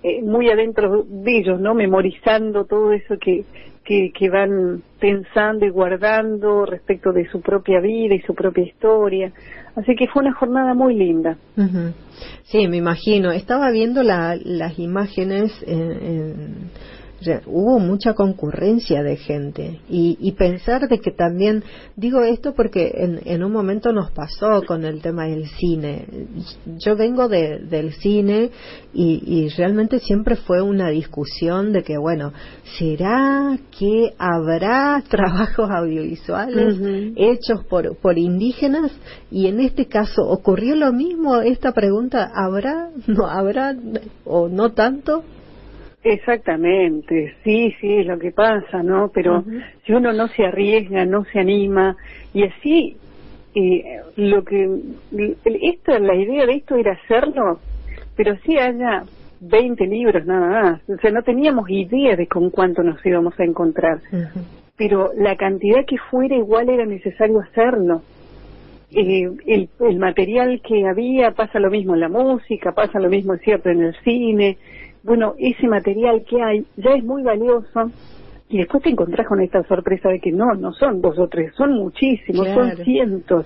[0.04, 1.74] eh, muy adentro de ellos, ¿no?
[1.74, 3.44] Memorizando todo eso que,
[3.88, 9.32] que, que van pensando y guardando respecto de su propia vida y su propia historia.
[9.76, 11.38] Así que fue una jornada muy linda.
[11.56, 11.94] Ujú.
[12.44, 13.32] Sí, me imagino.
[13.32, 16.56] Estaba viendo la, las imágenes en, en-
[17.20, 19.80] o sea, hubo mucha concurrencia de gente.
[19.90, 21.64] Y, y pensar de que también
[21.96, 26.06] digo esto porque en, en un momento nos pasó con el tema del cine.
[26.78, 28.52] Yo vengo de, del cine
[28.94, 32.34] y, y realmente siempre fue una discusión de que bueno
[32.78, 36.78] será que habrá trabajos audiovisuales
[37.16, 38.92] hechos por por indígenas
[39.32, 43.76] y en este caso ocurrió lo mismo esta pregunta habrá no habrá
[44.26, 45.24] o no tanto
[46.10, 49.12] Exactamente, sí, sí, es lo que pasa, ¿no?
[49.14, 49.44] Pero
[49.86, 51.98] si uno no se arriesga, no se anima,
[52.34, 52.96] y así,
[53.54, 54.70] eh, lo que,
[55.44, 57.60] esto, la idea de esto era hacerlo,
[58.16, 59.04] pero sí haya
[59.42, 63.44] 20 libros nada más, o sea, no teníamos idea de con cuánto nos íbamos a
[63.44, 64.00] encontrar,
[64.78, 68.02] pero la cantidad que fuera igual era necesario hacerlo.
[68.90, 73.34] Eh, el, el material que había pasa lo mismo en la música, pasa lo mismo,
[73.34, 74.58] es cierto, en el cine.
[75.04, 77.92] Bueno, ese material que hay ya es muy valioso
[78.50, 81.54] y después te encontrás con esta sorpresa de que no, no son dos o tres,
[81.56, 82.76] son muchísimos, Claro.
[82.76, 83.46] son cientos,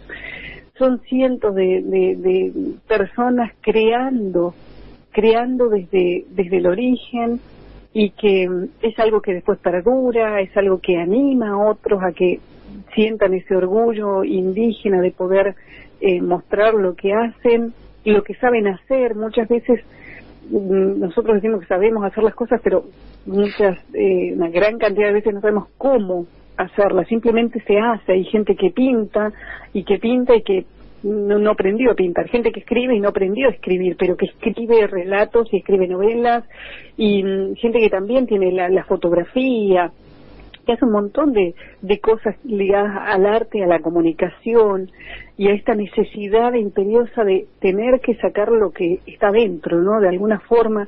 [0.78, 2.54] son cientos de, de, de
[2.88, 4.54] personas creando,
[5.12, 7.40] creando desde, desde el origen
[7.94, 12.12] y que mm, es algo que después perdura, es algo que anima a otros a
[12.14, 12.40] que
[12.96, 15.56] sientan ese orgullo indígena de poder
[16.00, 17.74] eh, mostrar lo que hacen
[18.04, 19.16] y lo que saben hacer.
[19.16, 19.82] Muchas veces
[20.52, 22.84] nosotros decimos que sabemos hacer las cosas, pero
[23.26, 26.26] muchas, eh, una gran cantidad de veces no sabemos cómo
[26.58, 28.14] hacerlas, simplemente se hace.
[28.14, 29.32] Hay gente que pinta
[29.74, 30.66] y que pinta y que
[31.04, 34.28] no, no aprendió a pintar, gente que escribe y no aprendió a escribir, pero que
[34.28, 36.44] escribe relatos y escribe novelas,
[36.98, 39.92] y mm, gente que también tiene la fotografía,
[40.66, 44.92] que hace un montón de, de cosas ligadas al arte, a la comunicación
[45.38, 50.00] y a esta necesidad imperiosa de tener que sacar lo que está dentro, ¿no?
[50.00, 50.88] De alguna forma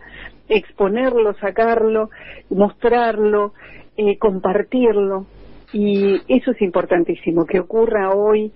[0.50, 2.10] exponerlo, sacarlo,
[2.50, 3.54] mostrarlo,
[3.98, 5.26] eh, compartirlo.
[5.72, 8.52] Y eso es importantísimo, que ocurra hoy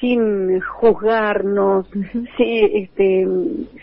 [0.00, 1.86] sin juzgarnos,
[2.36, 3.26] sí, este,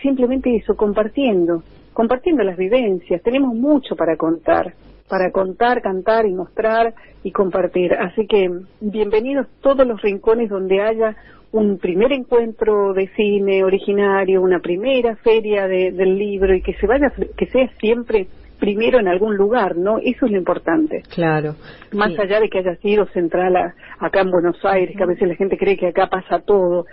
[0.02, 3.22] simplemente eso, compartiendo, compartiendo las vivencias.
[3.22, 4.74] Tenemos mucho para contar,
[5.10, 7.94] para contar, cantar y mostrar y compartir.
[7.94, 11.16] Así que bienvenidos todos los rincones donde haya
[11.52, 16.86] un primer encuentro de cine originario, una primera feria de- del libro y que se
[16.86, 18.28] vaya, que sea siempre
[18.60, 20.00] primero en algún lugar, ¿no?
[20.00, 21.02] Eso es lo importante.
[21.14, 21.56] Claro.
[21.94, 22.18] Más Sí.
[22.22, 25.36] allá de que haya sido central a- acá en Buenos Aires, que a veces la
[25.36, 26.86] gente cree que acá pasa todo.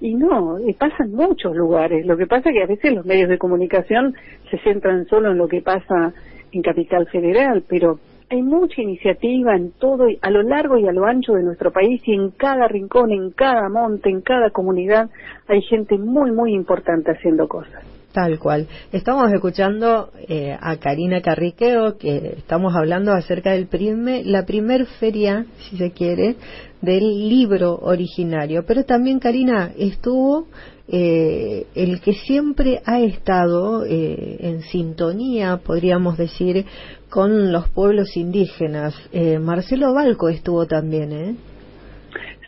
[0.00, 2.06] Y no, eh, pasa en muchos lugares.
[2.06, 4.14] Lo que pasa es que a veces los medios de comunicación
[4.50, 6.14] se centran solo en lo que pasa
[6.52, 7.98] en Capital Federal, pero
[8.30, 12.00] hay mucha iniciativa en todo, a lo largo y a lo ancho de nuestro país
[12.06, 15.10] y en cada rincón, en cada monte, en cada comunidad,
[15.48, 17.82] hay gente muy, muy importante haciendo cosas.
[18.12, 18.66] Tal cual.
[18.90, 25.46] Estamos escuchando eh, a Karina Carriqueo, que estamos hablando acerca del prime, la primer feria,
[25.58, 26.34] si se quiere,
[26.82, 28.64] del libro originario.
[28.66, 30.46] Pero también, Karina, estuvo
[30.92, 36.64] eh, el que siempre ha estado eh, en sintonía, podríamos decir,
[37.08, 38.94] con los pueblos indígenas.
[39.12, 41.34] Eh, Marcelo Balco estuvo también, ¿eh?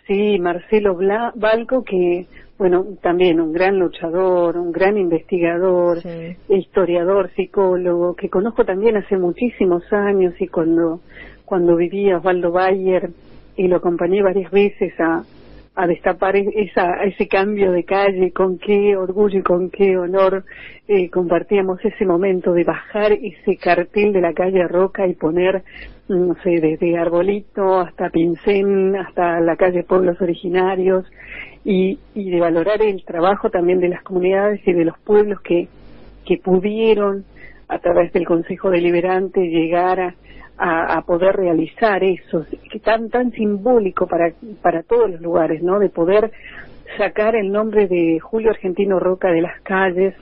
[0.08, 2.26] Sí, Marcelo Bla Balco, que,
[2.58, 5.98] bueno, también un gran luchador, un gran investigador,
[6.48, 11.00] historiador, psicólogo, que conozco también hace muchísimos años y cuando,
[11.44, 13.10] cuando vivía Osvaldo Bayer
[13.56, 15.22] y lo acompañé varias veces a,
[15.74, 20.44] a destapar esa, ese cambio de calle, con qué orgullo y con qué honor
[20.86, 25.62] eh, compartíamos ese momento de bajar ese cartel de la calle Roca y poner,
[26.08, 31.06] no sé, desde Arbolito hasta Pincén, hasta la calle Pueblos Originarios,
[31.64, 35.68] y, y de valorar el trabajo también de las comunidades y de los pueblos que,
[36.26, 37.24] que pudieron,
[37.68, 40.14] a través del Consejo Deliberante, llegar a,
[40.58, 45.78] a, a, poder realizar eso, que tan tan simbólico para para todos los lugares, ¿no?
[45.78, 46.30] De poder
[46.96, 50.14] sacar el nombre de Julio Argentino Roca de las calles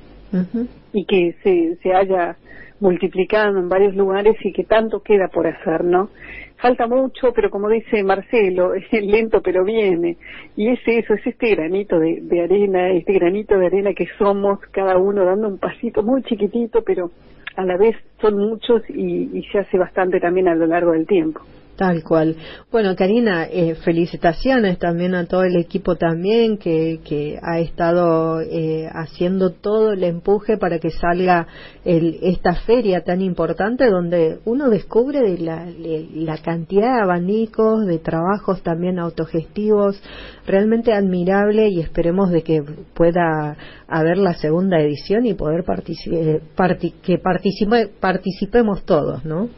[0.93, 2.37] y que se se haya
[2.81, 6.11] multiplicado en varios lugares y que tanto queda por hacer, ¿no?
[6.57, 10.17] Falta mucho, pero como dice Marcelo, es lento pero viene.
[10.57, 14.61] Y es eso, es este granito de, de arena, este granito de arena que somos
[14.71, 17.11] cada uno dando un pasito muy chiquitito, pero
[17.57, 21.07] a la vez son muchos y, y, se hace bastante también a lo largo del
[21.07, 21.41] tiempo.
[21.81, 22.37] Tal cual.
[22.71, 28.87] Bueno, Karina, eh, felicitaciones también a todo el equipo también que, que ha estado eh,
[28.93, 31.47] haciendo todo el empuje para que salga
[31.87, 38.63] el, esta feria tan importante donde uno descubre de la, cantidad de abanicos, de trabajos
[38.63, 40.03] también autogestivos,
[40.47, 43.57] realmente admirable y esperemos de que pueda
[43.89, 49.49] haber la segunda edición y poder participar, parti que participe, participemos todos, ¿no?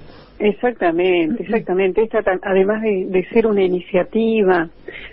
[0.43, 2.03] Exactamente, exactamente.
[2.03, 4.69] Esta, además de, de, ser una iniciativa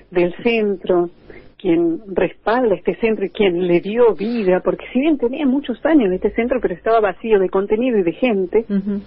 [0.09, 1.11] del centro,
[1.55, 6.11] quien respalda este centro y quien le dio vida, porque si bien tenía muchos años
[6.11, 9.01] este centro, pero estaba vacío de contenido y de gente, uh -huh.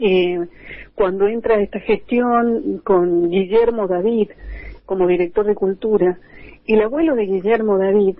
[0.00, 0.46] eh,
[0.94, 4.28] cuando entra esta gestión con Guillermo David
[4.84, 6.18] como director de cultura,
[6.66, 8.16] el abuelo de Guillermo David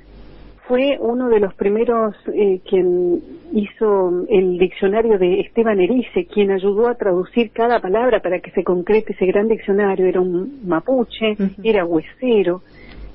[0.67, 3.21] fue uno de los primeros eh, quien
[3.53, 8.65] hizo el diccionario de Esteban Erice, quien ayudó a traducir cada palabra para que se
[8.65, 10.07] concrete ese gran diccionario.
[10.07, 11.55] Era un mapuche, uh -huh.
[11.63, 12.63] era huesero.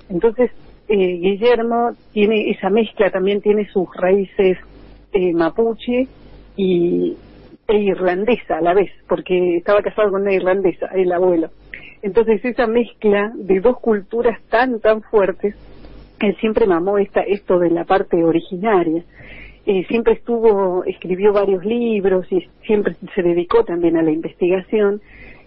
[0.09, 0.51] Entonces,
[0.87, 4.57] eh, Guillermo tiene esa mezcla, también tiene sus raíces
[5.13, 6.07] eh, mapuche
[6.55, 7.15] y,
[7.67, 11.49] e irlandesa a la vez, porque estaba casado con una irlandesa, el abuelo.
[12.01, 15.55] Entonces, esa mezcla de dos culturas tan, tan fuertes,
[16.19, 19.03] él siempre mamó esta, esto de la parte originaria.
[19.65, 25.01] Eh, siempre estuvo, escribió varios libros y siempre se dedicó también a la investigación.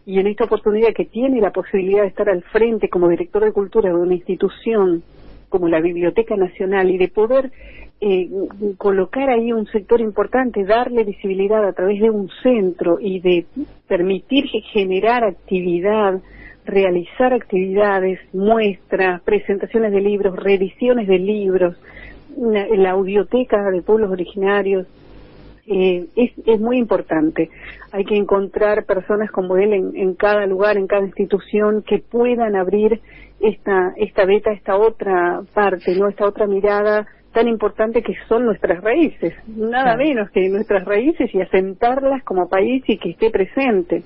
[0.04, 3.52] Y en esta oportunidad que tiene la posibilidad de estar al frente como director de
[3.52, 5.02] cultura de una institución
[5.48, 7.52] como la Biblioteca Nacional y de poder
[8.00, 8.28] eh,
[8.78, 13.46] colocar ahí un sector importante, darle visibilidad a través de un centro y de
[13.86, 16.20] permitir generar actividad,
[16.64, 21.76] realizar actividades, muestras, presentaciones de libros, reediciones de libros,
[22.36, 24.86] una, la audioteca de pueblos originarios,
[25.66, 27.50] eh, es, es muy importante.
[27.92, 32.56] Hay que encontrar personas como él en, en, cada lugar, en cada institución, que puedan
[32.56, 33.00] abrir
[33.40, 36.08] esta, esta beta, esta otra parte, ¿no?
[36.08, 41.40] esta otra mirada tan importante que son nuestras raíces, nada menos que nuestras raíces y
[41.40, 44.02] asentarlas como país y que esté presente.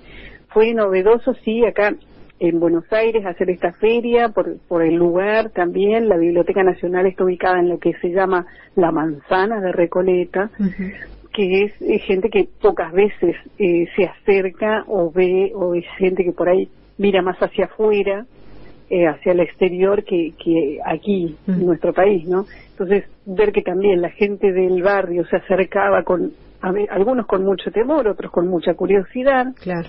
[0.50, 1.92] Fue novedoso, sí, acá
[2.39, 6.08] en Buenos Aires hacer esta feria por, por el lugar también.
[6.08, 10.65] La Biblioteca Nacional está ubicada en lo que se llama la Manzana de Recoleta, uh
[10.65, 10.92] -huh.
[11.32, 16.24] que es, es, gente que pocas veces eh, se acerca o ve, o es gente
[16.24, 18.26] que por ahí mira más hacia afuera,
[18.90, 21.55] eh, hacia el exterior que, que aquí, uh -huh.
[21.55, 22.44] en nuestro país, ¿no?
[22.70, 27.44] Entonces, ver que también la gente del barrio se acercaba con, a ver, algunos con
[27.44, 29.47] mucho temor, otros con mucha curiosidad.
[29.62, 29.89] Claro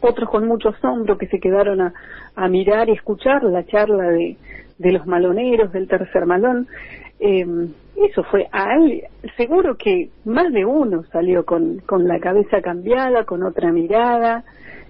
[0.00, 4.36] otros con mucho asombro que se quedaron a, mirar y escuchar la charla de,
[4.78, 6.68] de los maloneros del tercer malón.
[7.18, 7.46] Eh,
[7.96, 9.04] eso fue a él,
[9.38, 14.44] seguro que más de uno salió con, con la cabeza cambiada, con otra mirada.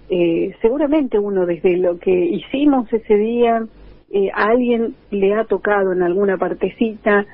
[0.09, 3.65] Eh, seguramente uno desde lo que hicimos ese día,
[4.11, 7.27] eh, a alguien le ha tocado en alguna partecita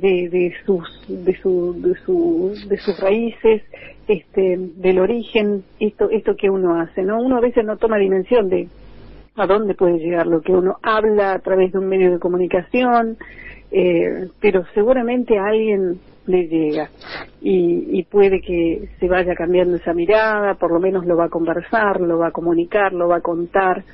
[0.00, 3.62] de, de sus de su de su de sus raíces
[4.08, 8.48] este del origen esto esto que uno hace no uno a veces no toma dimensión
[8.48, 8.68] de
[9.36, 13.18] a dónde puede llegar lo que uno habla a través de un medio de comunicación
[13.70, 16.90] eh, pero seguramente a alguien le llega.
[17.40, 21.28] Y, y puede que se vaya cambiando esa mirada, por lo menos lo va a
[21.28, 23.84] conversar, lo va a comunicar, lo va a contar,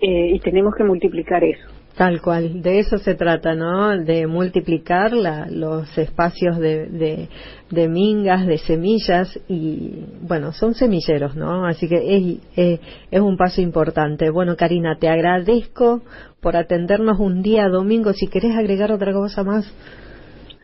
[0.00, 1.68] eh, y tenemos que multiplicar eso.
[1.96, 3.96] Tal cual, de eso se trata, ¿no?
[3.96, 7.28] De multiplicar la, los espacios de,
[7.70, 11.64] de, mingas, de semillas y, bueno, son semilleros, ¿no?
[11.64, 12.80] Así que es,
[13.12, 14.30] es, un paso importante.
[14.30, 16.02] Bueno, Karina, te agradezco
[16.40, 18.12] por atendernos un día domingo.
[18.12, 19.72] Si querés agregar otra cosa más.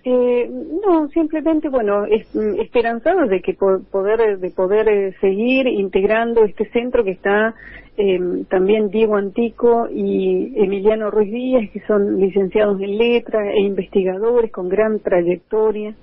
[0.03, 0.51] Eh,
[0.85, 2.27] no, simplemente, bueno, es,
[2.59, 7.55] esperanzados de que poder, de poder eh, seguir integrando este centro que está
[7.97, 14.51] eh, también Diego Antico y Emiliano Ruiz Díaz, que son licenciados en letra e investigadores
[14.53, 15.95] con gran trayectoria,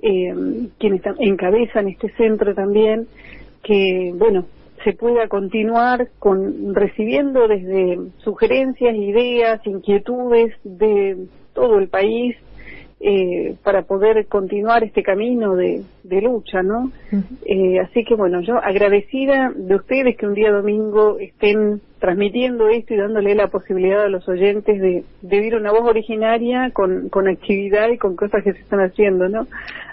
[0.00, 0.34] eh,
[0.78, 3.06] quienes encabezan este centro también,
[3.62, 4.46] que, bueno,
[4.84, 12.36] se pueda continuar con recibiendo desde sugerencias, ideas, inquietudes de todo el país
[13.00, 16.90] eh, para poder continuar este camino de, de lucha, ¿no?
[17.44, 22.94] eh, así que bueno, yo agradecida de ustedes que un día domingo estén transmitiendo esto
[22.94, 27.28] y dándole la posibilidad a los oyentes de, de oír una voz originaria con, con
[27.28, 29.46] actividad y con cosas que se están haciendo, ¿no?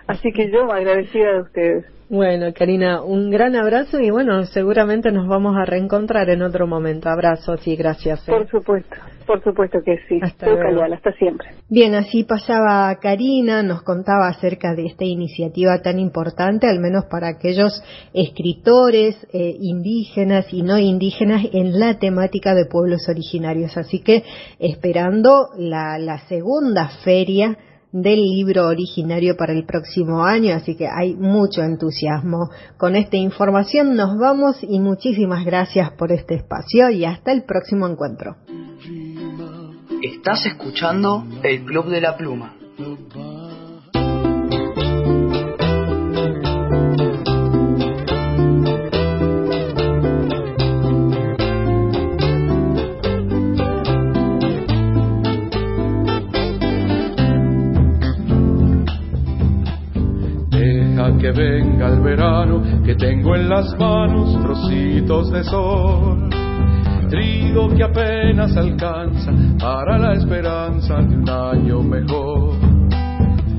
[0.07, 1.85] Así que yo agradecida de ustedes.
[2.07, 7.09] Bueno, Karina, un gran abrazo y bueno, seguramente nos vamos a reencontrar en otro momento.
[7.09, 8.19] Abrazos y gracias.
[8.29, 8.31] ¿eh?
[8.31, 10.19] Por supuesto, por supuesto que sí.
[10.21, 10.83] Hasta luego.
[10.83, 11.47] hasta siempre.
[11.67, 17.27] Bien, así pasaba Karina, nos contaba acerca de esta iniciativa tan importante, al menos para
[17.27, 17.81] aquellos
[18.13, 23.77] escritores eh, indígenas y no indígenas en la temática de pueblos originarios.
[23.77, 24.23] Así que
[24.59, 27.57] esperando la, la segunda feria
[27.95, 32.49] del libro originario para el próximo año, así que hay mucho entusiasmo.
[32.75, 37.87] Con esta información nos vamos y muchísimas gracias por este espacio y hasta el próximo
[37.87, 38.35] encuentro.
[40.03, 42.53] Estás escuchando el Club de la Pluma.
[61.13, 66.29] Que venga el verano, que tengo en las manos trocitos de sol.
[67.09, 72.55] Trigo que apenas alcanza para la esperanza de un año mejor.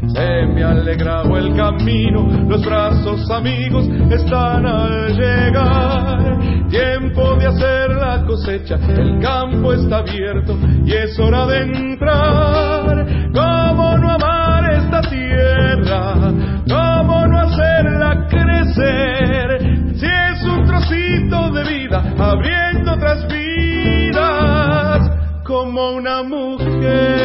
[0.08, 6.38] Se me ha alegrado el camino, los brazos amigos están al llegar.
[6.68, 13.06] Tiempo de hacer la cosecha, el campo está abierto y es hora de entrar.
[13.32, 16.32] ¿Cómo no amar esta tierra?
[18.76, 25.10] Si es un trocito de vida, abriendo otras vidas
[25.44, 27.16] como una mujer.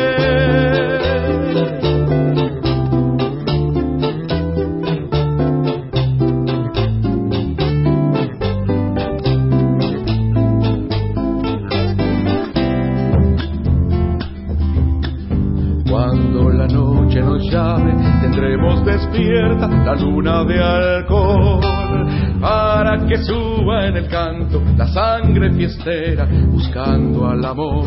[18.21, 21.59] Tendremos despierta la luna de alcohol
[22.39, 27.85] para que suba en el canto la sangre fiestera buscando al amor.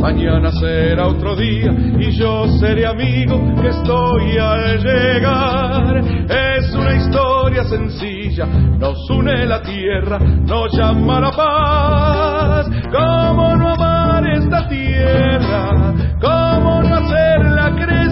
[0.00, 5.96] Mañana será otro día y yo seré amigo que estoy al llegar.
[6.28, 12.66] Es una historia sencilla, nos une la tierra, nos llama la paz.
[12.92, 15.94] ¿Cómo no amar esta tierra?
[16.20, 18.05] ¿Cómo no hacerla crecer?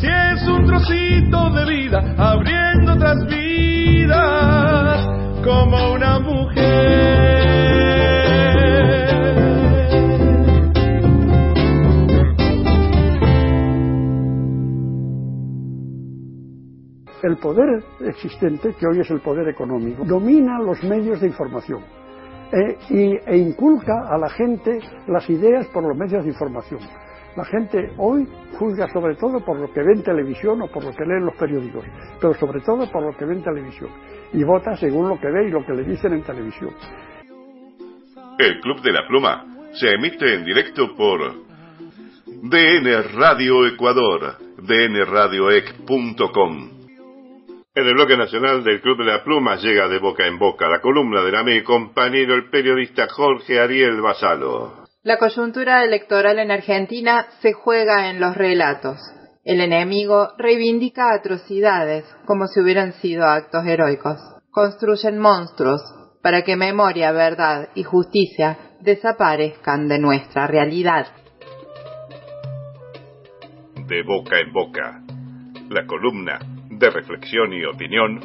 [0.00, 5.06] Si es un trocito de vida, abriendo otras vidas,
[5.44, 7.20] como una mujer.
[17.22, 21.84] el poder existente, que hoy es el poder económico, domina los medios de información
[22.88, 26.80] y, e inculca a la gente las ideas por los medios de información.
[27.36, 28.26] La gente hoy
[28.58, 31.26] juzga sobre todo por lo que ve en televisión o por lo que lee en
[31.26, 31.84] los periódicos,
[32.20, 33.90] pero sobre todo por lo que ve en televisión.
[34.32, 36.74] Y vota según lo que ve y lo que le dicen en televisión.
[38.38, 41.34] El Club de la Pluma se emite en directo por
[42.26, 46.70] DN Radio Ecuador, dnradioec.com.
[47.72, 50.80] En el bloque nacional del Club de la Pluma llega de boca en boca la
[50.80, 54.79] columna del amigo y compañero el periodista Jorge Ariel Basalo.
[55.02, 58.98] La coyuntura electoral en Argentina se juega en los relatos.
[59.44, 64.18] El enemigo reivindica atrocidades como si hubieran sido actos heroicos.
[64.50, 65.80] Construyen monstruos
[66.22, 71.06] para que memoria, verdad y justicia desaparezcan de nuestra realidad.
[73.90, 75.02] de boca en boca.
[75.68, 76.38] La columna
[76.70, 78.20] de reflexión y opinión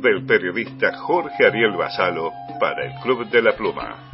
[0.00, 4.11] del periodista Jorge Ariel Basalo para el Club de la Pluma.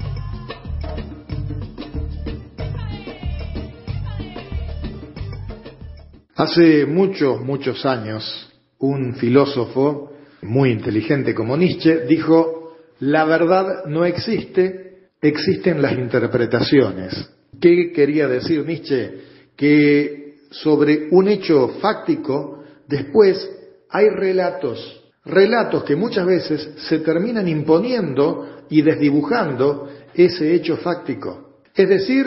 [6.39, 15.08] Hace muchos, muchos años, un filósofo muy inteligente como Nietzsche dijo, la verdad no existe,
[15.20, 17.28] existen las interpretaciones.
[17.60, 19.15] ¿Qué quería decir Nietzsche?
[19.57, 23.50] Que sobre un hecho fáctico, después
[23.91, 31.62] hay relatos, relatos que muchas veces se terminan imponiendo y desdibujando ese hecho fáctico.
[31.75, 32.26] Es decir,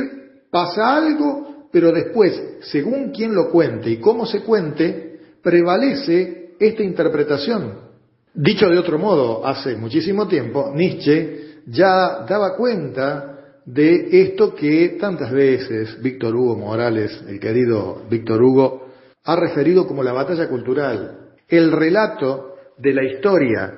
[0.51, 7.91] pasa algo, pero después, según quien lo cuente y cómo se cuente, prevalece esta interpretación.
[8.33, 13.31] Dicho de otro modo, hace muchísimo tiempo, Nietzsche ya daba cuenta
[13.65, 18.87] de esto que tantas veces Víctor Hugo Morales, el querido Víctor Hugo,
[19.23, 23.73] ha referido como la batalla cultural, el relato de la historia,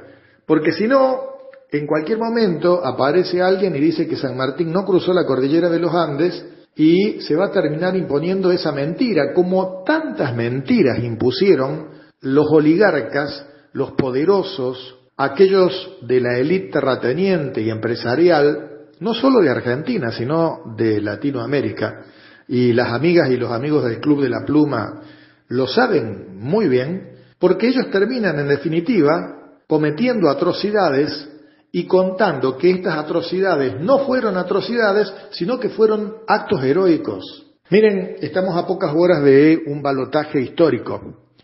[0.45, 1.33] porque si no,
[1.71, 5.79] en cualquier momento aparece alguien y dice que San Martín no cruzó la cordillera de
[5.79, 6.45] los Andes
[6.75, 11.89] y se va a terminar imponiendo esa mentira, como tantas mentiras impusieron
[12.21, 18.69] los oligarcas, los poderosos, aquellos de la élite terrateniente y empresarial,
[18.99, 22.05] no solo de Argentina, sino de Latinoamérica.
[22.47, 25.01] Y las amigas y los amigos del Club de la Pluma
[25.49, 31.29] lo saben muy bien, porque ellos terminan, en definitiva, cometiendo atrocidades
[31.75, 37.47] y contando que estas atrocidades no fueron atrocidades, sino que fueron actos heroicos.
[37.71, 41.01] Miren, estamos a pocas horas de un balotaje histórico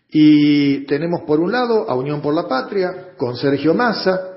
[0.08, 4.35] y tenemos por un lado a Unión por la Patria con Sergio Massa,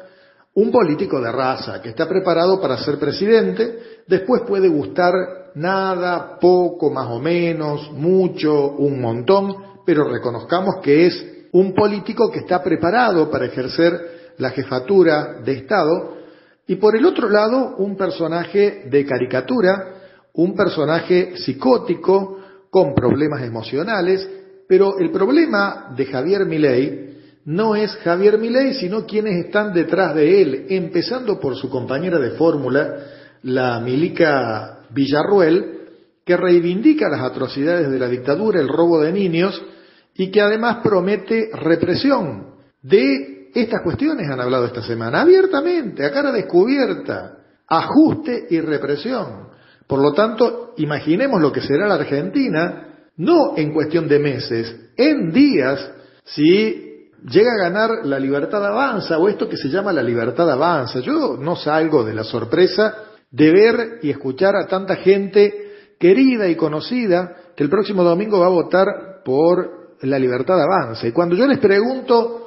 [0.55, 5.13] un político de raza que está preparado para ser presidente, después puede gustar
[5.57, 9.55] nada, poco, más o menos, mucho, un montón,
[9.85, 14.12] pero reconozcamos que es un político que está preparado para ejercer
[14.43, 16.19] la jefatura de Estado,
[16.67, 19.95] y por el otro lado un personaje de caricatura,
[20.35, 22.39] un personaje psicótico,
[22.73, 24.27] con problemas emocionales,
[24.67, 30.41] pero el problema de Javier Milei no es Javier Milei, sino quienes están detrás de
[30.41, 32.97] él, empezando por su compañera de fórmula,
[33.43, 35.81] la Milica Villarruel,
[36.25, 39.63] que reivindica las atrocidades de la dictadura, el robo de niños,
[40.15, 42.55] y que además promete represión.
[42.81, 49.49] De estas cuestiones han hablado esta semana, abiertamente, a cara descubierta, ajuste y represión.
[49.87, 55.33] Por lo tanto, imaginemos lo que será la Argentina, no en cuestión de meses, en
[55.33, 55.91] días,
[56.25, 61.01] si llega a ganar la libertad avanza o esto que se llama la libertad avanza.
[61.01, 62.95] Yo no salgo de la sorpresa
[63.31, 68.47] de ver y escuchar a tanta gente querida y conocida que el próximo domingo va
[68.47, 68.87] a votar
[69.25, 71.07] por la libertad avanza.
[71.07, 72.42] Y cuando yo les pregunto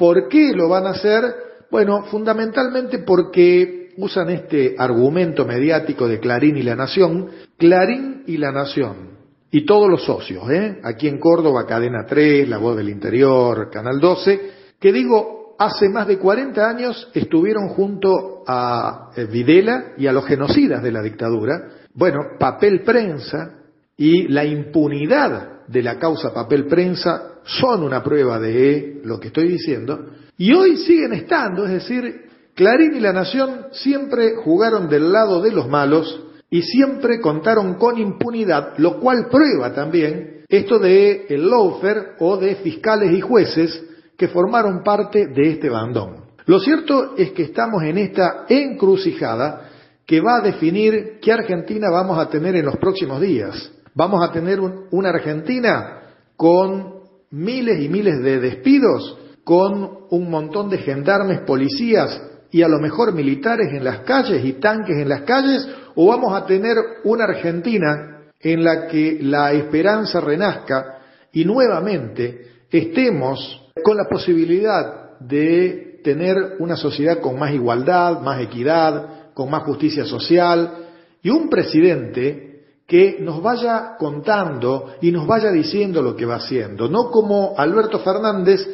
[0.00, 1.22] por qué lo van a hacer,
[1.70, 8.50] bueno, fundamentalmente porque usan este argumento mediático de Clarín y la Nación, Clarín y la
[8.50, 9.18] Nación
[9.50, 10.80] y todos los socios, ¿eh?
[10.84, 14.40] aquí en Córdoba, Cadena 3, La Voz del Interior, Canal 12,
[14.80, 20.24] que digo, hace más de 40 años estuvieron junto a eh, Videla y a los
[20.24, 21.72] genocidas de la dictadura.
[21.92, 23.58] Bueno, papel prensa
[23.98, 29.48] y la impunidad de la causa papel prensa son una prueba de lo que estoy
[29.48, 30.06] diciendo.
[30.36, 35.52] Y hoy siguen estando, es decir, Clarín y La Nación siempre jugaron del lado de
[35.52, 42.16] los malos y siempre contaron con impunidad, lo cual prueba también esto de el lawfare
[42.18, 43.84] o de fiscales y jueces
[44.16, 46.24] que formaron parte de este bandón.
[46.46, 49.70] Lo cierto es que estamos en esta encrucijada
[50.04, 53.72] que va a definir qué Argentina vamos a tener en los próximos días.
[53.94, 56.00] Vamos a tener una Argentina
[56.36, 56.99] con
[57.30, 63.12] miles y miles de despidos, con un montón de gendarmes, policías y a lo mejor
[63.14, 68.22] militares en las calles y tanques en las calles, o vamos a tener una Argentina
[68.40, 70.98] en la que la esperanza renazca
[71.32, 79.32] y nuevamente estemos con la posibilidad de tener una sociedad con más igualdad, más equidad,
[79.34, 80.86] con más justicia social
[81.22, 82.49] y un presidente
[82.90, 88.00] que nos vaya contando y nos vaya diciendo lo que va haciendo, no como Alberto
[88.00, 88.66] Fernández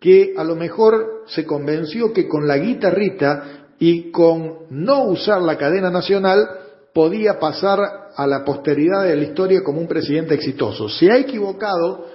[0.00, 5.56] que a lo mejor se convenció que con la guitarrita y con no usar la
[5.56, 6.48] cadena nacional
[6.92, 7.78] podía pasar
[8.16, 10.88] a la posteridad de la historia como un presidente exitoso.
[10.88, 12.08] Se ha equivocado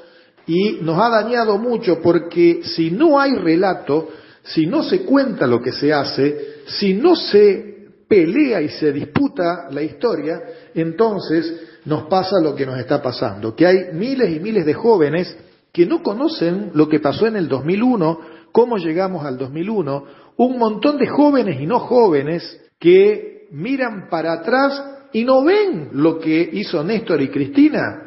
[0.47, 4.09] y nos ha dañado mucho porque si no hay relato,
[4.43, 7.75] si no se cuenta lo que se hace, si no se
[8.09, 10.41] pelea y se disputa la historia,
[10.75, 15.35] entonces nos pasa lo que nos está pasando, que hay miles y miles de jóvenes
[15.71, 18.19] que no conocen lo que pasó en el 2001,
[18.51, 20.03] cómo llegamos al 2001,
[20.37, 26.19] un montón de jóvenes y no jóvenes que miran para atrás y no ven lo
[26.19, 28.05] que hizo Néstor y Cristina,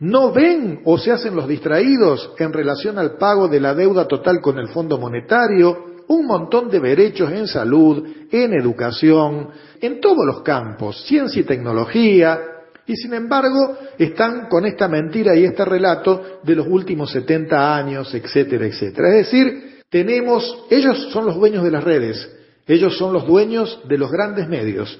[0.00, 4.40] no ven o se hacen los distraídos en relación al pago de la deuda total
[4.40, 9.50] con el Fondo Monetario, un montón de derechos en salud, en educación,
[9.80, 12.40] en todos los campos, ciencia y tecnología,
[12.86, 18.14] y sin embargo están con esta mentira y este relato de los últimos 70 años,
[18.14, 19.08] etcétera, etcétera.
[19.08, 22.30] Es decir, tenemos, ellos son los dueños de las redes,
[22.66, 24.98] ellos son los dueños de los grandes medios.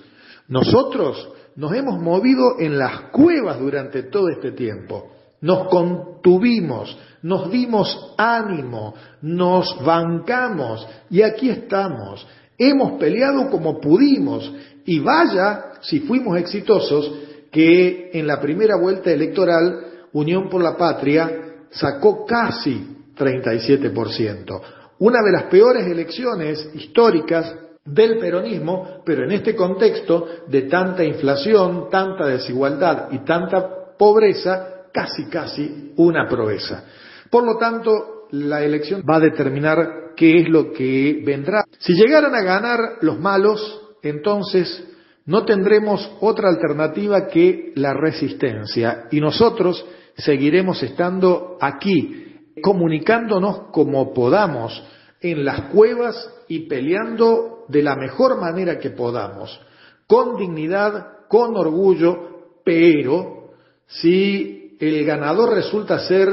[0.48, 5.13] Nosotros nos hemos movido en las cuevas durante todo este tiempo.
[5.44, 12.26] Nos contuvimos, nos dimos ánimo, nos bancamos y aquí estamos.
[12.56, 14.50] Hemos peleado como pudimos
[14.86, 17.12] y vaya si fuimos exitosos
[17.50, 21.30] que en la primera vuelta electoral Unión por la Patria
[21.68, 24.60] sacó casi 37%.
[25.00, 31.90] Una de las peores elecciones históricas del peronismo, pero en este contexto de tanta inflación,
[31.90, 36.84] tanta desigualdad y tanta pobreza, casi casi una proeza.
[37.28, 41.64] Por lo tanto, la elección va a determinar qué es lo que vendrá.
[41.78, 44.86] Si llegaran a ganar los malos, entonces
[45.26, 49.84] no tendremos otra alternativa que la resistencia y nosotros
[50.16, 54.80] seguiremos estando aquí, comunicándonos como podamos
[55.20, 59.60] en las cuevas y peleando de la mejor manera que podamos,
[60.06, 63.50] con dignidad, con orgullo, pero
[63.86, 66.28] si el ganador resulta ser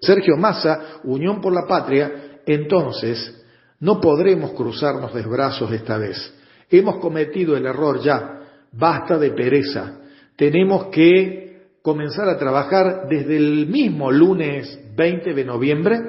[0.00, 3.44] Sergio Massa, Unión por la Patria, entonces
[3.80, 6.34] no podremos cruzarnos de brazos esta vez.
[6.70, 8.40] Hemos cometido el error ya,
[8.72, 10.00] basta de pereza.
[10.36, 11.44] Tenemos que
[11.82, 16.00] comenzar a trabajar desde el mismo lunes 20 de noviembre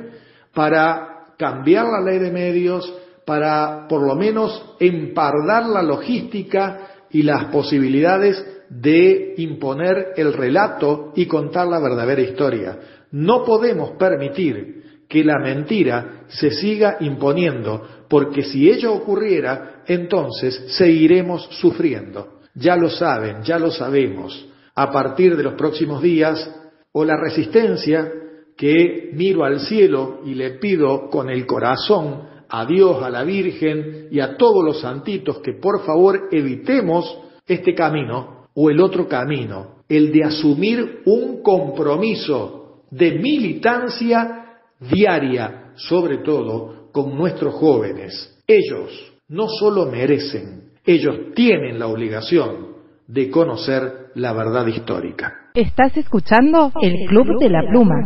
[0.53, 2.91] para cambiar la ley de medios,
[3.25, 11.25] para por lo menos empardar la logística y las posibilidades de imponer el relato y
[11.25, 12.79] contar la verdadera historia.
[13.11, 21.47] No podemos permitir que la mentira se siga imponiendo, porque si ello ocurriera, entonces seguiremos
[21.51, 22.39] sufriendo.
[22.55, 24.47] Ya lo saben, ya lo sabemos.
[24.75, 26.49] A partir de los próximos días,
[26.91, 28.11] o la resistencia
[28.57, 34.07] que miro al cielo y le pido con el corazón a Dios, a la Virgen
[34.11, 39.83] y a todos los santitos que por favor evitemos este camino o el otro camino,
[39.87, 48.41] el de asumir un compromiso de militancia diaria, sobre todo con nuestros jóvenes.
[48.47, 52.75] Ellos no solo merecen, ellos tienen la obligación
[53.07, 55.33] de conocer la verdad histórica.
[55.53, 58.05] Estás escuchando el Club de la Pluma.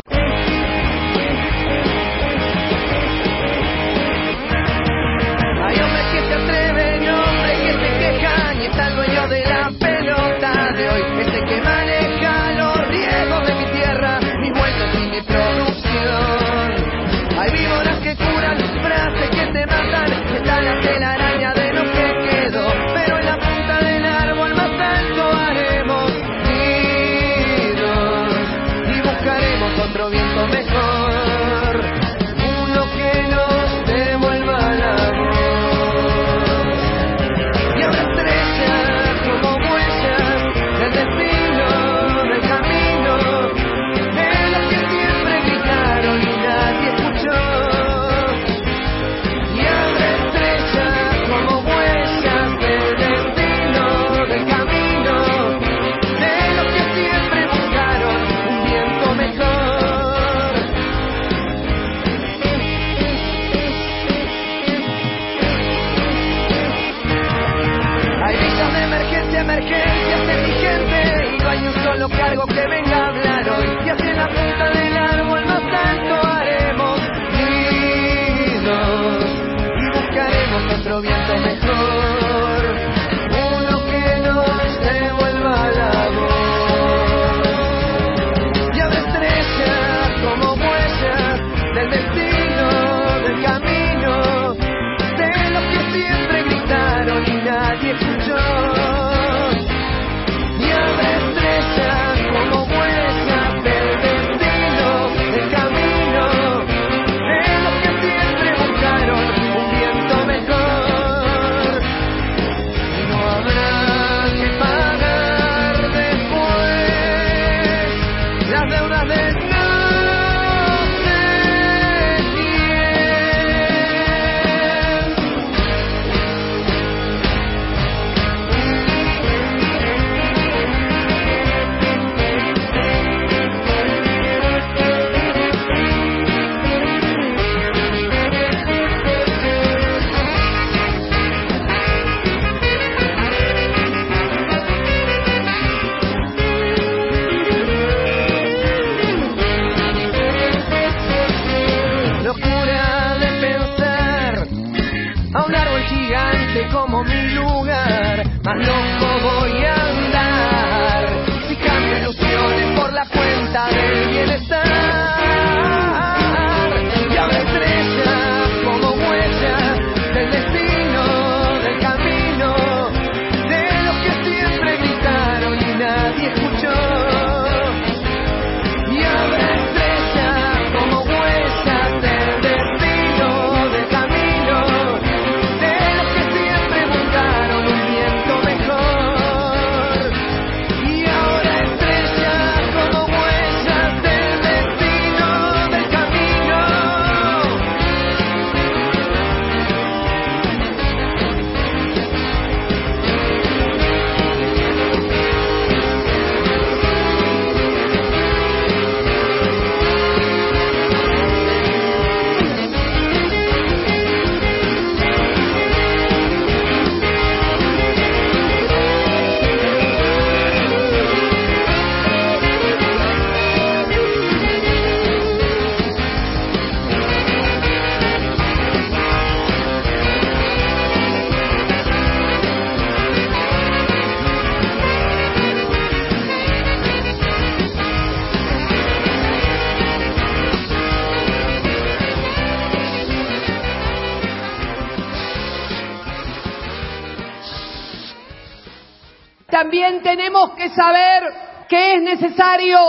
[250.10, 251.24] Tenemos que saber
[251.68, 252.80] que es necesario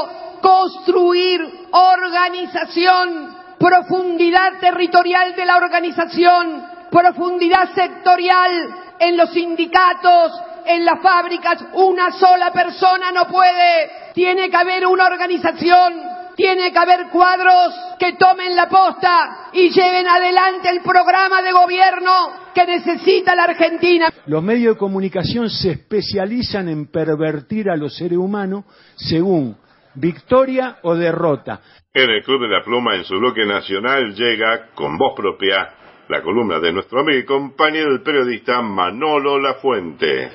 [0.40, 10.32] construir organización, profundidad territorial de la organización, profundidad sectorial en los sindicatos,
[10.64, 11.62] en las fábricas.
[11.74, 14.12] Una sola persona no puede.
[14.14, 16.02] Tiene que haber una organización,
[16.36, 22.12] tiene que haber cuadros que tomen la posta y lleven adelante el programa de gobierno
[22.54, 24.09] que necesita la Argentina.
[24.26, 28.64] Los medios de comunicación se especializan en pervertir a los seres humanos
[28.96, 29.56] según
[29.94, 31.60] victoria o derrota.
[31.92, 35.70] En el Club de la Pluma, en su bloque nacional, llega con voz propia
[36.08, 40.30] la columna de nuestro amigo y compañero el periodista Manolo Lafuente.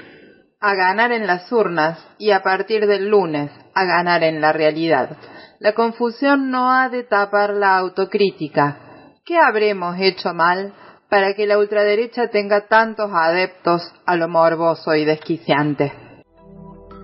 [0.59, 5.17] A ganar en las urnas y a partir del lunes a ganar en la realidad.
[5.59, 8.79] La confusión no ha de tapar la autocrítica.
[9.25, 10.73] ¿Qué habremos hecho mal
[11.09, 15.91] para que la ultraderecha tenga tantos adeptos a lo morboso y desquiciante?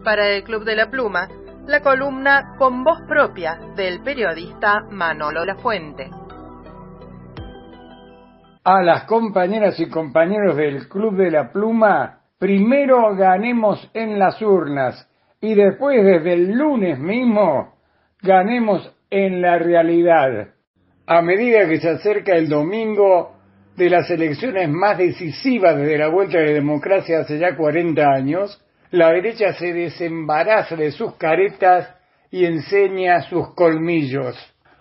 [0.04, 1.28] Para el Club de la Pluma,
[1.68, 6.10] la columna con voz propia del periodista Manolo Lafuente.
[8.64, 15.08] A las compañeras y compañeros del Club de la Pluma, primero ganemos en las urnas
[15.40, 17.76] y después desde el lunes mismo
[18.22, 20.50] ganemos en la realidad.
[21.08, 23.41] A medida que se acerca el domingo
[23.76, 28.62] de las elecciones más decisivas desde la vuelta de la democracia hace ya 40 años,
[28.92, 31.90] la derecha se desembaraza de sus caretas
[32.30, 34.36] y enseña sus colmillos.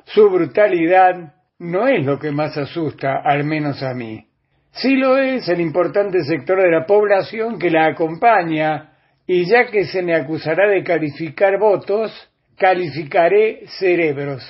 [0.04, 4.26] Su brutalidad no es lo que más asusta, al menos a mí.
[4.72, 8.92] Sí lo es el importante sector de la población que la acompaña,
[9.26, 12.12] y ya que se me acusará de calificar votos,
[12.56, 14.44] calificaré cerebros.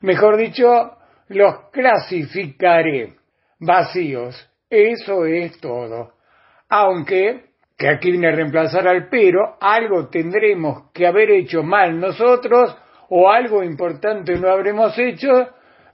[0.00, 0.96] Mejor dicho,
[1.28, 3.14] los clasificaré.
[3.62, 4.50] Vacíos.
[4.68, 6.14] Eso es todo.
[6.68, 7.44] Aunque,
[7.78, 12.76] que aquí viene a reemplazar al pero, algo tendremos que haber hecho mal nosotros
[13.08, 15.28] o algo importante no habremos hecho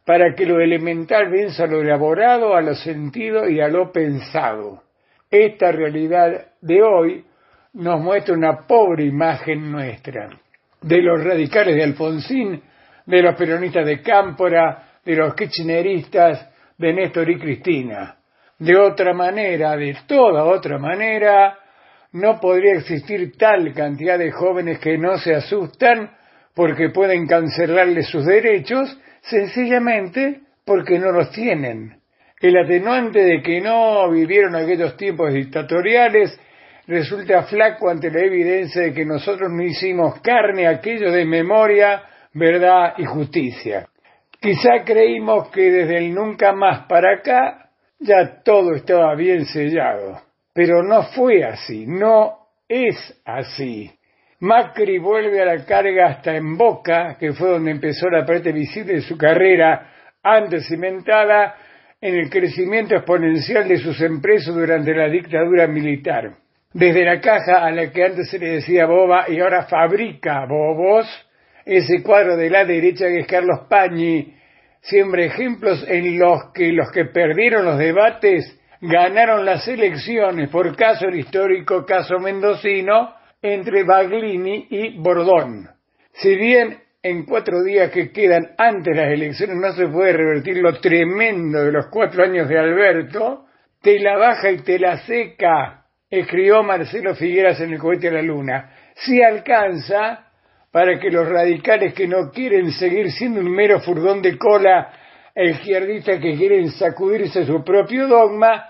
[0.07, 4.85] para que lo elemental venza lo elaborado, a lo sentido y a lo pensado.
[5.31, 7.25] Esta realidad de hoy
[7.75, 10.31] nos muestra una pobre imagen nuestra,
[10.81, 12.63] de los radicales de Alfonsín,
[13.05, 16.49] de los peronistas de Cámpora, de los kirchneristas,
[16.79, 18.17] de Néstor y Cristina.
[18.59, 21.59] De otra manera, de toda otra manera,
[22.13, 26.11] no podría existir tal cantidad de jóvenes que no se asustan
[26.55, 31.99] porque pueden cancelarles sus derechos sencillamente porque no los tienen.
[32.41, 36.39] El atenuante de que no vivieron aquellos tiempos dictatoriales
[36.87, 42.95] resulta flaco ante la evidencia de que nosotros no hicimos carne aquello de memoria, verdad
[42.97, 43.87] y justicia.
[44.41, 50.21] Quizá creímos que desde el nunca más para acá ya todo estaba bien sellado,
[50.55, 53.91] pero no fue así, no es así.
[54.41, 58.95] Macri vuelve a la carga hasta en Boca, que fue donde empezó la parte visible
[58.95, 59.91] de su carrera,
[60.23, 61.57] antes cimentada
[62.01, 66.37] en el crecimiento exponencial de sus empresas durante la dictadura militar.
[66.73, 71.07] Desde la caja a la que antes se le decía boba y ahora fabrica bobos,
[71.69, 74.35] ese cuadro de la derecha que es Carlos Pañi
[74.81, 81.09] siembra ejemplos en los que los que perdieron los debates ganaron las elecciones por caso
[81.09, 85.69] el histórico caso mendocino entre Baglini y Bordón.
[86.15, 90.57] Si bien en cuatro días que quedan antes de las elecciones no se puede revertir
[90.57, 93.45] lo tremendo de los cuatro años de Alberto,
[93.83, 98.23] te la baja y te la seca, escribió Marcelo Figueras en el cohete a la
[98.23, 98.71] luna.
[98.95, 100.28] Si alcanza
[100.71, 104.91] para que los radicales que no quieren seguir siendo un mero furgón de cola
[105.35, 108.67] e izquierdistas que quieren sacudirse su propio dogma,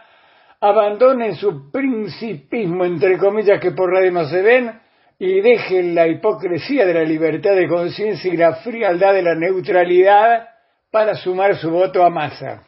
[0.60, 4.81] abandonen su principismo, entre comillas, que por radio no se ven,
[5.18, 10.49] y dejen la hipocresía de la libertad de conciencia y la frialdad de la neutralidad
[10.91, 12.62] para sumar su voto a masa.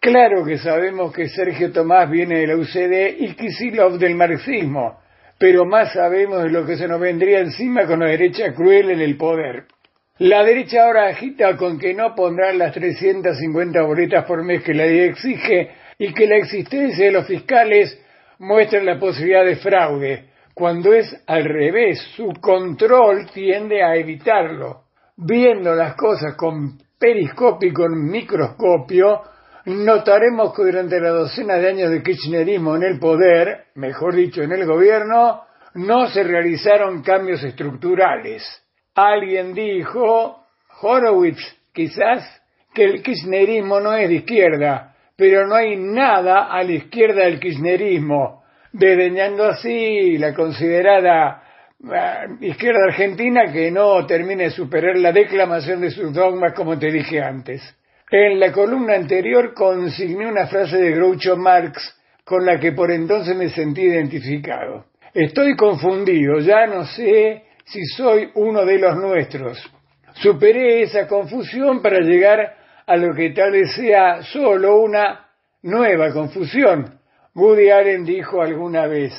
[0.00, 5.00] Claro que sabemos que Sergio Tomás viene de la UCD y Kisilov del marxismo,
[5.38, 9.00] pero más sabemos de lo que se nos vendría encima con la derecha cruel en
[9.00, 9.66] el poder.
[10.18, 14.84] La derecha ahora agita con que no pondrán las 350 boletas por mes que la
[14.84, 17.96] ley exige y que la existencia de los fiscales
[18.40, 24.82] muestra la posibilidad de fraude, cuando es al revés, su control tiende a evitarlo.
[25.16, 29.22] Viendo las cosas con periscopio y con microscopio,
[29.68, 34.52] notaremos que durante la docena de años de kirchnerismo en el poder, mejor dicho en
[34.52, 35.42] el gobierno,
[35.74, 38.42] no se realizaron cambios estructurales.
[38.94, 40.44] Alguien dijo,
[40.80, 41.40] Horowitz
[41.72, 42.24] quizás,
[42.74, 47.40] que el kirchnerismo no es de izquierda, pero no hay nada a la izquierda del
[47.40, 48.38] kirchnerismo.
[48.72, 51.42] desdeñando así la considerada
[51.80, 56.92] uh, izquierda argentina que no termine de superar la declamación de sus dogmas como te
[56.92, 57.77] dije antes.
[58.10, 63.36] En la columna anterior consigné una frase de Groucho Marx con la que por entonces
[63.36, 64.86] me sentí identificado.
[65.12, 69.58] Estoy confundido, ya no sé si soy uno de los nuestros.
[70.14, 72.56] Superé esa confusión para llegar
[72.86, 75.26] a lo que tal vez sea solo una
[75.62, 76.98] nueva confusión.
[77.34, 79.12] Woody Allen dijo alguna vez,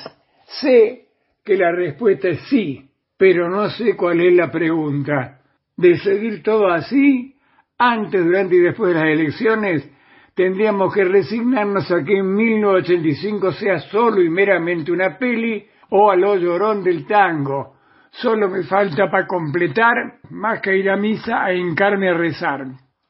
[0.61, 1.09] sé
[1.45, 5.41] que la respuesta es sí, pero no sé cuál es la pregunta.
[5.77, 7.35] De seguir todo así,
[7.79, 9.89] antes, durante y después de las elecciones,
[10.35, 16.15] tendríamos que resignarnos a que en 1985 sea solo y meramente una peli o a
[16.15, 17.75] lo llorón del tango.
[18.11, 22.65] Solo me falta para completar, más que ir a misa, a hincarme a rezar.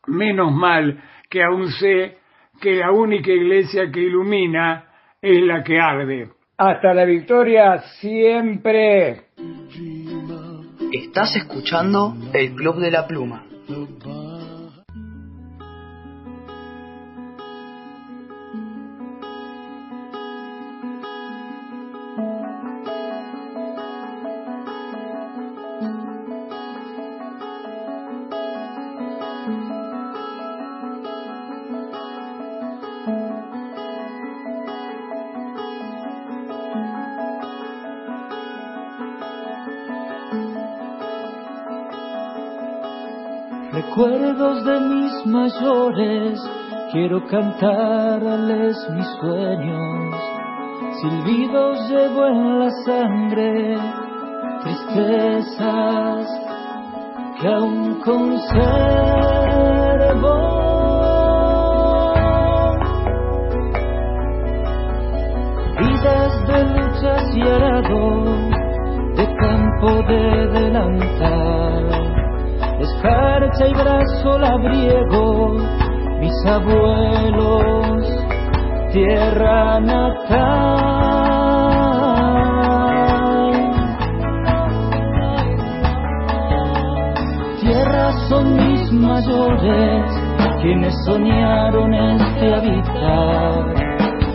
[0.08, 2.18] Menos mal que aún sé
[2.62, 4.86] que la única iglesia que ilumina
[5.22, 6.30] es la que arde.
[6.58, 9.30] Hasta la victoria siempre.
[10.92, 13.46] Estás escuchando el Club de la Pluma.
[44.00, 46.40] Recuerdos de mis mayores,
[46.94, 50.16] quiero cantarles mis sueños.
[51.02, 53.78] Silbidos llevo en la sangre,
[54.64, 56.28] tristezas
[57.42, 58.30] que aún conservo.
[65.78, 68.50] Vidas de luchas y arados,
[69.18, 71.99] de campo de delantal
[72.96, 75.58] escarcha y brazo labriego,
[76.20, 78.06] mis abuelos,
[78.92, 80.90] tierra natal.
[87.62, 90.06] Tierra son mis mayores,
[90.62, 93.66] quienes soñaron este habitar,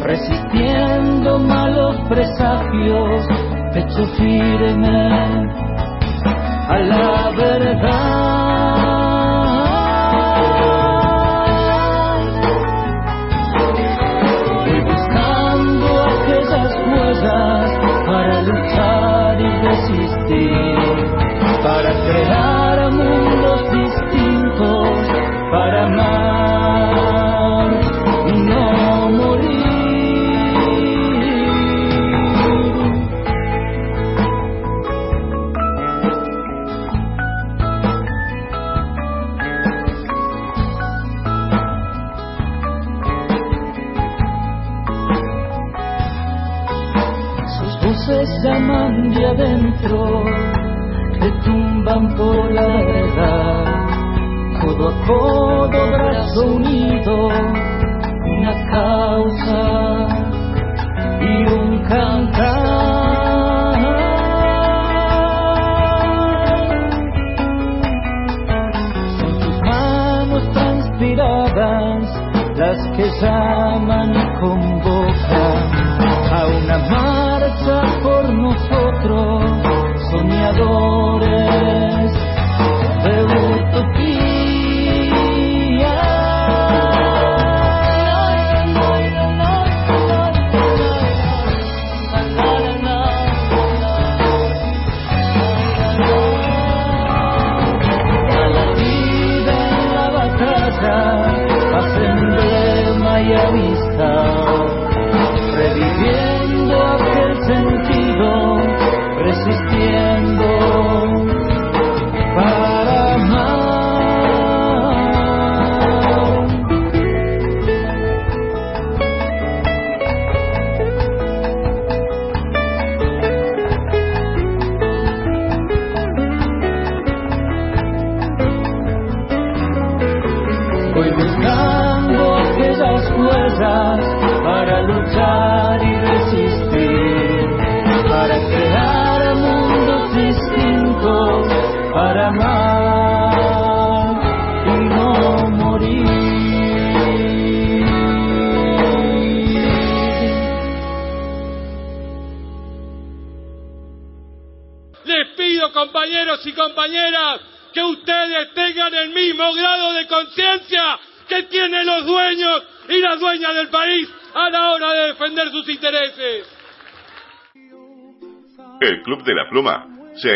[0.02, 3.26] resistiendo malos presagios,
[3.73, 5.65] pecho firme
[6.68, 8.43] a la verdad.
[22.05, 22.53] Crear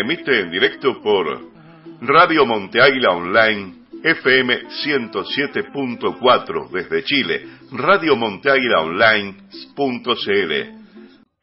[0.09, 1.27] emite en directo por
[2.01, 9.33] Radio Monte Águila Online FM 107.4 desde Chile, Radio Online.cl.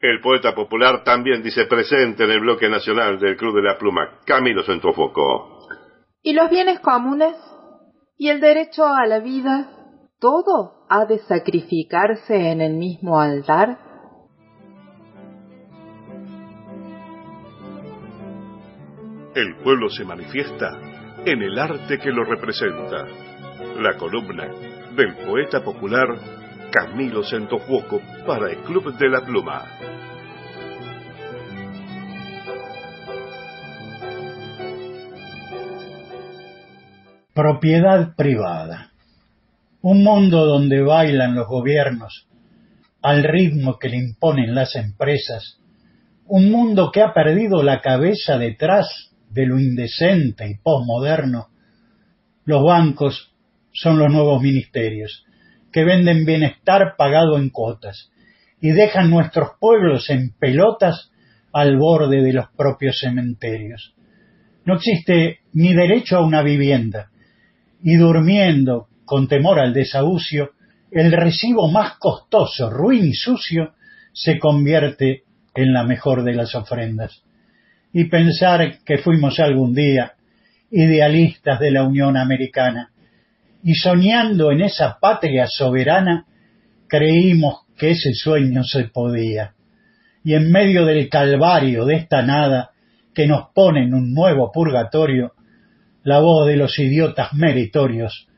[0.00, 4.18] El poeta popular también dice presente en el bloque nacional del Club de la Pluma,
[4.24, 5.68] Camilo Centrofoco.
[6.24, 7.36] ¿Y los bienes comunes?
[8.18, 9.70] ¿Y el derecho a la vida?
[10.18, 13.85] ¿Todo ha de sacrificarse en el mismo altar?
[19.36, 20.78] El pueblo se manifiesta
[21.26, 23.04] en el arte que lo representa.
[23.78, 24.48] La columna
[24.96, 26.06] del poeta popular
[26.70, 29.62] Camilo Centofuoco para el Club de la Pluma.
[37.34, 38.90] Propiedad privada.
[39.82, 42.26] Un mundo donde bailan los gobiernos
[43.02, 45.60] al ritmo que le imponen las empresas.
[46.24, 51.48] Un mundo que ha perdido la cabeza detrás de lo indecente y posmoderno,
[52.46, 53.34] los bancos
[53.70, 55.26] son los nuevos ministerios,
[55.70, 58.10] que venden bienestar pagado en cuotas
[58.62, 61.10] y dejan nuestros pueblos en pelotas
[61.52, 63.94] al borde de los propios cementerios.
[64.64, 67.10] No existe ni derecho a una vivienda,
[67.82, 70.52] y durmiendo con temor al desahucio,
[70.90, 73.74] el recibo más costoso, ruin y sucio,
[74.14, 75.24] se convierte
[75.54, 77.25] en la mejor de las ofrendas
[77.92, 80.12] y pensar que fuimos algún día
[80.70, 82.90] idealistas de la Unión Americana
[83.62, 86.26] y soñando en esa patria soberana
[86.88, 89.54] creímos que ese sueño se podía.
[90.24, 92.70] Y en medio del calvario de esta nada
[93.14, 95.32] que nos pone en un nuevo purgatorio,
[96.02, 98.28] la voz de los idiotas meritorios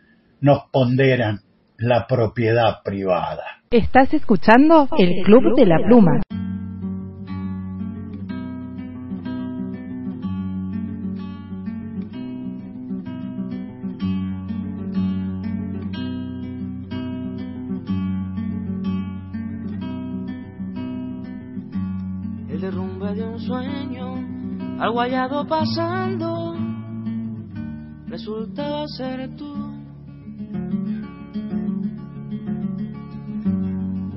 [0.41, 1.41] nos ponderan
[1.79, 3.45] la propiedad privada.
[3.71, 6.23] Estás escuchando el Club de la Pluma.
[25.09, 26.55] Al guayado pasando,
[28.07, 29.55] resultaba ser tú.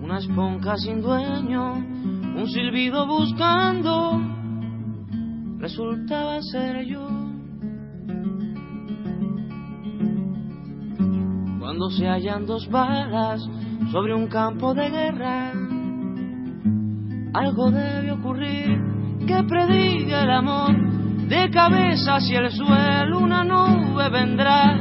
[0.03, 4.19] Una esponja sin dueño, un silbido buscando,
[5.59, 7.07] resultaba ser yo.
[11.59, 13.41] Cuando se hallan dos balas
[13.91, 15.53] sobre un campo de guerra,
[17.33, 18.80] algo debe ocurrir
[19.31, 20.75] que prediga el amor.
[21.27, 24.77] De cabeza hacia el suelo una nube vendrá,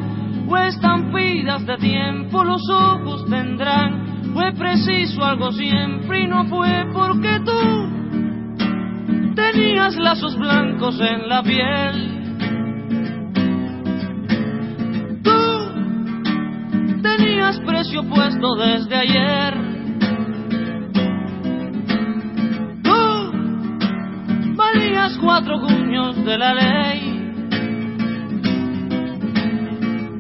[0.48, 4.32] o estampidas de tiempo los ojos tendrán.
[4.34, 7.88] Fue preciso algo siempre y no fue porque tú
[9.36, 12.16] tenías lazos blancos en la piel.
[15.22, 19.69] Tú tenías precio puesto desde ayer
[25.30, 27.00] cuatro guños de la ley.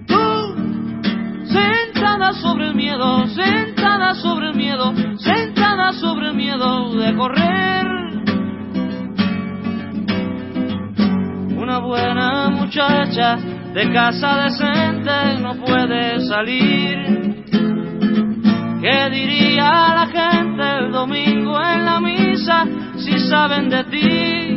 [0.06, 7.86] Tú, sentada sobre el miedo, sentada sobre el miedo, sentada sobre el miedo de correr.
[11.58, 13.36] Una buena muchacha
[13.74, 17.44] de casa decente no puede salir.
[18.80, 22.64] ¿Qué diría la gente el domingo en la misa
[22.96, 24.49] si saben de ti?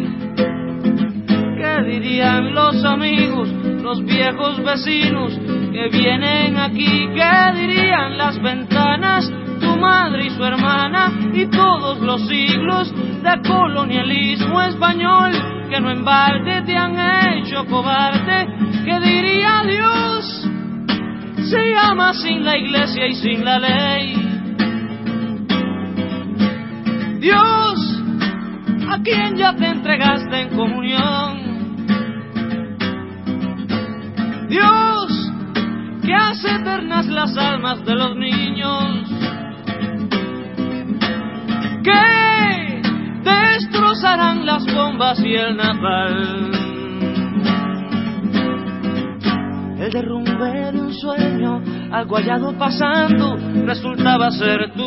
[2.13, 3.49] ¿Qué dirían los amigos,
[3.81, 5.33] los viejos vecinos
[5.71, 7.09] que vienen aquí?
[7.11, 9.27] ¿Qué dirían las ventanas,
[9.59, 15.31] tu madre y su hermana y todos los siglos de colonialismo español
[15.71, 16.95] que no en balde te han
[17.33, 18.47] hecho cobarde?
[18.85, 20.49] ¿Qué diría Dios?
[21.49, 24.15] Se llama sin la iglesia y sin la ley.
[27.19, 28.03] Dios,
[28.87, 31.42] a quien ya te entregaste en comunión
[34.53, 35.31] Dios,
[36.03, 39.09] que hace eternas las almas de los niños,
[41.83, 42.81] que
[43.23, 46.51] destrozarán las bombas y el natal.
[49.79, 54.85] El derrumbe de un sueño, algo hallado pasando, resultaba ser tú.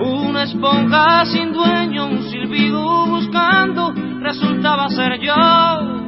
[0.00, 6.07] Una esponja sin dueño, un silbido buscando, resultaba ser yo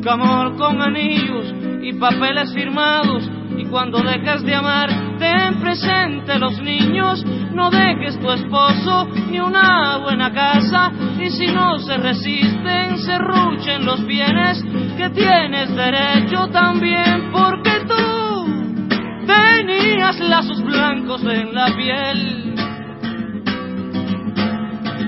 [0.00, 3.28] busca amor con anillos y papeles firmados.
[3.58, 4.88] Y cuando dejes de amar,
[5.18, 7.22] ten presente los niños,
[7.52, 10.90] no dejes tu esposo ni una buena casa.
[11.20, 14.64] Y si no se resisten, se ruchen los bienes
[14.96, 22.54] que tienes derecho también, porque tú tenías lazos blancos en la piel.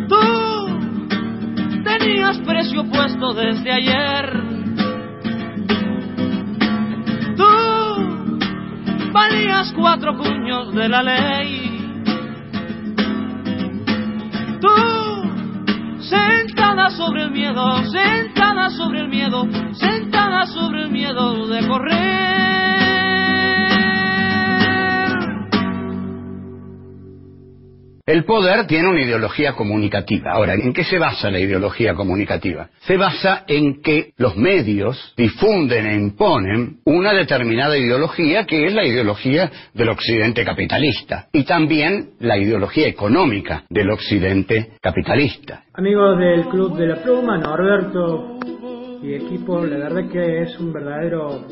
[0.09, 4.52] Tú tenías precio puesto desde ayer.
[9.63, 11.79] Valías cuatro puños de la ley.
[14.61, 22.82] Tú, sentada sobre el miedo, sentada sobre el miedo, sentada sobre el miedo de correr.
[28.05, 30.33] El poder tiene una ideología comunicativa.
[30.33, 32.69] Ahora, ¿en qué se basa la ideología comunicativa?
[32.81, 38.85] Se basa en que los medios difunden e imponen una determinada ideología que es la
[38.85, 45.63] ideología del occidente capitalista y también la ideología económica del occidente capitalista.
[45.73, 48.41] Amigos del Club de la Pluma, Norberto
[49.01, 51.47] y equipo, la verdad que es un verdadero,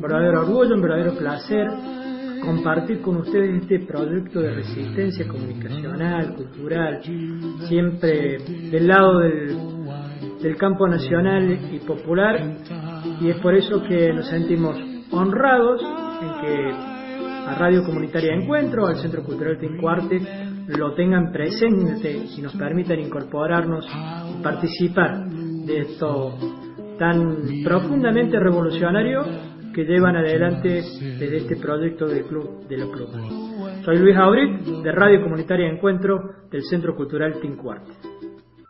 [0.00, 1.68] verdadero orgullo, un verdadero placer
[2.40, 7.00] compartir con ustedes este proyecto de resistencia comunicacional, cultural,
[7.68, 8.38] siempre
[8.70, 9.56] del lado del,
[10.42, 12.58] del campo nacional y popular,
[13.20, 14.76] y es por eso que nos sentimos
[15.10, 16.96] honrados en que
[17.46, 20.20] a Radio Comunitaria Encuentro, al Centro Cultural Tincuarte,
[20.66, 26.36] lo tengan presente y nos permitan incorporarnos y participar de esto
[26.98, 29.22] tan profundamente revolucionario
[29.76, 30.80] que llevan adelante
[31.18, 33.82] desde este proyecto del Club de la Pluma.
[33.84, 37.92] Soy Luis Auric, de Radio Comunitaria Encuentro, del Centro Cultural Tincuarte.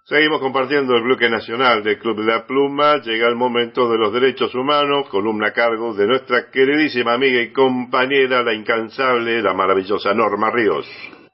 [0.03, 2.97] Seguimos compartiendo el bloque nacional del Club de la Pluma.
[3.05, 7.53] Llega el momento de los derechos humanos, columna a cargo de nuestra queridísima amiga y
[7.53, 10.89] compañera, la incansable, la maravillosa Norma Ríos.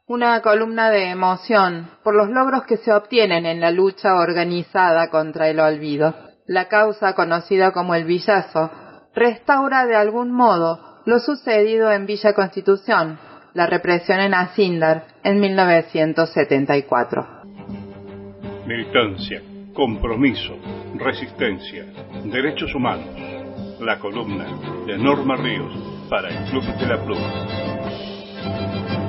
[0.07, 5.49] Una columna de emoción por los logros que se obtienen en la lucha organizada contra
[5.49, 6.15] el olvido.
[6.47, 8.71] La causa conocida como el villazo
[9.15, 13.19] restaura de algún modo lo sucedido en Villa Constitución,
[13.55, 17.27] la represión en Asindar en 1974.
[18.67, 19.43] Militancia,
[19.75, 20.57] compromiso,
[20.95, 21.85] resistencia,
[22.25, 23.09] derechos humanos.
[23.81, 24.47] La columna
[24.87, 25.73] de Norma Ríos
[26.09, 29.02] para el Club de la Pluma.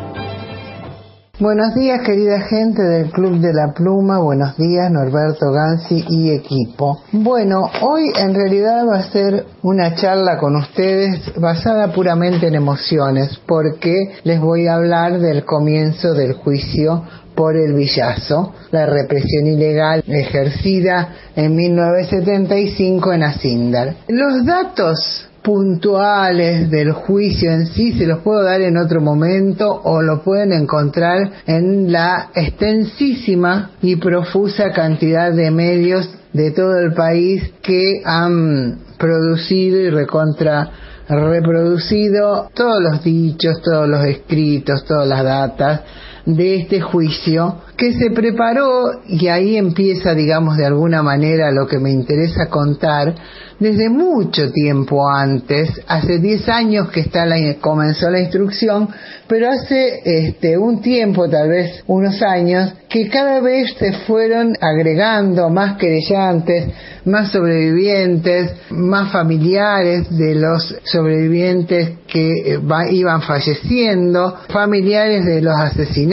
[1.40, 4.20] Buenos días, querida gente del Club de la Pluma.
[4.20, 7.02] Buenos días, Norberto Gansi y equipo.
[7.12, 13.42] Bueno, hoy en realidad va a ser una charla con ustedes basada puramente en emociones,
[13.48, 17.02] porque les voy a hablar del comienzo del juicio
[17.34, 23.96] por el villazo, la represión ilegal ejercida en 1975 en Asindar.
[24.08, 30.02] Los datos puntuales del juicio en sí se los puedo dar en otro momento o
[30.02, 37.54] lo pueden encontrar en la extensísima y profusa cantidad de medios de todo el país
[37.62, 40.72] que han producido y recontra
[41.08, 45.82] reproducido todos los dichos, todos los escritos, todas las datas
[46.26, 51.80] de este juicio que se preparó y ahí empieza, digamos, de alguna manera lo que
[51.80, 53.16] me interesa contar
[53.60, 58.90] desde mucho tiempo antes, hace 10 años que está la, comenzó la instrucción,
[59.28, 65.50] pero hace este, un tiempo, tal vez unos años, que cada vez se fueron agregando
[65.50, 66.68] más querellantes,
[67.06, 72.60] más sobrevivientes, más familiares de los sobrevivientes que eh,
[72.92, 76.13] iban falleciendo, familiares de los asesinados.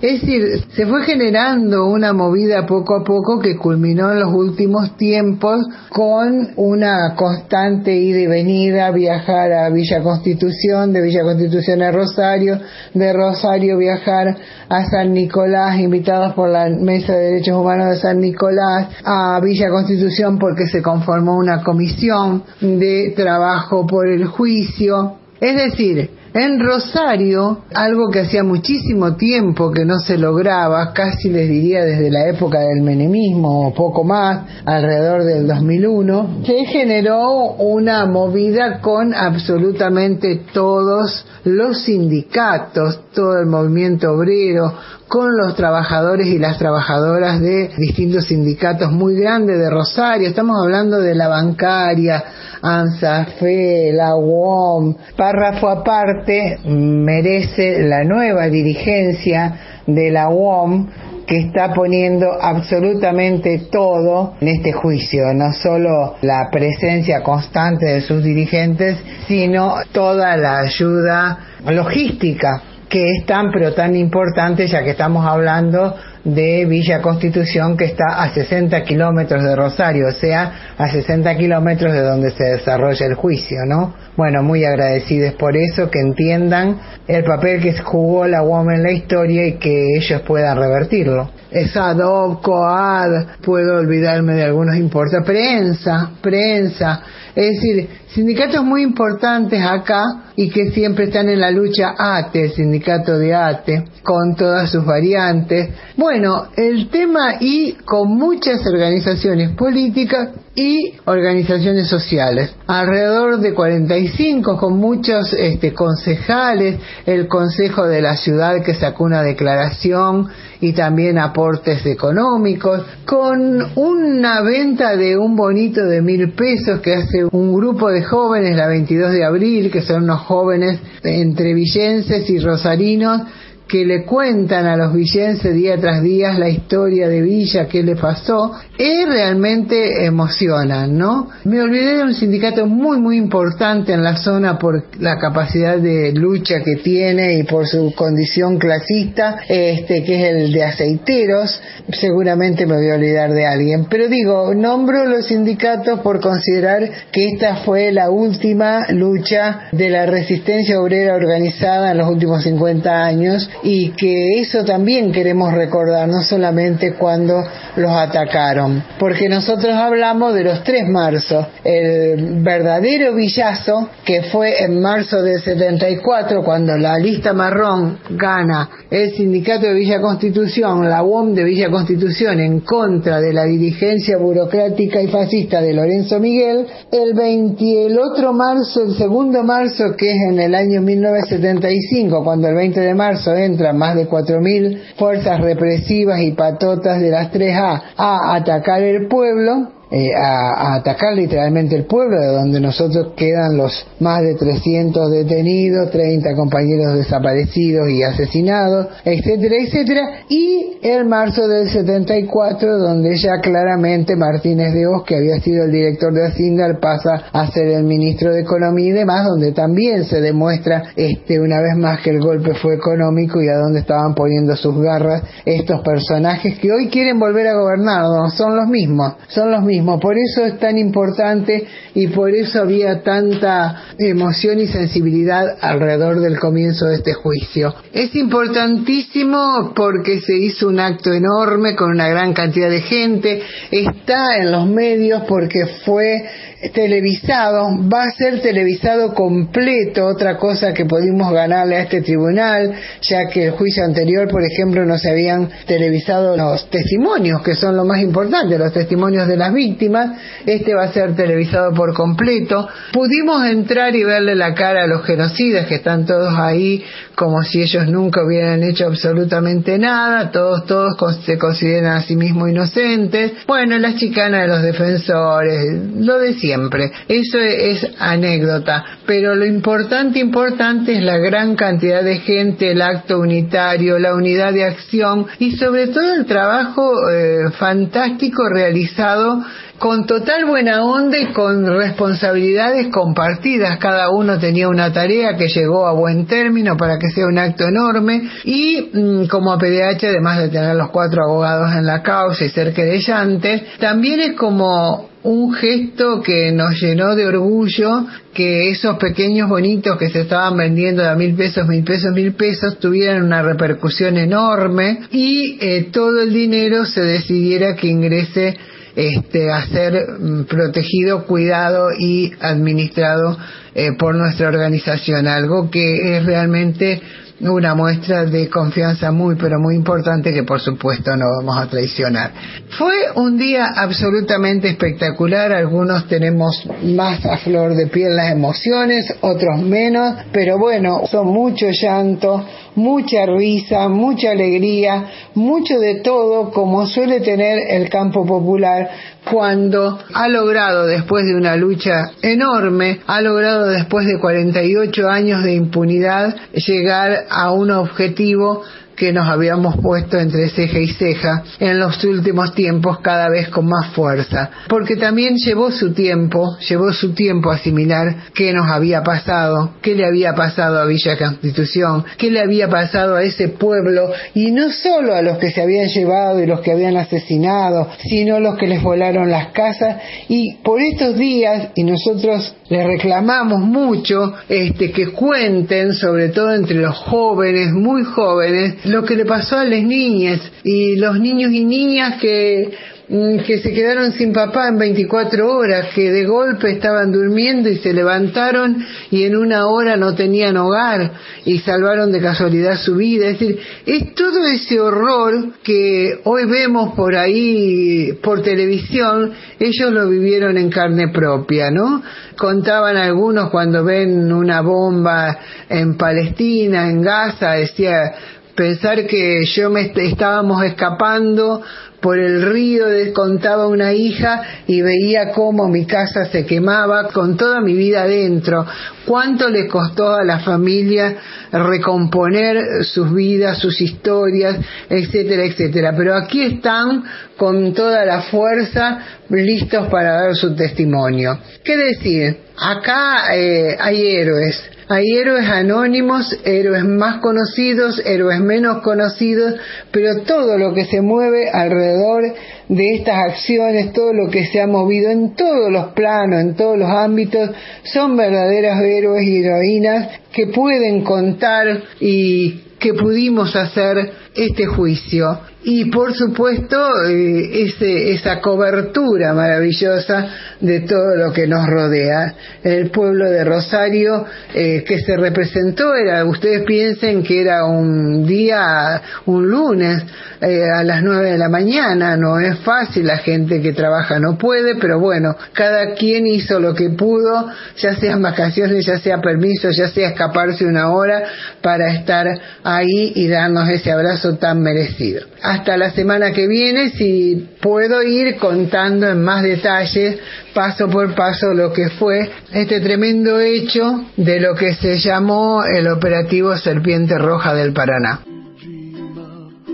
[0.00, 4.96] Es decir, se fue generando una movida poco a poco que culminó en los últimos
[4.96, 11.90] tiempos con una constante ida y venida, viajar a Villa Constitución, de Villa Constitución a
[11.90, 12.58] Rosario,
[12.94, 14.36] de Rosario viajar
[14.68, 19.68] a San Nicolás, invitados por la Mesa de Derechos Humanos de San Nicolás, a Villa
[19.70, 25.18] Constitución porque se conformó una comisión de trabajo por el juicio.
[25.40, 31.48] Es decir, en Rosario, algo que hacía muchísimo tiempo que no se lograba, casi les
[31.48, 38.04] diría desde la época del menemismo o poco más, alrededor del 2001, se generó una
[38.06, 44.74] movida con absolutamente todos los sindicatos, todo el movimiento obrero,
[45.08, 50.28] con los trabajadores y las trabajadoras de distintos sindicatos muy grandes de Rosario.
[50.28, 52.22] Estamos hablando de la bancaria,
[52.60, 54.94] ANSAFE, la UOM.
[55.16, 56.17] Párrafo aparte
[56.64, 60.88] merece la nueva dirigencia de la UOM
[61.26, 68.24] que está poniendo absolutamente todo en este juicio, no solo la presencia constante de sus
[68.24, 75.26] dirigentes, sino toda la ayuda logística que es tan pero tan importante ya que estamos
[75.26, 75.94] hablando
[76.34, 81.92] de Villa Constitución que está a 60 kilómetros de Rosario, o sea, a 60 kilómetros
[81.92, 83.94] de donde se desarrolla el juicio, ¿no?
[84.16, 88.92] Bueno, muy agradecidos por eso, que entiendan el papel que jugó la UOM en la
[88.92, 91.30] historia y que ellos puedan revertirlo.
[91.50, 97.02] ESADOC, COAD, puedo olvidarme de algunos importes, prensa, prensa,
[97.38, 102.50] es decir, sindicatos muy importantes acá y que siempre están en la lucha ATE, el
[102.50, 105.68] sindicato de ATE, con todas sus variantes.
[105.96, 112.52] Bueno, el tema y con muchas organizaciones políticas y organizaciones sociales.
[112.66, 119.22] Alrededor de 45 con muchos este, concejales, el Consejo de la Ciudad que sacó una
[119.22, 120.26] declaración
[120.60, 127.24] y también aportes económicos, con una venta de un bonito de mil pesos que hace
[127.30, 132.40] un grupo de jóvenes la 22 de abril, que son unos jóvenes entre villenses y
[132.40, 133.22] rosarinos,
[133.68, 137.96] que le cuentan a los villenses día tras día la historia de Villa, qué le
[137.96, 141.28] pasó, es realmente emocionan, ¿no?
[141.44, 146.12] Me olvidé de un sindicato muy, muy importante en la zona por la capacidad de
[146.12, 151.60] lucha que tiene y por su condición clasista, este, que es el de aceiteros.
[151.92, 157.26] Seguramente me voy a olvidar de alguien, pero digo, nombro los sindicatos por considerar que
[157.26, 163.50] esta fue la última lucha de la resistencia obrera organizada en los últimos 50 años
[163.62, 167.42] y que eso también queremos recordar, no solamente cuando
[167.76, 174.80] los atacaron, porque nosotros hablamos de los tres marzos, el verdadero villazo que fue en
[174.80, 181.34] marzo del 74 cuando la lista marrón gana el sindicato de Villa Constitución, la UOM
[181.34, 187.14] de Villa Constitución en contra de la dirigencia burocrática y fascista de Lorenzo Miguel, el
[187.14, 192.54] 20, el otro marzo, el segundo marzo que es en el año 1975, cuando el
[192.54, 198.34] 20 de marzo entran más de 4.000 fuerzas represivas y patotas de las 3A a
[198.36, 204.22] atacar el pueblo, eh, a, atacar literalmente el pueblo, de donde nosotros quedan los más
[204.22, 212.78] de 300 detenidos, 30 compañeros desaparecidos y asesinados, etcétera, etcétera, y el marzo del 74,
[212.78, 217.50] donde ya claramente Martínez de Oz, que había sido el director de Hacienda, pasa a
[217.50, 222.00] ser el ministro de Economía y demás, donde también se demuestra este una vez más
[222.02, 226.70] que el golpe fue económico y a dónde estaban poniendo sus garras estos personajes que
[226.70, 230.58] hoy quieren volver a gobernar, no, son los mismos, son los mismos por eso es
[230.58, 237.14] tan importante y por eso había tanta emoción y sensibilidad alrededor del comienzo de este
[237.14, 237.74] juicio.
[237.92, 244.36] Es importantísimo porque se hizo un acto enorme con una gran cantidad de gente, está
[244.36, 246.24] en los medios porque fue
[246.72, 253.28] televisado, va a ser televisado completo, otra cosa que pudimos ganarle a este tribunal, ya
[253.28, 257.84] que el juicio anterior, por ejemplo, no se habían televisado los testimonios, que son lo
[257.84, 262.68] más importante, los testimonios de las víctimas, este va a ser televisado por completo.
[262.92, 266.82] Pudimos entrar y verle la cara a los genocidas que están todos ahí
[267.14, 270.96] como si ellos nunca hubieran hecho absolutamente nada, todos, todos
[271.26, 273.32] se consideran a sí mismos inocentes.
[273.46, 276.90] Bueno, las chicanas de los defensores, lo de siempre.
[277.08, 278.84] Eso es, anécdota.
[279.06, 284.54] Pero lo importante, importante es la gran cantidad de gente, el acto unitario, la unidad
[284.54, 289.44] de acción y sobre todo el trabajo eh, fantástico realizado
[289.78, 293.78] con total buena onda y con responsabilidades compartidas.
[293.78, 297.64] Cada uno tenía una tarea que llegó a buen término para que sea un acto
[297.64, 302.48] enorme y mm, como PDH, además de tener los cuatro abogados en la causa y
[302.48, 309.48] ser querellantes, también es como un gesto que nos llenó de orgullo que esos pequeños
[309.48, 313.42] bonitos que se estaban vendiendo de a mil pesos, mil pesos, mil pesos tuvieran una
[313.42, 318.56] repercusión enorme y eh, todo el dinero se decidiera que ingrese
[318.98, 323.38] este, a ser mm, protegido, cuidado y administrado
[323.72, 327.00] eh, por nuestra organización, algo que es realmente
[327.40, 332.32] una muestra de confianza muy pero muy importante que por supuesto no vamos a traicionar.
[332.76, 339.62] Fue un día absolutamente espectacular, algunos tenemos más a flor de piel las emociones, otros
[339.62, 342.44] menos, pero bueno, son mucho llanto,
[342.74, 348.90] mucha risa, mucha alegría, mucho de todo como suele tener el campo popular
[349.30, 355.54] cuando ha logrado después de una lucha enorme, ha logrado después de 48 años de
[355.54, 358.62] impunidad llegar a un objetivo
[358.98, 363.66] que nos habíamos puesto entre ceja y ceja en los últimos tiempos cada vez con
[363.66, 364.50] más fuerza.
[364.68, 370.04] Porque también llevó su tiempo, llevó su tiempo asimilar qué nos había pasado, qué le
[370.04, 375.14] había pasado a Villa Constitución, qué le había pasado a ese pueblo, y no solo
[375.14, 378.82] a los que se habían llevado y los que habían asesinado, sino los que les
[378.82, 379.98] volaron las casas.
[380.28, 386.76] Y por estos días, y nosotros les reclamamos mucho este, que cuenten, sobre todo entre
[386.76, 391.64] los jóvenes, muy jóvenes, lo que le pasó a las niñas y los niños y
[391.64, 392.70] niñas que
[393.08, 397.78] mm, que se quedaron sin papá en 24 horas, que de golpe estaban durmiendo y
[397.78, 401.12] se levantaron y en una hora no tenían hogar
[401.44, 403.28] y salvaron de casualidad su vida.
[403.28, 410.08] Es decir, es todo ese horror que hoy vemos por ahí, por televisión, ellos lo
[410.08, 412.02] vivieron en carne propia, ¿no?
[412.36, 418.14] Contaban algunos cuando ven una bomba en Palestina, en Gaza, decía,
[418.58, 421.62] pensar que yo me estábamos escapando
[422.00, 427.60] por el río, contaba una hija y veía cómo mi casa se quemaba con toda
[427.60, 428.66] mi vida dentro.
[429.06, 431.16] Cuánto le costó a la familia
[431.52, 434.56] recomponer sus vidas, sus historias,
[434.90, 435.94] etcétera, etcétera.
[435.96, 437.04] Pero aquí están
[437.36, 438.98] con toda la fuerza
[439.30, 441.38] listos para dar su testimonio.
[441.62, 442.47] ¿Qué decir?
[442.60, 449.54] Acá eh, hay héroes, hay héroes anónimos, héroes más conocidos, héroes menos conocidos,
[449.92, 452.34] pero todo lo que se mueve alrededor
[452.68, 456.76] de estas acciones, todo lo que se ha movido en todos los planos, en todos
[456.76, 457.50] los ámbitos,
[457.84, 465.90] son verdaderos héroes y heroínas que pueden contar y que pudimos hacer este juicio y
[465.90, 466.76] por supuesto
[467.08, 467.66] eh,
[468.12, 470.26] esa cobertura maravillosa
[470.60, 472.34] de todo lo que nos rodea.
[472.62, 479.02] El pueblo de Rosario eh, que se representó era, ustedes piensen que era un día,
[479.26, 480.02] un lunes
[480.40, 484.38] eh, a las nueve de la mañana, no es fácil, la gente que trabaja no
[484.38, 489.70] puede, pero bueno, cada quien hizo lo que pudo, ya sean vacaciones, ya sea permiso,
[489.70, 491.24] ya sea escaparse una hora
[491.60, 492.26] para estar
[492.62, 495.22] ahí y darnos ese abrazo tan merecido.
[495.48, 500.18] Hasta la semana que viene, si puedo ir contando en más detalles,
[500.52, 505.88] paso por paso, lo que fue este tremendo hecho de lo que se llamó el
[505.88, 508.20] operativo Serpiente Roja del Paraná.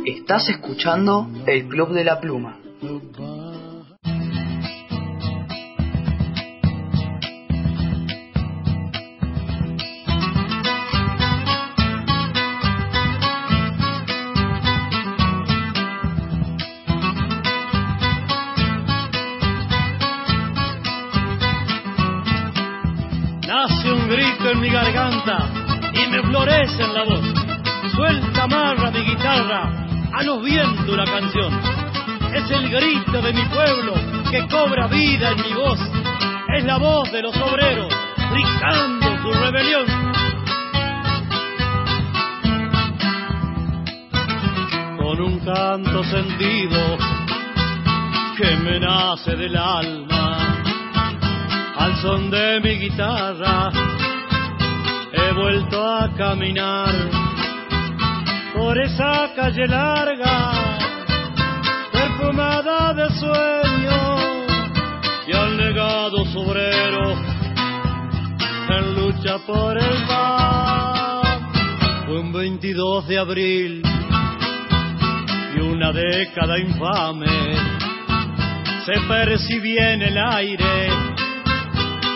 [0.07, 2.57] Estás escuchando el Club de la Pluma.
[25.27, 27.21] Y me florece en la voz.
[27.95, 31.53] Suelta amarra mi guitarra, a los vientos la canción.
[32.35, 33.95] Es el grito de mi pueblo
[34.31, 35.79] que cobra vida en mi voz.
[36.57, 37.93] Es la voz de los obreros
[38.33, 39.87] gritando su rebelión.
[44.99, 46.99] Con un canto sentido
[48.37, 50.37] que me nace del alma,
[51.79, 53.71] al son de mi guitarra,
[55.35, 56.95] vuelto a caminar
[58.55, 60.53] por esa calle larga,
[61.93, 64.21] perfumada de sueños
[65.27, 67.13] y al legado obrero
[68.69, 71.23] en lucha por el pan.
[72.07, 73.83] Fue un 22 de abril
[75.57, 77.85] y una década infame
[78.85, 80.89] se percibía en el aire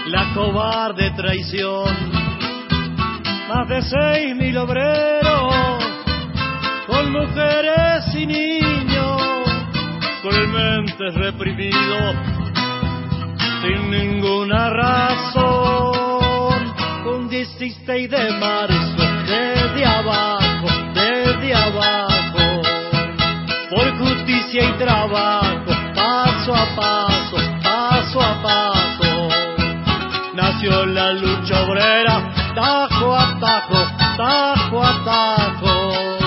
[0.08, 2.17] la cobarde traición.
[3.48, 5.82] Más de seis mil obreros
[6.86, 9.22] con mujeres y niños,
[10.20, 12.14] cruelmente reprimidos,
[13.62, 16.58] sin ninguna razón.
[17.06, 22.62] Un 16 de marzo, desde abajo, desde abajo,
[23.70, 29.28] por justicia y trabajo, paso a paso, paso a paso,
[30.34, 33.76] nació la lucha obrera, tajo a tajo,
[34.16, 36.18] tajo a tajo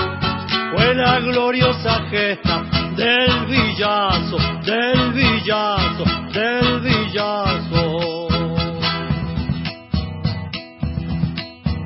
[0.72, 2.64] fue la gloriosa gesta
[2.96, 8.28] del villazo, del villazo, del villazo.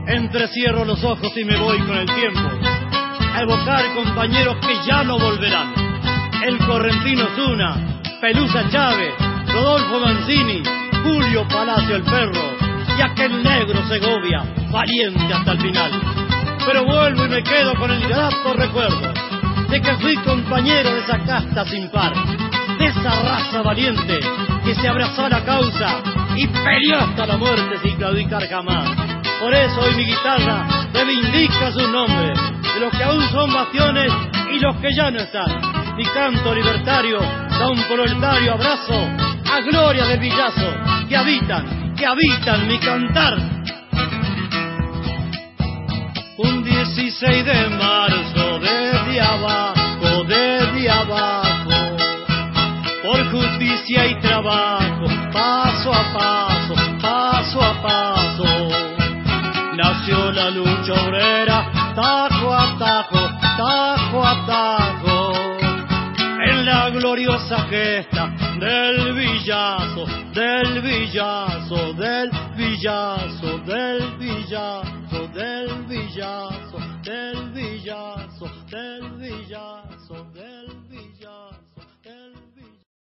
[0.06, 2.48] Entrecierro los ojos y me voy con el tiempo
[3.34, 5.74] a evocar compañeros que ya no volverán.
[6.44, 9.15] El correntino Zuna, Pelusa Chávez,
[9.52, 10.62] Rodolfo Mancini,
[11.02, 12.66] Julio Palacio el Perro
[12.99, 16.16] y aquel negro Segovia, valiente hasta el final
[16.66, 19.12] pero vuelvo y me quedo con el grato recuerdo
[19.70, 22.12] de que fui compañero de esa casta sin par,
[22.76, 24.18] de esa raza valiente
[24.65, 26.02] que se abrazó a la causa
[26.34, 28.91] y peleó hasta la muerte sin claudicar jamás.
[29.41, 32.34] Por eso hoy mi guitarra reivindica su nombre,
[32.75, 34.12] de los que aún son bastiones
[34.52, 35.97] y los que ya no están.
[35.97, 39.08] Mi canto libertario da un proletario abrazo
[39.52, 40.73] a gloria del villazo
[41.08, 43.34] que habitan, que habitan mi cantar.
[46.39, 51.70] Un 16 de marzo desde abajo, desde abajo,
[53.02, 58.68] por justicia y trabajo, paso a paso, paso a paso,
[59.75, 65.33] nació la lucha obrera, tajo a tajo, tajo a tajo,
[66.44, 71.45] en la gloriosa gesta del villazo, del villazo,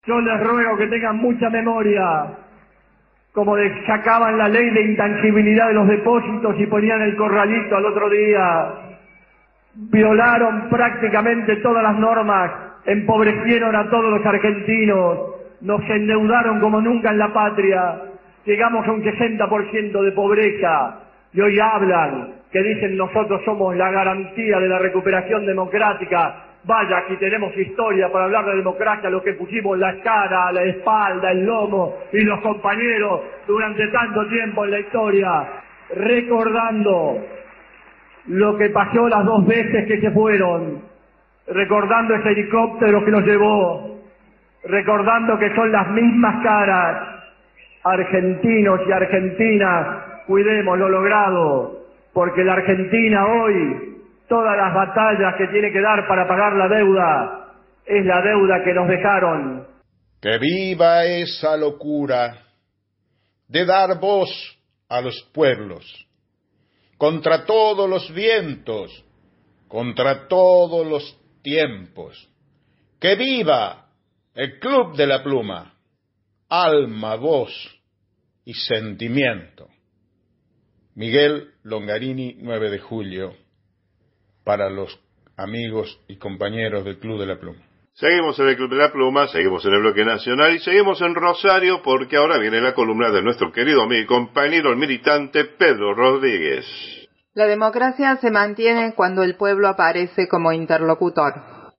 [0.06, 2.26] Yo les ruego que tengan mucha memoria,
[3.32, 8.08] como sacaban la ley de intangibilidad de los depósitos y ponían el corralito al otro
[8.08, 8.68] día.
[9.74, 12.50] Violaron prácticamente todas las normas,
[12.86, 15.18] empobrecieron a todos los argentinos,
[15.60, 18.00] nos endeudaron como nunca en la patria,
[18.44, 21.00] llegamos a un 60% de pobreza
[21.32, 26.45] y hoy hablan que dicen nosotros somos la garantía de la recuperación democrática.
[26.66, 31.30] Vaya, aquí tenemos historia para hablar de democracia, lo que pusimos la cara, la espalda,
[31.30, 35.48] el lomo y los compañeros durante tanto tiempo en la historia,
[35.94, 37.24] recordando
[38.26, 40.82] lo que pasó las dos veces que se fueron,
[41.46, 44.00] recordando ese helicóptero que nos llevó,
[44.64, 47.22] recordando que son las mismas caras,
[47.84, 49.86] argentinos y argentinas,
[50.26, 53.95] cuidemos lo logrado, porque la Argentina hoy,
[54.28, 58.72] todas las batallas que tiene que dar para pagar la deuda, es la deuda que
[58.72, 59.66] nos dejaron.
[60.20, 62.38] Que viva esa locura
[63.48, 64.28] de dar voz
[64.88, 66.06] a los pueblos,
[66.98, 69.04] contra todos los vientos,
[69.68, 72.28] contra todos los tiempos.
[72.98, 73.86] Que viva
[74.34, 75.74] el Club de la Pluma,
[76.48, 77.52] alma, voz
[78.44, 79.68] y sentimiento.
[80.94, 83.34] Miguel Longarini, 9 de julio,
[84.46, 84.96] para los
[85.36, 87.58] amigos y compañeros del Club de la Pluma.
[87.94, 91.16] Seguimos en el Club de la Pluma, seguimos en el bloque nacional y seguimos en
[91.16, 95.94] Rosario porque ahora viene la columna de nuestro querido amigo y compañero, el militante Pedro
[95.94, 96.64] Rodríguez.
[97.34, 101.32] La democracia se mantiene cuando el pueblo aparece como interlocutor.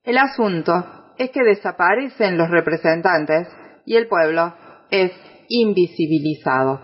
[0.03, 0.73] El asunto
[1.17, 3.47] es que desaparecen los representantes
[3.85, 4.53] y el pueblo
[4.91, 5.13] es
[5.47, 6.81] invisibilizado.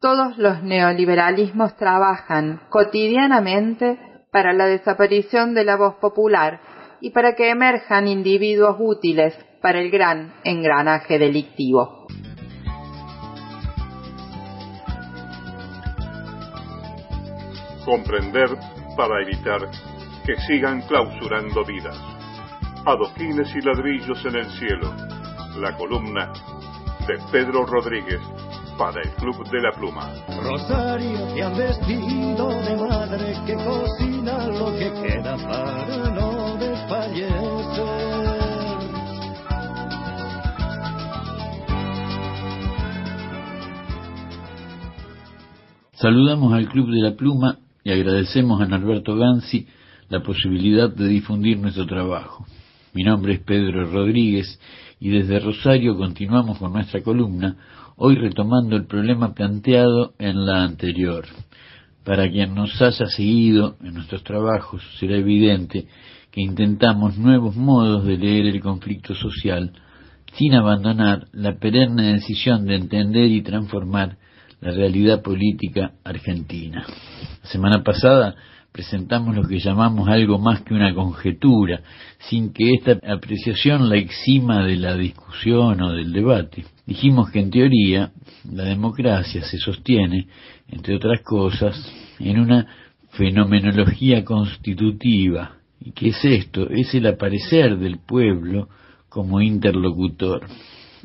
[0.00, 3.98] Todos los neoliberalismos trabajan cotidianamente
[4.30, 6.60] para la desaparición de la voz popular
[7.00, 12.06] y para que emerjan individuos útiles para el gran engranaje delictivo.
[17.84, 18.48] Comprender
[18.96, 19.60] para evitar
[20.24, 21.98] que sigan clausurando vidas.
[22.86, 24.94] Adoquines y ladrillos en el cielo.
[25.58, 26.32] La columna
[27.10, 28.20] de Pedro Rodríguez
[28.78, 30.12] para el Club de la Pluma.
[30.44, 37.30] Rosario te han vestido de madre que cocina lo que queda para no desfallecer.
[45.94, 49.66] Saludamos al Club de la Pluma y agradecemos a Norberto Gansi
[50.08, 52.46] la posibilidad de difundir nuestro trabajo.
[52.94, 54.60] Mi nombre es Pedro Rodríguez
[55.00, 57.56] y desde Rosario continuamos con nuestra columna,
[57.96, 61.24] hoy retomando el problema planteado en la anterior.
[62.04, 65.86] Para quien nos haya seguido en nuestros trabajos será evidente
[66.30, 69.72] que intentamos nuevos modos de leer el conflicto social
[70.34, 74.18] sin abandonar la perenne decisión de entender y transformar
[74.60, 76.84] la realidad política argentina.
[77.42, 78.36] La semana pasada
[78.72, 81.82] presentamos lo que llamamos algo más que una conjetura,
[82.28, 86.64] sin que esta apreciación la exima de la discusión o del debate.
[86.86, 88.12] Dijimos que en teoría
[88.50, 90.28] la democracia se sostiene,
[90.68, 91.76] entre otras cosas,
[92.18, 92.66] en una
[93.10, 95.56] fenomenología constitutiva.
[95.80, 96.68] ¿Y qué es esto?
[96.70, 98.68] Es el aparecer del pueblo
[99.08, 100.46] como interlocutor.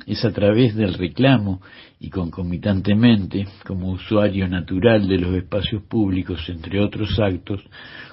[0.05, 1.61] Es a través del reclamo
[2.05, 7.61] y concomitantemente como usuario natural de los espacios públicos, entre otros actos,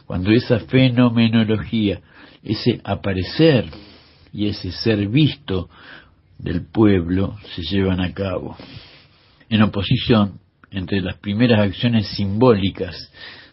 [0.07, 2.01] cuando esa fenomenología,
[2.43, 3.67] ese aparecer
[4.33, 5.69] y ese ser visto
[6.39, 8.57] del pueblo se llevan a cabo.
[9.51, 10.41] En oposición,
[10.71, 12.97] entre las primeras acciones simbólicas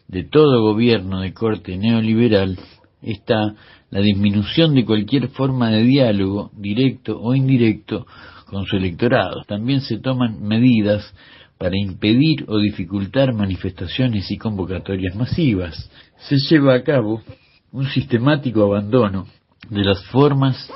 [0.08, 2.58] de todo gobierno de corte neoliberal
[3.02, 3.56] está
[3.90, 8.08] la disminución de cualquier forma de diálogo, directo o indirecto,
[8.50, 9.44] con su electorado.
[9.48, 11.14] También se toman medidas
[11.58, 15.90] para impedir o dificultar manifestaciones y convocatorias masivas.
[16.18, 17.22] Se lleva a cabo
[17.72, 19.28] un sistemático abandono
[19.70, 20.72] de las formas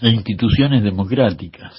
[0.00, 1.74] e instituciones democráticas.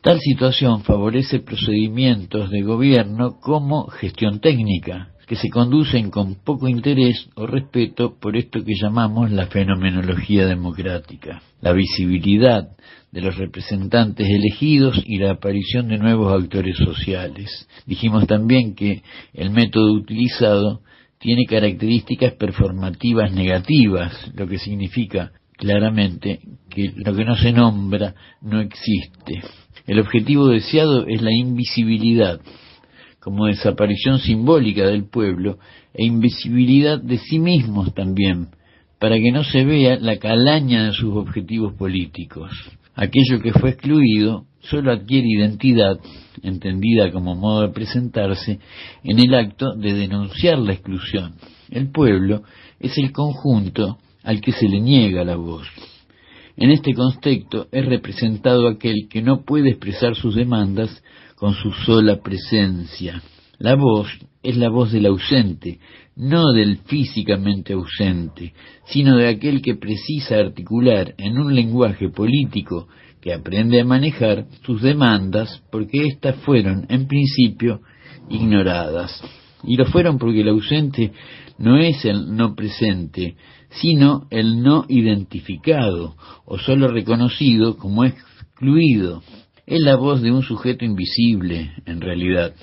[0.00, 7.28] Tal situación favorece procedimientos de gobierno como gestión técnica, que se conducen con poco interés
[7.36, 12.68] o respeto por esto que llamamos la fenomenología democrática, la visibilidad
[13.12, 17.68] de los representantes elegidos y la aparición de nuevos actores sociales.
[17.86, 19.02] Dijimos también que
[19.34, 20.80] el método utilizado
[21.18, 28.60] tiene características performativas negativas, lo que significa claramente que lo que no se nombra no
[28.60, 29.42] existe.
[29.86, 32.40] El objetivo deseado es la invisibilidad,
[33.20, 35.58] como desaparición simbólica del pueblo,
[35.92, 38.48] e invisibilidad de sí mismos también,
[38.98, 42.50] para que no se vea la calaña de sus objetivos políticos.
[42.94, 45.98] Aquello que fue excluido solo adquiere identidad,
[46.42, 48.60] entendida como modo de presentarse,
[49.02, 51.34] en el acto de denunciar la exclusión.
[51.70, 52.42] El pueblo
[52.78, 55.66] es el conjunto al que se le niega la voz.
[56.56, 61.02] En este contexto es representado aquel que no puede expresar sus demandas
[61.36, 63.22] con su sola presencia.
[63.58, 64.08] La voz
[64.42, 65.78] es la voz del ausente,
[66.16, 68.52] no del físicamente ausente,
[68.86, 72.88] sino de aquel que precisa articular en un lenguaje político
[73.20, 77.80] que aprende a manejar sus demandas porque éstas fueron, en principio,
[78.28, 79.22] ignoradas.
[79.64, 81.12] Y lo fueron porque el ausente
[81.58, 83.36] no es el no presente,
[83.70, 89.22] sino el no identificado o solo reconocido como excluido.
[89.66, 92.54] Es la voz de un sujeto invisible, en realidad.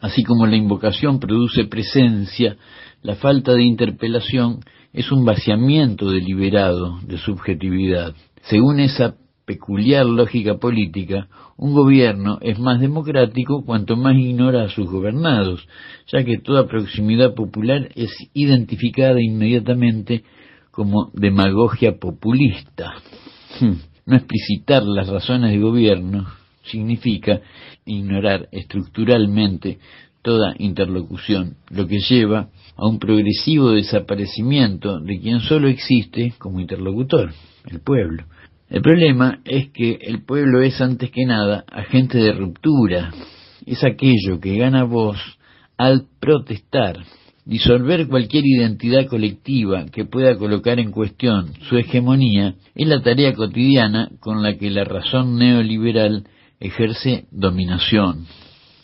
[0.00, 2.56] Así como la invocación produce presencia,
[3.02, 4.60] la falta de interpelación
[4.92, 8.14] es un vaciamiento deliberado de subjetividad.
[8.42, 14.90] Según esa peculiar lógica política, un gobierno es más democrático cuanto más ignora a sus
[14.90, 15.66] gobernados,
[16.12, 20.24] ya que toda proximidad popular es identificada inmediatamente
[20.70, 22.94] como demagogia populista.
[23.60, 23.76] Hmm.
[24.06, 26.26] No explicitar las razones de gobierno
[26.62, 27.40] significa
[27.86, 29.78] ignorar estructuralmente
[30.22, 37.32] toda interlocución, lo que lleva a un progresivo desaparecimiento de quien solo existe como interlocutor,
[37.68, 38.24] el pueblo.
[38.70, 43.12] El problema es que el pueblo es antes que nada agente de ruptura,
[43.66, 45.18] es aquello que gana voz
[45.76, 46.98] al protestar,
[47.44, 54.10] disolver cualquier identidad colectiva que pueda colocar en cuestión su hegemonía es la tarea cotidiana
[54.20, 56.24] con la que la razón neoliberal
[56.60, 58.26] ejerce dominación.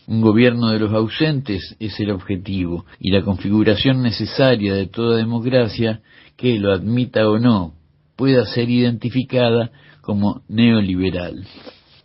[0.06, 6.02] Un gobierno de los ausentes es el objetivo y la configuración necesaria de toda democracia
[6.36, 7.72] que, lo admita o no,
[8.14, 9.70] pueda ser identificada
[10.02, 11.46] como neoliberal.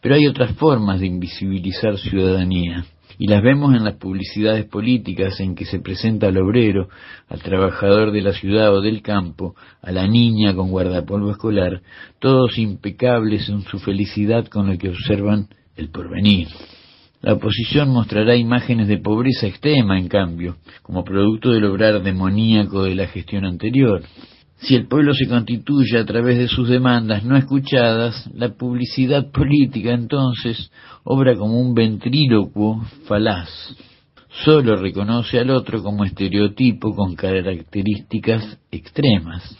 [0.01, 2.85] Pero hay otras formas de invisibilizar ciudadanía
[3.17, 6.87] y las vemos en las publicidades políticas en que se presenta al obrero,
[7.27, 11.81] al trabajador de la ciudad o del campo, a la niña con guardapolvo escolar,
[12.19, 16.47] todos impecables en su felicidad con lo que observan el porvenir.
[17.21, 22.95] La oposición mostrará imágenes de pobreza extrema, en cambio, como producto del obrar demoníaco de
[22.95, 24.03] la gestión anterior.
[24.61, 29.91] Si el pueblo se constituye a través de sus demandas no escuchadas, la publicidad política
[29.91, 30.71] entonces
[31.03, 33.49] obra como un ventrílocuo falaz.
[34.43, 39.57] Solo reconoce al otro como estereotipo con características extremas.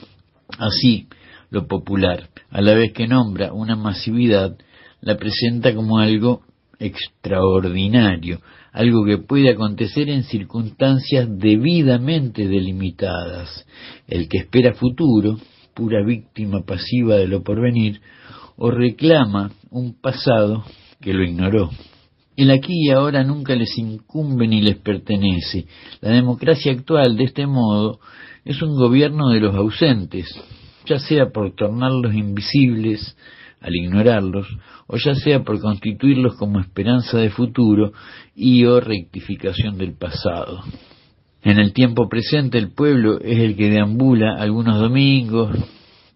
[0.58, 1.08] Así,
[1.50, 4.58] lo popular, a la vez que nombra una masividad,
[5.02, 6.42] la presenta como algo
[6.80, 8.40] extraordinario,
[8.72, 13.66] algo que puede acontecer en circunstancias debidamente delimitadas.
[14.08, 15.38] El que espera futuro,
[15.74, 18.02] pura víctima pasiva de lo porvenir,
[18.56, 20.64] o reclama un pasado
[21.02, 21.70] que lo ignoró.
[22.36, 25.66] El aquí y ahora nunca les incumbe ni les pertenece.
[26.00, 28.00] La democracia actual, de este modo,
[28.46, 30.26] es un gobierno de los ausentes,
[30.86, 33.16] ya sea por tornarlos invisibles,
[33.62, 34.48] al ignorarlos,
[34.88, 37.92] o ya sea por constituirlos como esperanza de futuro
[38.36, 40.62] y o rectificación del pasado.
[41.42, 45.58] En el tiempo presente el pueblo es el que deambula algunos domingos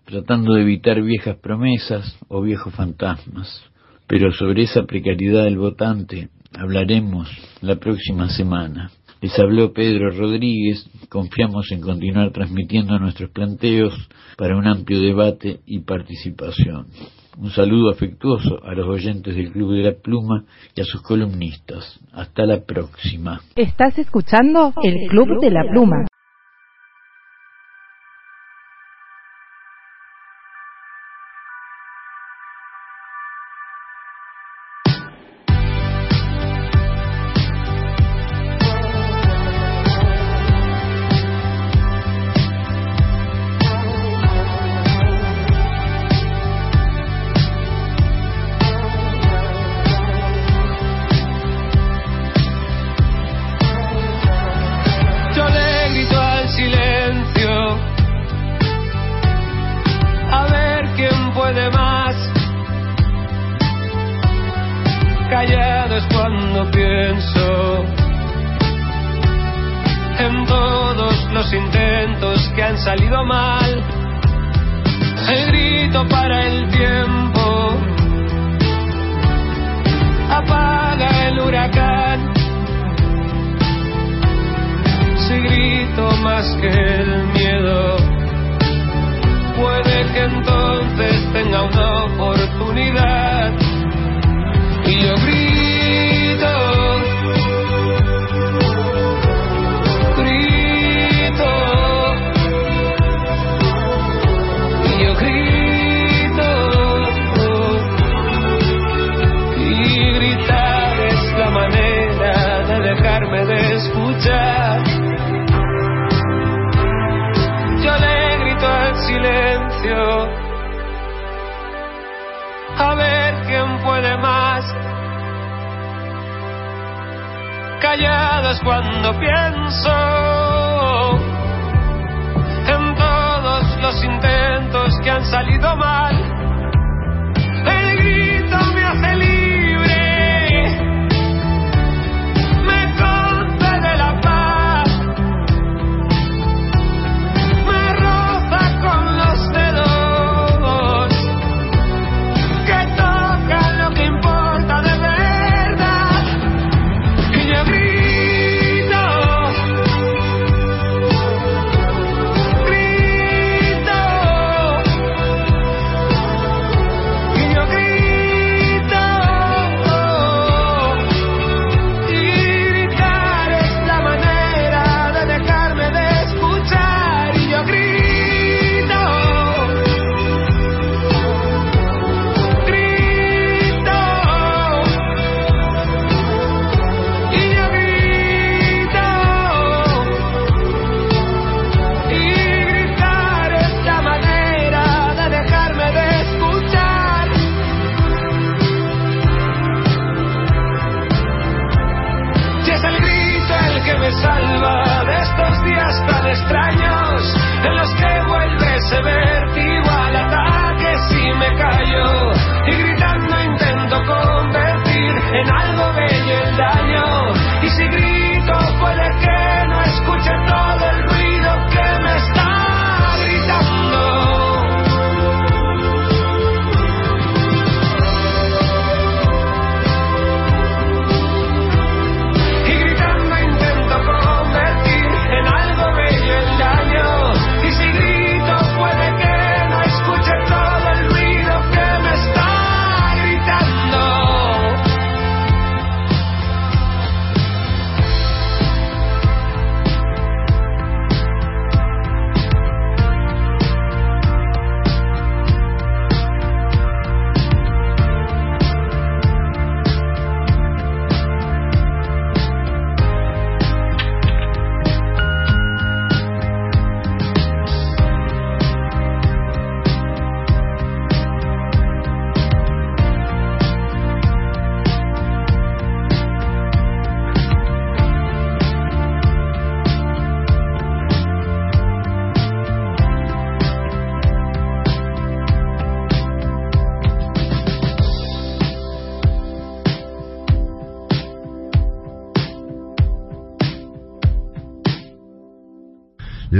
[0.05, 3.63] tratando de evitar viejas promesas o viejos fantasmas.
[4.07, 7.29] Pero sobre esa precariedad del votante hablaremos
[7.61, 8.91] la próxima semana.
[9.21, 13.93] Les habló Pedro Rodríguez, confiamos en continuar transmitiendo nuestros planteos
[14.37, 16.87] para un amplio debate y participación.
[17.37, 20.45] Un saludo afectuoso a los oyentes del Club de la Pluma
[20.75, 21.99] y a sus columnistas.
[22.11, 23.41] Hasta la próxima.
[23.55, 26.05] Estás escuchando el Club de la Pluma.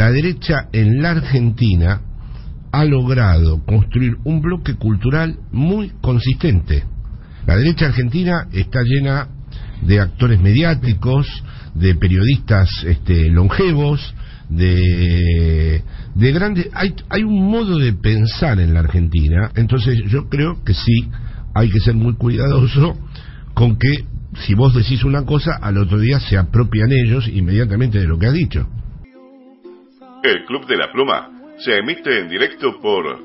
[0.04, 2.02] La derecha en la Argentina
[2.74, 6.84] ha logrado construir un bloque cultural muy consistente.
[7.48, 9.30] La derecha argentina está llena
[9.82, 11.26] de actores mediáticos,
[11.74, 14.14] de periodistas este, longevos,
[14.50, 15.82] de,
[16.16, 16.68] de grandes...
[16.74, 21.10] Hay, hay un modo de pensar en la Argentina, entonces yo creo que sí,
[21.56, 22.98] hay que ser muy cuidadoso
[23.54, 24.04] con que
[24.46, 28.28] si vos decís una cosa, al otro día se apropian ellos inmediatamente de lo que
[28.28, 28.68] has dicho.
[30.24, 33.20] El Club de la Pluma se emite en directo por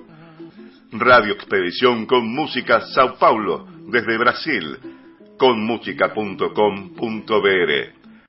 [0.91, 4.77] Radio Expedición con Música Sao Paulo desde Brasil
[5.39, 6.49] con música.com.br.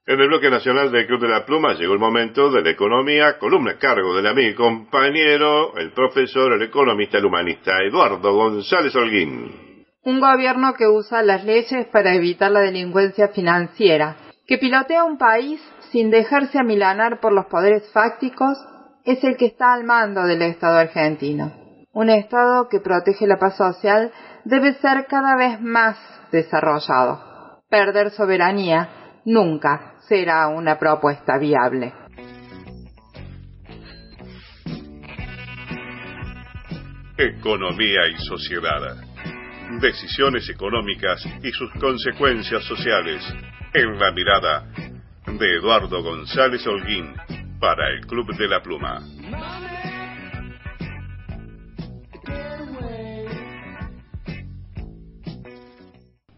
[0.05, 3.39] En el bloque nacional del Club de la Pluma llegó el momento de la economía,
[3.39, 8.95] columna a cargo del amigo y compañero, el profesor, el economista, el humanista Eduardo González
[8.95, 9.83] Holguín.
[10.03, 14.15] Un gobierno que usa las leyes para evitar la delincuencia financiera,
[14.45, 15.59] que pilotea un país
[15.91, 18.57] sin dejarse amilanar por los poderes fácticos,
[19.05, 21.51] es el que está al mando del Estado argentino.
[21.93, 24.11] Un Estado que protege la paz social
[24.45, 25.97] debe ser cada vez más
[26.31, 27.27] desarrollado.
[27.69, 28.89] perder soberanía
[29.25, 31.93] nunca será una propuesta viable.
[37.17, 38.95] Economía y sociedad.
[39.81, 43.23] Decisiones económicas y sus consecuencias sociales.
[43.73, 44.65] En la mirada
[45.37, 47.13] de Eduardo González Holguín
[47.59, 48.99] para el Club de la Pluma.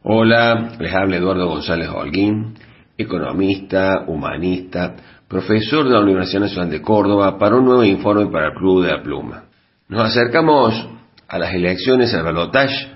[0.03, 2.55] Hola, les habla Eduardo González Holguín,
[2.97, 4.95] economista, humanista,
[5.27, 8.91] profesor de la Universidad Nacional de Córdoba, para un nuevo informe para el Club de
[8.91, 9.45] la Pluma.
[9.87, 10.89] Nos acercamos
[11.27, 12.89] a las elecciones, al balotaje,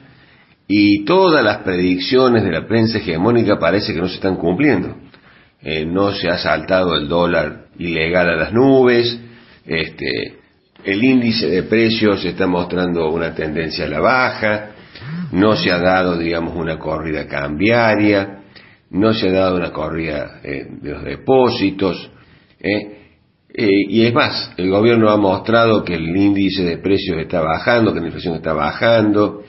[0.67, 5.05] y todas las predicciones de la prensa hegemónica parece que no se están cumpliendo.
[5.67, 9.19] Eh, no se ha saltado el dólar ilegal a las nubes,
[9.65, 10.35] este,
[10.83, 14.69] el índice de precios está mostrando una tendencia a la baja,
[15.31, 18.43] no se ha dado, digamos, una corrida cambiaria,
[18.91, 22.11] no se ha dado una corrida eh, de los depósitos,
[22.59, 22.99] eh,
[23.57, 28.01] y es más, el gobierno ha mostrado que el índice de precios está bajando, que
[28.01, 29.41] la inflación está bajando,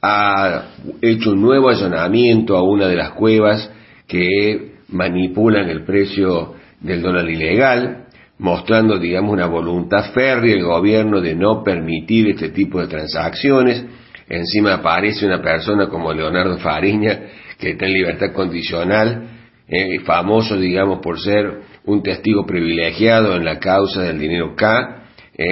[0.00, 0.66] ha
[1.02, 3.72] hecho un nuevo allanamiento a una de las cuevas
[4.06, 8.06] que manipulan el precio del dólar ilegal,
[8.38, 13.84] mostrando, digamos, una voluntad férrea del gobierno de no permitir este tipo de transacciones.
[14.28, 17.20] Encima aparece una persona como Leonardo Fariña,
[17.58, 19.30] que está en libertad condicional,
[19.66, 25.04] eh, famoso, digamos, por ser un testigo privilegiado en la causa del dinero K,
[25.36, 25.44] eh,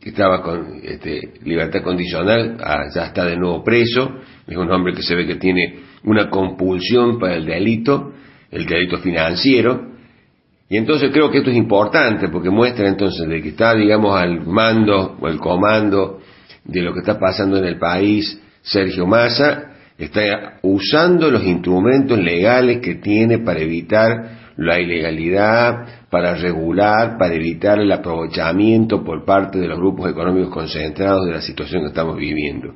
[0.00, 4.94] que estaba con este, libertad condicional, ah, ya está de nuevo preso, es un hombre
[4.94, 8.12] que se ve que tiene una compulsión para el delito,
[8.52, 9.92] el delito financiero,
[10.72, 14.46] y entonces creo que esto es importante porque muestra entonces de que está, digamos, al
[14.46, 16.20] mando o al comando
[16.64, 22.78] de lo que está pasando en el país Sergio Massa, está usando los instrumentos legales
[22.78, 29.68] que tiene para evitar la ilegalidad, para regular, para evitar el aprovechamiento por parte de
[29.68, 32.74] los grupos económicos concentrados de la situación que estamos viviendo.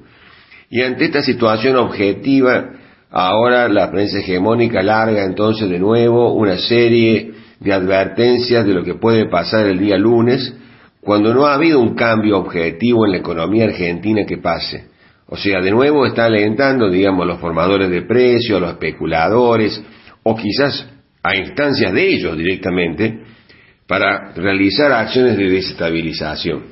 [0.68, 2.72] Y ante esta situación objetiva,
[3.18, 8.96] ahora la prensa hegemónica larga entonces de nuevo una serie de advertencias de lo que
[8.96, 10.54] puede pasar el día lunes,
[11.00, 14.88] cuando no ha habido un cambio objetivo en la economía argentina que pase.
[15.28, 19.82] O sea, de nuevo está alentando, digamos, los formadores de precios, a los especuladores,
[20.22, 20.86] o quizás
[21.22, 23.20] a instancias de ellos directamente,
[23.88, 26.64] para realizar acciones de desestabilización.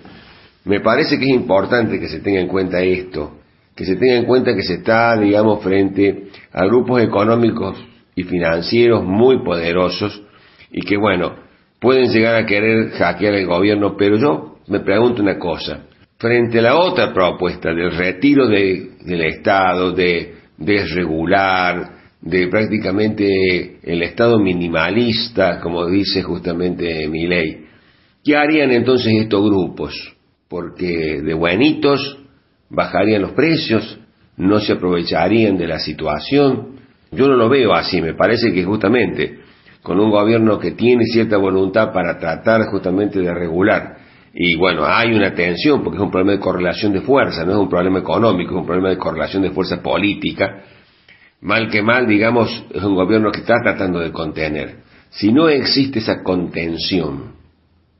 [0.66, 3.38] Me parece que es importante que se tenga en cuenta esto,
[3.74, 7.76] que se tenga en cuenta que se está, digamos, frente a grupos económicos
[8.14, 10.22] y financieros muy poderosos
[10.70, 11.34] y que, bueno,
[11.80, 15.86] pueden llegar a querer hackear el gobierno, pero yo me pregunto una cosa,
[16.18, 24.38] frente a la otra propuesta del retiro del Estado, de desregular, de prácticamente el Estado
[24.38, 27.66] minimalista, como dice justamente mi ley,
[28.24, 30.16] ¿qué harían entonces estos grupos?
[30.48, 32.23] Porque de buenitos
[32.74, 33.98] bajarían los precios,
[34.36, 36.76] no se aprovecharían de la situación.
[37.12, 39.38] Yo no lo veo así, me parece que justamente
[39.82, 43.98] con un gobierno que tiene cierta voluntad para tratar justamente de regular.
[44.32, 47.58] Y bueno, hay una tensión porque es un problema de correlación de fuerza, no es
[47.58, 50.62] un problema económico, es un problema de correlación de fuerza política.
[51.42, 54.78] Mal que mal, digamos, es un gobierno que está tratando de contener.
[55.10, 57.34] Si no existe esa contención,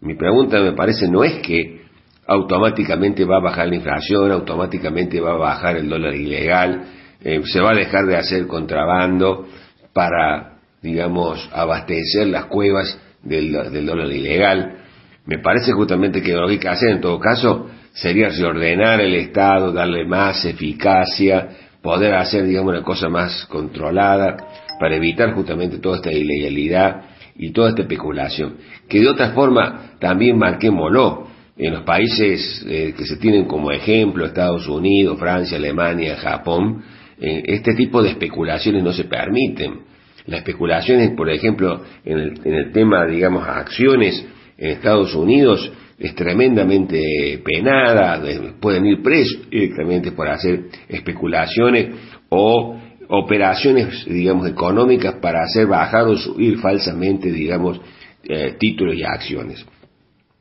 [0.00, 1.83] mi pregunta me parece no es que
[2.26, 6.84] automáticamente va a bajar la inflación, automáticamente va a bajar el dólar ilegal,
[7.22, 9.46] eh, se va a dejar de hacer contrabando
[9.92, 10.54] para
[10.84, 13.52] digamos, abastecer las cuevas del,
[13.86, 14.76] dólar ilegal.
[15.24, 19.14] Me parece justamente que lo que hay que hacer en todo caso sería reordenar el
[19.14, 21.48] Estado, darle más eficacia,
[21.82, 24.36] poder hacer, digamos, una cosa más controlada
[24.78, 27.02] para evitar justamente toda esta ilegalidad
[27.36, 28.58] y toda esta especulación.
[28.86, 31.32] Que de otra forma también marquémoslo.
[31.57, 36.83] En los países eh, que se tienen como ejemplo, Estados Unidos, Francia, Alemania, Japón,
[37.20, 39.94] eh, este tipo de especulaciones no se permiten
[40.26, 44.24] la especulación, por ejemplo, en el, tema, digamos, acciones
[44.57, 48.23] en Estados Unidos es tremendamente penada,
[48.58, 51.94] pueden ir presos directamente por hacer especulaciones
[52.31, 52.76] o
[53.08, 57.81] operaciones, digamos, económicas para hacer bajar o subir falsamente, digamos,
[58.26, 59.65] eh, títulos y acciones.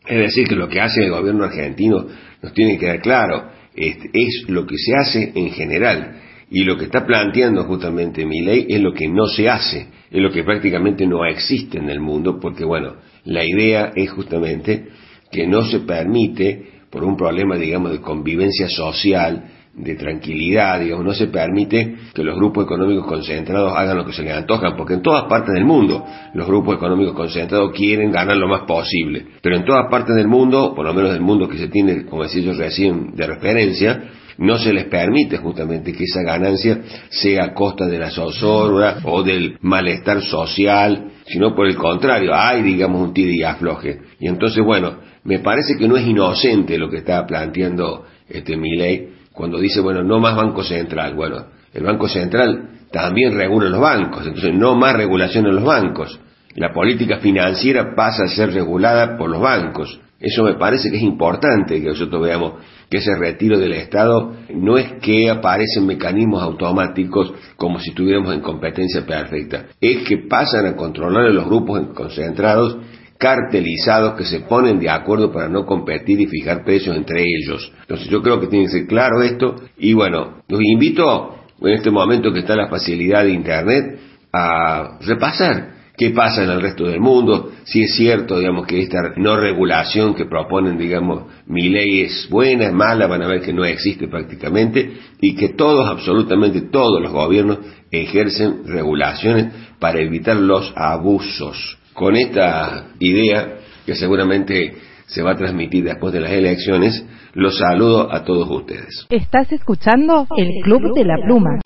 [0.07, 2.06] Es decir, que lo que hace el gobierno argentino
[2.41, 6.22] nos tiene que quedar claro, es, es lo que se hace en general.
[6.49, 10.22] Y lo que está planteando justamente mi ley es lo que no se hace, es
[10.22, 14.88] lo que prácticamente no existe en el mundo, porque bueno, la idea es justamente
[15.32, 21.13] que no se permite, por un problema, digamos, de convivencia social, de tranquilidad, digamos, no
[21.13, 25.01] se permite que los grupos económicos concentrados hagan lo que se les antojan, porque en
[25.01, 29.65] todas partes del mundo los grupos económicos concentrados quieren ganar lo más posible, pero en
[29.65, 32.53] todas partes del mundo, por lo menos del mundo que se tiene, como decía yo
[32.53, 34.03] recién, de referencia,
[34.37, 39.23] no se les permite justamente que esa ganancia sea a costa de la zozobra o
[39.23, 43.99] del malestar social, sino por el contrario, hay digamos un tira y afloje.
[44.19, 49.22] Y entonces, bueno, me parece que no es inocente lo que está planteando este Milei
[49.33, 51.15] cuando dice, bueno, no más Banco Central.
[51.15, 56.19] Bueno, el Banco Central también regula los bancos, entonces no más regulación en los bancos.
[56.55, 59.99] La política financiera pasa a ser regulada por los bancos.
[60.19, 62.53] Eso me parece que es importante que nosotros veamos
[62.89, 68.39] que ese retiro del Estado no es que aparecen mecanismos automáticos como si estuviéramos en
[68.39, 72.77] competencia perfecta, es que pasan a controlar a los grupos concentrados
[73.23, 77.71] cartelizados que se ponen de acuerdo para no competir y fijar precios entre ellos.
[77.79, 79.55] Entonces yo creo que tiene que ser claro esto.
[79.77, 83.97] Y bueno, los invito en este momento que está la facilidad de Internet
[84.33, 89.13] a repasar qué pasa en el resto del mundo, si es cierto, digamos, que esta
[89.15, 93.53] no regulación que proponen, digamos, mi ley es buena, es mala, van a ver que
[93.53, 100.73] no existe prácticamente, y que todos, absolutamente todos los gobiernos ejercen regulaciones para evitar los
[100.75, 107.57] abusos con esta idea que seguramente se va a transmitir después de las elecciones, los
[107.57, 109.05] saludo a todos ustedes.
[109.09, 111.59] Estás escuchando el Club de la Pluma.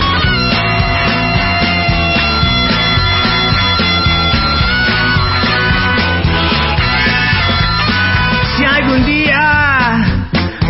[8.57, 10.06] Si algún día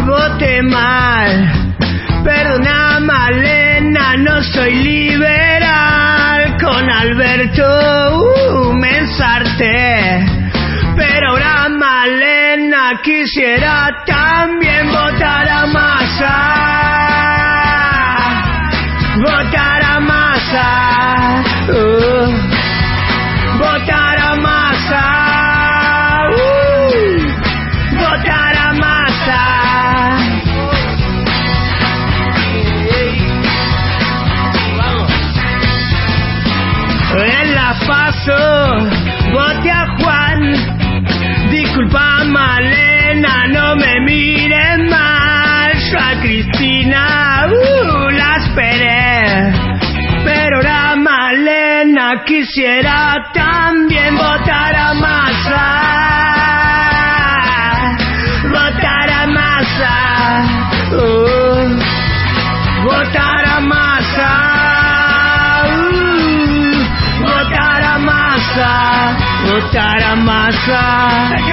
[0.05, 1.75] voté mal,
[2.23, 5.16] perdona Malena, no soy liberal
[53.33, 55.69] también votar a Massa.
[58.49, 59.95] Votar a Massa.
[60.91, 61.79] Uh,
[62.83, 64.33] votar a Massa.
[65.69, 69.07] Uh, votar a Massa
[69.47, 71.46] votar a masa.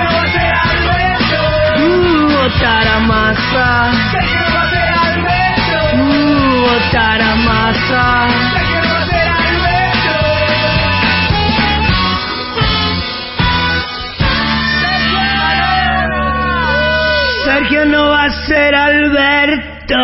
[18.85, 19.95] Alberto.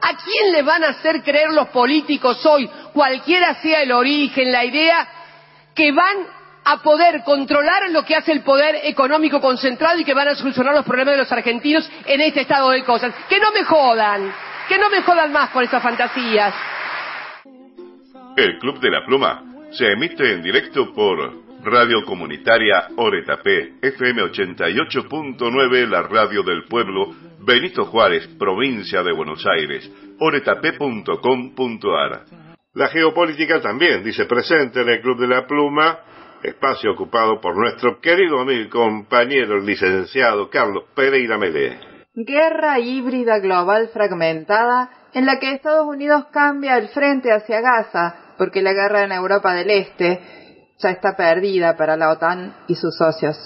[0.00, 4.64] ¿A quién le van a hacer creer los políticos hoy, cualquiera sea el origen, la
[4.64, 5.08] idea,
[5.74, 6.16] que van
[6.64, 10.74] a poder controlar lo que hace el poder económico concentrado y que van a solucionar
[10.74, 13.14] los problemas de los argentinos en este estado de cosas.
[13.28, 14.32] Que no me jodan,
[14.68, 16.54] que no me jodan más con esas fantasías.
[18.36, 25.88] El Club de la Pluma se emite en directo por Radio Comunitaria Oretapé, FM 88.9,
[25.88, 32.22] la radio del pueblo, Benito Juárez, provincia de Buenos Aires, oretapé.com.ar.
[32.72, 35.98] La geopolítica también dice presente en el Club de la Pluma,
[36.44, 41.80] espacio ocupado por nuestro querido amigo y compañero, el licenciado Carlos Pereira Melé.
[42.14, 48.62] Guerra híbrida global fragmentada en la que Estados Unidos cambia el frente hacia Gaza, porque
[48.62, 50.45] la guerra en Europa del Este
[50.78, 53.36] ya está perdida para la OTAN y sus socios.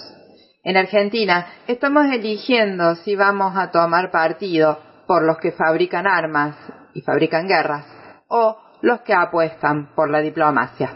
[0.63, 6.55] En Argentina estamos eligiendo si vamos a tomar partido por los que fabrican armas
[6.93, 7.85] y fabrican guerras,
[8.27, 10.89] o los que apuestan por la diplomacia.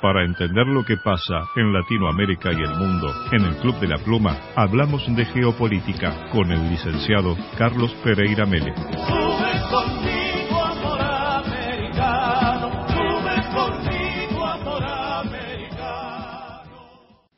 [0.00, 3.98] Para entender lo que pasa en Latinoamérica y el mundo, en el Club de la
[3.98, 8.74] Pluma hablamos de geopolítica con el licenciado Carlos Pereira Mele.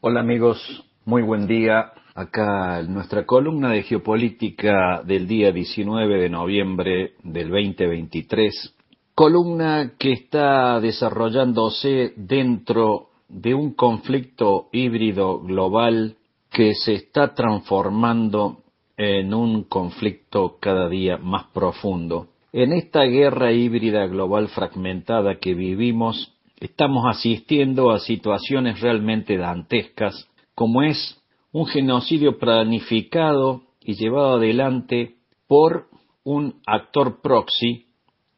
[0.06, 1.92] Hola amigos, muy buen día.
[2.14, 8.74] Acá nuestra columna de geopolítica del día 19 de noviembre del 2023
[9.14, 16.16] columna que está desarrollándose dentro de un conflicto híbrido global
[16.50, 18.58] que se está transformando
[18.98, 22.28] en un conflicto cada día más profundo.
[22.52, 26.33] En esta guerra híbrida global fragmentada que vivimos,
[26.64, 35.88] estamos asistiendo a situaciones realmente dantescas, como es un genocidio planificado y llevado adelante por
[36.24, 37.84] un actor proxy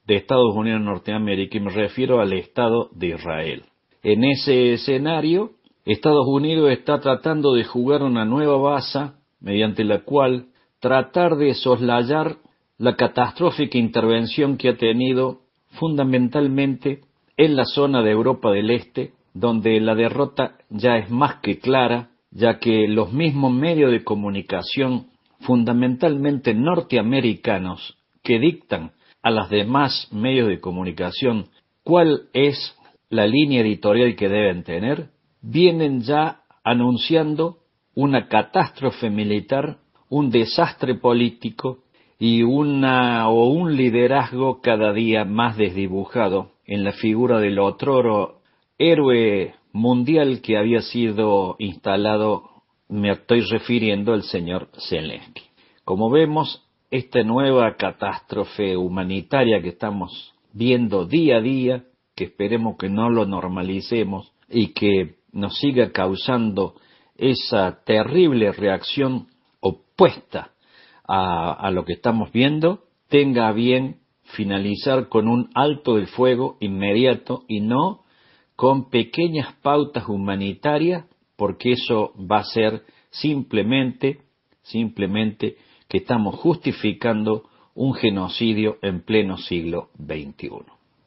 [0.07, 3.65] de Estados Unidos Norteamérica, y me refiero al Estado de Israel.
[4.03, 5.53] En ese escenario,
[5.85, 10.47] Estados Unidos está tratando de jugar una nueva base mediante la cual
[10.81, 12.39] tratar de soslayar
[12.77, 15.43] la catastrófica intervención que ha tenido
[15.79, 17.03] fundamentalmente
[17.37, 22.11] en la zona de Europa del Este, donde la derrota ya es más que clara,
[22.31, 25.09] ya que los mismos medios de comunicación,
[25.41, 28.93] fundamentalmente norteamericanos, que dictan
[29.23, 31.49] a los demás medios de comunicación
[31.85, 32.77] cuál es
[33.11, 35.11] la línea editorial que deben tener,
[35.43, 37.59] vienen ya anunciando
[37.95, 41.79] una catástrofe militar, un desastre político
[42.19, 48.41] y una o un liderazgo cada día más desdibujado en la figura del otro
[48.79, 52.51] héroe mundial que había sido instalado,
[52.89, 55.43] me estoy refiriendo al señor Zelensky.
[55.85, 62.89] Como vemos, esta nueva catástrofe humanitaria que estamos viendo día a día, que esperemos que
[62.89, 66.75] no lo normalicemos y que nos siga causando
[67.17, 69.29] esa terrible reacción
[69.61, 70.53] opuesta
[71.07, 73.99] a, a lo que estamos viendo, tenga bien
[74.35, 78.03] finalizar con un alto del fuego inmediato y no
[78.57, 81.05] con pequeñas pautas humanitarias,
[81.37, 84.21] porque eso va a ser simplemente,
[84.63, 85.57] simplemente
[85.89, 90.49] que estamos justificando un genocidio en pleno siglo XXI.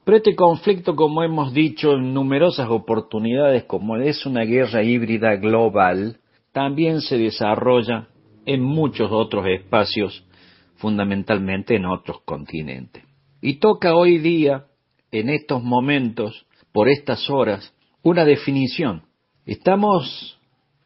[0.06, 6.18] Pero este conflicto, como hemos dicho en numerosas oportunidades, como es una guerra híbrida global,
[6.52, 8.08] también se desarrolla
[8.46, 10.26] en muchos otros espacios,
[10.76, 13.09] fundamentalmente en otros continentes.
[13.42, 14.66] Y toca hoy día,
[15.12, 19.04] en estos momentos, por estas horas, una definición.
[19.46, 20.38] Estamos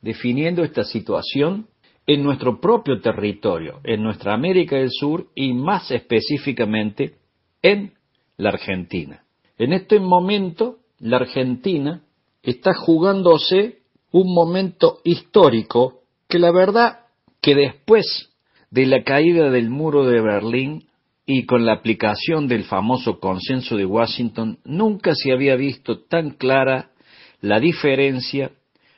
[0.01, 1.67] definiendo esta situación
[2.05, 7.15] en nuestro propio territorio, en nuestra América del Sur y más específicamente
[7.61, 7.93] en
[8.37, 9.23] la Argentina.
[9.57, 12.03] En este momento, la Argentina
[12.41, 13.79] está jugándose
[14.11, 16.99] un momento histórico que la verdad
[17.41, 18.29] que después
[18.69, 20.87] de la caída del muro de Berlín
[21.25, 26.91] y con la aplicación del famoso consenso de Washington, nunca se había visto tan clara
[27.39, 28.51] la diferencia,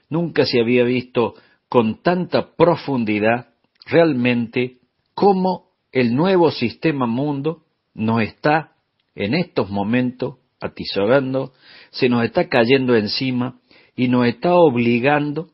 [0.09, 1.35] nunca se había visto
[1.69, 3.49] con tanta profundidad
[3.85, 4.77] realmente
[5.13, 7.63] cómo el nuevo sistema mundo
[7.93, 8.71] nos está
[9.13, 11.53] en estos momentos atisorando,
[11.91, 13.59] se nos está cayendo encima
[13.95, 15.49] y nos está obligando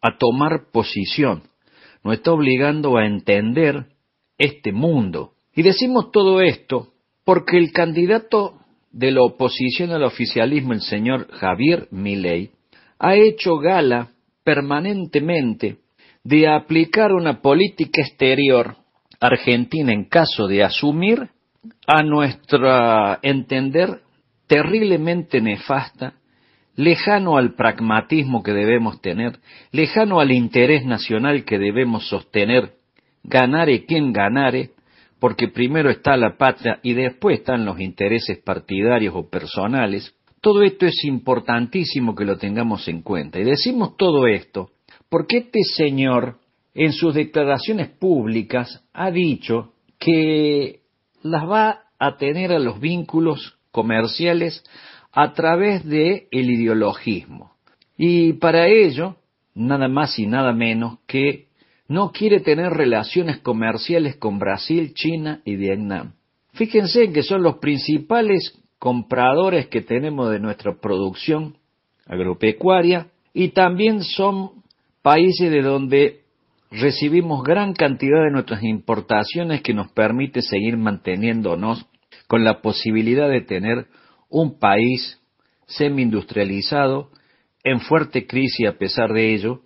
[0.00, 1.44] a tomar posición,
[2.04, 3.86] nos está obligando a entender
[4.38, 5.35] este mundo.
[5.56, 6.92] Y decimos todo esto
[7.24, 8.60] porque el candidato
[8.92, 12.50] de la oposición al oficialismo, el señor Javier Milei,
[12.98, 14.10] ha hecho gala
[14.44, 15.78] permanentemente
[16.22, 18.76] de aplicar una política exterior
[19.18, 21.30] argentina en caso de asumir
[21.86, 24.02] a nuestro entender
[24.46, 26.14] terriblemente nefasta,
[26.74, 29.38] lejano al pragmatismo que debemos tener,
[29.72, 32.74] lejano al interés nacional que debemos sostener,
[33.24, 34.75] ganare quien ganare,
[35.18, 40.86] porque primero está la patria y después están los intereses partidarios o personales, todo esto
[40.86, 43.38] es importantísimo que lo tengamos en cuenta.
[43.38, 44.70] Y decimos todo esto
[45.08, 46.38] porque este señor
[46.74, 50.80] en sus declaraciones públicas ha dicho que
[51.22, 54.62] las va a tener a los vínculos comerciales
[55.12, 55.84] a través
[56.30, 57.52] el ideologismo.
[57.96, 59.16] Y para ello,
[59.54, 61.45] nada más y nada menos que
[61.88, 66.14] no quiere tener relaciones comerciales con Brasil, China y Vietnam.
[66.52, 71.56] Fíjense que son los principales compradores que tenemos de nuestra producción
[72.06, 74.62] agropecuaria y también son
[75.02, 76.20] países de donde
[76.70, 81.86] recibimos gran cantidad de nuestras importaciones que nos permite seguir manteniéndonos
[82.26, 83.86] con la posibilidad de tener
[84.28, 85.20] un país
[85.66, 87.10] semi-industrializado
[87.62, 89.60] en fuerte crisis a pesar de ello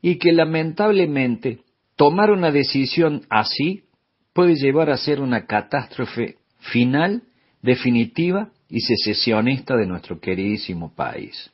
[0.00, 1.60] y que lamentablemente
[1.96, 3.84] tomar una decisión así
[4.32, 7.22] puede llevar a ser una catástrofe final,
[7.62, 11.50] definitiva y secesionista de nuestro queridísimo país.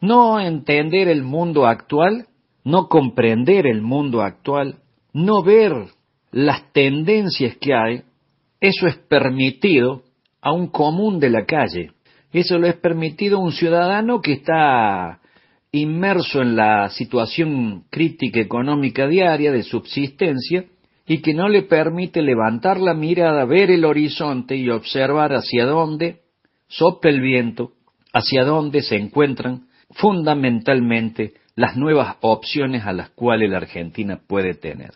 [0.00, 2.26] No entender el mundo actual,
[2.64, 4.78] no comprender el mundo actual,
[5.12, 5.72] no ver
[6.30, 8.02] las tendencias que hay,
[8.60, 10.02] eso es permitido
[10.40, 11.92] a un común de la calle.
[12.32, 15.20] Eso lo es permitido a un ciudadano que está
[15.72, 20.66] inmerso en la situación crítica económica diaria de subsistencia
[21.06, 26.20] y que no le permite levantar la mirada, ver el horizonte y observar hacia dónde
[26.68, 27.72] sopla el viento,
[28.12, 34.92] hacia dónde se encuentran fundamentalmente las nuevas opciones a las cuales la Argentina puede tener.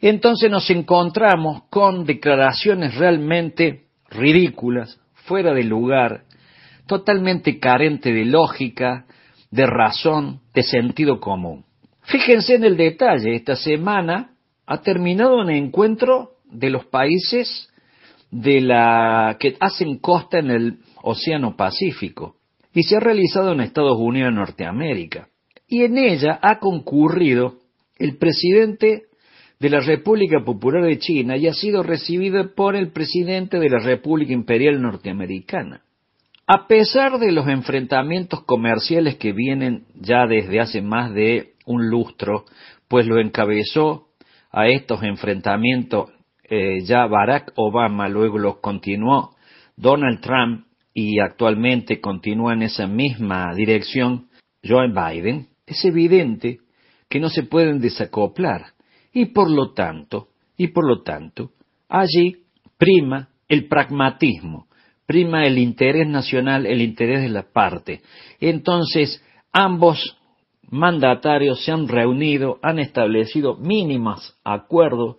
[0.00, 6.24] Entonces nos encontramos con declaraciones realmente ridículas, fuera de lugar,
[6.86, 9.06] totalmente carente de lógica,
[9.54, 11.64] de razón, de sentido común.
[12.02, 14.32] Fíjense en el detalle, esta semana
[14.66, 17.68] ha terminado un encuentro de los países
[18.32, 22.34] de la que hacen costa en el Océano Pacífico
[22.72, 25.28] y se ha realizado en Estados Unidos de Norteamérica.
[25.68, 27.58] Y en ella ha concurrido
[27.96, 29.04] el presidente
[29.60, 33.78] de la República Popular de China y ha sido recibido por el presidente de la
[33.78, 35.84] República Imperial Norteamericana.
[36.46, 42.44] A pesar de los enfrentamientos comerciales que vienen ya desde hace más de un lustro,
[42.86, 44.08] pues lo encabezó
[44.50, 46.10] a estos enfrentamientos
[46.50, 49.34] eh, ya Barack Obama, luego los continuó
[49.76, 54.28] Donald Trump y actualmente continúa en esa misma dirección
[54.62, 56.58] Joe Biden, es evidente
[57.08, 58.74] que no se pueden desacoplar.
[59.14, 60.28] Y por lo tanto,
[60.58, 61.52] y por lo tanto,
[61.88, 62.44] allí
[62.76, 64.68] prima el pragmatismo,
[65.06, 68.00] prima el interés nacional, el interés de la parte.
[68.40, 69.22] Entonces,
[69.52, 70.16] ambos
[70.70, 75.16] mandatarios se han reunido, han establecido mínimos acuerdos,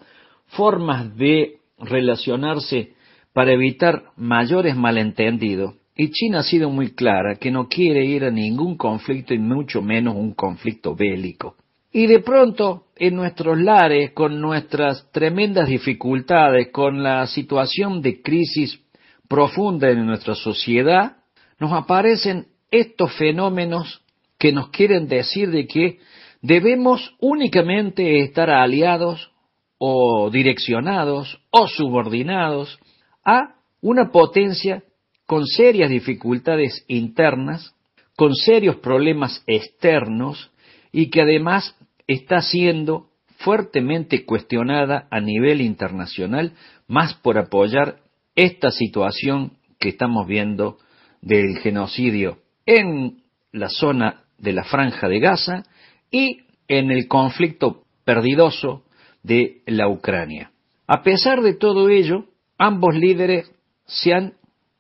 [0.48, 2.94] formas de relacionarse
[3.34, 5.76] para evitar mayores malentendidos.
[5.96, 9.82] Y China ha sido muy clara que no quiere ir a ningún conflicto y mucho
[9.82, 11.56] menos un conflicto bélico.
[11.92, 18.82] Y de pronto, en nuestros lares, con nuestras tremendas dificultades, con la situación de crisis
[19.28, 21.18] profunda en nuestra sociedad,
[21.60, 24.02] nos aparecen estos fenómenos
[24.38, 26.00] que nos quieren decir de que
[26.42, 29.32] debemos únicamente estar aliados
[29.78, 32.80] o direccionados o subordinados
[33.24, 34.84] a una potencia
[35.26, 37.74] con serias dificultades internas,
[38.16, 40.52] con serios problemas externos
[40.92, 41.76] y que además
[42.08, 46.54] está siendo fuertemente cuestionada a nivel internacional,
[46.88, 47.98] más por apoyar
[48.36, 50.78] esta situación que estamos viendo
[51.22, 55.64] del genocidio en la zona de la franja de Gaza
[56.12, 58.84] y en el conflicto perdidoso
[59.24, 60.52] de la Ucrania.
[60.88, 62.26] A pesar de todo ello,
[62.58, 63.52] ambos líderes
[63.86, 64.34] se han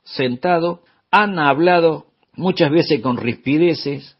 [0.03, 4.17] sentado, han hablado muchas veces con rispideces,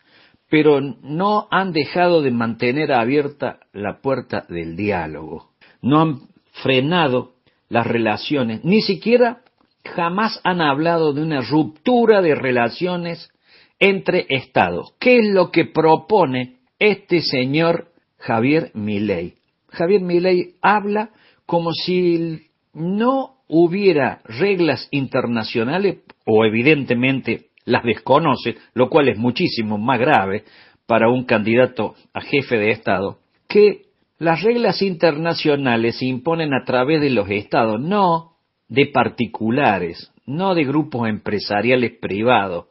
[0.50, 5.52] pero no han dejado de mantener abierta la puerta del diálogo,
[5.82, 6.20] no han
[6.64, 7.35] frenado
[7.70, 9.42] las relaciones, ni siquiera
[9.84, 13.32] jamás han hablado de una ruptura de relaciones
[13.80, 14.94] entre estados.
[15.00, 19.36] ¿Qué es lo que propone este señor Javier Milei?
[19.70, 21.10] Javier Milei habla
[21.46, 30.00] como si no hubiera reglas internacionales o evidentemente las desconoce, lo cual es muchísimo más
[30.00, 30.44] grave
[30.86, 33.85] para un candidato a jefe de Estado, que
[34.18, 40.64] las reglas internacionales se imponen a través de los estados, no de particulares, no de
[40.64, 42.66] grupos empresariales privados,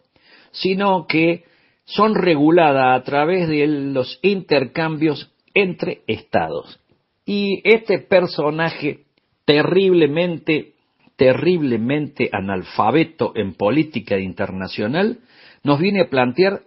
[0.53, 1.44] sino que
[1.85, 6.81] son reguladas a través de los intercambios entre estados.
[7.27, 9.05] Y este personaje
[9.44, 10.75] terriblemente
[11.17, 15.19] terriblemente analfabeto en política internacional,
[15.62, 16.62] nos viene a plantear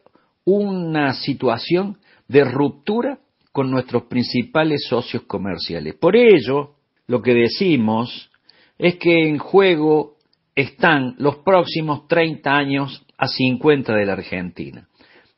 [0.46, 3.20] una situación de ruptura
[3.58, 5.96] con nuestros principales socios comerciales.
[5.96, 6.76] Por ello,
[7.08, 8.30] lo que decimos
[8.78, 10.18] es que en juego
[10.54, 14.88] están los próximos 30 años a 50 de la Argentina.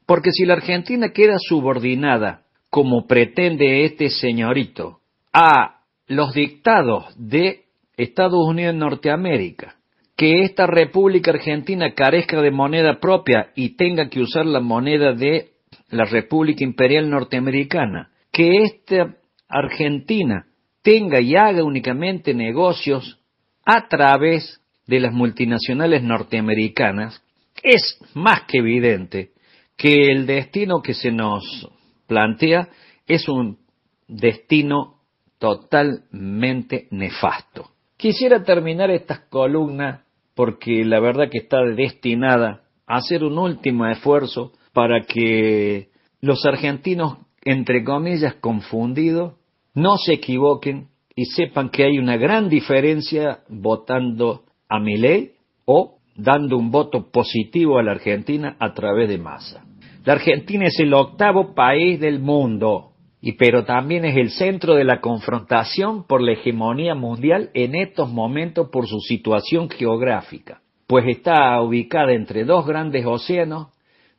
[0.06, 5.00] Porque si la Argentina queda subordinada, como pretende este señorito,
[5.32, 9.78] a los dictados de Estados Unidos de Norteamérica,
[10.18, 15.52] que esta República Argentina carezca de moneda propia y tenga que usar la moneda de
[15.90, 19.16] la República Imperial Norteamericana, que esta
[19.48, 20.46] Argentina
[20.82, 23.20] tenga y haga únicamente negocios
[23.66, 27.22] a través de las multinacionales norteamericanas,
[27.62, 29.32] es más que evidente
[29.76, 31.70] que el destino que se nos
[32.08, 32.70] plantea
[33.08, 33.60] es un
[34.08, 35.00] destino
[35.38, 37.72] totalmente nefasto.
[37.98, 40.02] Quisiera terminar estas columnas
[40.36, 45.90] porque la verdad que está destinada a hacer un último esfuerzo para que
[46.22, 49.34] los argentinos, entre comillas, confundidos,
[49.74, 55.34] no se equivoquen y sepan que hay una gran diferencia votando a mi ley
[55.66, 59.66] o dando un voto positivo a la Argentina a través de masa.
[60.06, 64.86] La Argentina es el octavo país del mundo, y pero también es el centro de
[64.86, 71.62] la confrontación por la hegemonía mundial en estos momentos por su situación geográfica, pues está
[71.62, 73.68] ubicada entre dos grandes océanos,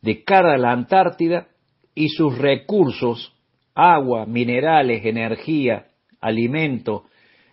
[0.03, 1.49] de cara a la Antártida,
[1.95, 3.35] y sus recursos,
[3.75, 5.87] agua, minerales, energía,
[6.21, 7.05] alimento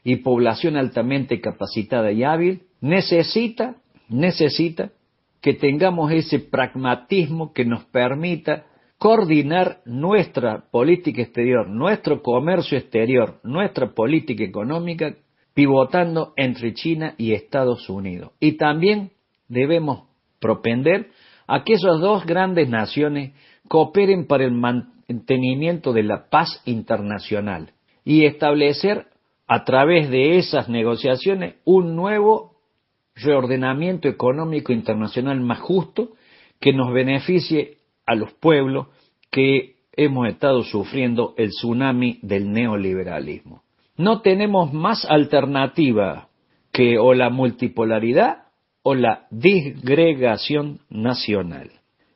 [0.04, 3.76] y población altamente capacitada y hábil, necesita,
[4.10, 4.92] necesita
[5.42, 8.66] que tengamos ese pragmatismo que nos permita
[8.98, 15.16] coordinar nuestra política exterior, nuestro comercio exterior, nuestra política económica,
[15.54, 18.32] pivotando entre China y Estados Unidos.
[18.40, 19.12] Y también
[19.48, 20.08] debemos
[20.40, 21.10] propender
[21.48, 23.34] a que esas dos grandes naciones
[23.68, 27.72] cooperen para el mantenimiento de la paz internacional
[28.04, 29.08] y establecer
[29.48, 32.58] a través de esas negociaciones un nuevo
[33.16, 36.12] reordenamiento económico internacional más justo
[36.60, 38.88] que nos beneficie a los pueblos
[39.32, 43.64] que hemos estado sufriendo el tsunami del neoliberalismo.
[43.96, 46.28] No tenemos más alternativa
[46.72, 48.47] que o la multipolaridad
[48.90, 51.70] o la disgregación nacional.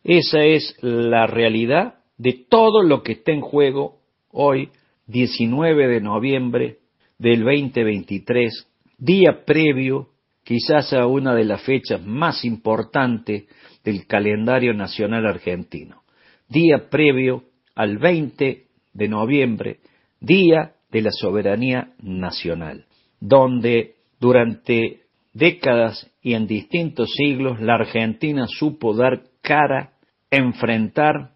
[0.05, 3.97] Esa es la realidad de todo lo que está en juego
[4.29, 4.69] hoy,
[5.07, 6.77] 19 de noviembre
[7.19, 10.11] del 2023, día previo
[10.45, 13.49] quizás a una de las fechas más importantes
[13.83, 16.03] del calendario nacional argentino,
[16.47, 17.43] día previo
[17.75, 19.79] al 20 de noviembre,
[20.21, 22.85] día de la soberanía nacional,
[23.19, 25.00] donde durante
[25.33, 29.93] décadas y en distintos siglos la Argentina supo dar cara,
[30.29, 31.31] enfrentar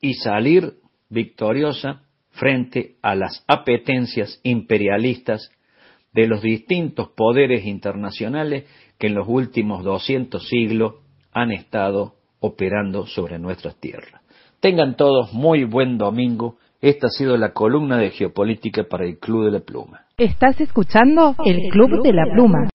[0.00, 0.74] y salir
[1.08, 5.50] victoriosa frente a las apetencias imperialistas
[6.12, 8.64] de los distintos poderes internacionales
[8.98, 10.94] que en los últimos 200 siglos
[11.32, 14.22] han estado operando sobre nuestras tierras.
[14.60, 16.56] Tengan todos muy buen domingo.
[16.80, 20.06] Esta ha sido la columna de geopolítica para el Club de la Pluma.
[20.16, 22.68] Estás escuchando el Club de la Pluma.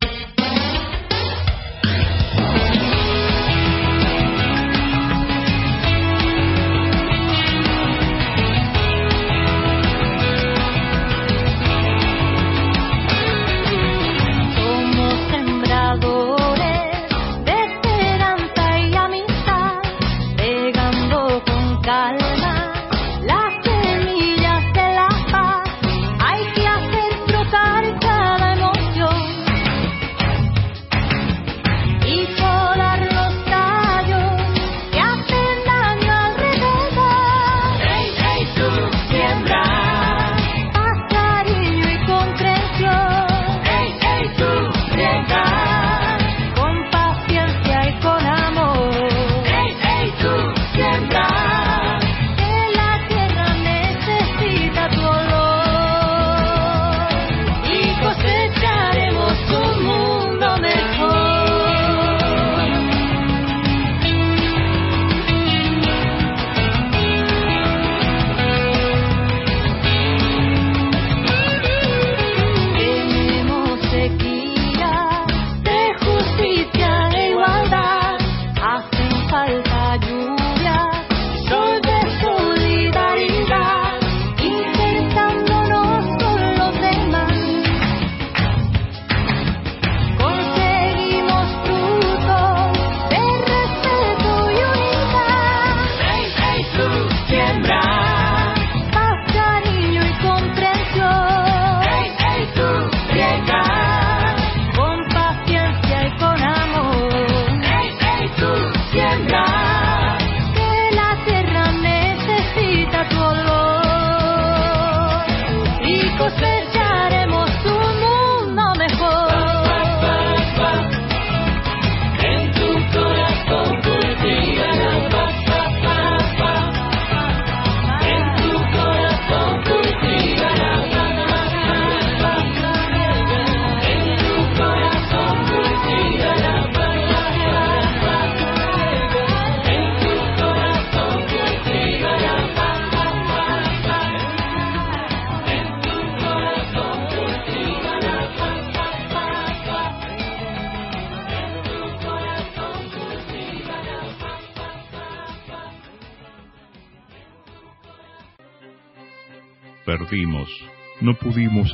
[22.17, 22.50] 달라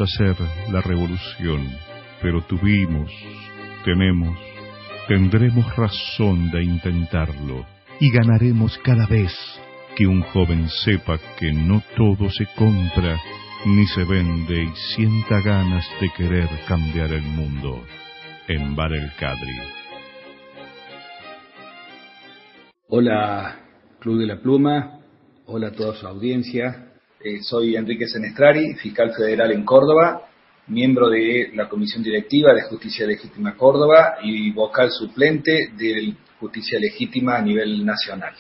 [0.04, 0.36] hacer
[0.72, 1.68] la revolución,
[2.22, 3.12] pero tuvimos,
[3.86, 4.38] tenemos,
[5.08, 7.66] tendremos razón de intentarlo
[8.00, 9.34] y ganaremos cada vez
[9.96, 13.18] que un joven sepa que no todo se compra
[13.66, 17.82] ni se vende y sienta ganas de querer cambiar el mundo
[18.48, 19.58] en Bar El Cadri.
[22.90, 23.60] Hola,
[24.00, 25.00] Club de la Pluma.
[25.46, 26.87] Hola a toda su audiencia.
[27.20, 30.22] Eh, soy Enrique Senestrari, fiscal federal en Córdoba,
[30.68, 37.38] miembro de la Comisión Directiva de Justicia Legítima Córdoba y vocal suplente de Justicia Legítima
[37.38, 38.36] a nivel nacional.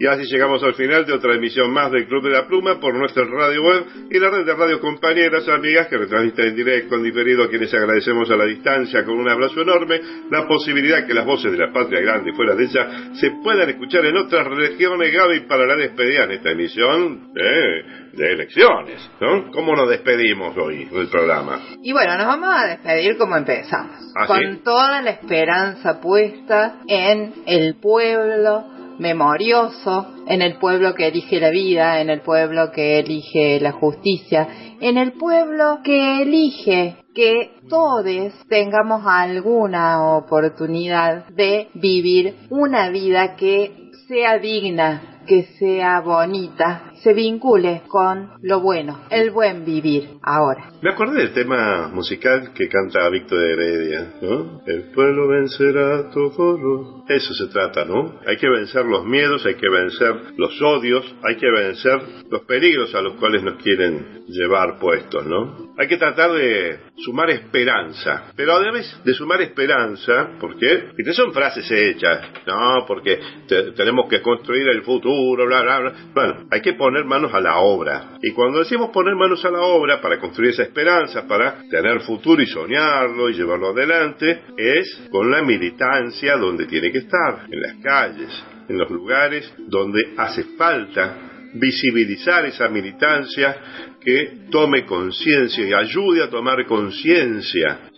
[0.00, 2.94] Y así llegamos al final de otra emisión más del Club de la Pluma por
[2.94, 7.02] nuestra radio web y la red de radio compañeras, amigas que retransmiten en directo, en
[7.02, 10.00] diferido, a quienes agradecemos a la distancia con un abrazo enorme,
[10.30, 13.68] la posibilidad que las voces de la patria grande y fuera de ella se puedan
[13.68, 19.50] escuchar en otras regiones, Gaby, para la despedida en esta emisión de, elecciones, ¿no?
[19.52, 21.60] ¿Cómo nos despedimos hoy del programa?
[21.82, 24.60] Y bueno, nos vamos a despedir como empezamos, ¿Ah, con sí?
[24.64, 32.00] toda la esperanza puesta en el pueblo memorioso, en el pueblo que elige la vida,
[32.00, 34.46] en el pueblo que elige la justicia,
[34.80, 43.90] en el pueblo que elige que todos tengamos alguna oportunidad de vivir una vida que
[44.06, 50.70] sea digna, que sea bonita, se vincule con lo bueno, el buen vivir ahora.
[50.82, 54.62] Me acordé del tema musical que canta Víctor Heredia, ¿no?
[54.66, 57.04] El pueblo vencerá todo.
[57.08, 58.20] Eso se trata, ¿no?
[58.26, 62.00] Hay que vencer los miedos, hay que vencer los odios, hay que vencer
[62.30, 65.69] los peligros a los cuales nos quieren llevar puestos, ¿no?
[65.80, 70.32] Hay que tratar de sumar esperanza, pero además de sumar esperanza.
[70.38, 72.84] Porque son frases hechas, ¿no?
[72.86, 75.92] Porque te- tenemos que construir el futuro, bla, bla, bla.
[76.12, 78.18] Bueno, hay que poner manos a la obra.
[78.20, 82.42] Y cuando decimos poner manos a la obra para construir esa esperanza, para tener futuro
[82.42, 87.76] y soñarlo y llevarlo adelante, es con la militancia donde tiene que estar, en las
[87.82, 91.16] calles, en los lugares donde hace falta
[91.52, 93.56] visibilizar esa militancia
[94.00, 97.90] que tome conciencia y ayude a tomar conciencia.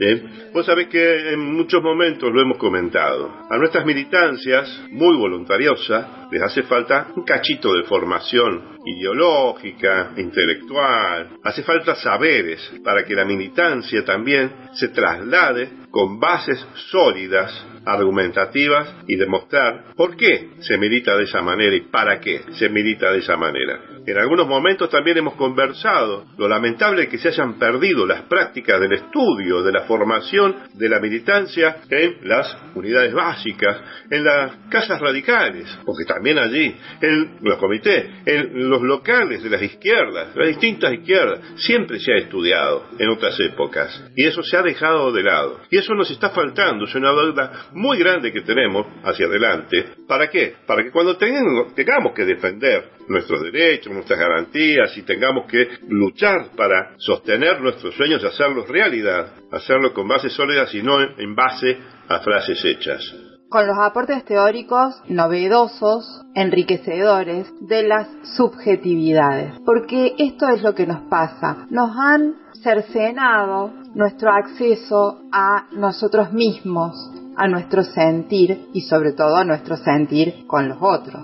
[0.52, 3.31] Vos sabés que en muchos momentos lo hemos comentado.
[3.49, 11.38] A nuestras militancias, muy voluntariosas, les hace falta un cachito de formación ideológica, intelectual.
[11.44, 19.16] Hace falta saberes para que la militancia también se traslade con bases sólidas, argumentativas y
[19.16, 23.36] demostrar por qué se milita de esa manera y para qué se milita de esa
[23.36, 23.81] manera.
[24.06, 28.92] En algunos momentos también hemos conversado lo lamentable que se hayan perdido las prácticas del
[28.94, 35.68] estudio, de la formación de la militancia en las unidades básicas, en las casas radicales,
[35.84, 41.40] porque también allí, en los comités, en los locales de las izquierdas, las distintas izquierdas,
[41.56, 45.60] siempre se ha estudiado en otras épocas y eso se ha dejado de lado.
[45.70, 49.85] Y eso nos está faltando, es una deuda muy grande que tenemos hacia adelante.
[50.06, 50.55] ¿Para qué?
[50.67, 56.94] Para que cuando tengamos, que defender nuestros derechos, nuestras garantías y tengamos que luchar para
[56.99, 62.65] sostener nuestros sueños, hacerlos realidad, hacerlo con bases sólidas y no en base a frases
[62.65, 63.15] hechas.
[63.49, 69.53] con los aportes teóricos novedosos, enriquecedores de las subjetividades.
[69.67, 71.67] Porque esto es lo que nos pasa.
[71.69, 76.94] Nos han cercenado nuestro acceso a nosotros mismos,
[77.36, 81.22] a nuestro sentir y sobre todo a nuestro sentir con los otros.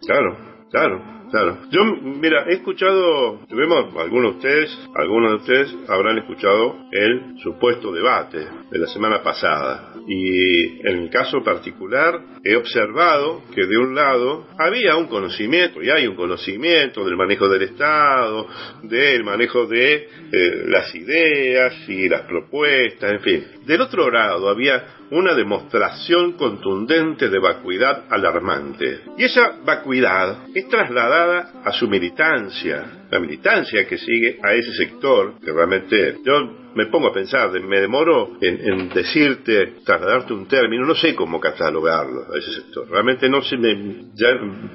[0.00, 0.36] Claro,
[0.70, 1.18] claro.
[1.30, 1.58] Claro.
[1.70, 7.92] Yo, mira, he escuchado, tuvimos algunos de ustedes, algunos de ustedes habrán escuchado el supuesto
[7.92, 9.92] debate de la semana pasada.
[10.06, 15.90] Y en el caso particular he observado que de un lado había un conocimiento, y
[15.90, 18.46] hay un conocimiento del manejo del Estado,
[18.84, 19.94] del manejo de
[20.32, 23.44] eh, las ideas y las propuestas, en fin.
[23.66, 29.00] Del otro lado había una demostración contundente de vacuidad alarmante.
[29.16, 35.34] Y esa vacuidad es trasladada a su militancia, la militancia que sigue a ese sector,
[35.42, 40.84] que realmente yo me pongo a pensar, me demoro en, en decirte, trasladarte un término,
[40.86, 42.88] no sé cómo catalogarlo a ese sector.
[42.88, 44.28] Realmente no sé, me- ya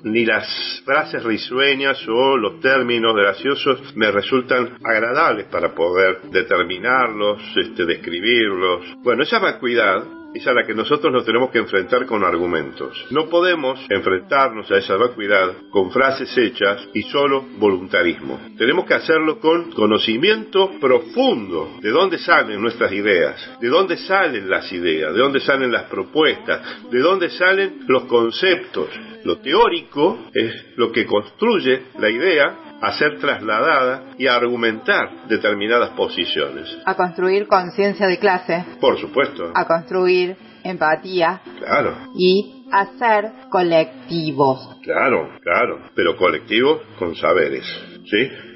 [0.04, 7.86] ni las frases risueñas o los términos graciosos me resultan agradables para poder determinarlos, este,
[7.86, 8.86] describirlos.
[9.04, 13.06] Bueno, esa vacuidad es a la que nosotros nos tenemos que enfrentar con argumentos.
[13.12, 18.40] No podemos enfrentarnos a esa vacuidad con frases hechas y solo voluntarismo.
[18.58, 24.72] Tenemos que hacerlo con conocimiento profundo de dónde salen nuestras ideas, de dónde salen las
[24.72, 28.90] ideas, de dónde salen las propuestas, de dónde salen los conceptos.
[29.24, 35.92] Lo teórico es lo que construye la idea a ser trasladada y a argumentar determinadas
[35.92, 36.78] posiciones.
[36.86, 38.66] A construir conciencia de clase.
[38.82, 39.54] Por supuesto.
[39.56, 40.36] A construir
[40.66, 41.42] empatía.
[41.60, 41.96] Claro.
[42.18, 44.82] Y a ser colectivos.
[44.84, 45.80] Claro, claro.
[45.96, 47.66] Pero colectivos con saberes.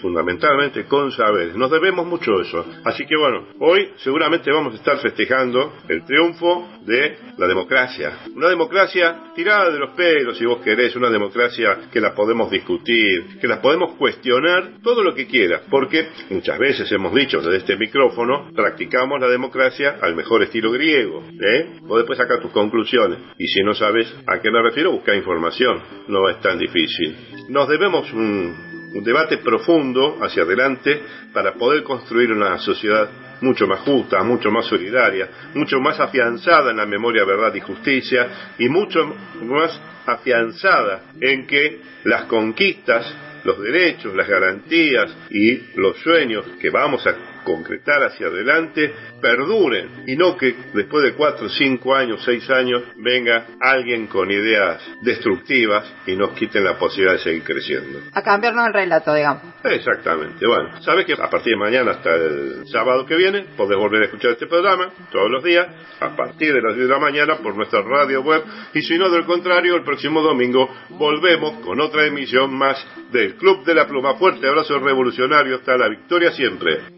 [0.02, 1.56] Fundamentalmente con saberes.
[1.56, 2.66] Nos debemos mucho eso.
[2.84, 8.20] Así que bueno, hoy seguramente vamos a estar festejando el triunfo de la democracia.
[8.36, 13.40] Una democracia tirada de los pelos, si vos querés, una democracia que la podemos discutir,
[13.40, 17.78] que la podemos cuestionar todo lo que quiera, porque muchas veces hemos dicho desde este
[17.78, 21.80] micrófono, practicamos la democracia al mejor estilo griego, ¿eh?
[21.82, 25.82] Vos después sacas tus conclusiones, y si no sabes a qué me refiero, busca información,
[26.08, 27.16] no es tan difícil.
[27.50, 31.02] Nos debemos un, un debate profundo hacia adelante
[31.34, 33.10] para poder construir una sociedad
[33.42, 38.54] mucho más justa, mucho más solidaria, mucho más afianzada en la memoria, verdad y justicia
[38.58, 46.46] y mucho más afianzada en que las conquistas, los derechos, las garantías y los sueños
[46.60, 52.22] que vamos a concretar hacia adelante perduren y no que después de cuatro, cinco años,
[52.26, 58.02] seis años venga alguien con ideas destructivas y nos quiten la posibilidad de seguir creciendo.
[58.12, 59.44] A cambiarnos el relato, digamos.
[59.64, 60.46] Exactamente.
[60.46, 64.06] Bueno, sabes que a partir de mañana hasta el sábado que viene podés volver a
[64.06, 65.68] escuchar este programa todos los días
[66.02, 69.10] a partir de las 10 de la mañana por nuestra radio web y si no,
[69.10, 74.16] del contrario, el próximo domingo volvemos con otra emisión más del Club de la Pluma.
[74.16, 76.97] Fuerte abrazo revolucionario hasta la victoria siempre.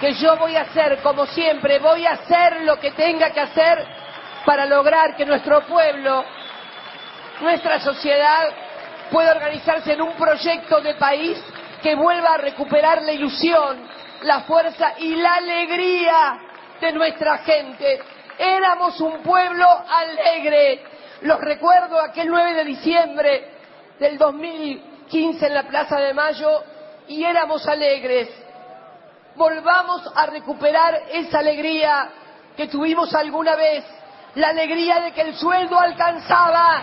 [0.00, 3.86] Que yo voy a hacer, como siempre, voy a hacer lo que tenga que hacer
[4.46, 6.24] para lograr que nuestro pueblo,
[7.40, 8.48] nuestra sociedad,
[9.10, 11.38] pueda organizarse en un proyecto de país
[11.82, 13.86] que vuelva a recuperar la ilusión,
[14.22, 16.38] la fuerza y la alegría
[16.80, 18.00] de nuestra gente.
[18.38, 20.82] Éramos un pueblo alegre.
[21.22, 23.50] Los recuerdo aquel 9 de diciembre
[23.98, 26.62] del 2015 en la Plaza de Mayo
[27.08, 28.28] y éramos alegres
[29.36, 32.08] volvamos a recuperar esa alegría
[32.56, 33.84] que tuvimos alguna vez,
[34.34, 36.82] la alegría de que el sueldo alcanzaba,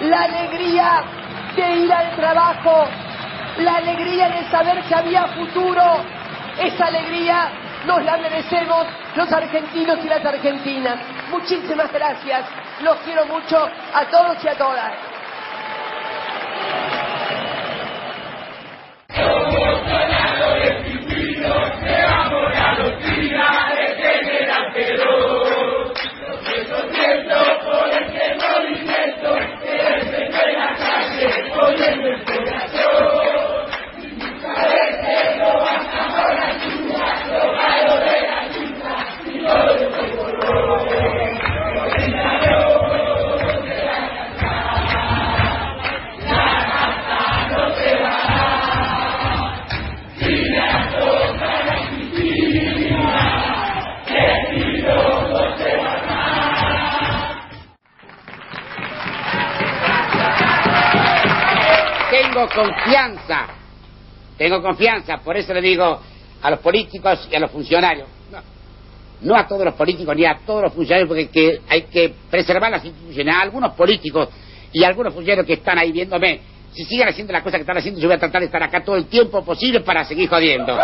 [0.00, 1.02] la alegría
[1.54, 2.86] de ir al trabajo,
[3.58, 5.82] la alegría de saber que había futuro,
[6.58, 7.50] esa alegría
[7.86, 10.98] nos la merecemos los argentinos y las argentinas.
[11.30, 12.46] Muchísimas gracias,
[12.80, 15.15] los quiero mucho a todos y a todas.
[31.78, 32.35] Thank you.
[62.36, 63.46] Tengo confianza,
[64.36, 66.00] tengo confianza, por eso le digo
[66.42, 68.06] a los políticos y a los funcionarios,
[69.22, 72.84] no, a todos los políticos ni a todos los funcionarios, porque hay que preservar las
[72.84, 74.28] instituciones, algunos políticos
[74.70, 76.40] y algunos funcionarios que están ahí viéndome,
[76.74, 78.84] si siguen haciendo las cosas que están haciendo, yo voy a tratar de estar acá
[78.84, 80.78] todo el tiempo posible para seguir jodiendo.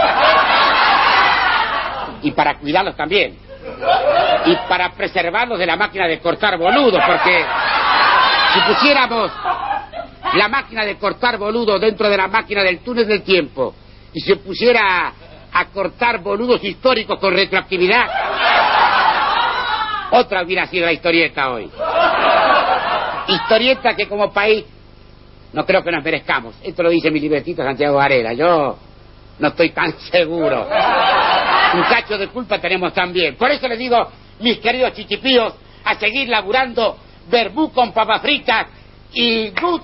[2.23, 3.37] Y para cuidarlos también.
[4.47, 7.45] Y para preservarlos de la máquina de cortar boludos, porque
[8.55, 9.31] si pusiéramos
[10.35, 13.75] la máquina de cortar boludos dentro de la máquina del túnel del tiempo
[14.13, 15.13] y se pusiera
[15.53, 18.07] a, cortar boludos históricos con retroactividad,
[20.13, 21.71] otra hubiera sido la historieta hoy.
[23.29, 24.65] Historieta que como país
[25.53, 26.55] no creo que nos merezcamos.
[26.63, 28.33] Esto lo dice mi libretito Santiago Varela.
[28.33, 28.79] Yo
[29.39, 30.67] no estoy tan seguro.
[31.75, 33.37] Un cacho de culpa tenemos también.
[33.37, 33.97] Por eso les digo,
[34.41, 36.97] mis queridos chichipíos, a seguir laburando
[37.29, 38.67] verbú con papas fritas
[39.15, 39.83] y good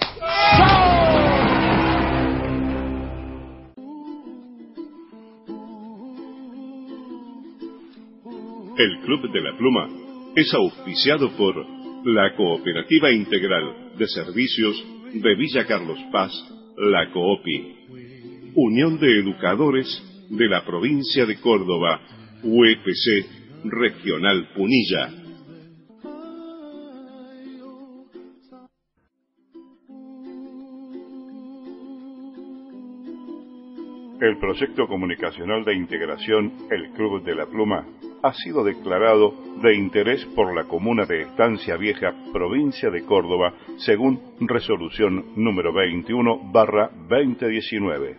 [8.78, 9.88] El Club de la Pluma
[10.36, 11.56] es auspiciado por
[12.04, 16.32] la Cooperativa Integral de Servicios de Villa Carlos Paz,
[16.76, 19.86] la COOPI, Unión de Educadores
[20.30, 22.00] de la Provincia de Córdoba,
[22.44, 23.26] UEPC
[23.64, 25.27] Regional Punilla.
[34.20, 37.86] El proyecto comunicacional de integración El Club de la Pluma
[38.20, 44.20] ha sido declarado de interés por la comuna de Estancia Vieja, provincia de Córdoba, según
[44.40, 48.16] resolución número 21 barra 2019.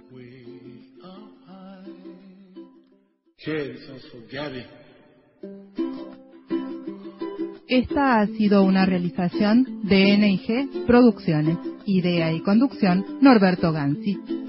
[7.67, 11.57] Esta ha sido una realización de NIG Producciones.
[11.85, 14.48] Idea y conducción Norberto Gansi.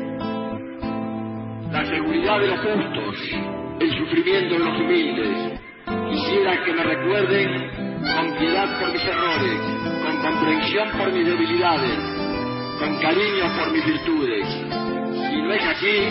[1.71, 3.15] la seguridad de los justos,
[3.79, 5.59] el sufrimiento de los humildes.
[6.09, 9.57] Quisiera que me recuerden con piedad por mis errores,
[10.03, 11.97] con comprensión por mis debilidades,
[12.77, 14.47] con cariño por mis virtudes.
[15.29, 16.09] Si no es así,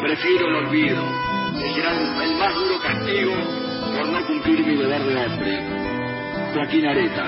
[0.00, 1.02] prefiero el olvido,
[1.60, 3.34] que será el más duro castigo
[3.94, 5.58] por no cumplir mi deber de hombre.
[6.54, 7.24] Joaquín Areta.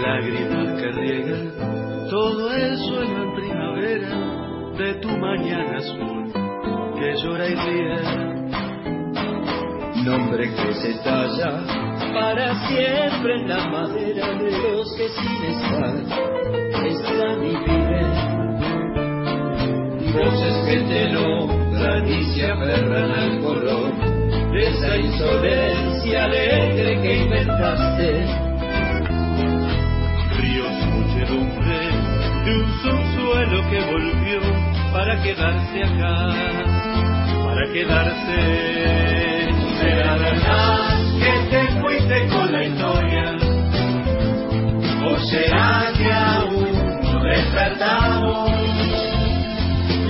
[0.00, 0.53] Lágrimas
[4.76, 6.32] de tu mañana azul
[6.98, 7.96] que llora y ríe.
[10.04, 11.62] Nombre que se talla
[12.12, 15.94] para siempre en la madera de los que sin estar
[16.86, 18.10] están y viven.
[20.12, 23.92] Voces que te nombran y se aferran al color
[24.52, 28.26] de esa insolencia alegre que inventaste.
[30.36, 34.53] Ríos, muchedumbre de un subsuelo que volvió
[34.94, 36.14] para quedarse acá,
[37.44, 39.50] para quedarse.
[39.80, 43.36] ¿Será verdad que te fuiste con la historia?
[45.04, 48.50] ¿O será que aún no despertamos?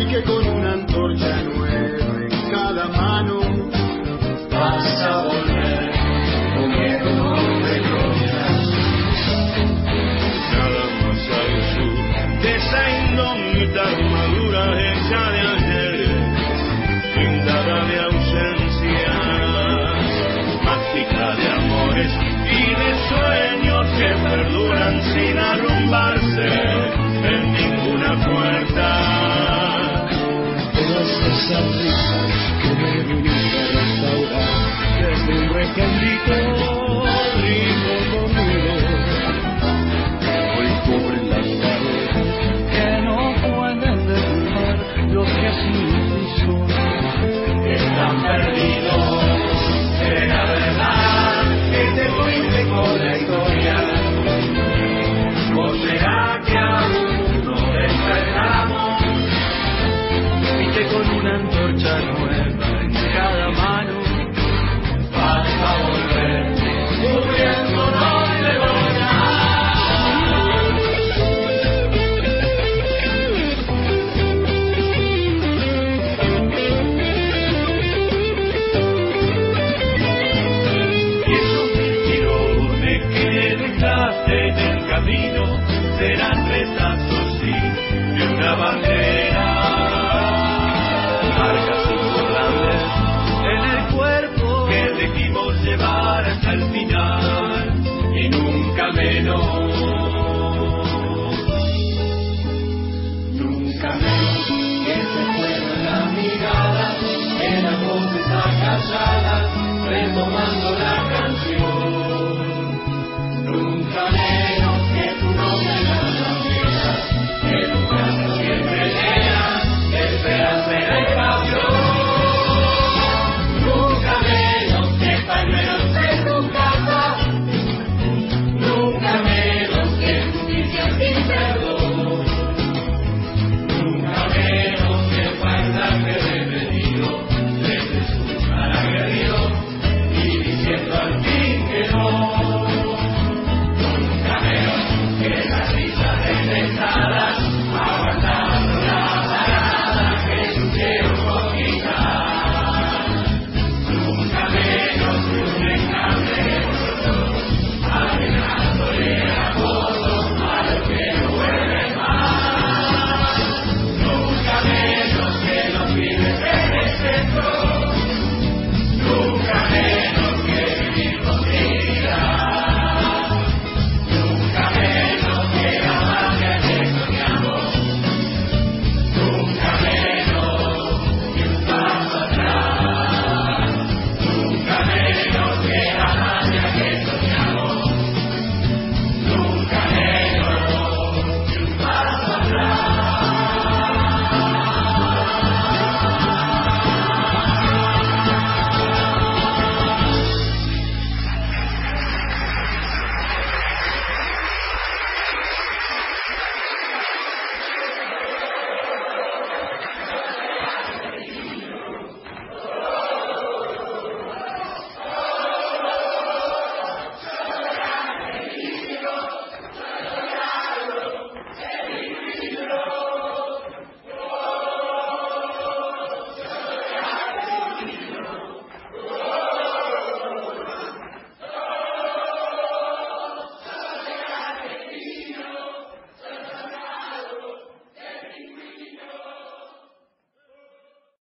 [0.01, 3.41] Y que con una antorcha nueva en cada mano
[4.53, 5.54] vas a volver
[13.15, 15.95] esa indómita armadura hecha de ayer,
[17.15, 19.15] pintada de ausencia,
[20.65, 22.13] mágica de amores
[22.45, 26.49] y de sueños que perduran sin arrumbarse
[27.25, 28.89] en ninguna puerta.
[30.73, 32.33] Todas esas risas
[32.63, 34.55] que me viniste a restaurar
[35.01, 36.64] desde un recondito